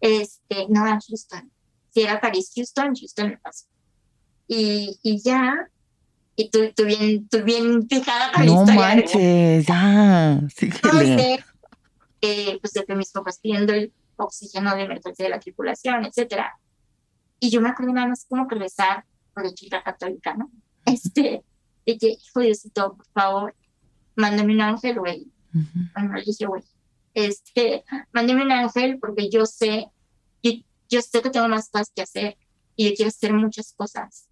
Este, 0.00 0.66
no, 0.68 0.84
a 0.84 0.98
Houston. 1.00 1.50
Si 1.90 2.02
era 2.02 2.20
París, 2.20 2.52
Houston, 2.54 2.94
Houston 2.94 3.26
el 3.26 3.38
Paso. 3.38 3.66
Y, 4.46 4.98
y 5.02 5.22
ya, 5.22 5.68
y 6.36 6.50
tú, 6.50 6.58
tú, 6.74 6.84
bien, 6.84 7.28
tú 7.28 7.42
bien 7.44 7.88
fijada 7.88 8.32
con 8.32 8.46
no 8.46 8.64
la 8.66 8.74
manches, 8.74 9.66
ya, 9.66 10.40
sí 10.54 10.66
Entonces, 10.66 11.40
eh, 12.20 12.58
pues 12.60 12.72
de 12.72 12.84
que 12.84 12.94
mis 12.94 13.10
papás 13.12 13.38
pidiendo 13.40 13.72
el 13.72 13.92
oxígeno 14.16 14.74
de 14.74 14.82
emergencia 14.82 15.24
de 15.24 15.30
la 15.30 15.38
tripulación, 15.38 16.04
etcétera. 16.04 16.58
Y 17.38 17.50
yo 17.50 17.60
me 17.60 17.68
acuerdo 17.68 17.92
nada 17.92 18.08
más 18.08 18.26
como 18.28 18.48
que 18.48 18.56
rezar 18.56 19.04
por 19.32 19.44
la 19.44 19.52
chica 19.52 19.82
católica, 19.82 20.34
¿no? 20.34 20.50
Este, 20.86 21.44
de 21.86 21.98
que, 21.98 22.08
hijo 22.08 22.40
Diosito, 22.40 22.96
por 22.96 23.06
favor, 23.12 23.54
mándame 24.16 24.54
un 24.54 24.60
ángel, 24.60 24.98
güey. 24.98 25.28
Bueno, 25.94 26.20
dije, 26.24 26.46
güey, 26.46 26.62
este, 27.14 27.84
mándame 28.12 28.42
un 28.42 28.52
ángel 28.52 28.98
porque 28.98 29.30
yo 29.30 29.46
sé, 29.46 29.86
yo, 30.42 30.52
yo 30.88 31.00
sé 31.00 31.22
que 31.22 31.30
tengo 31.30 31.48
más 31.48 31.68
cosas 31.68 31.92
que 31.94 32.02
hacer 32.02 32.36
y 32.74 32.88
yo 32.88 32.94
quiero 32.96 33.08
hacer 33.08 33.32
muchas 33.32 33.72
cosas. 33.76 34.28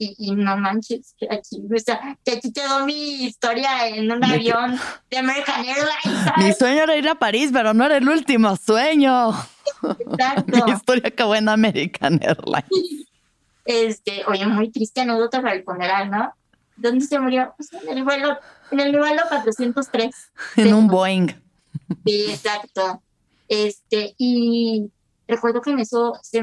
Y, 0.00 0.14
y, 0.16 0.30
no 0.30 0.56
manches, 0.56 1.14
que 1.18 1.26
aquí, 1.26 1.60
o 1.74 1.78
sea, 1.80 2.16
que 2.24 2.32
aquí 2.32 2.52
quedó 2.52 2.86
mi 2.86 3.24
historia 3.24 3.88
en 3.88 4.10
un 4.10 4.24
avión 4.24 4.78
de 5.10 5.18
American 5.18 5.64
Airlines. 5.64 6.36
Mi 6.36 6.52
sueño 6.52 6.84
era 6.84 6.96
ir 6.96 7.08
a 7.08 7.16
París, 7.16 7.50
pero 7.52 7.74
no 7.74 7.84
era 7.84 7.96
el 7.96 8.08
último 8.08 8.54
sueño. 8.56 9.30
Exacto. 9.98 10.66
mi 10.66 10.72
historia 10.72 11.08
acabó 11.08 11.34
en 11.34 11.48
American 11.48 12.20
Airlines. 12.22 13.08
Este, 13.64 14.24
oye, 14.26 14.46
muy 14.46 14.70
triste 14.70 15.00
anécdota 15.00 15.42
para 15.42 15.54
el 15.54 15.64
funeral, 15.64 16.10
¿no? 16.10 16.32
¿Dónde 16.76 17.04
se 17.04 17.18
murió? 17.18 17.52
Pues 17.56 17.72
en 17.72 17.98
el 17.98 18.04
vuelo, 18.04 18.38
en 18.70 18.80
el 18.80 18.96
vuelo 18.96 19.22
403. 19.28 20.14
En 20.56 20.74
un 20.74 20.86
Boeing. 20.86 21.26
Sí, 22.06 22.26
exacto. 22.30 23.02
Este, 23.48 24.14
y 24.16 24.90
recuerdo 25.26 25.60
que 25.60 25.70
en 25.70 25.80
eso 25.80 26.14
se, 26.22 26.42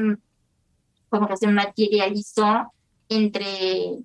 como 1.08 1.26
que 1.26 1.36
se 1.36 1.46
materializó 1.46 2.72
entre, 3.08 3.98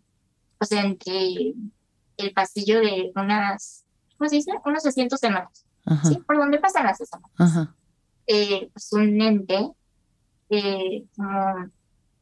o 0.59 0.65
sea, 0.65 0.81
entre 0.81 1.53
el 2.17 2.33
pasillo 2.33 2.79
de 2.79 3.11
unas, 3.15 3.83
¿cómo 4.17 4.29
se 4.29 4.37
dice? 4.37 4.51
Unos 4.65 4.85
asientos 4.85 5.19
¿sí? 5.19 6.17
Por 6.25 6.37
donde 6.37 6.59
pasan 6.59 6.85
las 6.85 7.01
escenas. 7.01 7.69
Eh, 8.27 8.69
pues 8.71 8.93
un 8.93 9.21
ente, 9.21 9.69
eh, 10.49 11.03
como, 11.15 11.69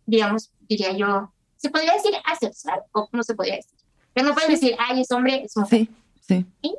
digamos, 0.06 0.52
diría 0.68 0.94
yo, 0.94 1.34
¿se 1.58 1.70
podría 1.70 1.94
decir 1.94 2.14
asexual 2.26 2.82
o 2.92 3.08
cómo 3.08 3.24
se 3.24 3.36
podría 3.36 3.58
decir? 3.58 3.78
no 4.24 4.34
puedes 4.34 4.50
decir, 4.50 4.76
ay, 4.80 5.02
es 5.02 5.12
hombre, 5.12 5.44
es 5.44 5.56
mujer. 5.56 5.88
Sí, 6.22 6.46
sí. 6.62 6.76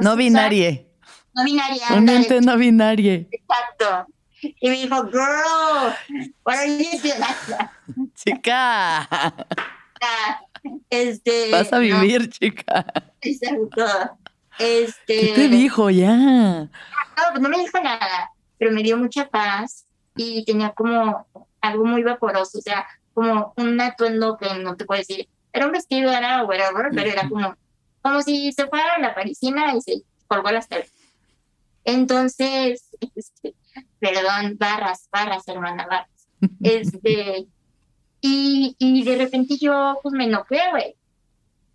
No 0.00 0.16
binarie. 0.16 0.86
No 1.34 1.44
binarie. 1.44 1.80
Un 1.96 2.08
ente 2.08 2.40
no 2.40 2.56
binarie. 2.56 3.28
Exacto. 3.30 4.12
Y 4.42 4.68
me 4.68 4.76
dijo, 4.76 5.04
girl, 5.04 5.94
what 6.44 6.56
are 6.56 6.68
you 6.68 7.00
doing? 7.00 8.10
Chica. 8.14 9.08
Este, 10.90 11.50
Vas 11.50 11.72
a 11.72 11.78
vivir, 11.78 12.28
chica. 12.30 12.84
Exacto. 13.20 13.86
Este, 14.58 15.20
¿Qué 15.20 15.32
te 15.34 15.48
dijo 15.48 15.90
ya? 15.90 16.16
No, 16.16 16.68
pues 17.30 17.40
no 17.40 17.48
me 17.48 17.58
dijo 17.58 17.80
nada, 17.80 18.30
pero 18.58 18.72
me 18.72 18.82
dio 18.82 18.96
mucha 18.96 19.28
paz 19.28 19.86
y 20.16 20.44
tenía 20.44 20.70
como 20.70 21.26
algo 21.60 21.84
muy 21.84 22.02
vaporoso, 22.02 22.58
o 22.58 22.62
sea, 22.62 22.86
como 23.14 23.52
un 23.56 23.80
atuendo 23.80 24.36
que 24.36 24.54
no 24.58 24.76
te 24.76 24.84
puedo 24.84 24.98
decir, 24.98 25.28
era 25.52 25.66
un 25.66 25.72
vestido, 25.72 26.12
era 26.12 26.44
whatever, 26.44 26.90
pero 26.94 27.10
era 27.10 27.28
como, 27.28 27.54
como 28.02 28.22
si 28.22 28.52
se 28.52 28.66
fuera 28.66 28.94
a 28.94 28.98
la 28.98 29.14
parisina 29.14 29.74
y 29.74 29.80
se 29.80 30.02
colgó 30.26 30.50
las 30.50 30.68
telas. 30.68 30.90
Entonces, 31.84 32.90
este, 33.14 33.54
perdón, 33.98 34.56
barras, 34.58 35.08
barras, 35.10 35.46
hermana, 35.48 35.86
barras. 35.86 36.10
Este, 36.62 37.46
y, 38.20 38.76
y 38.78 39.04
de 39.04 39.16
repente 39.16 39.56
yo 39.58 39.98
pues 40.02 40.12
me 40.14 40.24
enojé, 40.24 40.60
güey. 40.70 40.94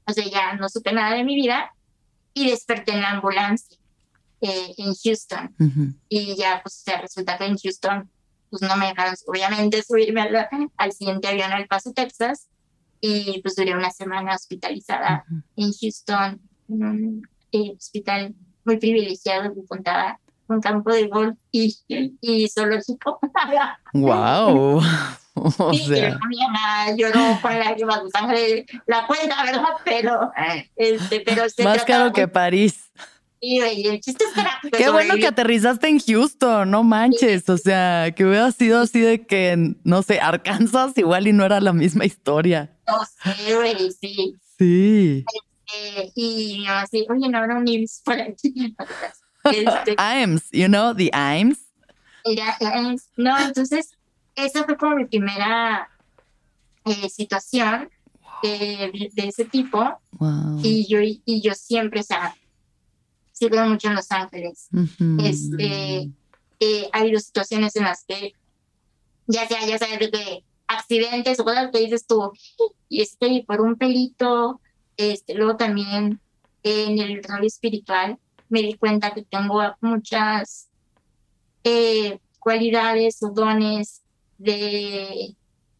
O 0.07 0.13
sea, 0.13 0.25
ya 0.25 0.53
no 0.53 0.69
supe 0.69 0.93
nada 0.93 1.15
de 1.15 1.23
mi 1.23 1.35
vida 1.35 1.73
y 2.33 2.49
desperté 2.49 2.93
en 2.93 3.01
la 3.01 3.11
ambulancia 3.11 3.77
eh, 4.41 4.73
en 4.77 4.93
Houston. 4.93 5.55
Y 6.09 6.35
ya, 6.35 6.61
pues, 6.63 6.75
se 6.75 6.97
resulta 6.97 7.37
que 7.37 7.45
en 7.45 7.57
Houston, 7.57 8.09
pues 8.49 8.61
no 8.61 8.75
me 8.75 8.87
dejaron, 8.87 9.15
obviamente, 9.27 9.83
subirme 9.87 10.21
al, 10.21 10.47
al 10.77 10.91
siguiente 10.91 11.27
avión 11.27 11.51
al 11.51 11.67
Paso, 11.67 11.93
Texas 11.93 12.47
y 13.01 13.41
pues 13.41 13.55
duré 13.55 13.75
una 13.75 13.89
semana 13.89 14.35
hospitalizada 14.35 15.25
en 15.55 15.71
Houston, 15.73 16.39
en 16.69 16.83
un 16.83 17.29
eh, 17.51 17.73
hospital 17.75 18.35
muy 18.63 18.77
privilegiado 18.77 19.53
que 19.55 19.65
contaba 19.65 20.19
un 20.51 20.61
campo 20.61 20.91
de 20.91 21.07
golf 21.07 21.37
y, 21.51 21.75
y 22.21 22.47
zoológico. 22.49 23.19
¡Wow! 23.93 24.81
o 25.35 25.73
sea. 25.73 26.19
mi 26.27 26.37
mamá 26.37 26.95
lloró 26.95 27.39
con 27.41 27.57
lágrimas 27.57 28.03
de 28.03 28.09
sangre 28.09 28.65
la 28.85 29.07
cuenta, 29.07 29.43
¿verdad? 29.43 29.69
Pero, 29.85 30.31
este, 30.75 31.21
pero 31.21 31.43
Más 31.63 31.83
caro 31.85 32.11
que 32.11 32.27
París. 32.27 32.91
Y, 33.43 33.57
el 33.59 33.99
chiste 34.01 34.23
es 34.23 34.69
que 34.69 34.69
Qué 34.69 34.89
bueno 34.91 35.15
que 35.15 35.25
aterrizaste 35.25 35.87
en 35.87 35.99
Houston, 35.99 36.69
no 36.69 36.83
manches. 36.83 37.49
O 37.49 37.57
sea, 37.57 38.13
que 38.15 38.23
hubiera 38.23 38.51
sido 38.51 38.81
así 38.81 38.99
de 38.99 39.25
que, 39.25 39.75
no 39.83 40.03
sé, 40.03 40.19
Arkansas 40.19 40.95
igual 40.97 41.27
y 41.27 41.33
no 41.33 41.43
era 41.43 41.59
la 41.59 41.73
misma 41.73 42.05
historia. 42.05 42.77
No 42.85 42.99
sé, 43.03 43.55
güey, 43.55 43.91
sí. 43.99 44.35
Sí. 44.59 45.25
Este, 45.95 46.11
y 46.15 46.65
así, 46.67 47.07
oye, 47.09 47.29
no 47.29 47.39
habrá 47.39 47.55
un 47.55 47.67
IMSS 47.67 48.01
por 48.05 48.21
aquí. 48.21 48.75
Este, 49.43 49.95
IMSS, 50.23 50.49
you 50.51 50.67
know, 50.67 50.93
the 50.93 51.09
IMSS. 51.13 51.59
No, 53.17 53.37
entonces, 53.39 53.97
esa 54.35 54.63
fue 54.63 54.77
como 54.77 54.95
mi 54.95 55.05
primera 55.05 55.89
eh, 56.85 57.09
situación 57.09 57.89
de, 58.43 59.09
de, 59.13 59.27
ese 59.27 59.45
tipo. 59.45 59.99
Wow. 60.11 60.59
Y 60.63 60.87
yo, 60.87 60.99
y 61.01 61.41
yo 61.41 61.53
siempre, 61.53 62.01
o 62.01 62.03
sea, 62.03 62.35
sirve 63.41 63.67
mucho 63.67 63.87
en 63.87 63.95
Los 63.95 64.11
Ángeles. 64.11 64.69
este, 65.23 66.11
eh, 66.59 66.89
ha 66.93 66.99
habido 66.99 67.19
situaciones 67.19 67.75
en 67.75 67.83
las 67.83 68.05
que, 68.05 68.35
ya 69.25 69.47
sea, 69.47 69.65
ya 69.65 69.79
sabes, 69.79 70.11
de 70.11 70.43
accidentes 70.67 71.39
o 71.39 71.43
cosas 71.43 71.71
que 71.71 71.79
dices 71.79 72.05
tú, 72.05 72.31
y 72.87 73.01
este, 73.01 73.43
por 73.47 73.61
un 73.61 73.77
pelito, 73.77 74.61
este, 74.95 75.33
luego 75.33 75.57
también 75.57 76.21
en 76.61 76.99
el 76.99 77.23
rol 77.23 77.43
espiritual 77.45 78.19
me 78.51 78.61
di 78.61 78.73
cuenta 78.75 79.13
que 79.13 79.23
tengo 79.23 79.61
muchas 79.81 80.69
eh, 81.63 82.19
cualidades 82.39 83.21
o 83.23 83.29
dones 83.29 84.01
de, 84.37 85.35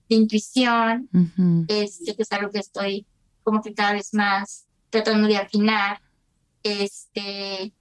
de 0.10 0.16
intuición, 0.16 1.10
este, 1.68 2.16
que 2.16 2.24
es 2.24 2.32
algo 2.32 2.52
que 2.52 2.60
estoy 2.60 3.06
como 3.44 3.62
que 3.62 3.74
cada 3.74 3.94
vez 3.94 4.14
más 4.14 4.66
tratando 4.90 5.28
de 5.28 5.38
afinar. 5.38 6.00
Este, 6.64 7.74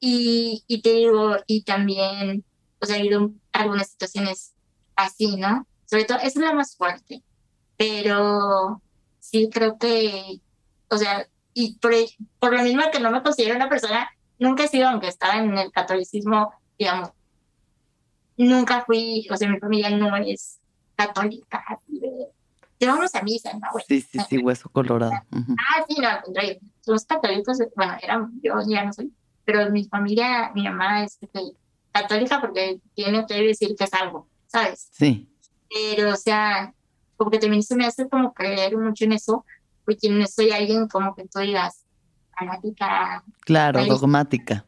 y, 0.00 0.64
y 0.66 0.82
te 0.82 0.92
digo, 0.94 1.36
y 1.46 1.62
también, 1.62 2.44
pues 2.78 2.90
ha 2.90 2.96
habido 2.96 3.32
algunas 3.52 3.90
situaciones 3.90 4.52
así, 4.96 5.36
¿no? 5.36 5.66
Sobre 5.86 6.04
todo, 6.04 6.18
es 6.18 6.36
la 6.36 6.52
más 6.52 6.76
fuerte. 6.76 7.22
Pero 7.76 8.80
sí 9.18 9.48
creo 9.52 9.78
que, 9.78 10.40
o 10.88 10.96
sea, 10.96 11.26
y 11.54 11.74
por, 11.78 11.92
por 12.38 12.52
lo 12.56 12.62
mismo 12.62 12.82
que 12.92 13.00
no 13.00 13.10
me 13.10 13.22
considero 13.22 13.56
una 13.56 13.68
persona, 13.68 14.08
nunca 14.42 14.64
he 14.64 14.68
sido, 14.68 14.88
aunque 14.88 15.08
estaba 15.08 15.38
en 15.38 15.56
el 15.56 15.70
catolicismo, 15.70 16.52
digamos, 16.78 17.10
nunca 18.36 18.82
fui, 18.84 19.26
o 19.30 19.36
sea, 19.36 19.48
mi 19.48 19.58
familia 19.58 19.90
no 19.90 20.14
es 20.16 20.58
católica, 20.96 21.64
llevamos 22.78 23.14
a 23.14 23.22
misa, 23.22 23.52
¿no? 23.54 23.68
sí, 23.86 24.00
sí, 24.00 24.18
sí, 24.28 24.38
hueso 24.38 24.68
colorado. 24.68 25.12
Ah, 25.12 25.84
sí, 25.88 25.96
no, 26.00 26.08
al 26.08 26.22
contrario, 26.22 26.56
somos 26.80 27.04
católicos, 27.04 27.58
bueno, 27.76 27.96
era, 28.02 28.28
yo 28.42 28.54
ya 28.66 28.84
no 28.84 28.92
soy, 28.92 29.12
pero 29.44 29.70
mi 29.70 29.84
familia, 29.84 30.50
mi 30.54 30.64
mamá 30.64 31.04
es 31.04 31.18
católica 31.92 32.40
porque 32.40 32.80
tiene 32.94 33.24
que 33.26 33.34
decir 33.34 33.74
que 33.78 33.84
es 33.84 33.94
algo, 33.94 34.28
¿sabes? 34.46 34.88
Sí. 34.92 35.28
Pero, 35.70 36.10
o 36.10 36.16
sea, 36.16 36.74
como 37.16 37.30
que 37.30 37.38
también 37.38 37.62
se 37.62 37.76
me 37.76 37.86
hace 37.86 38.08
como 38.08 38.32
creer 38.34 38.76
mucho 38.76 39.04
en 39.04 39.12
eso, 39.12 39.44
porque 39.84 40.10
no 40.10 40.26
soy 40.26 40.50
alguien 40.50 40.88
como 40.88 41.14
que 41.14 41.26
tú 41.28 41.38
digas 41.38 41.81
fanática. 42.36 43.24
Claro, 43.40 43.84
dogmática. 43.86 44.64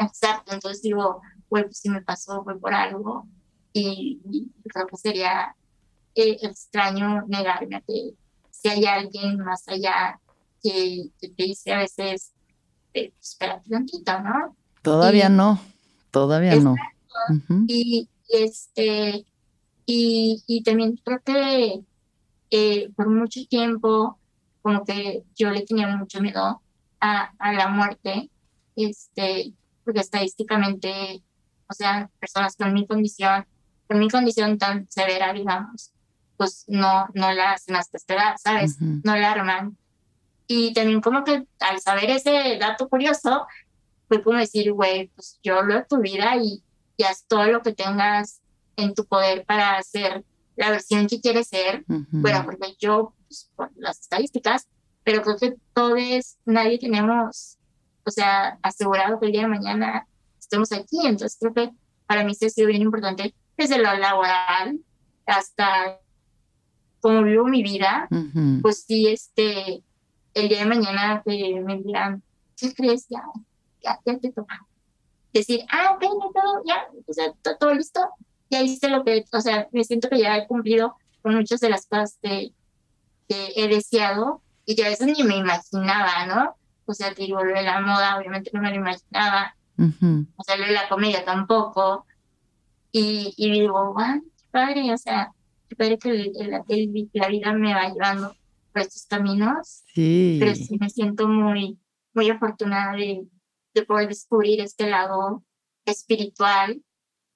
Exacto, 0.00 0.54
entonces 0.54 0.82
digo, 0.82 1.20
güey, 1.48 1.64
pues 1.64 1.78
si 1.78 1.90
me 1.90 2.02
pasó, 2.02 2.42
fue 2.44 2.58
por 2.58 2.74
algo, 2.74 3.26
y, 3.72 4.20
creo 4.64 4.86
que 4.86 4.96
sería 4.96 5.54
eh, 6.14 6.38
extraño 6.42 7.24
negarme 7.26 7.76
a 7.76 7.80
que 7.80 8.14
si 8.50 8.68
hay 8.68 8.86
alguien 8.86 9.38
más 9.38 9.68
allá 9.68 10.18
que, 10.62 11.10
te 11.20 11.34
dice 11.36 11.72
a 11.72 11.78
veces, 11.78 12.32
eh, 12.94 13.12
espera 13.20 13.60
un 13.64 13.70
tantito, 13.70 14.20
¿no? 14.20 14.56
Todavía 14.82 15.28
no, 15.28 15.60
todavía 16.10 16.56
no. 16.56 16.74
Y 17.66 18.08
este, 18.28 19.26
y, 19.84 20.42
y 20.46 20.62
también 20.62 20.98
creo 21.04 21.20
que 21.20 21.84
eh, 22.50 22.90
por 22.96 23.08
mucho 23.08 23.40
tiempo, 23.46 24.18
como 24.66 24.84
que 24.84 25.22
yo 25.36 25.50
le 25.50 25.62
tenía 25.62 25.86
mucho 25.86 26.20
miedo 26.20 26.60
a, 27.00 27.30
a 27.38 27.52
la 27.52 27.68
muerte, 27.68 28.32
este, 28.74 29.52
porque 29.84 30.00
estadísticamente, 30.00 31.22
o 31.68 31.72
sea, 31.72 32.10
personas 32.18 32.56
con 32.56 32.72
mi 32.72 32.84
condición, 32.84 33.46
con 33.86 34.00
mi 34.00 34.10
condición 34.10 34.58
tan 34.58 34.90
severa, 34.90 35.32
digamos, 35.32 35.92
pues 36.36 36.64
no, 36.66 37.06
no 37.14 37.32
la 37.32 37.52
hacen 37.52 37.76
hasta 37.76 37.96
esperar, 37.96 38.38
¿sabes? 38.40 38.80
No 38.80 39.16
la 39.16 39.30
arman. 39.30 39.78
Y 40.48 40.74
también 40.74 41.00
como 41.00 41.22
que 41.22 41.46
al 41.60 41.80
saber 41.80 42.10
ese 42.10 42.58
dato 42.58 42.88
curioso, 42.88 43.46
fue 44.08 44.20
como 44.20 44.38
decir, 44.38 44.72
güey, 44.72 45.12
pues 45.14 45.38
yo 45.44 45.62
lo 45.62 45.74
de 45.74 45.84
tu 45.84 46.00
vida 46.00 46.34
y, 46.42 46.60
y 46.96 47.04
haz 47.04 47.24
todo 47.28 47.46
lo 47.46 47.62
que 47.62 47.72
tengas 47.72 48.40
en 48.74 48.94
tu 48.94 49.06
poder 49.06 49.44
para 49.44 49.76
hacer 49.78 50.24
la 50.56 50.70
versión 50.70 51.06
que 51.06 51.20
quieres 51.20 51.46
ser. 51.46 51.84
Bueno, 51.86 52.44
porque 52.44 52.74
yo, 52.80 53.12
pues, 53.28 53.50
por 53.54 53.70
las 53.76 54.00
estadísticas, 54.00 54.68
pero 55.04 55.22
creo 55.22 55.36
que 55.36 55.56
todos, 55.72 56.36
nadie 56.44 56.78
tenemos, 56.78 57.58
o 58.04 58.10
sea, 58.10 58.58
asegurado 58.62 59.20
que 59.20 59.26
el 59.26 59.32
día 59.32 59.42
de 59.42 59.48
mañana 59.48 60.06
estemos 60.38 60.72
aquí. 60.72 60.98
Entonces 61.04 61.36
creo 61.38 61.54
que 61.54 61.70
para 62.06 62.24
mí 62.24 62.34
se 62.34 62.46
ha 62.46 62.50
sido 62.50 62.68
bien 62.68 62.82
importante 62.82 63.34
desde 63.56 63.78
lo 63.78 63.94
laboral 63.94 64.80
hasta 65.26 66.00
cómo 67.00 67.22
vivo 67.22 67.44
mi 67.46 67.62
vida. 67.62 68.08
Pues 68.62 68.84
sí, 68.86 69.08
este, 69.08 69.82
el 70.34 70.48
día 70.48 70.60
de 70.60 70.66
mañana 70.66 71.22
que 71.24 71.60
me 71.64 71.76
digan, 71.82 72.22
¿qué 72.56 72.74
crees? 72.74 73.06
Ya, 73.08 73.22
ya, 73.82 74.00
ya 74.04 74.18
te 74.18 74.32
toca. 74.32 74.66
Decir, 75.32 75.60
ah, 75.70 75.92
ok, 75.94 76.00
todo, 76.00 76.62
ya, 76.64 76.88
o 77.06 77.12
sea, 77.12 77.32
todo 77.58 77.74
listo 77.74 78.00
ya 78.50 78.62
hice 78.62 78.88
lo 78.88 79.04
que, 79.04 79.24
o 79.32 79.40
sea, 79.40 79.68
me 79.72 79.84
siento 79.84 80.08
que 80.08 80.18
ya 80.18 80.36
he 80.36 80.46
cumplido 80.46 80.96
con 81.22 81.34
muchas 81.34 81.60
de 81.60 81.70
las 81.70 81.86
cosas 81.86 82.18
que, 83.28 83.52
he 83.56 83.68
deseado 83.68 84.42
y 84.64 84.74
que 84.76 84.84
a 84.84 84.88
veces 84.88 85.06
ni 85.06 85.22
me 85.24 85.36
imaginaba, 85.36 86.26
¿no? 86.26 86.56
O 86.84 86.94
sea, 86.94 87.14
te 87.14 87.22
digo, 87.22 87.42
lo 87.42 87.54
de 87.54 87.62
la 87.62 87.80
moda, 87.80 88.18
obviamente 88.18 88.50
no 88.52 88.60
me 88.62 88.70
lo 88.70 88.76
imaginaba. 88.76 89.56
O 89.78 90.42
sea, 90.44 90.56
lo 90.56 90.66
de 90.66 90.72
la 90.72 90.88
comedia 90.88 91.24
tampoco. 91.24 92.06
Y, 92.92 93.34
y 93.36 93.50
digo, 93.50 93.92
wow, 93.92 94.22
qué 94.36 94.44
padre, 94.50 94.92
o 94.92 94.96
sea, 94.96 95.32
qué 95.68 95.76
padre 95.76 95.98
que 95.98 96.32
la 97.12 97.28
vida 97.28 97.52
me 97.52 97.74
va 97.74 97.90
llevando 97.90 98.34
por 98.72 98.82
estos 98.82 99.06
caminos. 99.06 99.82
Sí. 99.94 100.36
Pero 100.40 100.54
sí 100.54 100.76
me 100.78 100.88
siento 100.88 101.28
muy, 101.28 101.78
muy 102.14 102.30
afortunada 102.30 102.92
de, 102.92 103.26
de 103.74 103.82
poder 103.82 104.08
descubrir 104.08 104.60
este 104.60 104.88
lado 104.88 105.44
espiritual 105.84 106.82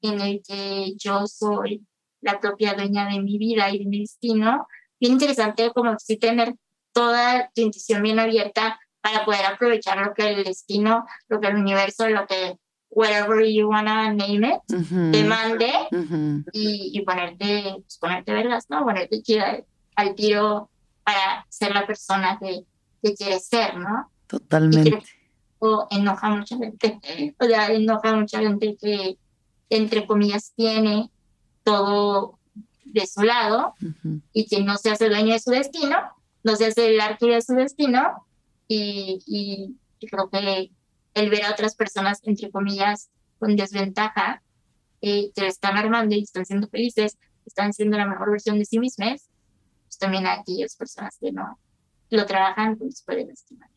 en 0.03 0.21
el 0.21 0.43
que 0.47 0.95
yo 0.97 1.27
soy 1.27 1.87
la 2.21 2.41
propia 2.41 2.75
dueña 2.75 3.09
de 3.09 3.21
mi 3.21 3.39
vida 3.39 3.71
y 3.71 3.79
de 3.79 3.85
mi 3.87 4.01
destino. 4.01 4.67
Bien 5.01 5.15
interesante 5.15 5.71
como 5.75 5.99
si 5.99 6.17
tener 6.17 6.55
toda 6.93 7.51
tu 7.55 7.63
intuición 7.63 8.03
bien 8.03 8.19
abierta 8.19 8.79
para 9.01 9.25
poder 9.25 9.47
aprovechar 9.47 9.99
lo 9.99 10.13
que 10.13 10.29
el 10.29 10.45
destino, 10.45 11.07
lo 11.29 11.41
que 11.41 11.49
el 11.49 11.57
universo, 11.57 12.09
lo 12.09 12.27
que 12.27 12.57
whatever 12.91 13.45
you 13.47 13.69
wanna 13.69 14.13
name 14.13 14.47
it, 14.49 14.61
te 15.13 15.25
mande 15.25 15.73
y, 16.53 16.91
y, 16.93 17.01
ponerte, 17.03 17.77
pues, 17.83 17.99
ponerte 17.99 18.33
vergas, 18.33 18.67
¿no? 18.69 18.85
Ponerte 18.85 19.23
chida 19.23 19.63
al 19.95 20.15
tiro 20.15 20.71
para 21.05 21.47
ser 21.49 21.73
la 21.73 21.87
persona 21.87 22.39
que, 22.41 22.65
que 23.03 23.15
quieres 23.15 23.47
ser, 23.47 23.77
¿no? 23.77 24.11
Totalmente. 24.27 25.03
o 25.61 25.87
enoja 25.91 26.27
a 26.27 26.31
mucha 26.31 26.57
gente, 26.57 27.35
o 27.39 27.45
sea, 27.45 27.73
enoja 27.73 28.11
a 28.11 28.17
mucha 28.17 28.41
gente 28.41 28.77
que 28.81 29.19
entre 29.71 30.05
comillas, 30.07 30.53
tiene 30.55 31.11
todo 31.63 32.39
de 32.85 33.07
su 33.07 33.23
lado 33.23 33.75
y 34.33 34.47
que 34.47 34.63
no 34.63 34.77
se 34.77 34.91
hace 34.91 35.09
dueño 35.09 35.33
de 35.33 35.41
su 35.41 35.51
destino, 35.51 35.97
no 36.43 36.57
se 36.57 36.67
hace 36.67 36.89
el 36.89 37.01
arte 37.01 37.27
de 37.27 37.43
su 37.43 37.55
destino 37.55 38.27
y, 38.69 39.21
y, 39.27 39.77
creo 40.07 40.31
que 40.31 40.71
el 41.15 41.31
ver 41.31 41.45
a 41.45 41.51
otras 41.51 41.75
personas, 41.75 42.21
entre 42.25 42.51
comillas, 42.51 43.11
con 43.39 43.57
desventaja, 43.57 44.43
eh, 45.03 45.31
que 45.35 45.47
están 45.47 45.77
armando 45.77 46.15
y 46.15 46.23
están 46.23 46.45
siendo 46.45 46.69
felices, 46.69 47.17
están 47.47 47.73
siendo 47.73 47.97
la 47.97 48.07
mejor 48.07 48.31
versión 48.31 48.59
de 48.59 48.65
sí 48.65 48.79
mismas, 48.79 49.29
pues 49.85 49.99
también 49.99 50.27
a 50.27 50.35
aquellas 50.35 50.77
personas 50.77 51.17
que 51.21 51.33
no 51.33 51.59
lo 52.11 52.27
trabajan, 52.27 52.77
pues 52.77 53.03
pueden 53.03 53.29
lastimar. 53.29 53.69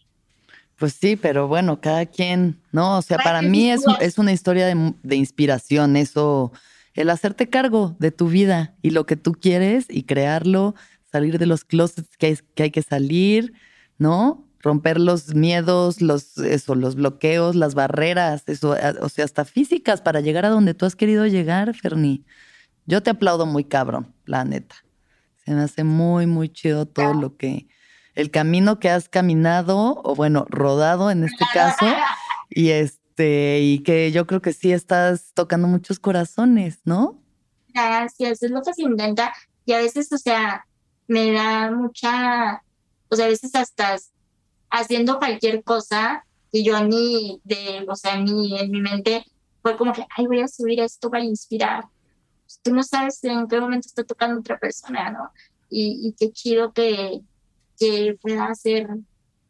Pues 0.77 0.93
sí, 0.93 1.15
pero 1.15 1.47
bueno, 1.47 1.79
cada 1.79 2.05
quien, 2.05 2.61
¿no? 2.71 2.97
O 2.97 3.01
sea, 3.01 3.17
para 3.17 3.41
mí 3.41 3.71
es, 3.71 3.83
es 4.01 4.17
una 4.17 4.31
historia 4.31 4.65
de, 4.65 5.15
inspiración, 5.15 5.95
eso, 5.95 6.51
el 6.93 7.09
hacerte 7.09 7.49
cargo 7.49 7.95
de 7.99 8.11
tu 8.11 8.27
vida 8.27 8.75
y 8.81 8.91
lo 8.91 9.05
que 9.05 9.15
tú 9.15 9.33
quieres 9.33 9.85
y 9.89 10.03
crearlo, 10.03 10.75
salir 11.11 11.39
de 11.39 11.45
los 11.45 11.65
closets 11.65 12.17
que 12.17 12.37
hay 12.57 12.71
que, 12.71 12.81
salir, 12.81 13.53
¿no? 13.97 14.47
Romper 14.59 14.99
los 14.99 15.35
miedos, 15.35 16.01
los, 16.01 16.37
eso, 16.37 16.75
los 16.75 16.95
bloqueos, 16.95 17.55
las 17.55 17.75
barreras, 17.75 18.43
eso, 18.47 18.75
o 19.01 19.09
sea, 19.09 19.25
hasta 19.25 19.45
físicas 19.45 20.01
para 20.01 20.21
llegar 20.21 20.45
a 20.45 20.49
donde 20.49 20.73
tú 20.73 20.85
has 20.85 20.95
querido 20.95 21.27
llegar, 21.27 21.73
Ferni. 21.75 22.23
Yo 22.85 23.01
te 23.01 23.09
aplaudo 23.09 23.45
muy 23.45 23.63
cabrón, 23.63 24.13
la 24.25 24.45
neta. 24.45 24.75
Se 25.45 25.51
me 25.51 25.61
hace 25.61 25.83
muy, 25.83 26.25
muy 26.25 26.49
chido 26.49 26.85
todo 26.85 27.13
lo 27.13 27.37
que, 27.37 27.67
el 28.15 28.31
camino 28.31 28.79
que 28.79 28.89
has 28.89 29.09
caminado, 29.09 30.01
o 30.03 30.15
bueno, 30.15 30.45
rodado 30.49 31.11
en 31.11 31.23
este 31.23 31.45
caso, 31.53 31.85
y 32.49 32.69
este, 32.69 33.02
y 33.17 33.79
que 33.79 34.11
yo 34.11 34.25
creo 34.27 34.41
que 34.41 34.53
sí 34.53 34.71
estás 34.71 35.33
tocando 35.33 35.67
muchos 35.67 35.99
corazones, 35.99 36.79
¿no? 36.85 37.21
Gracias, 37.69 38.43
es 38.43 38.51
lo 38.51 38.61
que 38.61 38.73
se 38.73 38.83
intenta, 38.83 39.33
y 39.65 39.73
a 39.73 39.77
veces, 39.77 40.11
o 40.11 40.17
sea, 40.17 40.65
me 41.07 41.31
da 41.31 41.71
mucha, 41.71 42.63
o 43.09 43.15
sea, 43.15 43.25
a 43.25 43.29
veces 43.29 43.55
hasta 43.55 43.97
haciendo 44.69 45.19
cualquier 45.19 45.63
cosa 45.63 46.25
que 46.51 46.63
yo 46.63 46.83
ni 46.83 47.41
de, 47.43 47.85
o 47.87 47.95
sea, 47.95 48.17
ni 48.17 48.59
en 48.59 48.71
mi 48.71 48.81
mente 48.81 49.25
fue 49.61 49.77
como 49.77 49.93
que, 49.93 50.05
ay, 50.15 50.27
voy 50.27 50.41
a 50.41 50.47
subir 50.47 50.79
esto 50.79 51.09
para 51.09 51.23
inspirar. 51.23 51.85
Pues, 52.45 52.59
tú 52.61 52.73
no 52.73 52.83
sabes 52.83 53.23
en 53.23 53.47
qué 53.47 53.59
momento 53.59 53.87
está 53.87 54.03
tocando 54.03 54.39
otra 54.39 54.59
persona, 54.59 55.11
¿no? 55.11 55.31
Y, 55.69 56.07
y 56.07 56.13
qué 56.13 56.31
chido 56.31 56.73
que, 56.73 57.21
que 57.79 58.17
pueda 58.21 58.53
ser 58.55 58.89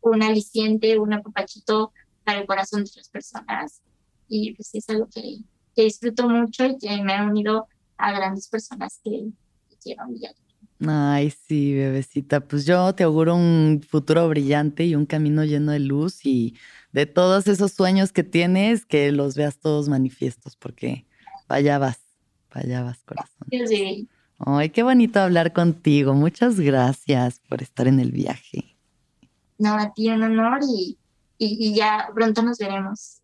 un 0.01 0.23
aliciente, 0.23 0.99
un 0.99 1.13
apapachito 1.13 1.91
para 2.23 2.39
el 2.39 2.47
corazón 2.47 2.83
de 2.83 2.91
las 2.95 3.09
personas. 3.09 3.81
Y 4.27 4.53
pues 4.53 4.69
es 4.73 4.89
algo 4.89 5.07
que, 5.13 5.39
que 5.75 5.83
disfruto 5.83 6.27
mucho 6.29 6.65
y 6.65 6.77
que 6.77 7.01
me 7.01 7.13
ha 7.13 7.23
unido 7.23 7.67
a 7.97 8.11
grandes 8.11 8.47
personas 8.47 8.99
que, 9.03 9.29
quiero 9.81 10.07
brillar. 10.07 10.33
Ay, 10.85 11.29
sí, 11.29 11.73
bebecita. 11.73 12.41
Pues 12.41 12.65
yo 12.65 12.93
te 12.95 13.03
auguro 13.03 13.35
un 13.35 13.81
futuro 13.87 14.27
brillante 14.29 14.85
y 14.85 14.95
un 14.95 15.05
camino 15.05 15.43
lleno 15.43 15.71
de 15.71 15.79
luz 15.79 16.25
y 16.25 16.55
de 16.91 17.05
todos 17.05 17.47
esos 17.47 17.71
sueños 17.73 18.11
que 18.11 18.23
tienes, 18.23 18.85
que 18.85 19.11
los 19.11 19.35
veas 19.35 19.59
todos 19.59 19.89
manifiestos, 19.89 20.55
porque 20.55 21.05
vaya 21.47 21.77
vas, 21.77 21.99
vaya 22.53 22.83
vas, 22.83 22.99
corazón. 23.03 23.47
Sí. 23.67 24.07
Ay, 24.39 24.69
qué 24.69 24.83
bonito 24.83 25.19
hablar 25.19 25.53
contigo. 25.53 26.13
Muchas 26.13 26.59
gracias 26.59 27.39
por 27.39 27.61
estar 27.61 27.87
en 27.87 27.99
el 27.99 28.11
viaje. 28.11 28.75
No, 29.57 29.75
a 29.75 29.93
ti 29.93 30.09
un 30.09 30.23
honor 30.23 30.59
y, 30.67 30.97
y, 31.43 31.73
ya 31.73 32.09
pronto 32.13 32.41
nos 32.41 32.57
veremos. 32.57 33.21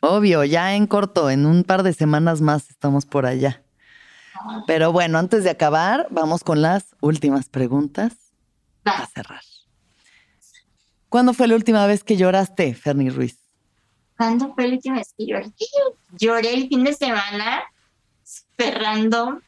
Obvio, 0.00 0.44
ya 0.44 0.74
en 0.74 0.86
corto, 0.86 1.30
en 1.30 1.46
un 1.46 1.64
par 1.64 1.82
de 1.82 1.92
semanas 1.92 2.40
más 2.40 2.70
estamos 2.70 3.06
por 3.06 3.26
allá. 3.26 3.62
Pero 4.66 4.92
bueno, 4.92 5.18
antes 5.18 5.44
de 5.44 5.50
acabar, 5.50 6.06
vamos 6.10 6.44
con 6.44 6.60
las 6.60 6.94
últimas 7.00 7.48
preguntas 7.48 8.12
para 8.82 9.06
cerrar. 9.06 9.40
¿Cuándo 11.08 11.32
fue 11.32 11.48
la 11.48 11.54
última 11.54 11.86
vez 11.86 12.04
que 12.04 12.16
lloraste, 12.16 12.74
Ferni 12.74 13.08
Ruiz? 13.08 13.38
¿Cuándo 14.16 14.52
fue 14.54 14.68
la 14.68 14.74
última 14.74 14.96
vez 14.96 15.14
que 15.16 15.26
lloré? 15.26 15.52
Lloré 16.18 16.54
el 16.54 16.68
fin 16.68 16.84
de 16.84 16.92
semana, 16.92 17.62
cerrando, 18.58 19.40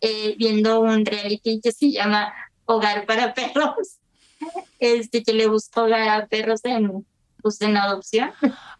eh, 0.00 0.34
viendo 0.38 0.80
un 0.80 1.06
reality 1.06 1.60
que 1.60 1.72
se 1.72 1.92
llama 1.92 2.32
Hogar 2.66 3.06
para 3.06 3.34
Perros. 3.34 3.98
Este 4.78 5.22
que 5.22 5.32
le 5.32 5.46
busco 5.46 5.84
hogar 5.84 6.08
a 6.08 6.26
perros 6.26 6.60
en, 6.64 7.06
pues, 7.46 7.60
en 7.60 7.76
adopción. 7.76 8.32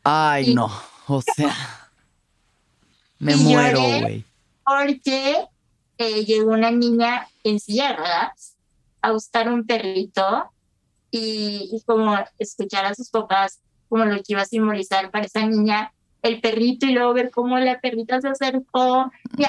Ay, 0.03 0.55
no. 0.55 0.71
O 1.07 1.23
sea, 1.23 1.55
me 3.19 3.37
muero, 3.37 3.81
güey. 3.81 4.25
Porque 4.65 5.47
eh, 5.99 6.25
llegó 6.25 6.51
una 6.51 6.71
niña 6.71 7.29
en 7.45 7.61
silla 7.61 7.97
a 9.01 9.13
buscar 9.13 9.49
un 9.49 9.65
perrito 9.65 10.51
y, 11.11 11.81
como 11.87 12.19
escuchar 12.39 12.85
a 12.87 12.95
sus 12.95 13.09
papás 13.11 13.61
como 13.89 14.05
lo 14.05 14.17
que 14.17 14.25
iba 14.33 14.43
a 14.43 14.47
simbolizar 14.47 15.13
para 15.13 15.27
esa 15.27 15.47
niña 15.47 15.93
el 16.23 16.41
perrito 16.41 16.87
y 16.87 16.93
luego 16.93 17.15
ver 17.15 17.31
cómo 17.31 17.57
la 17.59 17.81
perrita 17.81 18.21
se 18.21 18.29
acercó 18.29 19.13
y 19.39 19.45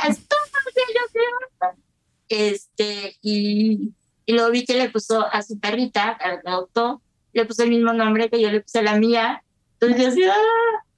este 2.30 3.18
y, 3.22 3.94
y 4.28 4.34
luego 4.34 4.52
vi 4.52 4.64
que 4.64 4.76
le 4.76 4.90
puso 4.90 5.26
a 5.26 5.42
su 5.42 5.60
perrita, 5.60 6.12
a 6.12 6.40
la 6.44 6.52
adoptó, 6.52 7.02
le 7.38 7.46
puso 7.46 7.64
el 7.64 7.70
mismo 7.70 7.94
nombre 7.94 8.30
que 8.30 8.42
yo 8.42 8.50
le 8.52 8.62
puse 8.62 8.80
a 8.80 8.82
la 8.82 8.98
mía. 8.98 9.44
Entonces 9.74 10.00
yo 10.00 10.10
decía, 10.10 10.34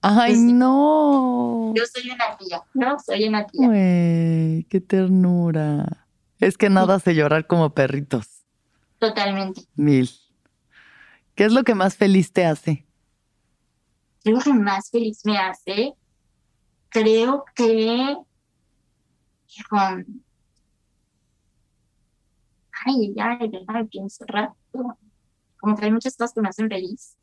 Ay, 0.01 0.31
pues 0.31 0.41
no. 0.41 1.73
Yo 1.75 1.83
soy 1.85 2.09
una 2.09 2.37
tía, 2.37 2.63
¿no? 2.73 2.97
Soy 2.99 3.27
una 3.27 3.45
tía. 3.45 3.67
Uy, 3.67 4.65
qué 4.69 4.79
ternura. 4.79 6.07
Es 6.39 6.57
que 6.57 6.69
nada 6.69 6.95
hace 6.95 7.13
llorar 7.13 7.45
como 7.45 7.71
perritos. 7.71 8.45
Totalmente. 8.99 9.63
Mil. 9.75 10.09
¿Qué 11.35 11.43
es 11.43 11.51
lo 11.51 11.63
que 11.63 11.75
más 11.75 11.97
feliz 11.97 12.31
te 12.31 12.45
hace? 12.45 12.85
¿Qué 14.23 14.31
es 14.31 14.37
lo 14.37 14.41
que 14.41 14.53
más 14.53 14.89
feliz 14.89 15.21
me 15.25 15.37
hace? 15.37 15.93
Creo 16.89 17.43
que... 17.53 18.15
Ay, 22.85 23.13
ya, 23.13 23.37
ya, 23.39 23.83
pienso 23.89 24.23
rápido. 24.25 24.97
Como 25.59 25.75
que 25.75 25.85
hay 25.85 25.91
muchas 25.91 26.15
cosas 26.15 26.33
que 26.33 26.41
me 26.41 26.49
hacen 26.49 26.69
feliz 26.69 27.15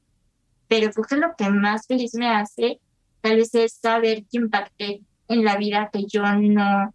pero 0.69 0.91
creo 0.91 1.05
que 1.05 1.17
lo 1.17 1.37
que 1.37 1.51
más 1.51 1.87
feliz 1.87 2.15
me 2.15 2.29
hace 2.29 2.81
tal 3.21 3.37
vez 3.37 3.55
es 3.55 3.75
saber 3.75 4.25
que 4.31 4.39
impacté 4.39 5.03
en 5.29 5.45
la 5.45 5.57
vida 5.57 5.91
que 5.93 6.05
yo 6.07 6.23
no, 6.23 6.95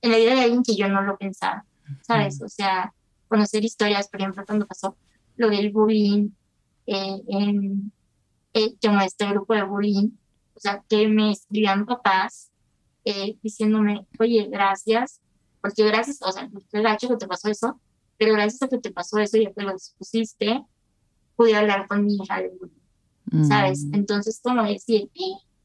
en 0.00 0.10
la 0.10 0.16
vida 0.16 0.34
de 0.34 0.42
alguien 0.42 0.62
que 0.62 0.76
yo 0.76 0.88
no 0.88 1.02
lo 1.02 1.16
pensaba, 1.16 1.64
¿sabes? 2.02 2.40
O 2.40 2.48
sea, 2.48 2.92
conocer 3.28 3.64
historias, 3.64 4.08
por 4.08 4.20
ejemplo, 4.20 4.44
cuando 4.46 4.66
pasó 4.66 4.96
lo 5.36 5.48
del 5.48 5.72
bullying, 5.72 6.30
eh, 6.86 7.20
en, 7.28 7.92
eh, 8.54 8.74
como 8.80 9.00
este 9.00 9.26
grupo 9.28 9.54
de 9.54 9.64
bullying, 9.64 10.10
o 10.54 10.60
sea, 10.60 10.82
que 10.88 11.08
me 11.08 11.32
escribían 11.32 11.86
papás 11.86 12.50
eh, 13.04 13.36
diciéndome, 13.42 14.06
oye, 14.20 14.48
gracias, 14.50 15.20
porque 15.60 15.84
gracias, 15.84 16.18
o 16.22 16.30
sea, 16.30 16.48
qué 16.70 16.82
gacho 16.82 17.08
que 17.08 17.16
te 17.16 17.26
pasó 17.26 17.48
eso, 17.48 17.80
pero 18.22 18.34
gracias 18.34 18.62
a 18.62 18.68
que 18.68 18.78
te 18.78 18.92
pasó 18.92 19.18
eso 19.18 19.36
y 19.36 19.46
a 19.46 19.52
que 19.52 19.62
lo 19.64 19.74
pusiste, 19.98 20.64
pude 21.34 21.56
hablar 21.56 21.88
con 21.88 22.04
mi 22.06 22.14
hija 22.14 22.40
de 22.40 22.52
¿sabes? 23.48 23.84
Mm. 23.86 23.94
Entonces, 23.96 24.38
como 24.40 24.62
decir, 24.62 25.10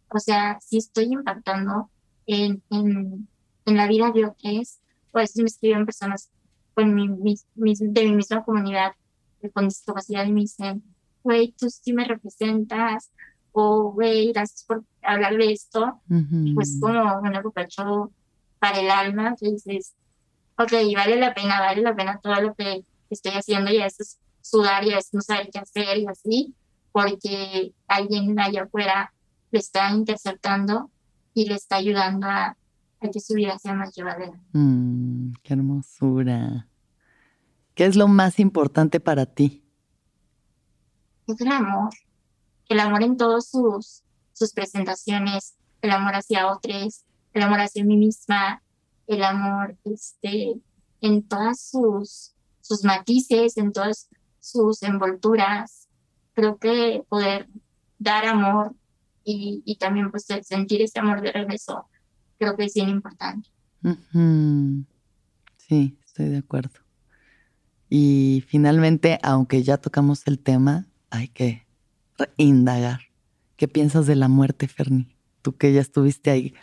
o 0.09 0.17
sea, 0.17 0.57
si 0.59 0.77
estoy 0.77 1.05
impactando 1.05 1.91
en, 2.25 2.63
en, 2.71 3.27
en 3.63 3.77
la 3.77 3.87
vida 3.87 4.09
de 4.09 4.25
otros, 4.25 4.79
o 5.13 5.19
a 5.19 5.21
veces 5.21 5.37
me 5.37 5.45
escriben 5.45 5.85
personas 5.85 6.31
con 6.73 6.95
mi, 6.95 7.35
de 7.53 8.03
mi 8.05 8.15
misma 8.15 8.43
comunidad 8.43 8.93
con 9.53 9.67
discapacidad 9.67 10.25
y 10.25 10.31
me 10.31 10.41
dicen, 10.41 10.81
güey, 11.23 11.53
tú 11.59 11.69
sí 11.69 11.93
me 11.93 12.05
representas, 12.05 13.11
o 13.51 13.91
güey, 13.91 14.31
gracias 14.33 14.63
por 14.63 14.83
hablar 15.03 15.37
de 15.37 15.51
esto, 15.51 16.01
pues 16.55 16.79
como 16.81 17.19
un 17.19 17.35
apapacho 17.35 18.11
para 18.57 18.79
el 18.79 18.89
alma, 18.89 19.35
entonces, 19.39 19.93
ok, 20.57 20.71
vale 20.95 21.17
la 21.17 21.33
pena, 21.33 21.59
vale 21.59 21.81
la 21.81 21.95
pena 21.95 22.19
todo 22.21 22.35
lo 22.41 22.55
que 22.55 22.83
estoy 23.09 23.33
haciendo 23.33 23.71
y 23.71 23.79
a 23.79 23.85
veces 23.85 24.19
sudar 24.41 24.83
y 24.85 24.91
a 24.91 24.95
veces 24.95 25.13
no 25.13 25.21
saber 25.21 25.49
qué 25.51 25.59
hacer 25.59 25.97
y 25.97 26.07
así, 26.07 26.55
porque 26.91 27.73
alguien 27.87 28.39
allá 28.39 28.63
afuera 28.63 29.13
le 29.51 29.59
está 29.59 29.91
interceptando 29.91 30.89
y 31.33 31.45
le 31.45 31.55
está 31.55 31.77
ayudando 31.77 32.27
a, 32.27 32.57
que 32.99 33.19
su 33.19 33.35
vida 33.35 33.57
sea 33.59 33.75
más 33.75 33.95
llevadera. 33.95 34.39
Mm, 34.53 35.33
qué 35.43 35.53
hermosura. 35.53 36.67
¿Qué 37.75 37.85
es 37.85 37.95
lo 37.95 38.07
más 38.07 38.39
importante 38.39 38.99
para 38.99 39.27
ti? 39.27 39.63
Es 41.27 41.39
el 41.39 41.51
amor. 41.51 41.91
El 42.67 42.79
amor 42.79 43.03
en 43.03 43.15
todas 43.15 43.49
sus, 43.49 44.03
sus 44.33 44.51
presentaciones, 44.51 45.55
el 45.81 45.91
amor 45.91 46.15
hacia 46.15 46.51
otros, 46.51 47.05
el 47.33 47.43
amor 47.43 47.59
hacia 47.59 47.85
mí 47.85 47.97
misma, 47.97 48.63
el 49.07 49.23
amor 49.23 49.77
este, 49.85 50.55
en 51.01 51.23
todas 51.23 51.61
sus, 51.61 52.33
sus 52.61 52.83
matices, 52.83 53.57
en 53.57 53.71
todas 53.71 54.09
sus 54.39 54.83
envolturas. 54.83 55.87
Creo 56.33 56.57
que 56.57 57.03
poder 57.09 57.47
dar 57.97 58.25
amor 58.25 58.75
y, 59.23 59.75
también 59.79 60.09
pues 60.09 60.25
sentir 60.43 60.81
ese 60.81 60.99
amor 60.99 61.21
de 61.21 61.33
regreso, 61.33 61.85
creo 62.39 62.55
que 62.55 62.65
es 62.65 62.73
bien 62.73 62.89
importante. 62.89 63.49
Sí, 65.57 65.97
estoy 66.05 66.29
de 66.29 66.37
acuerdo. 66.37 66.79
Y 67.89 68.43
finalmente, 68.47 69.19
aunque 69.23 69.63
ya 69.63 69.77
tocamos 69.77 70.25
el 70.27 70.39
tema, 70.39 70.87
hay 71.09 71.27
que 71.27 71.65
indagar. 72.37 73.01
¿Qué 73.57 73.67
piensas 73.67 74.07
de 74.07 74.15
la 74.15 74.27
muerte, 74.27 74.67
Ferni? 74.67 75.15
Tú 75.41 75.57
que 75.57 75.73
ya 75.73 75.81
estuviste 75.81 76.29
ahí. 76.29 76.53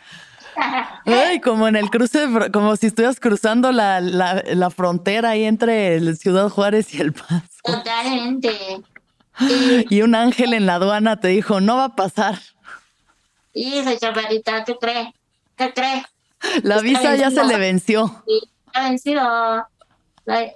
Ay, 1.05 1.39
como 1.39 1.67
en 1.67 1.75
el 1.75 1.89
cruce, 1.91 2.27
como 2.51 2.75
si 2.75 2.87
estuvieras 2.87 3.19
cruzando 3.19 3.71
la, 3.71 4.01
la, 4.01 4.69
frontera 4.71 5.31
ahí 5.31 5.43
entre 5.43 5.95
el 5.95 6.17
Ciudad 6.17 6.49
Juárez 6.49 6.93
y 6.95 7.01
El 7.01 7.13
Paso. 7.13 7.45
Totalmente. 7.63 8.51
Y, 9.89 10.01
un 10.01 10.15
ángel 10.15 10.53
en 10.53 10.65
la 10.65 10.75
aduana 10.75 11.19
te 11.19 11.27
dijo, 11.27 11.59
no 11.59 11.75
va 11.75 11.83
a 11.83 11.95
pasar. 11.97 12.39
Hija 13.53 13.97
chaparita, 13.97 14.63
¿qué 14.63 14.77
cree? 14.77 15.13
¿Qué 15.57 15.73
cree? 15.73 16.05
La 16.63 16.79
visa 16.79 17.17
ya 17.17 17.29
se 17.29 17.43
le 17.43 17.57
venció. 17.57 18.23
Sí, 18.25 18.49
ha 18.73 18.87
vencido. 18.87 19.67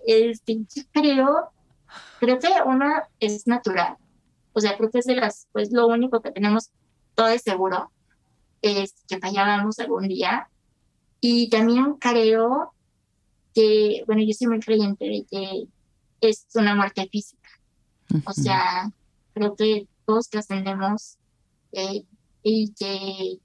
Este, 0.07 0.59
creo, 0.93 1.51
creo 2.21 2.39
que 2.39 2.47
una 2.65 3.03
es 3.19 3.45
natural. 3.47 3.97
O 4.53 4.61
sea, 4.61 4.77
creo 4.77 4.89
que 4.89 4.99
es 4.99 5.05
de 5.05 5.15
las, 5.15 5.49
pues 5.51 5.73
lo 5.73 5.87
único 5.87 6.21
que 6.21 6.31
tenemos 6.31 6.69
todo 7.15 7.27
es 7.27 7.41
seguro 7.41 7.91
es 8.61 8.95
que 9.07 9.19
fallábamos 9.19 9.79
algún 9.79 10.07
día. 10.07 10.49
Y 11.21 11.49
también 11.49 11.95
creo 11.95 12.73
que, 13.53 14.03
bueno, 14.07 14.21
yo 14.23 14.33
soy 14.33 14.47
muy 14.47 14.59
creyente 14.59 15.05
de 15.05 15.25
que 15.29 15.67
es 16.21 16.47
una 16.55 16.75
muerte 16.75 17.07
física. 17.11 17.49
O 18.25 18.33
sea, 18.33 18.91
creo 19.33 19.55
que 19.55 19.87
todos 20.05 20.29
trascendemos 20.29 21.17
eh, 21.71 22.03
y 22.41 22.73
que, 22.73 23.39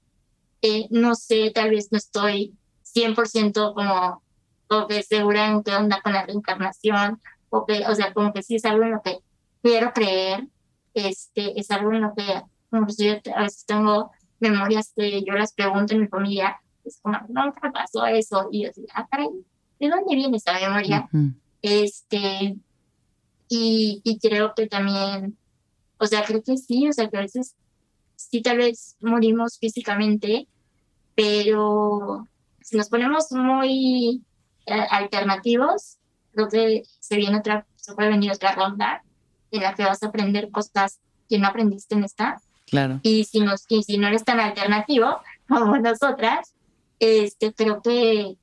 eh, 0.61 0.87
no 0.89 1.15
sé, 1.15 1.51
tal 1.53 1.69
vez 1.69 1.91
no 1.91 1.97
estoy 1.97 2.55
100% 2.95 3.73
como, 3.73 4.23
o 4.69 4.87
que 4.87 5.03
segura 5.03 5.47
en 5.47 5.63
qué 5.63 5.75
onda 5.75 6.01
con 6.01 6.13
la 6.13 6.25
reencarnación, 6.25 7.21
o 7.49 7.65
que, 7.65 7.85
o 7.87 7.93
sea, 7.93 8.13
como 8.13 8.33
que 8.33 8.41
sí 8.41 8.55
es 8.55 8.65
algo 8.65 8.83
en 8.83 8.91
lo 8.91 9.01
que 9.01 9.19
quiero 9.61 9.93
creer, 9.93 10.47
este, 10.93 11.59
es 11.59 11.69
algo 11.71 11.91
en 11.93 12.01
lo 12.01 12.15
que, 12.15 12.41
como 12.69 12.87
yo 12.97 13.13
a 13.35 13.41
veces 13.43 13.65
tengo 13.65 14.11
memorias 14.39 14.93
que 14.95 15.23
yo 15.23 15.33
las 15.33 15.53
pregunto 15.53 15.93
en 15.93 16.01
mi 16.01 16.07
familia, 16.07 16.59
es 16.83 16.99
como, 17.01 17.17
nunca 17.29 17.71
pasó 17.71 18.05
eso, 18.05 18.49
y 18.51 18.63
yo 18.63 18.69
digo, 18.75 18.87
ah, 18.93 19.07
caray, 19.09 19.29
¿de 19.79 19.89
dónde 19.89 20.15
viene 20.15 20.37
esa 20.37 20.53
memoria? 20.53 21.09
Este, 21.61 22.55
y, 23.49 24.01
y 24.03 24.19
creo 24.19 24.53
que 24.55 24.67
también, 24.67 25.37
o 25.97 26.05
sea, 26.05 26.23
creo 26.23 26.43
que 26.43 26.57
sí, 26.57 26.87
o 26.87 26.93
sea, 26.93 27.09
que 27.09 27.17
a 27.17 27.21
veces 27.21 27.55
sí 28.15 28.41
tal 28.41 28.57
vez 28.57 28.95
morimos 29.01 29.57
físicamente, 29.59 30.47
pero 31.15 32.27
si 32.61 32.77
nos 32.77 32.89
ponemos 32.89 33.31
muy 33.31 34.23
eh, 34.65 34.87
alternativos, 34.89 35.97
creo 36.33 36.49
que 36.49 36.83
se 36.99 37.17
viene 37.17 37.37
otra, 37.37 37.65
se 37.75 37.93
puede 37.93 38.09
venir 38.09 38.31
otra 38.31 38.53
ronda 38.53 39.03
en 39.51 39.61
la 39.61 39.73
que 39.73 39.83
vas 39.83 40.03
a 40.03 40.07
aprender 40.07 40.51
cosas 40.51 40.99
que 41.29 41.39
no 41.39 41.47
aprendiste 41.47 41.95
en 41.95 42.03
esta. 42.03 42.41
Claro. 42.65 42.99
Y 43.03 43.25
si, 43.25 43.39
nos, 43.39 43.65
y 43.69 43.83
si 43.83 43.97
no 43.97 44.07
eres 44.07 44.23
tan 44.23 44.39
alternativo 44.39 45.19
como 45.47 45.77
nosotras, 45.77 46.53
este, 46.99 47.53
creo 47.53 47.81
que 47.81 48.37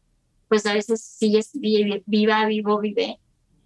pues 0.49 0.67
a 0.67 0.75
veces 0.75 1.03
sigues 1.03 1.51
viva, 1.55 2.45
vivo, 2.45 2.79
vive 2.79 3.19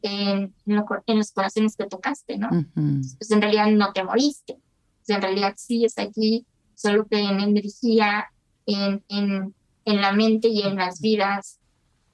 en, 0.02 0.54
los 0.66 1.32
corazones 1.32 1.76
que 1.76 1.86
tocaste, 1.86 2.38
¿no? 2.38 2.48
Pues 2.74 3.28
en 3.32 3.42
realidad 3.42 3.66
no 3.72 3.92
te 3.92 4.04
moriste, 4.04 4.56
pues 4.98 5.16
en 5.16 5.20
realidad 5.20 5.54
sigues 5.56 5.98
aquí, 5.98 6.46
solo 6.76 7.06
que 7.06 7.18
en 7.18 7.40
energía, 7.40 8.26
en, 8.66 9.02
en, 9.08 9.52
en 9.84 10.00
la 10.00 10.12
mente 10.12 10.46
y 10.46 10.62
en 10.62 10.76
las 10.76 11.00
vidas 11.00 11.58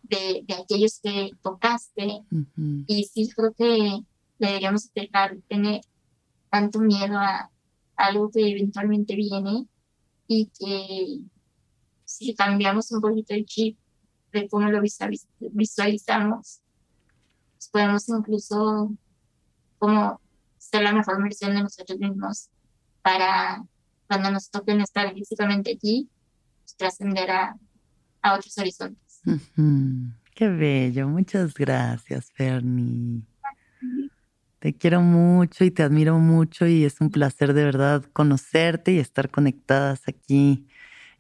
de, 0.05 0.43
de 0.47 0.55
aquellos 0.55 1.01
que 1.02 1.32
tocaste. 1.43 2.23
Y 2.86 3.05
sí 3.05 3.28
creo 3.36 3.52
que 3.52 4.01
deberíamos 4.39 4.90
dejar 4.94 5.36
de 5.36 5.43
tener 5.43 5.81
tanto 6.48 6.78
miedo 6.78 7.19
a, 7.19 7.51
algo 7.97 8.31
que 8.31 8.51
eventualmente 8.51 9.14
viene 9.14 9.66
y 10.27 10.47
que 10.59 11.20
si 12.05 12.35
cambiamos 12.35 12.90
un 12.93 13.01
poquito 13.01 13.35
el 13.35 13.44
chip 13.47 13.78
de 14.32 14.48
cómo 14.48 14.69
lo 14.70 14.81
visualizamos, 14.81 16.60
pues 17.55 17.69
podemos 17.70 18.09
incluso 18.09 18.93
como 19.78 20.20
ser 20.59 20.82
la 20.82 20.93
mejor 20.93 21.23
versión 21.23 21.55
de 21.55 21.62
nosotros 21.62 21.98
mismos 21.98 22.48
para 23.02 23.64
cuando 24.06 24.31
nos 24.31 24.51
toquen 24.51 24.81
estar 24.81 25.12
físicamente 25.12 25.73
aquí, 25.73 26.09
pues 26.62 26.77
trascender 26.77 27.31
a, 27.31 27.56
a, 28.23 28.35
otros 28.35 28.56
horizontes. 28.59 29.20
Qué 30.35 30.48
bello, 30.48 31.09
muchas 31.09 31.55
gracias, 31.55 32.31
Fernie. 32.32 33.23
Te 34.62 34.72
quiero 34.72 35.01
mucho 35.01 35.64
y 35.64 35.72
te 35.72 35.82
admiro 35.82 36.20
mucho 36.20 36.68
y 36.68 36.84
es 36.84 37.01
un 37.01 37.10
placer 37.10 37.52
de 37.52 37.64
verdad 37.64 38.05
conocerte 38.12 38.93
y 38.93 39.01
estar 39.01 39.28
conectadas 39.28 40.02
aquí 40.06 40.68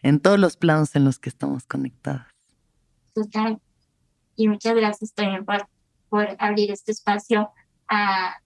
en 0.00 0.20
todos 0.20 0.38
los 0.38 0.56
planos 0.56 0.94
en 0.94 1.04
los 1.04 1.18
que 1.18 1.28
estamos 1.28 1.66
conectadas. 1.66 2.28
Total. 3.12 3.58
Y 4.36 4.46
muchas 4.46 4.76
gracias 4.76 5.12
también 5.12 5.44
por, 5.44 5.66
por 6.08 6.28
abrir 6.38 6.70
este 6.70 6.92
espacio 6.92 7.50
a, 7.88 8.36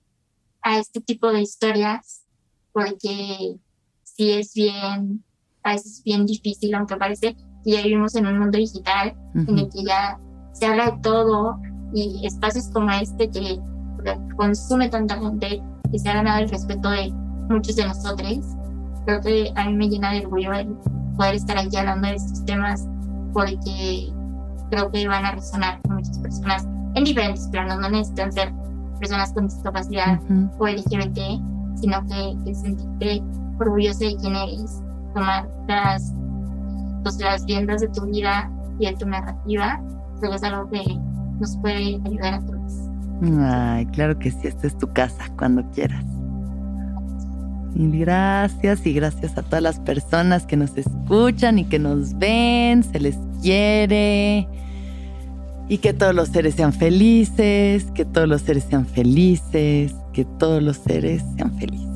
a 0.63 0.79
este 0.79 1.03
tipo 1.03 1.31
de 1.31 1.43
historias, 1.43 2.25
porque 2.73 3.59
sí 4.03 4.31
es 4.31 4.55
bien, 4.55 5.23
a 5.63 5.73
veces 5.73 5.99
es 5.99 6.05
bien 6.05 6.25
difícil, 6.25 6.75
aunque 6.75 6.97
parece 6.97 7.37
que 7.63 7.71
ya 7.71 7.83
vivimos 7.83 8.15
en 8.15 8.29
un 8.29 8.39
mundo 8.39 8.57
digital 8.57 9.15
en 9.35 9.59
el 9.59 9.69
que 9.69 9.85
ya 9.85 10.19
se 10.55 10.65
habla 10.65 10.93
de 10.93 11.03
todo 11.03 11.61
y 11.93 12.27
espacios 12.27 12.71
como 12.73 12.91
este 12.93 13.31
que 13.31 13.61
consume 14.37 14.89
tanta 14.89 15.19
gente 15.19 15.63
y 15.93 15.99
se 15.99 16.09
ha 16.09 16.15
ganado 16.15 16.41
el 16.41 16.49
respeto 16.49 16.91
de 16.91 17.13
muchos 17.49 17.77
de 17.77 17.87
nosotros. 17.87 18.39
Creo 19.05 19.21
que 19.21 19.53
a 19.55 19.65
mí 19.67 19.75
me 19.75 19.89
llena 19.89 20.13
de 20.13 20.27
orgullo 20.27 20.53
el 20.53 20.77
poder 21.17 21.35
estar 21.37 21.59
aquí 21.59 21.77
hablando 21.77 22.09
de 22.09 22.15
estos 22.15 22.45
temas 22.45 22.89
porque 23.33 24.13
creo 24.71 24.91
que 24.91 25.07
van 25.07 25.25
a 25.25 25.33
resonar 25.33 25.81
con 25.83 25.97
muchas 25.97 26.19
personas 26.19 26.67
en 26.95 27.05
diferentes 27.05 27.47
planos, 27.49 27.79
no 27.79 27.91
necesitan 27.91 28.33
ser 28.33 28.53
personas 28.99 29.33
con 29.33 29.47
discapacidad 29.47 30.19
o 30.59 30.67
LGBT, 30.67 31.19
sino 31.75 32.03
que, 32.07 32.37
que 32.45 32.55
sentirte 32.55 33.23
orgulloso 33.61 34.01
de 34.01 34.17
quién 34.17 34.35
eres, 34.35 34.83
tomar 35.15 35.49
las, 35.69 36.15
pues, 37.03 37.19
las 37.19 37.45
riendas 37.45 37.83
de 37.83 37.89
tu 37.89 38.07
vida 38.07 38.51
y 38.79 38.87
de 38.87 38.97
tu 38.97 39.07
narrativa, 39.07 39.81
creo 40.21 40.31
que 40.31 40.37
es 40.37 40.43
algo 40.43 40.71
que 40.71 40.83
nos 41.39 41.57
puede 41.59 42.01
ayudar 42.07 42.35
a 42.35 42.41
todos. 42.41 42.86
Ay, 43.23 43.87
claro 43.87 44.19
que 44.19 44.31
sí, 44.31 44.41
esta 44.45 44.67
es 44.67 44.77
tu 44.77 44.93
casa 44.93 45.31
cuando 45.37 45.65
quieras. 45.71 46.05
Mil 47.75 48.01
gracias 48.01 48.87
y 48.87 48.95
gracias 48.95 49.37
a 49.37 49.43
todas 49.43 49.63
las 49.63 49.79
personas 49.81 50.47
que 50.47 50.57
nos 50.57 50.77
escuchan 50.77 51.59
y 51.59 51.65
que 51.65 51.79
nos 51.79 52.19
ven, 52.19 52.83
se 52.83 53.01
les 53.01 53.17
quiere. 53.43 54.49
Y 55.69 55.79
que 55.79 55.93
todos 55.93 56.15
los 56.15 56.29
seres 56.29 56.55
sean 56.55 56.73
felices, 56.73 57.85
que 57.95 58.05
todos 58.05 58.29
los 58.29 58.43
seres 58.43 58.65
sean 58.69 58.87
felices, 58.87 59.95
que 60.13 60.25
todos 60.25 60.63
los 60.63 60.77
seres 60.77 61.23
sean 61.37 61.57
felices. 61.59 61.96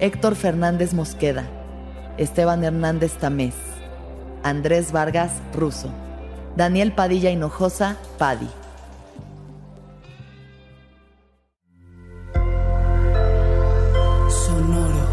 Héctor 0.00 0.36
Fernández 0.36 0.94
Mosqueda, 0.94 1.44
Esteban 2.18 2.62
Hernández 2.62 3.14
Tamés, 3.14 3.56
Andrés 4.44 4.92
Vargas 4.92 5.32
Russo, 5.52 5.90
Daniel 6.56 6.92
Padilla 6.92 7.30
Hinojosa 7.30 7.96
Padi. 8.16 8.46
Sonoro. 14.30 15.08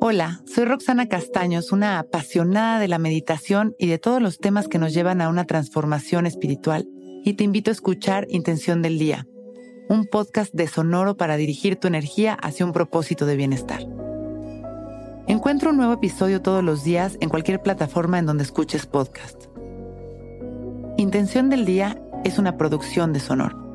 Hola, 0.00 0.40
soy 0.46 0.64
Roxana 0.64 1.06
Castaños, 1.06 1.70
una 1.70 1.98
apasionada 1.98 2.78
de 2.78 2.88
la 2.88 2.96
meditación 2.96 3.74
y 3.78 3.88
de 3.88 3.98
todos 3.98 4.22
los 4.22 4.38
temas 4.38 4.68
que 4.68 4.78
nos 4.78 4.94
llevan 4.94 5.20
a 5.20 5.28
una 5.28 5.44
transformación 5.44 6.24
espiritual 6.24 6.88
y 7.24 7.34
te 7.34 7.44
invito 7.44 7.70
a 7.70 7.72
escuchar 7.72 8.26
Intención 8.30 8.82
del 8.82 8.98
Día, 8.98 9.26
un 9.88 10.06
podcast 10.06 10.52
de 10.54 10.66
Sonoro 10.66 11.16
para 11.16 11.36
dirigir 11.36 11.76
tu 11.76 11.88
energía 11.88 12.34
hacia 12.34 12.64
un 12.64 12.72
propósito 12.72 13.26
de 13.26 13.36
bienestar. 13.36 13.86
Encuentra 15.26 15.70
un 15.70 15.76
nuevo 15.76 15.92
episodio 15.92 16.42
todos 16.42 16.64
los 16.64 16.82
días 16.82 17.16
en 17.20 17.28
cualquier 17.28 17.62
plataforma 17.62 18.18
en 18.18 18.26
donde 18.26 18.44
escuches 18.44 18.86
podcast. 18.86 19.44
Intención 20.96 21.50
del 21.50 21.64
Día 21.64 22.02
es 22.24 22.38
una 22.38 22.56
producción 22.56 23.12
de 23.12 23.20
Sonoro. 23.20 23.69